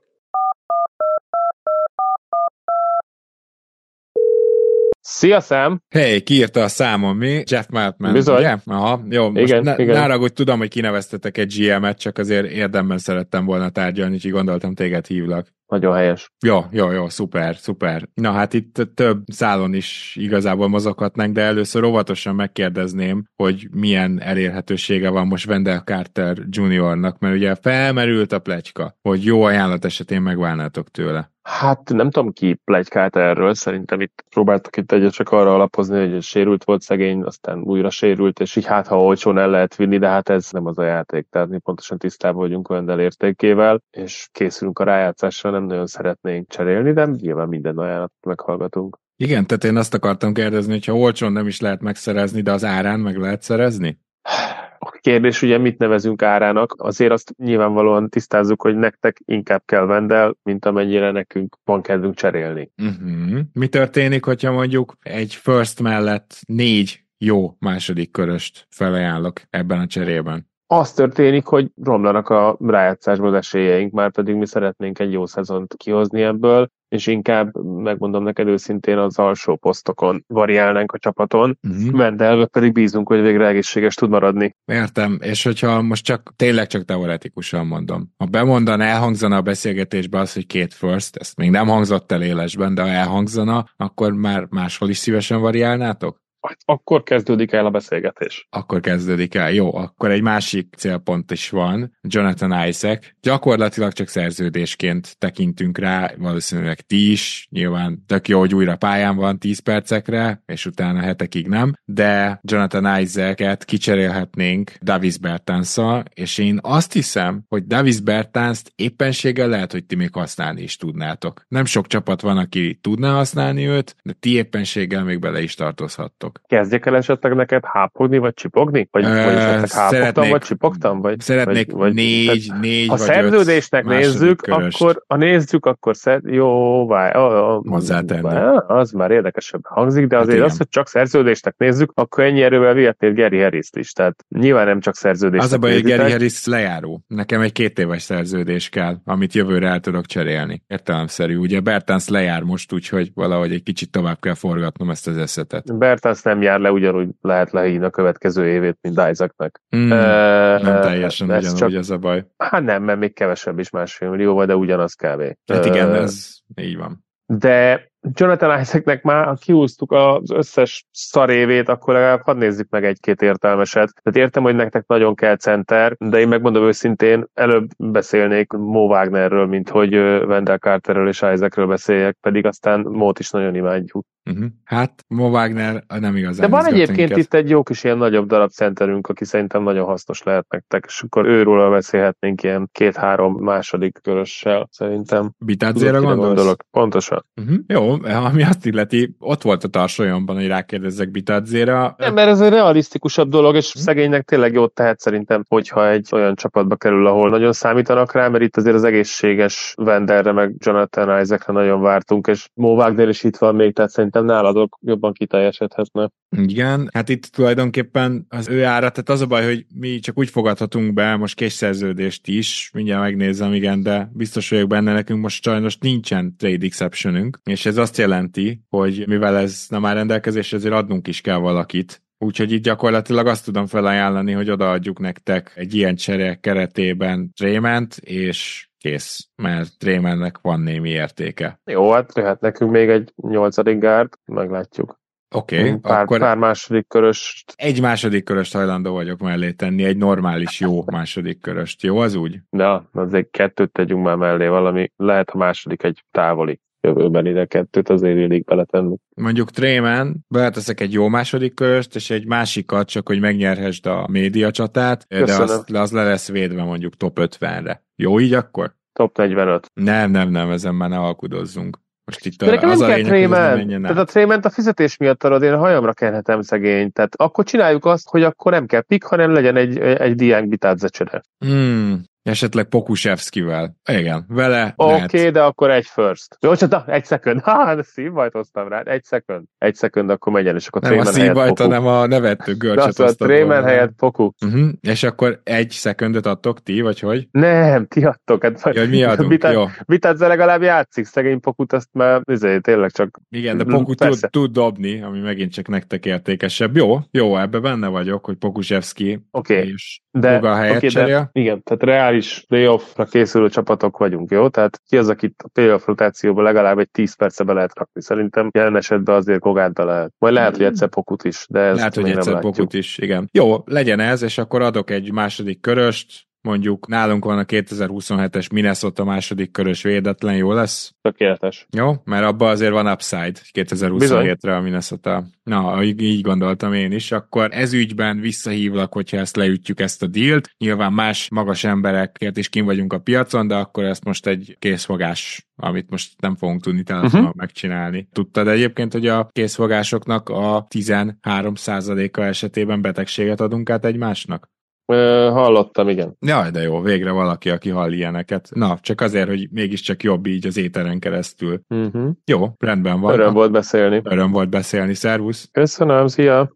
Szia, 5.04 5.40
Sam! 5.40 5.82
Hey, 5.90 6.22
ki 6.22 6.34
írta 6.34 6.64
a 6.64 6.68
számom, 6.68 7.18
mi? 7.18 7.44
Jeff 7.48 7.66
Maltman, 7.70 8.14
Bizony. 8.14 8.38
ugye? 8.38 8.58
Aha, 8.66 9.02
jó, 9.10 9.30
most 9.30 9.48
Igen, 9.48 9.64
ne, 9.64 9.76
igen. 9.78 9.96
nára, 9.96 10.18
hogy 10.18 10.34
tudom, 10.34 10.58
hogy 10.60 10.70
kineveztetek 10.70 11.38
egy 11.38 11.54
GM-et, 11.58 12.00
csak 12.00 12.18
azért 12.18 12.50
érdemben 12.50 12.98
szerettem 12.98 13.46
volna 13.46 13.70
tárgyalni, 13.70 14.14
úgyhogy 14.14 14.32
gondoltam 14.32 14.74
téged 14.74 15.06
hívlak. 15.06 15.48
Nagyon 15.68 15.96
helyes. 15.96 16.32
Jó, 16.46 16.66
jó, 16.72 16.92
jó, 16.92 17.10
szuper, 17.10 17.56
szuper. 17.56 18.08
Na 18.14 18.32
hát 18.32 18.54
itt 18.54 18.88
több 18.96 19.24
szálon 19.26 19.74
is 19.74 20.16
igazából 20.20 20.68
mozoghatnánk, 20.68 21.34
de 21.34 21.42
először 21.42 21.84
óvatosan 21.84 22.36
megkérdezném, 22.36 23.26
hogy 23.36 23.68
milyen 23.72 24.22
elérhetősége 24.22 25.10
van 25.10 25.28
most 25.28 25.48
Wendell 25.48 25.80
Carter 25.80 26.38
Juniornak, 26.50 27.20
mert 27.20 27.36
ugye 27.36 27.56
felmerült 27.56 28.32
a 28.32 28.40
pletyka, 28.40 28.96
hogy 29.02 29.24
jó 29.24 29.42
ajánlat 29.44 29.86
esetén 29.86 30.22
megválnátok 30.22 30.90
tőle. 30.90 31.31
Hát 31.44 31.90
nem 31.90 32.10
tudom 32.10 32.32
ki 32.32 32.54
plegykált 32.64 33.16
erről, 33.16 33.54
szerintem 33.54 34.02
itt 34.02 34.26
próbáltak 34.30 34.78
itt 34.78 34.92
egyet 34.92 35.12
csak 35.12 35.30
arra 35.30 35.54
alapozni, 35.54 36.10
hogy 36.10 36.22
sérült 36.22 36.64
volt 36.64 36.82
szegény, 36.82 37.22
aztán 37.22 37.62
újra 37.62 37.90
sérült, 37.90 38.40
és 38.40 38.56
így 38.56 38.66
hát 38.66 38.88
ha 38.88 39.04
olcsón 39.04 39.38
el 39.38 39.50
lehet 39.50 39.76
vinni, 39.76 39.98
de 39.98 40.08
hát 40.08 40.30
ez 40.30 40.52
nem 40.52 40.66
az 40.66 40.78
a 40.78 40.84
játék, 40.84 41.28
tehát 41.30 41.48
mi 41.48 41.58
pontosan 41.58 41.98
tisztában 41.98 42.42
vagyunk 42.42 42.70
Wendell 42.70 43.00
értékével, 43.00 43.82
és 43.90 44.28
készülünk 44.32 44.80
a 44.80 44.84
rájátszásra, 44.84 45.50
nem 45.50 45.64
nagyon 45.64 45.88
szeretnénk 45.88 46.50
cserélni, 46.50 46.94
de 46.94 47.06
nyilván 47.06 47.48
minden 47.48 47.78
ajánlatot 47.78 48.26
meghallgatunk. 48.26 48.98
Igen, 49.16 49.48
tehát 49.48 49.64
én 49.64 49.78
azt 49.78 49.94
akartam 49.94 50.34
kérdezni, 50.34 50.72
hogy 50.72 50.86
ha 50.86 50.94
olcsón 50.94 51.32
nem 51.32 51.48
is 51.48 51.60
lehet 51.60 51.82
megszerezni, 51.82 52.42
de 52.42 52.52
az 52.52 52.64
árán 52.64 53.00
meg 53.00 53.18
lehet 53.18 53.42
szerezni? 53.42 54.00
Kérdés 55.02 55.42
ugye 55.42 55.58
mit 55.58 55.78
nevezünk 55.78 56.22
árának, 56.22 56.74
azért 56.78 57.12
azt 57.12 57.34
nyilvánvalóan 57.38 58.10
tisztázzuk, 58.10 58.62
hogy 58.62 58.76
nektek 58.76 59.22
inkább 59.26 59.62
kell 59.66 59.86
vendel, 59.86 60.38
mint 60.44 60.66
amennyire 60.66 61.12
nekünk 61.12 61.58
van 61.64 61.82
kedvünk 61.82 62.16
cserélni. 62.16 62.72
Uh-huh. 62.78 63.40
Mi 63.54 63.68
történik, 63.68 64.26
hogyha 64.26 64.52
mondjuk 64.52 64.98
egy 65.02 65.34
first 65.34 65.82
mellett 65.82 66.40
négy 66.48 67.04
jó 67.18 67.56
második 67.60 68.12
köröst 68.12 68.68
felajánlok 68.70 69.42
ebben 69.50 69.80
a 69.80 69.88
cserében? 69.88 70.50
Az 70.68 70.94
történik, 70.94 71.46
hogy 71.46 71.72
romlanak 71.84 72.30
a 72.30 72.58
rájátszásból 72.60 73.28
az 73.28 73.34
esélyeink, 73.34 73.92
már 73.92 74.12
pedig 74.12 74.36
mi 74.36 74.46
szeretnénk 74.46 75.00
egy 75.00 75.12
jó 75.12 75.26
szezont 75.26 75.74
kihozni 75.78 76.22
ebből, 76.22 76.70
és 76.92 77.08
inkább, 77.08 77.56
megmondom 77.64 78.24
neked 78.24 78.48
őszintén, 78.48 78.98
az 78.98 79.20
alsó 79.20 79.56
posztokon 79.56 80.24
variálnánk 80.28 80.92
a 80.92 80.98
csapaton, 80.98 81.58
Mhm. 81.62 81.96
Mendelbe 81.96 82.46
pedig 82.46 82.72
bízunk, 82.72 83.08
hogy 83.08 83.22
végre 83.22 83.48
egészséges 83.48 83.96
tud 83.96 84.10
maradni. 84.10 84.56
Értem, 84.66 85.18
és 85.22 85.44
hogyha 85.44 85.82
most 85.82 86.06
csak 86.06 86.34
tényleg 86.36 86.68
csak 86.68 86.86
teoretikusan 86.86 87.68
mondom, 87.68 88.10
ha 88.18 88.26
bemondan, 88.26 88.82
elhangzana 88.82 89.36
a 89.36 89.42
beszélgetésbe 89.42 90.20
az, 90.20 90.34
hogy 90.34 90.46
két 90.46 90.74
first, 90.74 91.16
ezt 91.16 91.38
még 91.38 91.50
nem 91.50 91.68
hangzott 91.68 92.12
el 92.12 92.22
élesben, 92.22 92.74
de 92.74 92.82
ha 92.82 92.88
elhangzana, 92.88 93.66
akkor 93.78 94.14
már 94.14 94.48
máshol 94.50 94.90
is 94.90 94.98
szívesen 94.98 95.42
variálnátok? 95.42 96.21
Hát 96.42 96.58
Akkor 96.66 97.04
kezdődik 97.04 97.52
el 97.52 97.66
a 97.66 97.70
beszélgetés. 97.70 98.48
Akkor 98.50 98.80
kezdődik 98.80 99.36
el. 99.36 99.52
Jó, 99.52 99.76
akkor 99.76 100.12
egy 100.12 100.22
másik 100.22 100.76
célpont 100.78 101.32
is 101.32 101.50
van. 101.50 101.98
Jonathan 102.02 102.68
Isaac. 102.68 103.08
Gyakorlatilag 103.22 103.92
csak 103.92 104.08
szerződésként 104.08 105.18
tekintünk 105.18 105.78
rá, 105.78 106.14
valószínűleg 106.18 106.82
ti 106.82 107.12
is. 107.12 107.48
Nyilván 107.50 108.04
tök 108.08 108.28
jó, 108.28 108.40
hogy 108.40 108.56
újra 108.56 108.76
pályán 108.76 109.16
van 109.16 109.40
10 109.40 109.60
percekre, 109.60 110.44
és 110.46 110.66
utána 110.66 111.00
hetekig 111.00 111.48
nem. 111.48 111.74
De 111.86 112.40
Jonathan 112.44 113.00
Isaac-et 113.02 113.66
kicserélhetnénk 113.66 114.72
Davis 114.82 115.18
Bertanszal, 115.18 116.04
és 116.14 116.38
én 116.38 116.60
azt 116.62 116.94
hiszem, 116.94 117.44
hogy 117.48 117.66
Davis 117.66 118.00
Bertanszt 118.00 118.72
éppenséggel 118.76 119.48
lehet, 119.48 119.72
hogy 119.72 119.86
ti 119.86 119.96
még 119.96 120.14
használni 120.14 120.62
is 120.62 120.76
tudnátok. 120.76 121.46
Nem 121.48 121.66
sok 121.66 121.88
csapat 121.88 122.22
van, 122.22 122.38
aki 122.38 122.80
tudná 122.82 123.14
használni 123.14 123.68
őt, 123.68 123.96
de 124.04 124.14
ti 124.20 124.34
éppenséggel 124.34 125.04
még 125.04 125.20
bele 125.20 125.42
is 125.42 125.56
tartozhattok. 125.56 126.31
Választok. 126.32 126.42
Kezdjek 126.48 126.86
el 126.86 126.96
esetleg 126.96 127.36
neked 127.36 127.66
hápogni, 127.66 128.18
vagy 128.18 128.34
csipogni? 128.34 128.88
Vagy, 128.92 129.04
Ö, 129.04 129.24
vagy 129.60 129.72
hápogtam, 129.72 130.30
vagy 130.30 130.42
csipogtam? 130.42 131.02
Vagy, 131.02 131.20
Szeretnék 131.20 131.72
vagy, 131.72 131.94
négy, 131.94 132.46
tehát, 132.48 132.62
négy 132.62 132.88
Ha 132.88 132.96
vagy 132.96 133.06
szerződésnek 133.06 133.86
nézzük, 133.86 134.42
köröst. 134.42 134.82
akkor 134.82 135.04
ha 135.08 135.16
nézzük, 135.16 135.66
akkor 135.66 135.96
szer... 135.96 136.22
jó, 136.24 136.88
várj, 136.88 137.14
a, 137.18 137.56
a, 137.56 137.62
Hozzátenni. 137.66 138.36
Az 138.68 138.92
már 138.92 139.12
érdekesebb 139.12 139.62
hangzik, 139.64 140.08
de 140.08 140.16
Hát 140.16 140.24
azért 140.24 140.38
igen. 140.38 140.50
az, 140.52 140.58
hogy 140.58 140.70
csak 140.70 140.88
szerződésnek 140.88 141.56
nézzük, 141.58 141.92
akkor 141.96 142.24
ennyi 142.24 142.42
erővel 142.42 142.74
vihetnél 142.74 143.14
Gary 143.14 143.40
harris 143.42 143.70
is. 143.72 143.92
Tehát 143.92 144.26
nyilván 144.30 144.66
nem 144.66 144.80
csak 144.80 144.96
szerződésnek 144.96 145.46
Az 145.48 145.54
a 145.54 145.58
baj, 145.58 145.72
hogy. 145.74 145.84
Gary 145.84 146.12
Harris 146.12 146.46
lejáró. 146.46 147.04
Nekem 147.08 147.42
egy 147.42 147.52
két 147.52 147.80
éves 147.80 148.02
szerződés 148.02 148.70
kell, 148.70 148.98
amit 149.06 149.34
jövőre 149.34 149.68
el 149.68 149.80
tudok 149.80 150.06
cserélni. 150.06 150.64
Értelemszerű. 150.68 151.36
Ugye 151.38 151.60
Bertans 151.60 152.08
lejár 152.08 152.42
most, 152.44 152.74
úgyhogy 152.74 153.12
valahogy 153.14 153.52
egy 153.52 153.64
kicsit 153.64 153.92
tovább 153.92 154.20
kell 154.20 154.34
forgatnom 154.34 154.90
ezt 154.90 155.08
az 155.08 155.18
eszetet. 155.18 155.78
Bertans 155.78 156.21
nem 156.24 156.42
jár 156.42 156.60
le, 156.60 156.72
ugyanúgy 156.72 157.10
lehet 157.22 157.52
lehívni 157.52 157.86
a 157.86 157.90
következő 157.90 158.48
évét, 158.48 158.78
mint 158.82 159.02
Isaacnak. 159.10 159.62
Mm, 159.76 159.92
Ö, 159.92 160.58
nem 160.62 160.82
teljesen 160.82 161.32
ez 161.32 161.54
ugyanúgy 161.54 161.76
az 161.76 161.90
a 161.90 161.98
baj. 161.98 162.26
Hát 162.38 162.64
nem, 162.64 162.84
mert 162.84 163.00
még 163.00 163.14
kevesebb 163.14 163.60
is 163.60 163.70
másfél 163.70 164.10
millióval, 164.10 164.46
de 164.46 164.56
ugyanaz 164.56 164.94
kb. 164.94 165.22
Hát 165.54 165.66
igen, 165.66 165.90
Ö, 165.90 166.02
ez 166.02 166.38
így 166.56 166.78
van. 166.78 167.06
De 167.26 167.91
Jonathan 168.14 168.60
Isaacnek 168.60 169.04
már, 169.04 169.26
ha 169.26 169.34
kiúztuk 169.34 169.92
az 169.92 170.32
összes 170.32 170.86
szarévét, 170.92 171.70
akkor 171.70 171.94
legalább 171.94 172.22
hadd 172.22 172.38
nézzük 172.38 172.70
meg 172.70 172.86
egy-két 172.86 173.22
értelmeset. 173.22 173.94
Tehát 174.04 174.28
értem, 174.28 174.44
hogy 174.44 174.56
nektek 174.56 174.88
nagyon 174.88 175.16
kell 175.16 175.36
center, 175.36 175.96
de 176.00 176.20
én 176.20 176.28
megmondom 176.28 176.64
őszintén, 176.64 177.26
előbb 177.34 177.70
beszélnék 177.78 178.52
Mo 178.52 178.86
Wagnerről, 178.86 179.46
mint 179.46 179.70
hogy 179.70 179.96
Wendell 179.96 180.58
Carterről 180.58 181.08
és 181.08 181.26
Isaacről 181.34 181.68
beszéljek, 181.68 182.18
pedig 182.22 182.46
aztán 182.46 182.80
Mót 182.80 183.20
is 183.20 183.30
nagyon 183.30 183.56
imádjuk. 183.56 184.06
Uh-huh. 184.30 184.46
Hát 184.64 185.06
Mo 185.08 185.30
Wagner 185.30 185.84
nem 186.00 186.16
igazán 186.16 186.50
De 186.50 186.56
van 186.56 186.66
egyébként 186.66 187.18
itt 187.18 187.34
egy 187.34 187.50
jó 187.50 187.64
kis 187.64 187.84
ilyen 187.84 187.98
nagyobb 187.98 188.28
darab 188.28 188.50
centerünk, 188.50 189.08
aki 189.08 189.26
szerintem 189.26 189.64
nagyon 189.64 189.86
hasznos 189.86 190.24
lehet 190.24 190.46
nektek, 190.50 190.84
és 190.88 191.02
akkor 191.02 191.26
őről 191.26 191.70
beszélhetnénk 191.70 192.44
ilyen 192.44 192.70
két-három 192.72 193.34
második 193.34 194.00
körössel, 194.02 194.68
szerintem. 194.72 195.32
Kire 195.46 195.90
gondolsz? 195.92 196.18
gondolok? 196.18 196.64
Pontosan. 196.72 197.26
Uh-huh. 197.42 197.58
Jó, 197.68 197.91
ami 198.04 198.44
azt 198.44 198.66
illeti, 198.66 199.16
ott 199.20 199.42
volt 199.42 199.64
a 199.64 199.68
tarsolyomban, 199.68 200.36
hogy 200.36 200.48
rákérdezzek 200.48 201.12
Bitadzére. 201.12 201.94
Nem, 201.98 202.14
mert 202.14 202.30
ez 202.30 202.40
egy 202.40 202.50
realisztikusabb 202.50 203.30
dolog, 203.30 203.56
és 203.56 203.66
szegénynek 203.66 204.26
tényleg 204.26 204.54
jót 204.54 204.74
tehet 204.74 205.00
szerintem, 205.00 205.44
hogyha 205.48 205.90
egy 205.90 206.08
olyan 206.12 206.36
csapatba 206.36 206.76
kerül, 206.76 207.08
ahol 207.08 207.30
nagyon 207.30 207.54
számítanak 207.54 208.14
rá, 208.14 208.28
mert 208.28 208.44
itt 208.44 208.58
azért 208.58 208.76
az 208.76 208.84
egészséges 208.84 209.74
Wenderre, 209.78 210.32
meg 210.32 210.54
Jonathan 210.58 211.22
Isaacre 211.22 211.54
nagyon 211.54 211.82
vártunk, 211.82 212.28
és 212.28 212.48
Mo 212.54 212.74
Wagner 212.74 213.10
is 213.10 213.24
itt 213.24 213.38
van 213.38 213.56
még, 213.56 213.74
tehát 213.74 213.92
szerintem 213.92 214.26
náladok 214.26 214.78
jobban 214.82 215.14
kiteljesedhetne. 215.14 216.10
Igen, 216.38 216.90
hát 216.94 217.10
itt 217.10 217.26
tulajdonképpen 217.26 218.26
az 218.30 218.50
ő 218.50 218.64
ára, 218.64 218.90
tehát 218.90 219.10
az 219.10 219.22
a 219.22 219.26
baj, 219.26 219.46
hogy 219.46 219.66
mi 219.80 220.00
csak 220.00 220.18
úgy 220.18 220.30
fogadhatunk 220.30 220.94
be 220.94 221.16
most 221.16 221.36
késszerződést 221.36 222.28
is, 222.28 222.70
mindjárt 222.74 223.02
megnézem, 223.02 223.54
igen, 223.54 223.84
de 223.84 224.10
biztos 224.14 224.50
vagyok 224.50 224.68
benne, 224.68 224.94
nekünk 224.94 225.22
most 225.22 225.44
sajnos 225.44 225.78
nincsen 225.78 226.36
trade 226.38 226.66
exceptionünk, 226.66 227.40
és 227.44 227.66
ez 227.66 227.78
azt 227.82 227.98
jelenti, 227.98 228.62
hogy 228.70 229.04
mivel 229.08 229.38
ez 229.38 229.66
nem 229.70 229.86
áll 229.86 229.94
rendelkezésre, 229.94 230.58
ezért 230.58 230.74
adnunk 230.74 231.08
is 231.08 231.22
kell 231.22 231.38
valakit, 231.38 232.02
Úgyhogy 232.24 232.52
itt 232.52 232.64
gyakorlatilag 232.64 233.28
azt 233.28 233.46
tudom 233.46 233.66
felajánlani, 233.66 234.32
hogy 234.32 234.50
odaadjuk 234.50 235.00
nektek 235.00 235.52
egy 235.56 235.74
ilyen 235.74 235.96
csere 235.96 236.36
keretében 236.36 237.32
Trément, 237.38 237.98
és 237.98 238.70
kész, 238.78 239.30
mert 239.36 239.78
Trémennek 239.78 240.38
van 240.42 240.60
némi 240.60 240.90
értéke. 240.90 241.60
Jó, 241.66 241.92
hát 241.92 242.18
jöhet 242.18 242.42
nekünk 242.42 242.72
még 242.72 242.90
egy 242.90 243.14
nyolcadik 243.16 243.80
gárd, 243.80 244.14
meglátjuk. 244.26 245.00
Oké, 245.36 245.60
okay, 245.60 245.80
pár, 245.80 246.02
akkor 246.02 246.20
pár 246.20 246.38
második 246.38 246.88
köröst. 246.88 247.54
egy 247.56 247.82
második 247.82 248.24
köröst 248.24 248.54
hajlandó 248.54 248.94
vagyok 248.94 249.20
mellé 249.20 249.52
tenni, 249.52 249.84
egy 249.84 249.98
normális, 249.98 250.60
jó 250.60 250.84
második 250.92 251.42
köröst. 251.42 251.84
Jó 251.84 251.98
az 251.98 252.16
úgy? 252.16 252.40
De 252.50 252.82
azért 252.94 253.32
kettőt 253.32 253.72
tegyünk 253.72 254.04
már 254.04 254.16
mellé, 254.16 254.48
valami, 254.48 254.92
lehet 254.96 255.30
a 255.30 255.38
második 255.38 255.84
egy 255.84 256.04
távoli 256.12 256.60
jövőben 256.82 257.26
ide 257.26 257.46
kettőt 257.46 257.90
azért 257.90 258.18
illik 258.18 258.44
beletenni. 258.44 258.96
Mondjuk 259.16 259.50
Trémen, 259.52 260.26
beleteszek 260.28 260.80
egy 260.80 260.94
jó 260.94 261.08
második 261.08 261.54
köröst, 261.54 261.96
és 261.96 262.10
egy 262.10 262.26
másikat, 262.26 262.88
csak 262.88 263.08
hogy 263.08 263.20
megnyerhessd 263.20 263.86
a 263.86 264.08
média 264.10 264.52
csatát, 264.52 265.06
de 265.08 265.20
Köszönöm. 265.20 265.42
az, 265.42 265.64
az 265.74 265.92
le 265.92 266.04
lesz 266.04 266.32
védve 266.32 266.64
mondjuk 266.64 266.96
top 266.96 267.20
50-re. 267.22 267.84
Jó 267.96 268.20
így 268.20 268.34
akkor? 268.34 268.76
Top 268.94 269.18
45. 269.18 269.72
Nem, 269.74 270.12
nem, 270.12 270.30
nem, 270.30 270.50
ezen 270.50 270.76
már 270.76 270.90
ne 270.90 270.98
alkudozzunk. 270.98 271.78
Most 272.06 272.26
itt 272.26 272.38
De 272.38 272.46
nekem 272.46 272.70
az 272.70 272.80
nem 272.80 272.90
a 272.90 272.94
kell 272.94 273.04
Trément. 273.04 273.68
Tehát 273.68 273.98
át. 273.98 273.98
a 273.98 274.04
Trément 274.04 274.46
a 274.46 274.50
fizetés 274.50 274.98
miatt 274.98 275.24
arad, 275.24 275.44
én 275.44 275.54
a 275.54 275.58
hajamra 275.58 275.94
kenhetem 275.94 276.42
szegény. 276.42 276.92
Tehát 276.92 277.16
akkor 277.16 277.44
csináljuk 277.44 277.86
azt, 277.86 278.10
hogy 278.10 278.24
akkor 278.24 278.52
nem 278.52 278.66
kell 278.66 278.82
pik, 278.82 279.04
hanem 279.04 279.34
legyen 279.34 279.56
egy, 279.56 279.78
egy 279.78 280.16
Diánk 280.16 280.48
Bitádze 280.48 280.88
csere. 280.88 281.22
Hmm, 281.46 282.02
esetleg 282.24 282.66
Pokusevskivel. 282.66 283.76
Igen, 283.92 284.26
vele 284.28 284.74
Oké, 284.76 284.92
lehet. 284.92 285.14
okay, 285.14 285.30
de 285.30 285.42
akkor 285.42 285.70
egy 285.72 285.86
first. 285.86 286.38
Jó, 286.40 286.56
csak 286.56 286.84
egy 286.88 287.06
second. 287.06 287.42
Ha, 287.52 287.76
de 287.76 287.84
szívbajt 287.84 288.32
hoztam 288.34 288.68
rá. 288.68 288.82
Egy 288.82 289.04
second. 289.06 289.44
Egy 289.58 289.76
second, 289.76 290.10
akkor 290.10 290.34
menjen, 290.34 290.56
és 290.56 290.68
akkor 290.68 290.82
Nem 290.82 290.92
a 290.92 290.96
helyett 290.96 291.14
szívbajt, 291.14 291.60
hanem 291.60 291.88
a 291.88 292.06
nevettő 292.06 292.52
De 292.52 292.58
görcsöt 292.58 292.88
azt 292.88 293.00
a 293.00 293.04
hoztad 293.04 293.28
Trémen 293.28 293.64
helyett 293.64 293.92
Poku. 293.98 294.30
Uh-huh. 294.46 294.70
És 294.82 295.04
akkor 295.04 295.42
egy 295.44 295.70
szekundot 295.70 296.26
adtok 296.26 296.64
ti, 296.64 296.82
vagy 296.82 297.00
hogy? 297.00 297.28
Nem, 297.32 297.88
ti 297.88 298.04
adtok. 298.06 298.44
Hát, 298.44 298.60
Ja, 298.74 298.80
hogy 298.82 298.90
mi 298.90 299.04
adunk, 299.04 299.30
Bitá- 299.30 299.54
jó. 299.54 299.66
Bitádze 299.86 300.28
legalább 300.28 300.62
játszik, 300.62 301.06
szegény 301.06 301.40
Pokut, 301.40 301.74
azt 301.74 301.90
már 301.92 302.22
izé, 302.32 302.60
tényleg 302.60 302.92
csak... 302.92 303.20
Igen, 303.30 303.58
de 303.58 303.64
Poku 303.64 303.94
tud, 303.94 304.20
tud 304.30 304.52
dobni, 304.52 305.02
ami 305.02 305.20
megint 305.20 305.52
csak 305.54 305.68
nektek 305.68 306.06
értékesebb. 306.06 306.76
Jó, 306.76 306.98
jó, 307.12 307.38
ebbe 307.38 307.60
benne 307.60 307.88
vagyok, 307.88 308.26
hogy 308.26 308.36
Pokusevski 308.36 309.26
Oké, 309.32 309.68
és 309.74 310.02
de, 310.12 310.34
Boga 310.36 310.56
helyet 310.56 310.76
oké, 310.76 310.88
cserél. 310.88 311.30
de 311.34 311.42
igen, 311.42 311.64
tehát 311.64 311.84
reális 312.12 312.44
playoffra 312.48 313.06
készülő 313.06 313.50
csapatok 313.50 313.98
vagyunk, 313.98 314.32
jó? 314.32 314.48
Tehát 314.48 314.82
ki 314.88 314.98
az, 314.98 315.10
akit 315.10 315.44
a 315.44 315.48
playoff 315.54 315.86
rotációba 315.86 316.42
legalább 316.42 316.78
egy 316.78 316.90
10 316.92 317.16
perce 317.16 317.44
be 317.44 317.54
lehet 317.54 317.76
rakni. 317.76 318.02
Szerintem 318.02 318.50
jelen 318.54 318.76
esetben 318.76 319.16
azért 319.16 319.40
Gogát 319.40 319.74
be 319.74 319.84
lehet. 319.84 320.14
Majd 320.18 320.34
lehet, 320.34 320.56
hogy 320.56 320.66
egyszer 320.66 320.90
Pokut 320.90 321.24
is, 321.24 321.46
de 321.50 321.60
ezt 321.60 321.78
Lehet, 321.78 321.96
hogy 321.96 322.10
egyszer. 322.10 322.40
Pokut 322.40 322.74
is, 322.74 322.98
igen. 322.98 323.30
Jó, 323.32 323.64
legyen 323.66 324.00
ez, 324.00 324.22
és 324.22 324.38
akkor 324.38 324.62
adok 324.62 324.90
egy 324.90 325.12
második 325.12 325.62
köröst, 325.62 326.30
mondjuk 326.42 326.88
nálunk 326.88 327.26
van 327.26 327.38
a 327.38 327.44
2027-es 327.44 328.52
Minnesota 328.54 329.04
második 329.04 329.52
körös 329.52 329.84
védetlen, 329.84 330.36
jó 330.36 330.54
lesz? 330.54 330.94
Tökéletes. 331.02 331.68
Jó, 331.78 331.94
mert 332.04 332.26
abban 332.26 332.50
azért 332.50 332.72
van 332.72 332.88
upside 332.88 333.32
2027-re 333.54 334.56
a 334.56 334.62
Minnesota. 334.62 335.24
Na, 335.44 335.84
így, 335.84 336.02
így 336.02 336.22
gondoltam 336.22 336.74
én 336.74 336.92
is. 336.92 337.12
Akkor 337.12 337.50
ez 337.52 337.74
ügyben 337.74 338.20
visszahívlak, 338.20 338.94
hogyha 338.94 339.18
ezt 339.18 339.36
leütjük 339.36 339.80
ezt 339.80 340.04
a 340.04 340.08
dílt. 340.08 340.50
Nyilván 340.58 340.94
más 340.94 341.30
magas 341.30 341.64
emberekért 341.64 342.38
is 342.38 342.50
kim 342.50 342.66
vagyunk 342.66 342.94
a 342.94 343.00
piacon, 343.00 343.48
de 343.48 343.56
akkor 343.56 343.84
ezt 343.84 344.04
most 344.04 344.28
egy 344.28 344.56
készfogás, 344.60 345.48
amit 345.56 345.90
most 345.90 346.22
nem 346.22 346.36
fogunk 346.36 346.62
tudni 346.62 346.84
telefonon 346.84 347.12
Mhm. 347.12 347.24
uh-huh. 347.24 347.36
megcsinálni. 347.36 348.08
Tudtad 348.12 348.48
egyébként, 348.48 348.92
hogy 348.94 349.08
a 349.08 349.28
készfogásoknak 349.32 350.30
a 350.30 350.66
13%-a 350.76 352.22
esetében 352.22 352.82
betegséget 352.82 353.42
adunk 353.42 353.70
át 353.70 353.86
egymásnak? 353.86 354.50
Ö, 354.92 355.30
hallottam, 355.34 355.90
igen. 355.90 356.16
Jaj, 356.20 356.52
de 356.52 356.62
jó, 356.62 356.82
végre 356.82 357.12
valaki, 357.12 357.50
aki 357.50 357.70
hall 357.70 357.92
ilyeneket. 357.92 358.50
Na, 358.54 358.78
csak 358.82 359.02
azért, 359.02 359.28
hogy 359.28 359.48
mégiscsak 359.52 360.04
jobb 360.04 360.26
így 360.26 360.48
az 360.48 360.58
éteren 360.58 361.00
keresztül. 361.00 361.62
Uh-huh. 361.70 362.12
Jó, 362.26 362.48
rendben 362.58 363.00
van. 363.00 363.14
Öröm 363.14 363.34
volt 363.34 363.52
beszélni. 363.52 364.02
Öröm 364.04 364.32
volt 364.32 364.50
beszélni, 364.50 364.94
szervusz. 364.94 365.50
Köszönöm, 365.52 366.08
szia! 366.08 366.52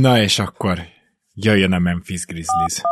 Na 0.00 0.20
és 0.20 0.38
akkor 0.38 0.78
jöjjön 1.34 1.72
a 1.72 1.78
Memphis 1.78 2.24
Grizzlies. 2.24 2.82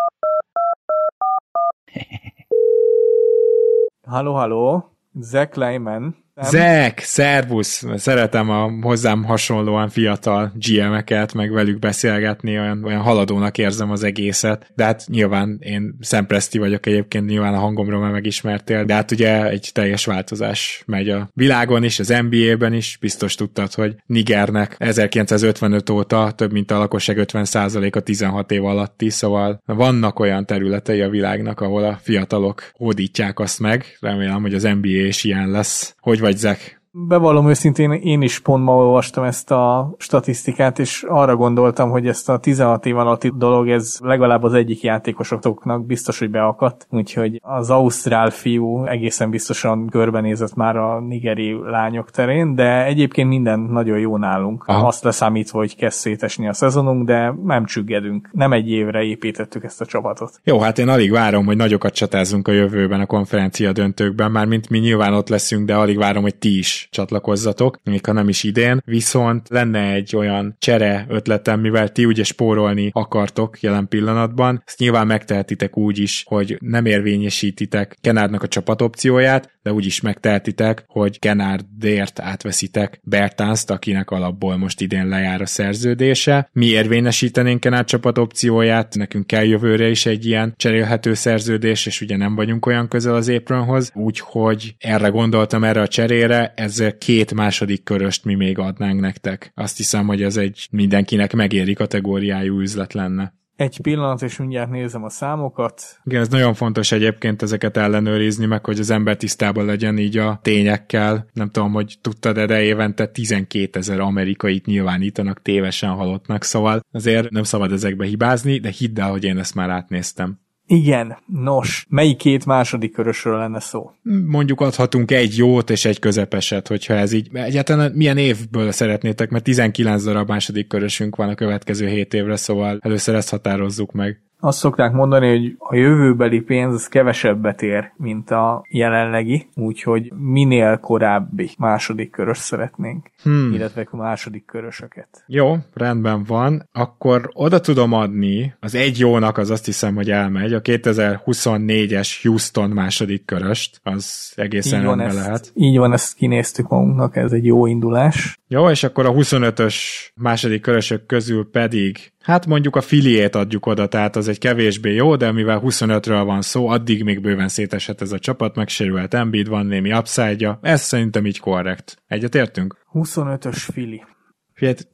Halló, 4.06 4.34
halló, 4.34 4.92
Zach 5.20 5.58
Lyman. 5.72 6.16
Zek, 6.42 6.98
szervusz! 6.98 7.84
Szeretem 7.96 8.50
a 8.50 8.70
hozzám 8.80 9.24
hasonlóan 9.24 9.88
fiatal 9.88 10.52
GM-eket, 10.54 11.34
meg 11.34 11.52
velük 11.52 11.78
beszélgetni, 11.78 12.58
olyan, 12.58 12.84
olyan 12.84 13.00
haladónak 13.00 13.58
érzem 13.58 13.90
az 13.90 14.02
egészet, 14.02 14.70
de 14.74 14.84
hát 14.84 15.04
nyilván 15.06 15.58
én 15.60 15.96
szempreszti 16.00 16.58
vagyok 16.58 16.86
egyébként, 16.86 17.26
nyilván 17.26 17.54
a 17.54 17.58
hangomról 17.58 18.00
már 18.00 18.10
megismertél, 18.10 18.84
de 18.84 18.94
hát 18.94 19.10
ugye 19.10 19.48
egy 19.48 19.70
teljes 19.72 20.04
változás 20.04 20.82
megy 20.86 21.08
a 21.08 21.30
világon 21.34 21.84
is, 21.84 21.98
az 21.98 22.14
NBA-ben 22.28 22.72
is, 22.72 22.98
biztos 23.00 23.34
tudtad, 23.34 23.74
hogy 23.74 23.96
Nigernek 24.06 24.74
1955 24.78 25.90
óta 25.90 26.30
több 26.30 26.52
mint 26.52 26.70
a 26.70 26.78
lakosság 26.78 27.18
50%-a 27.22 28.00
16 28.00 28.52
év 28.52 28.64
alatti, 28.64 29.10
szóval 29.10 29.62
vannak 29.66 30.18
olyan 30.18 30.46
területei 30.46 31.00
a 31.00 31.08
világnak, 31.08 31.60
ahol 31.60 31.84
a 31.84 31.98
fiatalok 32.02 32.70
hódítják 32.72 33.38
azt 33.38 33.60
meg, 33.60 33.96
remélem, 34.00 34.42
hogy 34.42 34.54
az 34.54 34.62
NBA 34.62 34.88
is 34.88 35.24
ilyen 35.24 35.50
lesz. 35.50 35.96
Hogy 36.08 36.20
vagy, 36.20 36.36
Zek? 36.36 36.77
Bevallom 37.06 37.48
őszintén, 37.48 37.92
én 37.92 38.22
is 38.22 38.38
pont 38.38 38.64
ma 38.64 38.76
olvastam 38.76 39.24
ezt 39.24 39.50
a 39.50 39.94
statisztikát, 39.98 40.78
és 40.78 41.04
arra 41.08 41.36
gondoltam, 41.36 41.90
hogy 41.90 42.06
ezt 42.06 42.28
a 42.28 42.38
16 42.38 42.86
év 42.86 42.96
alatti 42.96 43.32
dolog, 43.36 43.68
ez 43.68 43.98
legalább 44.02 44.42
az 44.42 44.52
egyik 44.52 44.82
játékosoknak 44.82 45.86
biztos, 45.86 46.18
hogy 46.18 46.30
beakadt, 46.30 46.86
úgyhogy 46.90 47.40
az 47.42 47.70
ausztrál 47.70 48.30
fiú 48.30 48.84
egészen 48.84 49.30
biztosan 49.30 49.88
körbenézett 49.88 50.54
már 50.54 50.76
a 50.76 51.00
nigeri 51.00 51.58
lányok 51.64 52.10
terén, 52.10 52.54
de 52.54 52.84
egyébként 52.84 53.28
minden 53.28 53.60
nagyon 53.60 53.98
jó 53.98 54.16
nálunk. 54.16 54.64
Aha. 54.66 54.86
Azt 54.86 55.04
leszámítva, 55.04 55.58
hogy 55.58 55.76
kezd 55.76 55.98
szétesni 55.98 56.48
a 56.48 56.52
szezonunk, 56.52 57.06
de 57.06 57.34
nem 57.44 57.64
csüggedünk. 57.64 58.28
Nem 58.32 58.52
egy 58.52 58.70
évre 58.70 59.02
építettük 59.02 59.64
ezt 59.64 59.80
a 59.80 59.86
csapatot. 59.86 60.40
Jó, 60.44 60.60
hát 60.60 60.78
én 60.78 60.88
alig 60.88 61.10
várom, 61.10 61.44
hogy 61.44 61.56
nagyokat 61.56 61.94
csatázunk 61.94 62.48
a 62.48 62.52
jövőben 62.52 63.00
a 63.00 63.06
konferencia 63.06 63.72
döntőkben, 63.72 64.30
már 64.30 64.46
mint 64.46 64.68
mi 64.68 64.78
nyilván 64.78 65.14
ott 65.14 65.28
leszünk, 65.28 65.66
de 65.66 65.74
alig 65.74 65.98
várom, 65.98 66.22
hogy 66.22 66.36
ti 66.36 66.58
is 66.58 66.87
csatlakozzatok, 66.90 67.80
még 67.84 68.04
ha 68.04 68.12
nem 68.12 68.28
is 68.28 68.42
idén. 68.42 68.82
Viszont 68.84 69.48
lenne 69.48 69.92
egy 69.92 70.16
olyan 70.16 70.56
csere 70.58 71.06
ötletem, 71.08 71.60
mivel 71.60 71.92
ti 71.92 72.04
ugye 72.04 72.24
spórolni 72.24 72.90
akartok 72.92 73.60
jelen 73.60 73.88
pillanatban, 73.88 74.62
ezt 74.66 74.78
nyilván 74.78 75.06
megtehetitek 75.06 75.76
úgy 75.76 75.98
is, 75.98 76.24
hogy 76.26 76.56
nem 76.60 76.86
érvényesítitek 76.86 77.96
Kenárnak 78.00 78.42
a 78.42 78.48
csapatopcióját, 78.48 79.58
de 79.62 79.72
úgy 79.72 79.86
is 79.86 80.00
megtehetitek, 80.00 80.84
hogy 80.86 81.18
Kenárdért 81.18 82.20
átveszitek 82.20 83.00
Bertánzt, 83.02 83.70
akinek 83.70 84.10
alapból 84.10 84.56
most 84.56 84.80
idén 84.80 85.08
lejár 85.08 85.40
a 85.40 85.46
szerződése. 85.46 86.48
Mi 86.52 86.66
érvényesítenénk 86.66 87.60
Kenár 87.60 87.84
csapatopcióját, 87.84 88.94
nekünk 88.94 89.26
kell 89.26 89.44
jövőre 89.44 89.88
is 89.88 90.06
egy 90.06 90.26
ilyen 90.26 90.54
cserélhető 90.56 91.14
szerződés, 91.14 91.86
és 91.86 92.00
ugye 92.00 92.16
nem 92.16 92.34
vagyunk 92.34 92.66
olyan 92.66 92.88
közel 92.88 93.14
az 93.14 93.28
Apronhoz, 93.28 93.90
úgyhogy 93.94 94.74
erre 94.78 95.08
gondoltam 95.08 95.64
erre 95.64 95.80
a 95.80 95.88
cserére, 95.88 96.52
ezzel 96.78 96.98
két 96.98 97.34
második 97.34 97.82
köröst 97.82 98.24
mi 98.24 98.34
még 98.34 98.58
adnánk 98.58 99.00
nektek. 99.00 99.52
Azt 99.54 99.76
hiszem, 99.76 100.06
hogy 100.06 100.22
ez 100.22 100.36
egy 100.36 100.68
mindenkinek 100.70 101.32
megéri 101.32 101.72
kategóriájú 101.72 102.60
üzlet 102.60 102.92
lenne. 102.92 103.36
Egy 103.56 103.80
pillanat, 103.82 104.22
és 104.22 104.36
mindjárt 104.36 104.70
nézem 104.70 105.04
a 105.04 105.08
számokat. 105.08 105.82
Igen, 106.04 106.20
ez 106.20 106.28
nagyon 106.28 106.54
fontos 106.54 106.92
egyébként 106.92 107.42
ezeket 107.42 107.76
ellenőrizni, 107.76 108.46
meg 108.46 108.64
hogy 108.64 108.78
az 108.78 108.90
ember 108.90 109.16
tisztában 109.16 109.64
legyen 109.64 109.98
így 109.98 110.16
a 110.16 110.38
tényekkel. 110.42 111.26
Nem 111.32 111.50
tudom, 111.50 111.72
hogy 111.72 111.98
tudtad, 112.00 112.40
de 112.40 112.62
évente 112.62 113.06
12 113.06 113.78
ezer 113.78 114.00
amerikait 114.00 114.66
nyilvánítanak 114.66 115.42
tévesen 115.42 115.90
halottnak, 115.90 116.44
szóval 116.44 116.80
azért 116.92 117.30
nem 117.30 117.42
szabad 117.42 117.72
ezekbe 117.72 118.04
hibázni, 118.04 118.58
de 118.58 118.70
hidd 118.70 119.00
el, 119.00 119.10
hogy 119.10 119.24
én 119.24 119.38
ezt 119.38 119.54
már 119.54 119.70
átnéztem. 119.70 120.38
Igen, 120.70 121.16
nos, 121.26 121.86
melyik 121.88 122.16
két 122.16 122.46
második 122.46 122.92
körösről 122.92 123.38
lenne 123.38 123.60
szó? 123.60 123.90
Mondjuk 124.26 124.60
adhatunk 124.60 125.10
egy 125.10 125.36
jót 125.36 125.70
és 125.70 125.84
egy 125.84 125.98
közepeset, 125.98 126.68
hogyha 126.68 126.94
ez 126.94 127.12
így. 127.12 127.28
Egyáltalán 127.32 127.92
milyen 127.92 128.16
évből 128.16 128.72
szeretnétek, 128.72 129.30
mert 129.30 129.44
19 129.44 130.04
darab 130.04 130.28
második 130.28 130.66
körösünk 130.66 131.16
van 131.16 131.28
a 131.28 131.34
következő 131.34 131.88
7 131.88 132.14
évre, 132.14 132.36
szóval 132.36 132.78
először 132.80 133.14
ezt 133.14 133.30
határozzuk 133.30 133.92
meg 133.92 134.22
azt 134.40 134.58
szokták 134.58 134.92
mondani, 134.92 135.28
hogy 135.28 135.56
a 135.58 135.74
jövőbeli 135.74 136.40
pénz 136.40 136.74
az 136.74 136.88
kevesebbet 136.88 137.62
ér, 137.62 137.92
mint 137.96 138.30
a 138.30 138.64
jelenlegi, 138.68 139.48
úgyhogy 139.54 140.12
minél 140.16 140.78
korábbi 140.78 141.50
második 141.58 142.10
körös 142.10 142.38
szeretnénk, 142.38 143.10
hmm. 143.22 143.52
illetve 143.52 143.86
a 143.90 143.96
második 143.96 144.44
körösöket. 144.44 145.24
Jó, 145.26 145.56
rendben 145.74 146.24
van. 146.24 146.68
Akkor 146.72 147.30
oda 147.32 147.60
tudom 147.60 147.92
adni, 147.92 148.54
az 148.60 148.74
egy 148.74 148.98
jónak 148.98 149.38
az 149.38 149.50
azt 149.50 149.64
hiszem, 149.64 149.94
hogy 149.94 150.10
elmegy, 150.10 150.52
a 150.52 150.60
2024-es 150.60 152.18
Houston 152.22 152.70
második 152.70 153.24
köröst, 153.24 153.80
az 153.82 154.32
egészen 154.36 154.80
így 154.80 155.00
ezt, 155.00 155.14
lehet. 155.14 155.52
Így 155.54 155.78
van, 155.78 155.92
ezt 155.92 156.14
kinéztük 156.14 156.68
magunknak, 156.68 157.16
ez 157.16 157.32
egy 157.32 157.44
jó 157.44 157.66
indulás. 157.66 158.38
Jó, 158.48 158.70
és 158.70 158.84
akkor 158.84 159.06
a 159.06 159.12
25-ös 159.12 159.76
második 160.14 160.62
körösök 160.62 161.06
közül 161.06 161.50
pedig 161.50 162.12
Hát 162.20 162.46
mondjuk 162.46 162.76
a 162.76 162.80
filiét 162.80 163.34
adjuk 163.34 163.66
oda, 163.66 163.86
tehát 163.86 164.16
az 164.16 164.28
egy 164.28 164.38
kevésbé 164.38 164.94
jó, 164.94 165.16
de 165.16 165.32
mivel 165.32 165.60
25-ről 165.64 166.22
van 166.24 166.42
szó, 166.42 166.68
addig 166.68 167.04
még 167.04 167.20
bőven 167.20 167.48
szétesett 167.48 168.00
ez 168.00 168.12
a 168.12 168.18
csapat, 168.18 168.56
megsérült 168.56 169.14
Embiid, 169.14 169.48
van 169.48 169.66
némi 169.66 169.92
upside 169.92 170.58
ez 170.62 170.82
szerintem 170.82 171.26
így 171.26 171.40
korrekt. 171.40 172.02
Egyetértünk? 172.06 172.76
25-ös 172.92 173.68
fili. 173.72 174.02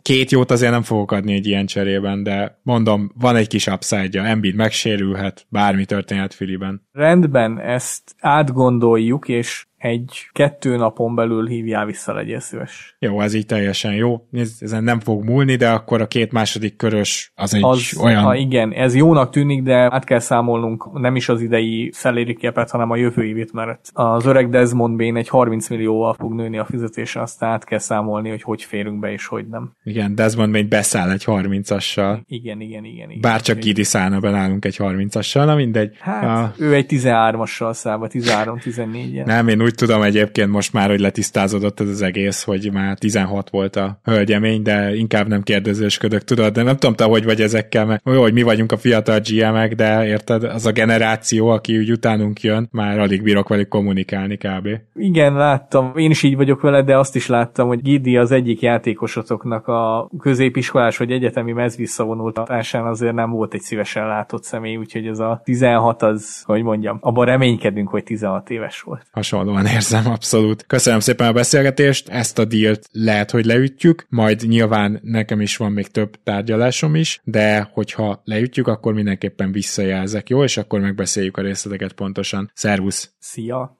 Két 0.02 0.30
jót 0.30 0.50
azért 0.50 0.72
nem 0.72 0.82
fogok 0.82 1.12
adni 1.12 1.32
egy 1.32 1.46
ilyen 1.46 1.66
cserében, 1.66 2.22
de 2.22 2.60
mondom, 2.62 3.12
van 3.14 3.36
egy 3.36 3.48
kis 3.48 3.66
upside-ja, 3.66 4.24
Embiid 4.24 4.54
megsérülhet, 4.54 5.46
bármi 5.48 5.84
történhet 5.84 6.34
Filiben. 6.34 6.88
Rendben, 6.92 7.60
ezt 7.60 8.14
átgondoljuk, 8.18 9.28
és 9.28 9.66
egy 9.84 10.28
kettő 10.32 10.76
napon 10.76 11.14
belül 11.14 11.46
hívjál 11.46 11.86
vissza, 11.86 12.12
legyél 12.12 12.40
szíves. 12.40 12.96
Jó, 12.98 13.20
ez 13.20 13.34
így 13.34 13.46
teljesen 13.46 13.94
jó. 13.94 14.26
Ezen 14.60 14.84
nem 14.84 15.00
fog 15.00 15.24
múlni, 15.24 15.56
de 15.56 15.70
akkor 15.70 16.00
a 16.00 16.06
két 16.06 16.32
második 16.32 16.76
körös 16.76 17.32
az 17.34 17.54
egy 17.54 17.64
az, 17.64 17.98
olyan... 18.02 18.22
Ha 18.22 18.34
igen, 18.34 18.72
ez 18.72 18.94
jónak 18.94 19.30
tűnik, 19.30 19.62
de 19.62 19.74
át 19.74 20.04
kell 20.04 20.18
számolnunk 20.18 21.00
nem 21.00 21.16
is 21.16 21.28
az 21.28 21.40
idei 21.40 21.90
szeléri 21.92 22.34
képet, 22.34 22.70
hanem 22.70 22.90
a 22.90 22.96
jövő 22.96 23.24
évét, 23.24 23.52
mert 23.52 23.90
az 23.92 24.26
öreg 24.26 24.50
Desmond 24.50 24.96
Bain 24.96 25.16
egy 25.16 25.28
30 25.28 25.68
millióval 25.68 26.14
fog 26.14 26.34
nőni 26.34 26.58
a 26.58 26.64
fizetése, 26.64 27.20
aztán 27.20 27.50
át 27.50 27.64
kell 27.64 27.78
számolni, 27.78 28.28
hogy 28.28 28.42
hogy 28.42 28.62
férünk 28.62 28.98
be 28.98 29.12
és 29.12 29.26
hogy 29.26 29.46
nem. 29.48 29.72
Igen, 29.82 30.14
Desmond 30.14 30.52
Bain 30.52 30.68
beszáll 30.68 31.10
egy 31.10 31.24
30-assal. 31.26 32.18
Igen, 32.26 32.60
igen, 32.60 32.84
igen. 32.84 33.10
igen 33.10 33.20
Bár 33.20 33.40
csak 33.40 33.58
Gidi 33.58 33.82
szállna 33.82 34.20
be 34.20 34.30
nálunk 34.30 34.64
egy 34.64 34.76
30-assal, 34.78 35.44
na 35.44 35.54
mindegy. 35.54 35.96
Hát, 36.00 36.22
a... 36.22 36.52
ő 36.58 36.74
egy 36.74 36.86
13-assal 36.88 37.72
száll, 37.72 37.96
vagy 37.96 38.10
13-14-en. 38.14 39.24
Nem, 39.24 39.48
én 39.48 39.62
úgy 39.62 39.73
úgy 39.74 39.88
tudom 39.88 40.02
egyébként 40.02 40.50
most 40.50 40.72
már, 40.72 40.88
hogy 40.88 41.00
letisztázódott 41.00 41.80
ez 41.80 41.88
az 41.88 42.02
egész, 42.02 42.42
hogy 42.42 42.70
már 42.72 42.98
16 42.98 43.50
volt 43.50 43.76
a 43.76 43.98
hölgyemény, 44.04 44.62
de 44.62 44.94
inkább 44.94 45.28
nem 45.28 45.42
kérdezősködök, 45.42 46.24
tudod, 46.24 46.52
de 46.52 46.62
nem 46.62 46.76
tudom 46.76 46.94
te, 46.94 47.04
hogy 47.04 47.24
vagy 47.24 47.40
ezekkel, 47.40 47.86
mert 47.86 48.02
jó, 48.04 48.20
hogy 48.20 48.32
mi 48.32 48.42
vagyunk 48.42 48.72
a 48.72 48.76
fiatal 48.76 49.20
GM-ek, 49.20 49.74
de 49.74 50.06
érted, 50.06 50.44
az 50.44 50.66
a 50.66 50.72
generáció, 50.72 51.48
aki 51.48 51.78
úgy 51.78 51.90
utánunk 51.90 52.40
jön, 52.40 52.68
már 52.70 52.98
alig 52.98 53.22
bírok 53.22 53.48
velük 53.48 53.68
kommunikálni 53.68 54.36
kb. 54.36 54.68
Igen, 54.94 55.34
láttam, 55.34 55.92
én 55.96 56.10
is 56.10 56.22
így 56.22 56.36
vagyok 56.36 56.60
vele, 56.60 56.82
de 56.82 56.98
azt 56.98 57.16
is 57.16 57.26
láttam, 57.26 57.68
hogy 57.68 57.82
Gidi 57.82 58.16
az 58.16 58.30
egyik 58.30 58.60
játékosotoknak 58.60 59.66
a 59.68 60.10
középiskolás 60.18 60.96
vagy 60.96 61.10
egyetemi 61.10 61.52
mez 61.52 61.76
visszavonultatásán 61.76 62.86
azért 62.86 63.14
nem 63.14 63.30
volt 63.30 63.54
egy 63.54 63.60
szívesen 63.60 64.06
látott 64.06 64.44
személy, 64.44 64.76
úgyhogy 64.76 65.06
ez 65.06 65.18
a 65.18 65.40
16 65.44 66.02
az, 66.02 66.42
hogy 66.46 66.62
mondjam, 66.62 66.98
abban 67.00 67.24
reménykedünk, 67.24 67.88
hogy 67.88 68.02
16 68.02 68.50
éves 68.50 68.80
volt. 68.80 69.06
Hasonlóan 69.12 69.63
jobban 69.64 69.76
érzem, 69.76 70.12
abszolút. 70.12 70.66
Köszönöm 70.66 71.00
szépen 71.00 71.26
a 71.26 71.32
beszélgetést, 71.32 72.08
ezt 72.08 72.38
a 72.38 72.44
dílt 72.44 72.88
lehet, 72.92 73.30
hogy 73.30 73.44
leütjük, 73.44 74.06
majd 74.08 74.42
nyilván 74.46 75.00
nekem 75.02 75.40
is 75.40 75.56
van 75.56 75.72
még 75.72 75.86
több 75.86 76.22
tárgyalásom 76.22 76.94
is, 76.94 77.20
de 77.24 77.70
hogyha 77.72 78.22
leütjük, 78.24 78.66
akkor 78.66 78.94
mindenképpen 78.94 79.52
visszajelzek, 79.52 80.28
jó? 80.28 80.44
És 80.44 80.56
akkor 80.56 80.80
megbeszéljük 80.80 81.36
a 81.36 81.42
részleteket 81.42 81.92
pontosan. 81.92 82.50
Szervusz! 82.54 83.12
Szia! 83.18 83.78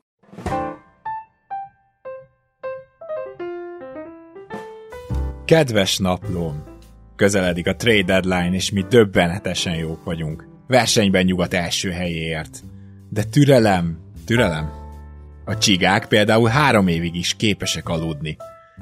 Kedves 5.44 5.98
naplóm! 5.98 6.62
Közeledik 7.16 7.66
a 7.66 7.76
trade 7.76 8.02
deadline, 8.02 8.54
és 8.54 8.70
mi 8.70 8.84
döbbenetesen 8.88 9.74
jók 9.74 10.04
vagyunk. 10.04 10.48
Versenyben 10.66 11.24
nyugat 11.24 11.54
első 11.54 11.90
helyéért. 11.90 12.62
De 13.10 13.22
türelem, 13.24 13.98
türelem, 14.26 14.83
a 15.44 15.58
csigák 15.58 16.06
például 16.06 16.48
három 16.48 16.88
évig 16.88 17.14
is 17.14 17.34
képesek 17.34 17.88
aludni. 17.88 18.36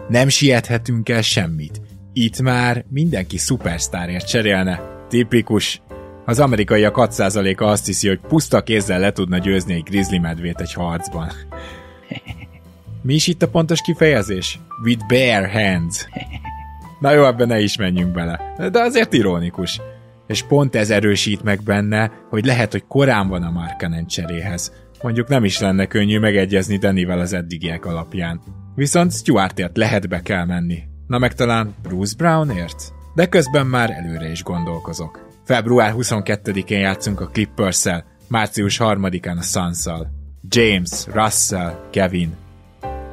Nem 0.09 0.29
siethetünk 0.29 1.09
el 1.09 1.23
semmit. 1.23 1.81
Itt 2.13 2.41
már 2.41 2.85
mindenki 2.89 3.39
szupersztárért 3.39 4.29
cserélne. 4.29 4.81
Tipikus. 5.09 5.83
Az 6.25 6.41
amerikaiak 6.41 6.95
6%-a 6.99 7.65
azt 7.65 7.87
hiszi, 7.87 8.09
hogy 8.09 8.21
puszta 8.29 8.63
kézzel 8.63 9.01
le 9.01 9.13
tudna 9.13 9.39
győzni 9.39 9.75
egy 9.75 9.83
grizzly 9.83 10.17
medvét 10.17 10.61
egy 10.61 10.73
harcban. 10.73 11.29
Mi 13.03 13.15
is 13.15 13.27
itt 13.27 13.43
a 13.43 13.49
pontos 13.49 13.81
kifejezés? 13.81 14.59
With 14.85 15.07
bare 15.07 15.49
hands. 15.49 16.07
Na 17.01 17.13
jó, 17.13 17.25
ebben 17.25 17.47
ne 17.47 17.61
is 17.61 17.77
menjünk 17.77 18.13
bele. 18.13 18.55
De 18.73 18.81
azért 18.81 19.13
ironikus. 19.13 19.81
És 20.27 20.43
pont 20.43 20.75
ez 20.75 20.91
erősít 20.91 21.43
meg 21.43 21.63
benne, 21.63 22.13
hogy 22.31 22.45
lehet, 22.45 22.73
hogy 22.73 22.85
korán 22.89 23.29
van 23.29 23.43
a 23.43 23.51
Markanen 23.51 24.07
cseréhez. 24.07 24.73
Mondjuk 25.03 25.29
nem 25.29 25.45
is 25.45 25.59
lenne 25.59 25.87
könnyű 25.87 26.19
megegyezni 26.19 26.77
Danivel 26.77 27.19
az 27.19 27.33
eddigiek 27.33 27.85
alapján. 27.85 28.41
Viszont 28.75 29.13
Stuartért 29.13 29.77
lehet 29.77 30.09
be 30.09 30.23
kell 30.23 30.45
menni. 30.45 30.83
Na 31.07 31.19
meg 31.19 31.35
talán 31.35 31.75
Bruce 31.83 32.15
Brownért? 32.17 32.93
De 33.15 33.27
közben 33.27 33.67
már 33.67 33.91
előre 33.91 34.31
is 34.31 34.43
gondolkozok. 34.43 35.29
Február 35.45 35.93
22-én 35.97 36.79
játszunk 36.79 37.21
a 37.21 37.27
clippers 37.27 37.85
március 38.29 38.79
3-án 38.83 39.39
a 39.39 39.43
suns 39.43 39.87
James, 40.49 41.07
Russell, 41.07 41.89
Kevin. 41.91 42.37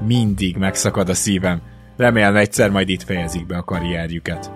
Mindig 0.05 0.57
megszakad 0.57 1.09
a 1.09 1.13
szívem. 1.13 1.61
Remélem 1.97 2.35
egyszer 2.35 2.69
majd 2.69 2.89
itt 2.89 3.03
fejezik 3.03 3.45
be 3.45 3.57
a 3.57 3.63
karrierjüket. 3.63 4.51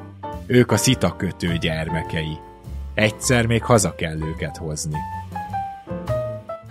Ők 0.45 0.71
a 0.71 0.77
szita 0.77 1.15
kötő 1.15 1.57
gyermekei. 1.57 2.37
Egyszer 2.93 3.45
még 3.45 3.63
haza 3.63 3.95
kell 3.95 4.17
őket 4.21 4.57
hozni. 4.57 4.97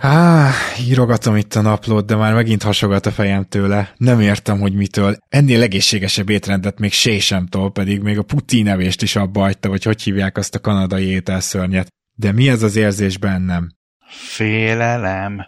Há, 0.03 0.51
írogatom 0.87 1.35
itt 1.35 1.55
a 1.55 1.61
naplót, 1.61 2.05
de 2.05 2.15
már 2.15 2.33
megint 2.33 2.63
hasogat 2.63 3.05
a 3.05 3.11
fejem 3.11 3.45
tőle. 3.45 3.93
Nem 3.97 4.19
értem, 4.21 4.59
hogy 4.59 4.73
mitől. 4.73 5.15
Ennél 5.29 5.61
egészségesebb 5.61 6.29
étrendet 6.29 6.79
még 6.79 6.91
sé 6.91 7.19
sem 7.19 7.47
tol, 7.47 7.71
pedig 7.71 8.01
még 8.01 8.17
a 8.17 8.23
Putin 8.23 8.63
nevést 8.63 9.01
is 9.01 9.15
abba 9.15 9.39
hagyta, 9.39 9.69
vagy 9.69 9.83
hogy 9.83 10.01
hívják 10.01 10.37
azt 10.37 10.55
a 10.55 10.59
kanadai 10.59 11.05
ételszörnyet. 11.05 11.87
De 12.13 12.31
mi 12.31 12.49
ez 12.49 12.63
az 12.63 12.75
érzés 12.75 13.17
bennem? 13.17 13.69
Félelem. 14.07 15.41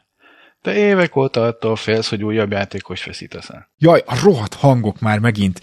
Te 0.62 0.74
évek 0.74 1.16
óta 1.16 1.44
attól 1.44 1.76
félsz, 1.76 2.10
hogy 2.10 2.24
újabb 2.24 2.52
játékos 2.52 3.06
veszítesz 3.06 3.50
el. 3.50 3.72
Jaj, 3.78 4.04
a 4.06 4.20
rohadt 4.24 4.54
hangok 4.54 5.00
már 5.00 5.20
megint. 5.20 5.62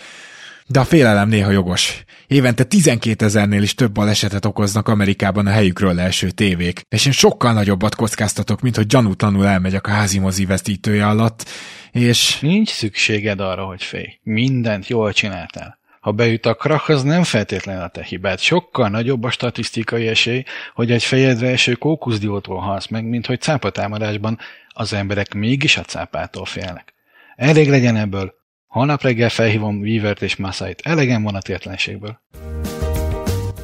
De 0.72 0.80
a 0.80 0.84
félelem 0.84 1.28
néha 1.28 1.50
jogos. 1.50 2.04
Évente 2.26 2.64
12 2.64 3.24
ezernél 3.24 3.62
is 3.62 3.74
több 3.74 3.92
balesetet 3.92 4.44
okoznak 4.44 4.88
Amerikában 4.88 5.46
a 5.46 5.50
helyükről 5.50 5.94
leeső 5.94 6.30
tévék, 6.30 6.80
és 6.88 7.06
én 7.06 7.12
sokkal 7.12 7.52
nagyobbat 7.52 7.94
kockáztatok, 7.94 8.60
mint 8.60 8.76
hogy 8.76 8.86
gyanútlanul 8.86 9.46
elmegyek 9.46 9.86
a 9.86 9.90
házi 9.90 10.18
mozi 10.18 10.44
veszítője 10.44 11.06
alatt, 11.06 11.48
és... 11.90 12.40
Nincs 12.40 12.68
szükséged 12.68 13.40
arra, 13.40 13.64
hogy 13.64 13.82
félj. 13.82 14.18
Mindent 14.22 14.88
jól 14.88 15.12
csináltál. 15.12 15.78
Ha 16.00 16.12
beüt 16.12 16.46
a 16.46 16.54
krach, 16.54 16.90
az 16.90 17.02
nem 17.02 17.22
feltétlenül 17.22 17.82
a 17.82 17.88
te 17.88 18.02
hibád. 18.02 18.38
Sokkal 18.38 18.88
nagyobb 18.88 19.24
a 19.24 19.30
statisztikai 19.30 20.06
esély, 20.06 20.44
hogy 20.74 20.90
egy 20.90 21.04
fejedre 21.04 21.48
eső 21.48 21.72
kókuszdiótól 21.72 22.58
halsz 22.58 22.86
meg, 22.86 23.04
mint 23.04 23.26
hogy 23.26 23.40
cápatámadásban 23.40 24.38
az 24.68 24.92
emberek 24.92 25.34
mégis 25.34 25.76
a 25.76 25.82
cápától 25.82 26.44
félnek. 26.44 26.94
Elég 27.36 27.68
legyen 27.68 27.96
ebből. 27.96 28.40
Holnap 28.72 29.02
reggel 29.02 29.28
felhívom 29.28 29.80
Weavert 29.80 30.22
és 30.22 30.36
Masait. 30.36 30.80
Elegem 30.84 31.22
van 31.22 31.34
a 31.34 31.40
tétlenségből. 31.40 32.20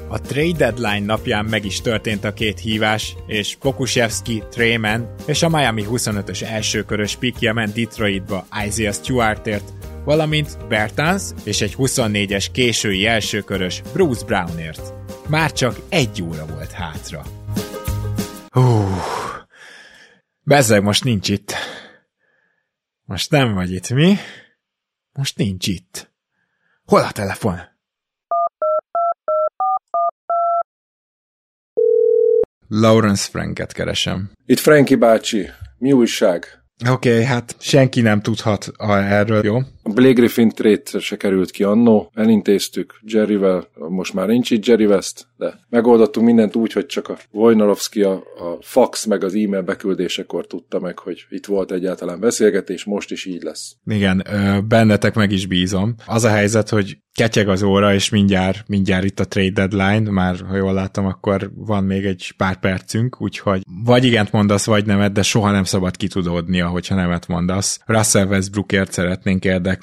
A 0.09 0.21
trade 0.21 0.57
deadline 0.57 1.05
napján 1.07 1.45
meg 1.45 1.65
is 1.65 1.81
történt 1.81 2.25
a 2.25 2.33
két 2.33 2.61
hívás, 2.61 3.15
és 3.27 3.57
Pokushevski, 3.61 4.43
Trayman 4.51 5.15
és 5.27 5.43
a 5.43 5.49
Miami 5.49 5.85
25-ös 5.91 6.43
elsőkörös 6.43 7.17
pikje 7.17 7.53
ment 7.53 7.75
Detroitba 7.75 8.47
Isaiah 8.67 8.95
Stewartért, 8.95 9.73
valamint 10.05 10.67
Bertans 10.69 11.23
és 11.45 11.61
egy 11.61 11.75
24-es 11.79 12.47
késői 12.53 13.07
elsőkörös 13.07 13.83
Bruce 13.93 14.25
Brownért. 14.25 14.93
Már 15.29 15.53
csak 15.53 15.77
egy 15.89 16.23
óra 16.23 16.47
volt 16.47 16.73
hátra. 16.73 17.23
Hú, 18.49 18.85
Bezzeg 20.43 20.83
most 20.83 21.05
nincs 21.05 21.29
itt. 21.29 21.55
Most 23.05 23.31
nem 23.31 23.55
vagy 23.55 23.73
itt, 23.73 23.91
mi? 23.91 24.17
Most 25.19 25.37
nincs 25.37 25.67
itt. 25.67 26.11
Hol 26.85 27.01
a 27.01 27.13
telefon? 27.13 27.59
Lawrence 32.69 33.29
Franket 33.31 33.73
keresem. 33.73 34.31
Itt 34.47 34.59
Frankie 34.59 34.97
bácsi. 34.97 35.51
Mi 35.79 35.93
újság? 35.93 36.63
Oké, 36.89 37.11
okay, 37.11 37.25
hát 37.25 37.57
senki 37.59 38.01
nem 38.01 38.21
tudhat 38.21 38.71
erről, 38.79 39.45
jó? 39.45 39.59
Blake 39.95 40.13
Griffin 40.13 40.49
trade 40.49 40.99
se 40.99 41.17
került 41.17 41.51
ki 41.51 41.63
annó, 41.63 42.11
elintéztük 42.15 43.01
Jerryvel, 43.03 43.69
most 43.75 44.15
már 44.15 44.27
nincs 44.27 44.51
itt 44.51 44.67
Jerry 44.67 44.87
West, 44.87 45.27
de 45.37 45.61
megoldottunk 45.69 46.27
mindent 46.27 46.57
úgy, 46.57 46.73
hogy 46.73 46.87
csak 46.87 47.09
a 47.09 47.19
Wojnarowski 47.31 48.03
a, 48.03 48.13
a 48.13 48.59
fax 48.61 49.05
meg 49.05 49.25
az 49.25 49.35
e-mail 49.35 49.63
beküldésekor 49.63 50.47
tudta 50.47 50.79
meg, 50.81 50.99
hogy 50.99 51.27
itt 51.31 51.47
volt 51.47 51.73
egyáltalán 51.73 52.21
beszélgetés, 52.21 52.85
most 52.85 53.11
is 53.11 53.25
így 53.25 53.43
lesz. 53.43 53.77
Igen, 53.85 54.27
bennetek 54.69 55.15
meg 55.15 55.33
is 55.33 55.47
bízom. 55.47 55.95
Az 56.07 56.25
a 56.25 56.29
helyzet, 56.29 56.69
hogy 56.69 56.99
ketyeg 57.13 57.49
az 57.49 57.63
óra, 57.63 57.95
és 57.95 58.09
mindjárt, 58.09 58.65
mindjárt 58.67 59.05
itt 59.05 59.21
a 59.21 59.25
trade 59.25 59.67
deadline, 59.67 60.11
már 60.11 60.37
ha 60.49 60.57
jól 60.57 60.73
látom, 60.73 61.07
akkor 61.07 61.51
van 61.55 61.85
még 61.85 62.05
egy 62.05 62.33
pár 62.37 62.61
percünk, 62.61 63.21
úgyhogy 63.21 63.63
vagy 63.85 64.05
igent 64.05 64.33
mondasz, 64.33 64.67
vagy 64.67 64.87
nemet, 64.87 65.13
de 65.13 65.23
soha 65.23 65.51
nem 65.51 65.65
szabad 65.65 65.97
kitudódnia, 65.97 66.69
hogyha 66.69 66.95
nemet 66.95 67.27
mondasz. 67.27 67.81
Russell 67.87 68.27
Westbrookért 68.27 68.93
szeretnénk 68.93 69.45
érdeklődni, 69.45 69.77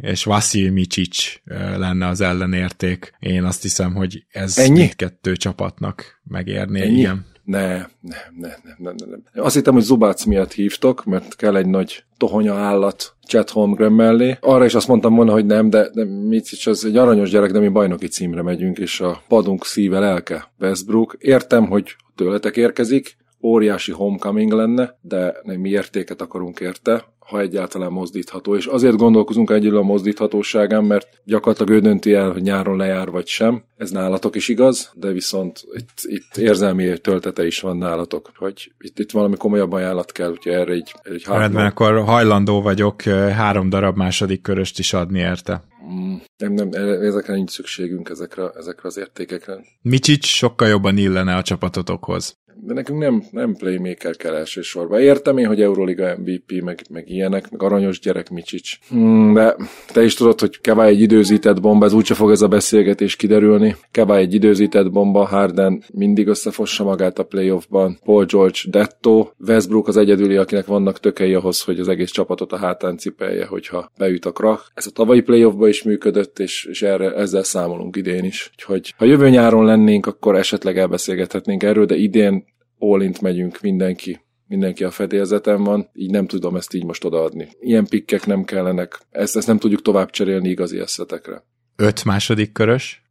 és 0.00 0.24
Vasil 0.24 0.70
Micsics 0.70 1.40
lenne 1.76 2.06
az 2.06 2.20
ellenérték. 2.20 3.12
Én 3.18 3.44
azt 3.44 3.62
hiszem, 3.62 3.94
hogy 3.94 4.24
ez 4.30 4.58
Ennyi? 4.58 4.88
kettő 4.88 5.36
csapatnak 5.36 6.20
megérné. 6.24 6.80
Ennyi? 6.80 6.98
Igen. 6.98 7.30
Ne, 7.44 7.76
ne, 7.76 7.86
ne, 8.00 8.16
ne, 8.40 8.54
ne, 8.78 8.90
ne, 8.90 9.16
ne. 9.32 9.42
Azt 9.42 9.54
hittem, 9.54 9.74
hogy 9.74 9.82
Zubác 9.82 10.24
miatt 10.24 10.52
hívtok, 10.52 11.04
mert 11.04 11.36
kell 11.36 11.56
egy 11.56 11.66
nagy 11.66 12.04
tohonya 12.16 12.54
állat 12.54 13.16
Chet 13.26 13.50
Holmgren 13.50 13.92
mellé. 13.92 14.36
Arra 14.40 14.64
is 14.64 14.74
azt 14.74 14.88
mondtam 14.88 15.14
volna, 15.14 15.32
hogy 15.32 15.46
nem, 15.46 15.70
de, 15.70 15.90
de 15.94 16.04
Micic 16.04 16.66
az 16.66 16.84
egy 16.84 16.96
aranyos 16.96 17.30
gyerek, 17.30 17.50
de 17.50 17.58
mi 17.58 17.68
bajnoki 17.68 18.06
címre 18.06 18.42
megyünk, 18.42 18.78
és 18.78 19.00
a 19.00 19.22
padunk 19.28 19.64
szíve 19.66 19.98
lelke 19.98 20.52
Westbrook. 20.60 21.16
Értem, 21.18 21.66
hogy 21.66 21.96
tőletek 22.14 22.56
érkezik, 22.56 23.16
óriási 23.42 23.92
homecoming 23.92 24.52
lenne, 24.52 24.98
de 25.00 25.34
nem 25.42 25.60
mi 25.60 25.68
értéket 25.68 26.20
akarunk 26.20 26.60
érte, 26.60 27.04
ha 27.26 27.40
egyáltalán 27.40 27.92
mozdítható. 27.92 28.56
És 28.56 28.66
azért 28.66 28.96
gondolkozunk 28.96 29.50
egyedül 29.50 29.78
a 29.78 29.82
mozdíthatóságán, 29.82 30.84
mert 30.84 31.08
gyakorlatilag 31.24 31.72
ő 31.72 31.80
dönti 31.80 32.12
el, 32.12 32.30
hogy 32.30 32.42
nyáron 32.42 32.76
lejár 32.76 33.10
vagy 33.10 33.26
sem. 33.26 33.64
Ez 33.76 33.90
nálatok 33.90 34.36
is 34.36 34.48
igaz, 34.48 34.92
de 34.94 35.10
viszont 35.10 35.64
itt, 35.72 35.90
itt 36.02 36.36
érzelmi 36.36 36.98
töltete 36.98 37.46
is 37.46 37.60
van 37.60 37.76
nálatok, 37.76 38.30
hogy 38.36 38.72
itt, 38.78 38.98
itt 38.98 39.10
valami 39.10 39.36
komolyabb 39.36 39.72
ajánlat 39.72 40.12
kell, 40.12 40.28
hogy 40.28 40.52
erre 40.52 40.72
egy, 40.72 40.94
egy 41.02 41.24
Rendben, 41.26 41.66
akkor 41.66 42.04
hajlandó 42.04 42.62
vagyok 42.62 43.02
három 43.02 43.68
darab 43.68 43.96
második 43.96 44.42
köröst 44.42 44.78
is 44.78 44.92
adni 44.92 45.18
érte. 45.18 45.64
Mm, 45.92 46.14
nem, 46.36 46.52
nem, 46.52 46.68
ezekre 47.02 47.34
nincs 47.34 47.50
szükségünk, 47.50 48.08
ezekre, 48.08 48.50
ezekre 48.56 48.88
az 48.88 48.96
értékekre. 48.96 49.58
Micsics 49.82 50.26
sokkal 50.26 50.68
jobban 50.68 50.96
illene 50.96 51.36
a 51.36 51.42
csapatotokhoz 51.42 52.36
de 52.60 52.74
nekünk 52.74 52.98
nem, 52.98 53.22
nem 53.30 53.54
playmaker 53.54 54.16
kell 54.16 54.34
elsősorban. 54.34 55.00
Értem 55.00 55.38
én, 55.38 55.46
hogy 55.46 55.60
Euroliga 55.60 56.16
MVP, 56.18 56.62
meg, 56.62 56.80
meg 56.90 57.10
ilyenek, 57.10 57.50
meg 57.50 57.62
aranyos 57.62 58.00
gyerek 58.00 58.30
Micsics. 58.30 58.78
Hmm, 58.88 59.34
de 59.34 59.56
te 59.92 60.04
is 60.04 60.14
tudod, 60.14 60.40
hogy 60.40 60.60
Kevá 60.60 60.84
egy 60.84 61.00
időzített 61.00 61.60
bomba, 61.60 61.84
ez 61.84 61.92
úgyse 61.92 62.14
fog 62.14 62.30
ez 62.30 62.42
a 62.42 62.48
beszélgetés 62.48 63.16
kiderülni. 63.16 63.76
Kevá 63.90 64.16
egy 64.16 64.34
időzített 64.34 64.90
bomba, 64.90 65.24
Harden 65.24 65.82
mindig 65.92 66.26
összefossa 66.26 66.84
magát 66.84 67.18
a 67.18 67.24
playoffban. 67.24 67.98
Paul 68.04 68.24
George 68.24 68.58
Detto, 68.70 69.30
Westbrook 69.46 69.88
az 69.88 69.96
egyedüli, 69.96 70.36
akinek 70.36 70.66
vannak 70.66 71.00
tökei 71.00 71.34
ahhoz, 71.34 71.62
hogy 71.62 71.78
az 71.78 71.88
egész 71.88 72.10
csapatot 72.10 72.52
a 72.52 72.56
hátán 72.56 72.96
cipelje, 72.96 73.46
hogyha 73.46 73.90
beüt 73.98 74.24
a 74.24 74.32
krach. 74.32 74.62
Ez 74.74 74.86
a 74.86 74.90
tavalyi 74.90 75.20
playoffban 75.20 75.68
is 75.68 75.82
működött, 75.82 76.38
és, 76.38 76.64
és 76.70 76.82
erre, 76.82 77.14
ezzel 77.14 77.42
számolunk 77.42 77.96
idén 77.96 78.24
is. 78.24 78.50
Úgyhogy 78.52 78.94
ha 78.96 79.04
jövő 79.04 79.28
nyáron 79.28 79.64
lennénk, 79.64 80.06
akkor 80.06 80.36
esetleg 80.36 80.78
elbeszélgethetnénk 80.78 81.62
erről, 81.62 81.86
de 81.86 81.94
idén 81.94 82.44
all 82.82 83.10
megyünk 83.20 83.60
mindenki 83.60 84.20
mindenki 84.52 84.84
a 84.84 84.90
fedélzeten 84.90 85.64
van, 85.64 85.90
így 85.94 86.10
nem 86.10 86.26
tudom 86.26 86.56
ezt 86.56 86.74
így 86.74 86.84
most 86.84 87.04
odaadni. 87.04 87.48
Ilyen 87.60 87.86
pikkek 87.86 88.26
nem 88.26 88.44
kellenek, 88.44 89.00
ezt, 89.10 89.36
ezt 89.36 89.46
nem 89.46 89.58
tudjuk 89.58 89.82
tovább 89.82 90.10
cserélni 90.10 90.48
igazi 90.48 90.78
eszetekre. 90.78 91.44
Öt 91.76 92.04
második 92.04 92.52
körös? 92.52 93.02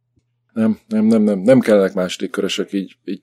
Nem, 0.52 0.78
nem, 0.88 1.04
nem, 1.04 1.22
nem, 1.22 1.38
nem 1.38 1.60
kellenek 1.60 1.94
második 1.94 2.30
körösök, 2.30 2.72
így, 2.72 2.96
így 3.04 3.22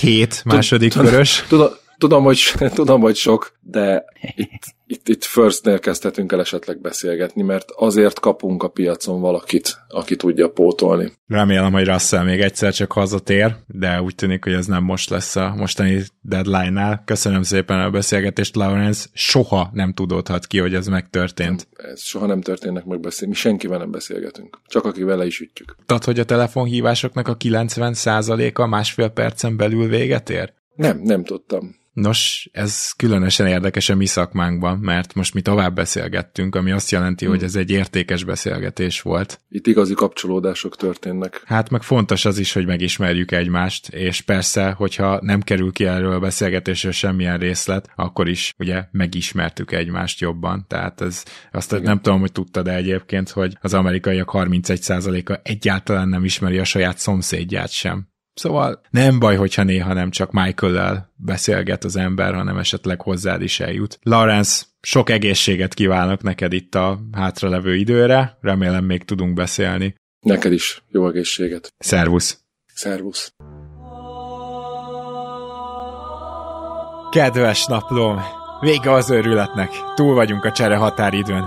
Hét 0.00 0.44
második 0.44 0.92
Tud, 0.92 1.04
körös? 1.04 1.44
Tudom, 1.48 1.68
tudom, 1.98 2.24
hogy, 2.24 2.40
tudom, 2.74 3.00
hogy 3.00 3.16
sok, 3.16 3.58
de 3.60 4.04
itt, 4.34 4.62
itt, 4.90 5.08
itt 5.08 5.24
firstnél 5.24 5.78
kezdhetünk 5.78 6.32
el 6.32 6.40
esetleg 6.40 6.80
beszélgetni, 6.80 7.42
mert 7.42 7.70
azért 7.70 8.20
kapunk 8.20 8.62
a 8.62 8.68
piacon 8.68 9.20
valakit, 9.20 9.78
aki 9.88 10.16
tudja 10.16 10.48
pótolni. 10.48 11.12
Remélem, 11.26 11.72
hogy 11.72 11.86
Russell 11.86 12.24
még 12.24 12.40
egyszer 12.40 12.72
csak 12.72 12.92
hazatér, 12.92 13.56
de 13.66 14.02
úgy 14.02 14.14
tűnik, 14.14 14.44
hogy 14.44 14.52
ez 14.52 14.66
nem 14.66 14.84
most 14.84 15.10
lesz 15.10 15.36
a 15.36 15.54
mostani 15.56 16.02
deadline-nál. 16.20 17.02
Köszönöm 17.04 17.42
szépen 17.42 17.80
a 17.80 17.90
beszélgetést, 17.90 18.56
Lawrence. 18.56 19.06
Soha 19.12 19.70
nem 19.72 19.92
tudódhat 19.92 20.46
ki, 20.46 20.58
hogy 20.58 20.74
ez 20.74 20.86
megtörtént. 20.86 21.68
Nem, 21.76 21.90
ez 21.90 22.02
soha 22.02 22.26
nem 22.26 22.40
történnek 22.40 22.84
megbeszélni. 22.84 23.32
Mi 23.32 23.40
senkivel 23.40 23.78
nem 23.78 23.90
beszélgetünk. 23.90 24.58
Csak 24.66 24.84
aki 24.84 25.02
vele 25.02 25.26
is 25.26 25.40
ütjük. 25.40 25.76
Tudod, 25.86 26.04
hogy 26.04 26.18
a 26.18 26.24
telefonhívásoknak 26.24 27.28
a 27.28 27.36
90%-a 27.36 28.66
másfél 28.66 29.08
percen 29.08 29.56
belül 29.56 29.88
véget 29.88 30.30
ér? 30.30 30.52
Nem, 30.74 30.98
nem 30.98 31.24
tudtam. 31.24 31.79
Nos, 31.92 32.48
ez 32.52 32.90
különösen 32.90 33.46
érdekes 33.46 33.88
a 33.88 33.94
mi 33.94 34.06
szakmánkban, 34.06 34.78
mert 34.78 35.14
most 35.14 35.34
mi 35.34 35.40
tovább 35.40 35.74
beszélgettünk, 35.74 36.54
ami 36.54 36.70
azt 36.70 36.90
jelenti, 36.90 37.24
hmm. 37.24 37.34
hogy 37.34 37.44
ez 37.44 37.56
egy 37.56 37.70
értékes 37.70 38.24
beszélgetés 38.24 39.00
volt. 39.00 39.40
Itt 39.48 39.66
igazi 39.66 39.94
kapcsolódások 39.94 40.76
történnek. 40.76 41.42
Hát 41.44 41.70
meg 41.70 41.82
fontos 41.82 42.24
az 42.24 42.38
is, 42.38 42.52
hogy 42.52 42.66
megismerjük 42.66 43.32
egymást, 43.32 43.88
és 43.88 44.20
persze, 44.20 44.70
hogyha 44.70 45.18
nem 45.22 45.40
kerül 45.40 45.72
ki 45.72 45.84
erről 45.84 46.12
a 46.12 46.20
beszélgetésről 46.20 46.92
semmilyen 46.92 47.38
részlet, 47.38 47.90
akkor 47.96 48.28
is 48.28 48.54
ugye 48.58 48.84
megismertük 48.90 49.72
egymást 49.72 50.20
jobban. 50.20 50.64
Tehát 50.68 51.00
ez 51.00 51.24
azt 51.52 51.72
Igen. 51.72 51.84
nem 51.84 52.00
tudom, 52.00 52.20
hogy 52.20 52.32
tudtad 52.32 52.68
de 52.70 52.74
egyébként, 52.76 53.30
hogy 53.30 53.56
az 53.60 53.74
amerikaiak 53.74 54.30
31%-a 54.32 55.40
egyáltalán 55.42 56.08
nem 56.08 56.24
ismeri 56.24 56.58
a 56.58 56.64
saját 56.64 56.98
szomszédját 56.98 57.70
sem. 57.70 58.09
Szóval 58.40 58.80
nem 58.90 59.18
baj, 59.18 59.36
hogyha 59.36 59.62
néha 59.62 59.92
nem 59.92 60.10
csak 60.10 60.32
Michael-lel 60.32 61.12
beszélget 61.16 61.84
az 61.84 61.96
ember, 61.96 62.34
hanem 62.34 62.58
esetleg 62.58 63.00
hozzád 63.00 63.42
is 63.42 63.60
eljut. 63.60 63.98
Lawrence, 64.02 64.64
sok 64.80 65.10
egészséget 65.10 65.74
kívánok 65.74 66.22
neked 66.22 66.52
itt 66.52 66.74
a 66.74 67.00
hátralevő 67.12 67.74
időre, 67.74 68.38
remélem 68.40 68.84
még 68.84 69.04
tudunk 69.04 69.34
beszélni. 69.34 69.94
Neked 70.20 70.52
is 70.52 70.82
jó 70.88 71.08
egészséget. 71.08 71.72
Szervusz. 71.78 72.38
Szervusz. 72.74 73.32
Kedves 77.10 77.66
naplóm, 77.66 78.20
vége 78.60 78.92
az 78.92 79.10
őrületnek. 79.10 79.70
Túl 79.94 80.14
vagyunk 80.14 80.44
a 80.44 80.52
csere 80.52 80.76
határidőn. 80.76 81.44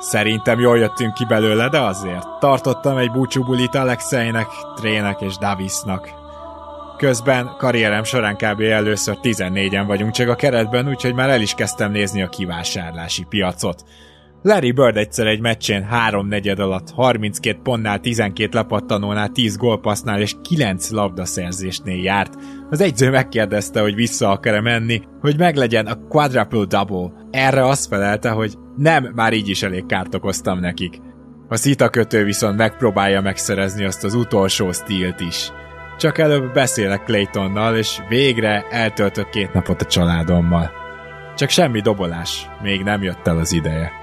Szerintem 0.00 0.60
jól 0.60 0.78
jöttünk 0.78 1.14
ki 1.14 1.24
belőle, 1.24 1.68
de 1.68 1.80
azért. 1.80 2.26
Tartottam 2.40 2.96
egy 2.96 3.10
búcsúbulit 3.10 3.74
Alexeinek, 3.74 4.46
Trének 4.74 5.20
és 5.20 5.36
Davisnak. 5.36 6.20
Közben 7.02 7.50
karrierem 7.58 8.04
során 8.04 8.36
kb. 8.36 8.60
először 8.60 9.16
14-en 9.22 9.84
vagyunk 9.86 10.12
csak 10.12 10.28
a 10.28 10.34
keretben, 10.34 10.88
úgyhogy 10.88 11.14
már 11.14 11.28
el 11.28 11.40
is 11.40 11.54
kezdtem 11.54 11.92
nézni 11.92 12.22
a 12.22 12.28
kivásárlási 12.28 13.24
piacot. 13.28 13.82
Larry 14.42 14.72
Bird 14.72 14.96
egyszer 14.96 15.26
egy 15.26 15.40
meccsén 15.40 15.82
három 15.82 16.28
negyed 16.28 16.58
alatt 16.58 16.90
32 16.90 17.58
pontnál, 17.62 18.00
12 18.00 18.58
lepattanónál, 18.58 19.28
10 19.28 19.56
gólpassznál 19.56 20.20
és 20.20 20.34
9 20.42 20.90
labdaszerzésnél 20.90 22.02
járt. 22.02 22.34
Az 22.70 22.80
egyző 22.80 23.10
megkérdezte, 23.10 23.80
hogy 23.80 23.94
vissza 23.94 24.30
akar-e 24.30 24.60
menni, 24.60 25.02
hogy 25.20 25.38
meglegyen 25.38 25.86
a 25.86 26.06
quadruple 26.08 26.64
double. 26.64 27.12
Erre 27.30 27.66
azt 27.66 27.86
felelte, 27.86 28.30
hogy 28.30 28.54
nem, 28.76 29.12
már 29.14 29.32
így 29.32 29.48
is 29.48 29.62
elég 29.62 29.86
kárt 29.86 30.14
okoztam 30.14 30.60
nekik. 30.60 31.00
A 31.48 31.56
szita 31.56 31.88
kötő 31.88 32.24
viszont 32.24 32.56
megpróbálja 32.56 33.20
megszerezni 33.20 33.84
azt 33.84 34.04
az 34.04 34.14
utolsó 34.14 34.72
stílt 34.72 35.20
is. 35.20 35.52
Csak 35.98 36.18
előbb 36.18 36.52
beszélek 36.52 37.02
Claytonnal, 37.02 37.76
és 37.76 37.98
végre 38.08 38.66
eltöltök 38.70 39.28
két 39.28 39.52
napot 39.52 39.82
a 39.82 39.86
családommal. 39.86 40.70
Csak 41.36 41.48
semmi 41.48 41.80
dobolás, 41.80 42.48
még 42.62 42.82
nem 42.82 43.02
jött 43.02 43.26
el 43.26 43.38
az 43.38 43.52
ideje. 43.52 44.01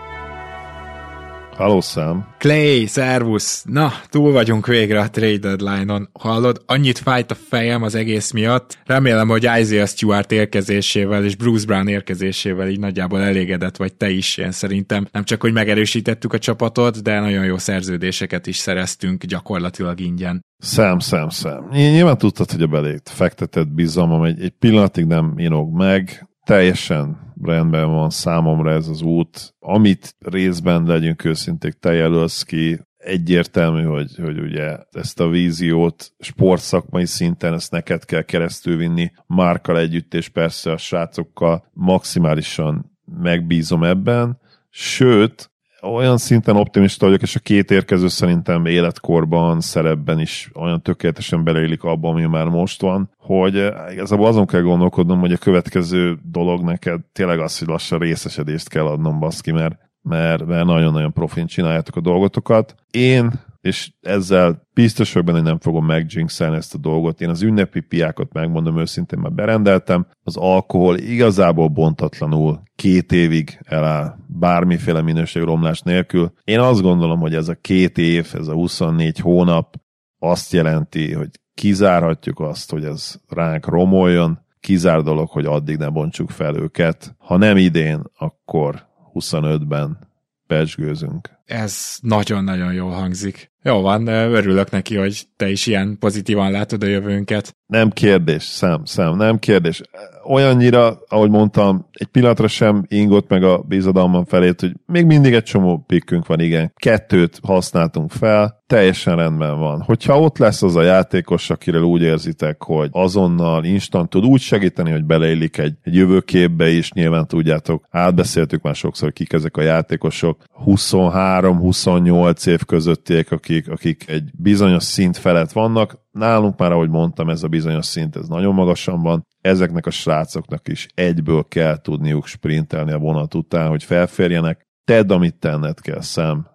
Halló, 1.60 1.82
Sam. 1.82 2.28
Clay, 2.38 2.86
szervusz! 2.86 3.64
Na, 3.68 3.92
túl 4.10 4.32
vagyunk 4.32 4.68
végre 4.68 5.00
a 5.00 5.10
trade 5.10 5.38
deadline-on. 5.38 6.10
Hallod, 6.14 6.62
annyit 6.66 6.98
fájt 6.98 7.32
a 7.32 7.36
fejem 7.36 7.84
az 7.84 7.96
egész 7.96 8.32
miatt. 8.32 8.78
Remélem, 8.86 9.28
hogy 9.28 9.44
Isaiah 9.44 9.88
Stewart 9.88 10.32
érkezésével 10.32 11.26
és 11.26 11.36
Bruce 11.36 11.66
Brown 11.66 11.88
érkezésével 11.88 12.68
így 12.68 12.80
nagyjából 12.80 13.22
elégedett 13.22 13.78
vagy 13.78 13.94
te 13.94 14.10
is, 14.10 14.38
én 14.38 14.52
szerintem. 14.52 15.08
Nem 15.12 15.24
csak, 15.24 15.42
hogy 15.42 15.54
megerősítettük 15.54 16.34
a 16.34 16.38
csapatot, 16.38 17.02
de 17.02 17.20
nagyon 17.20 17.46
jó 17.46 17.58
szerződéseket 17.58 18.48
is 18.48 18.58
szereztünk 18.58 19.26
gyakorlatilag 19.26 20.00
ingyen. 20.00 20.46
Szem, 20.58 21.00
szem, 21.00 21.30
szem. 21.30 21.68
Nyilván 21.72 22.18
tudtad, 22.18 22.52
hogy 22.52 22.62
a 22.62 22.68
belét 22.68 23.10
fektetett 23.14 23.68
bizalmam 23.68 24.24
egy, 24.24 24.42
egy 24.42 24.54
pillanatig 24.60 25.06
nem 25.06 25.34
inog 25.38 25.74
meg, 25.74 26.30
teljesen 26.44 27.29
rendben 27.42 27.92
van 27.92 28.10
számomra 28.10 28.72
ez 28.72 28.88
az 28.88 29.02
út. 29.02 29.56
Amit 29.60 30.16
részben 30.20 30.84
legyünk 30.84 31.24
őszinték, 31.24 31.74
te 31.74 31.94
jelölsz 31.94 32.44
ki, 32.44 32.80
egyértelmű, 33.00 33.84
hogy, 33.84 34.16
hogy 34.16 34.40
ugye 34.40 34.78
ezt 34.92 35.20
a 35.20 35.30
víziót 35.30 36.14
sportszakmai 36.20 37.06
szinten 37.06 37.54
ezt 37.54 37.72
neked 37.72 38.06
kell 38.06 38.22
keresztül 38.22 38.78
vinni, 38.78 39.12
Márkal 39.28 39.80
együtt, 39.80 40.14
és 40.14 40.30
persze 40.30 40.72
a 40.72 40.78
srácokkal 40.78 41.70
maximálisan 41.74 42.98
megbízom 43.06 43.84
ebben, 43.84 44.40
sőt, 44.70 45.52
olyan 45.82 46.18
szinten 46.18 46.56
optimista 46.56 47.06
vagyok, 47.06 47.22
és 47.22 47.36
a 47.36 47.40
két 47.40 47.72
érkező 47.72 48.08
szerintem 48.08 48.66
életkorban, 48.66 49.62
szerepben 49.62 50.20
is 50.20 50.52
olyan 50.56 50.82
tökéletesen 50.82 51.44
beleillik 51.44 51.84
abba, 51.84 52.10
ami 52.10 52.26
már 52.26 52.48
most 52.48 52.82
van, 52.82 53.10
hogy 53.18 53.58
eh, 53.58 53.92
igazából 53.92 54.28
azon 54.28 54.46
kell 54.46 54.62
gondolkodnom, 54.62 55.20
hogy 55.20 55.32
a 55.32 55.38
következő 55.38 56.18
dolog 56.24 56.64
neked 56.64 57.00
tényleg 57.12 57.40
az, 57.40 57.60
hogy 57.60 57.68
lassan 57.68 58.00
részesedést 58.00 58.70
kell 58.70 58.86
adnom, 58.86 59.20
baszki, 59.20 59.52
mert, 59.52 59.76
mert, 60.02 60.46
mert 60.46 60.66
nagyon-nagyon 60.66 61.14
profin 61.14 61.46
csináljátok 61.46 61.96
a 61.96 62.02
dolgotokat. 62.02 62.76
Én 62.92 63.32
és 63.62 63.92
ezzel 64.02 64.68
biztos 64.74 65.14
vagyok 65.14 65.28
benne, 65.28 65.40
hogy 65.40 65.48
nem 65.48 65.60
fogom 65.60 65.86
megjinxelni 65.86 66.56
ezt 66.56 66.74
a 66.74 66.78
dolgot. 66.78 67.22
Én 67.22 67.30
az 67.30 67.42
ünnepi 67.42 67.80
piákat 67.80 68.34
megmondom 68.34 68.80
őszintén, 68.80 69.20
már 69.20 69.32
berendeltem. 69.32 70.08
Az 70.24 70.38
alkohol 70.38 70.98
igazából 70.98 71.68
bontatlanul 71.68 72.62
két 72.76 73.12
évig 73.12 73.60
eláll 73.66 74.16
bármiféle 74.28 75.02
minőségromlás 75.02 75.82
nélkül. 75.82 76.34
Én 76.44 76.60
azt 76.60 76.82
gondolom, 76.82 77.20
hogy 77.20 77.36
ez 77.36 77.48
a 77.48 77.56
két 77.62 77.98
év, 77.98 78.32
ez 78.34 78.48
a 78.48 78.54
24 78.54 79.20
hónap 79.20 79.76
azt 80.20 80.52
jelenti, 80.52 81.14
hogy 81.14 81.30
kizárhatjuk 81.54 82.40
azt, 82.40 82.72
hogy 82.72 82.86
ez 82.86 83.16
ránk 83.28 83.66
romoljon, 83.66 84.40
kizár 84.60 85.02
dolog, 85.02 85.30
hogy 85.30 85.46
addig 85.46 85.78
ne 85.78 85.90
bontsuk 85.90 86.30
fel 86.30 86.56
őket. 86.56 87.16
Ha 87.18 87.38
nem 87.38 87.58
idén, 87.58 88.04
akkor 88.18 88.88
25-ben 89.14 90.10
pecsgőzünk. 90.48 91.30
Ez 91.46 91.98
nagyon-nagyon 92.02 92.74
jól 92.74 92.92
hangzik. 92.92 93.49
Jó 93.64 93.82
van, 93.82 94.08
örülök 94.08 94.72
neki, 94.72 94.96
hogy 94.96 95.24
te 95.36 95.50
is 95.50 95.66
ilyen 95.66 95.98
pozitívan 96.00 96.52
látod 96.52 96.84
a 96.84 96.88
jövőnket. 96.88 97.56
Nem 97.66 97.90
kérdés, 97.90 98.44
szám, 98.44 98.86
szám, 98.86 99.16
nem 99.16 99.40
kérdés. 99.40 99.82
Olyannyira, 100.28 100.98
ahogy 101.08 101.30
mondtam, 101.30 101.88
egy 101.94 102.08
pillanatra 102.08 102.48
sem 102.48 102.86
ingott 102.88 103.30
meg 103.30 103.44
a 103.44 103.58
bizadalmam 103.58 104.26
felét, 104.26 104.60
hogy 104.60 104.72
még 104.90 105.06
mindig 105.06 105.34
egy 105.34 105.44
csomó 105.44 105.84
pikkünk 105.88 106.28
van, 106.28 106.40
igen. 106.40 106.72
Kettőt 106.76 107.40
használtunk 107.44 108.12
fel, 108.12 108.64
teljesen 108.68 109.16
rendben 109.16 109.60
van. 109.60 109.82
Hogyha 109.82 110.20
ott 110.20 110.38
lesz 110.38 110.64
az 110.64 110.76
a 110.76 110.82
játékos, 110.82 111.50
akiről 111.50 111.82
úgy 111.82 112.02
érzitek, 112.02 112.64
hogy 112.64 112.90
azonnal 112.92 113.64
instant 113.64 114.10
tud 114.10 114.26
úgy 114.26 114.42
segíteni, 114.42 114.92
hogy 114.92 115.04
beleillik 115.04 115.58
egy, 115.58 115.74
egy 115.84 115.96
jövőképbe 115.96 116.70
is, 116.70 116.92
nyilván 116.92 117.28
tudjátok, 117.28 117.86
átbeszéltük 117.90 118.62
már 118.62 118.76
sokszor, 118.76 119.14
kik 119.14 119.34
ezek 119.34 119.58
a 119.58 119.62
játékosok, 119.62 120.44
23-28 120.66 122.48
év 122.48 122.66
közöttiek, 122.66 123.32
akik, 123.32 123.70
akik 123.70 124.10
egy 124.10 124.30
bizonyos 124.38 124.84
szint 124.84 125.18
felett 125.18 125.52
vannak, 125.52 125.98
nálunk 126.12 126.58
már, 126.58 126.72
ahogy 126.72 126.90
mondtam, 126.90 127.30
ez 127.30 127.44
a 127.44 127.48
bizonyos 127.48 127.86
szint, 127.86 128.16
ez 128.16 128.28
nagyon 128.28 128.54
magasan 128.54 129.02
van, 129.02 129.28
ezeknek 129.42 129.86
a 129.86 129.92
srácoknak 129.92 130.68
is 130.68 130.88
egyből 130.94 131.46
kell 131.48 131.82
tudniuk 131.82 132.26
sprintelni 132.26 132.92
a 132.92 132.98
vonat 132.98 133.34
után, 133.34 133.70
hogy 133.70 133.84
felférjenek, 133.84 134.68
tedd, 134.90 135.12
amit 135.12 135.36
tenned 135.36 135.82
kell, 135.82 136.02
szem, 136.02 136.48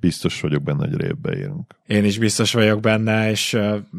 biztos 0.00 0.40
vagyok 0.40 0.62
benne, 0.62 0.88
hogy 0.88 1.00
révbe 1.00 1.36
érünk. 1.36 1.76
Én 1.86 2.04
is 2.04 2.18
biztos 2.18 2.52
vagyok 2.52 2.80
benne, 2.80 3.30
és 3.30 3.58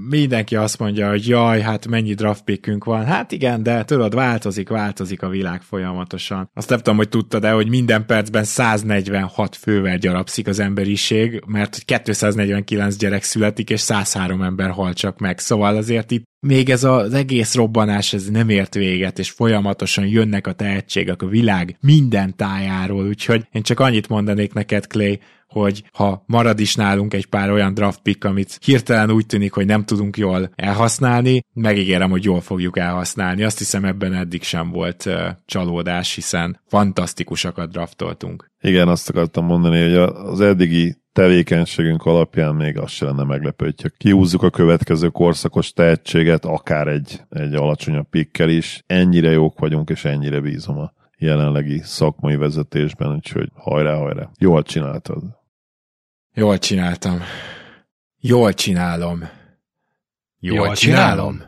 mindenki 0.10 0.56
azt 0.56 0.80
mondja, 0.80 1.10
hogy 1.10 1.28
jaj, 1.28 1.62
hát 1.62 1.88
mennyi 1.88 2.14
draft 2.14 2.44
pickünk 2.44 2.84
van. 2.84 3.06
Hát 3.06 3.32
igen, 3.32 3.64
de 3.64 3.84
tudod, 3.84 4.16
változik, 4.16 4.70
változik 4.70 5.22
a 5.22 5.30
világ 5.30 5.62
folyamatosan. 5.62 6.50
Azt 6.54 6.70
nem 6.70 6.78
tudom, 6.78 6.98
hogy 6.98 7.10
tudtad 7.10 7.40
de 7.40 7.52
hogy 7.52 7.70
minden 7.70 8.06
percben 8.06 8.44
146 8.44 9.56
fővel 9.56 9.98
gyarapszik 9.98 10.48
az 10.48 10.60
emberiség, 10.60 11.44
mert 11.48 11.84
249 12.04 12.96
gyerek 12.96 13.24
születik, 13.24 13.70
és 13.70 13.80
103 13.80 14.42
ember 14.42 14.70
hal 14.70 14.94
csak 14.94 15.20
meg. 15.20 15.40
Szóval 15.40 15.76
azért 15.76 16.12
itt 16.12 16.28
még 16.40 16.70
ez 16.70 16.84
az 16.84 17.14
egész 17.14 17.56
robbanás 17.56 18.14
ez 18.14 18.30
nem 18.30 18.50
ért 18.50 18.74
véget, 18.74 19.20
és 19.20 19.30
folyamatosan 19.30 20.08
jönnek 20.08 20.48
a 20.48 20.54
tehetségek 20.54 21.22
a 21.22 21.28
világ 21.28 21.78
minden 21.82 22.36
tájáról, 22.36 23.08
úgyhogy 23.08 23.48
én 23.52 23.62
csak 23.62 23.80
annyit 23.80 24.08
mondanék 24.08 24.54
neked, 24.54 24.88
Clay, 24.88 25.20
hogy 25.50 25.84
ha 25.94 26.24
marad 26.26 26.60
is 26.60 26.76
nálunk 26.76 27.14
egy 27.14 27.26
pár 27.26 27.50
olyan 27.52 27.74
draft 27.74 28.02
pick, 28.02 28.24
amit 28.24 28.58
hirtelen 28.62 29.12
úgy 29.12 29.26
tűnik, 29.26 29.54
hogy 29.54 29.66
nem 29.66 29.86
tudunk 29.86 30.18
jól 30.18 30.50
elhasználni, 30.56 31.44
megígérem, 31.54 32.10
hogy 32.10 32.24
jól 32.24 32.42
fogjuk 32.42 32.78
elhasználni. 32.78 33.44
Azt 33.44 33.58
hiszem 33.58 33.86
ebben 33.86 34.14
eddig 34.14 34.44
sem 34.44 34.70
volt 34.70 35.06
uh, 35.06 35.14
csalódás, 35.46 36.16
hiszen 36.16 36.60
fantasztikusakat 36.68 37.72
draftoltunk. 37.72 38.52
Igen, 38.62 38.88
azt 38.88 39.10
akartam 39.10 39.46
mondani, 39.46 39.82
hogy 39.82 39.96
az 39.96 40.42
eddigi 40.42 40.98
tevékenységünk 41.14 42.06
alapján 42.06 42.56
még 42.56 42.78
az 42.78 42.92
se 42.92 43.06
lenne 43.06 43.24
meglepő, 43.24 43.66
hogyha 43.66 43.90
kihúzzuk 43.98 44.44
a 44.44 44.50
következő 44.50 45.08
korszakos 45.08 45.74
tehetséget, 45.74 46.46
akár 46.46 46.88
egy, 46.88 47.22
egy 47.30 47.54
alacsonyabb 47.54 48.10
pikkel 48.10 48.50
is. 48.50 48.84
Ennyire 48.88 49.32
jók 49.32 49.60
vagyunk, 49.60 49.90
és 49.90 50.06
ennyire 50.06 50.40
bízom 50.40 50.78
a 50.78 50.94
jelenlegi 51.18 51.82
szakmai 51.84 52.36
vezetésben, 52.36 53.16
úgyhogy 53.16 53.50
hajrá, 53.56 53.96
hajrá. 53.96 54.30
Jól 54.38 54.64
csináltad. 54.64 55.24
Jól 56.34 56.58
csináltam. 56.58 57.22
Jól 58.20 58.54
csinálom. 58.54 59.30
Jól, 60.40 60.56
Jól 60.66 60.76
csinálom. 60.76 61.32
csinálom. 61.34 61.48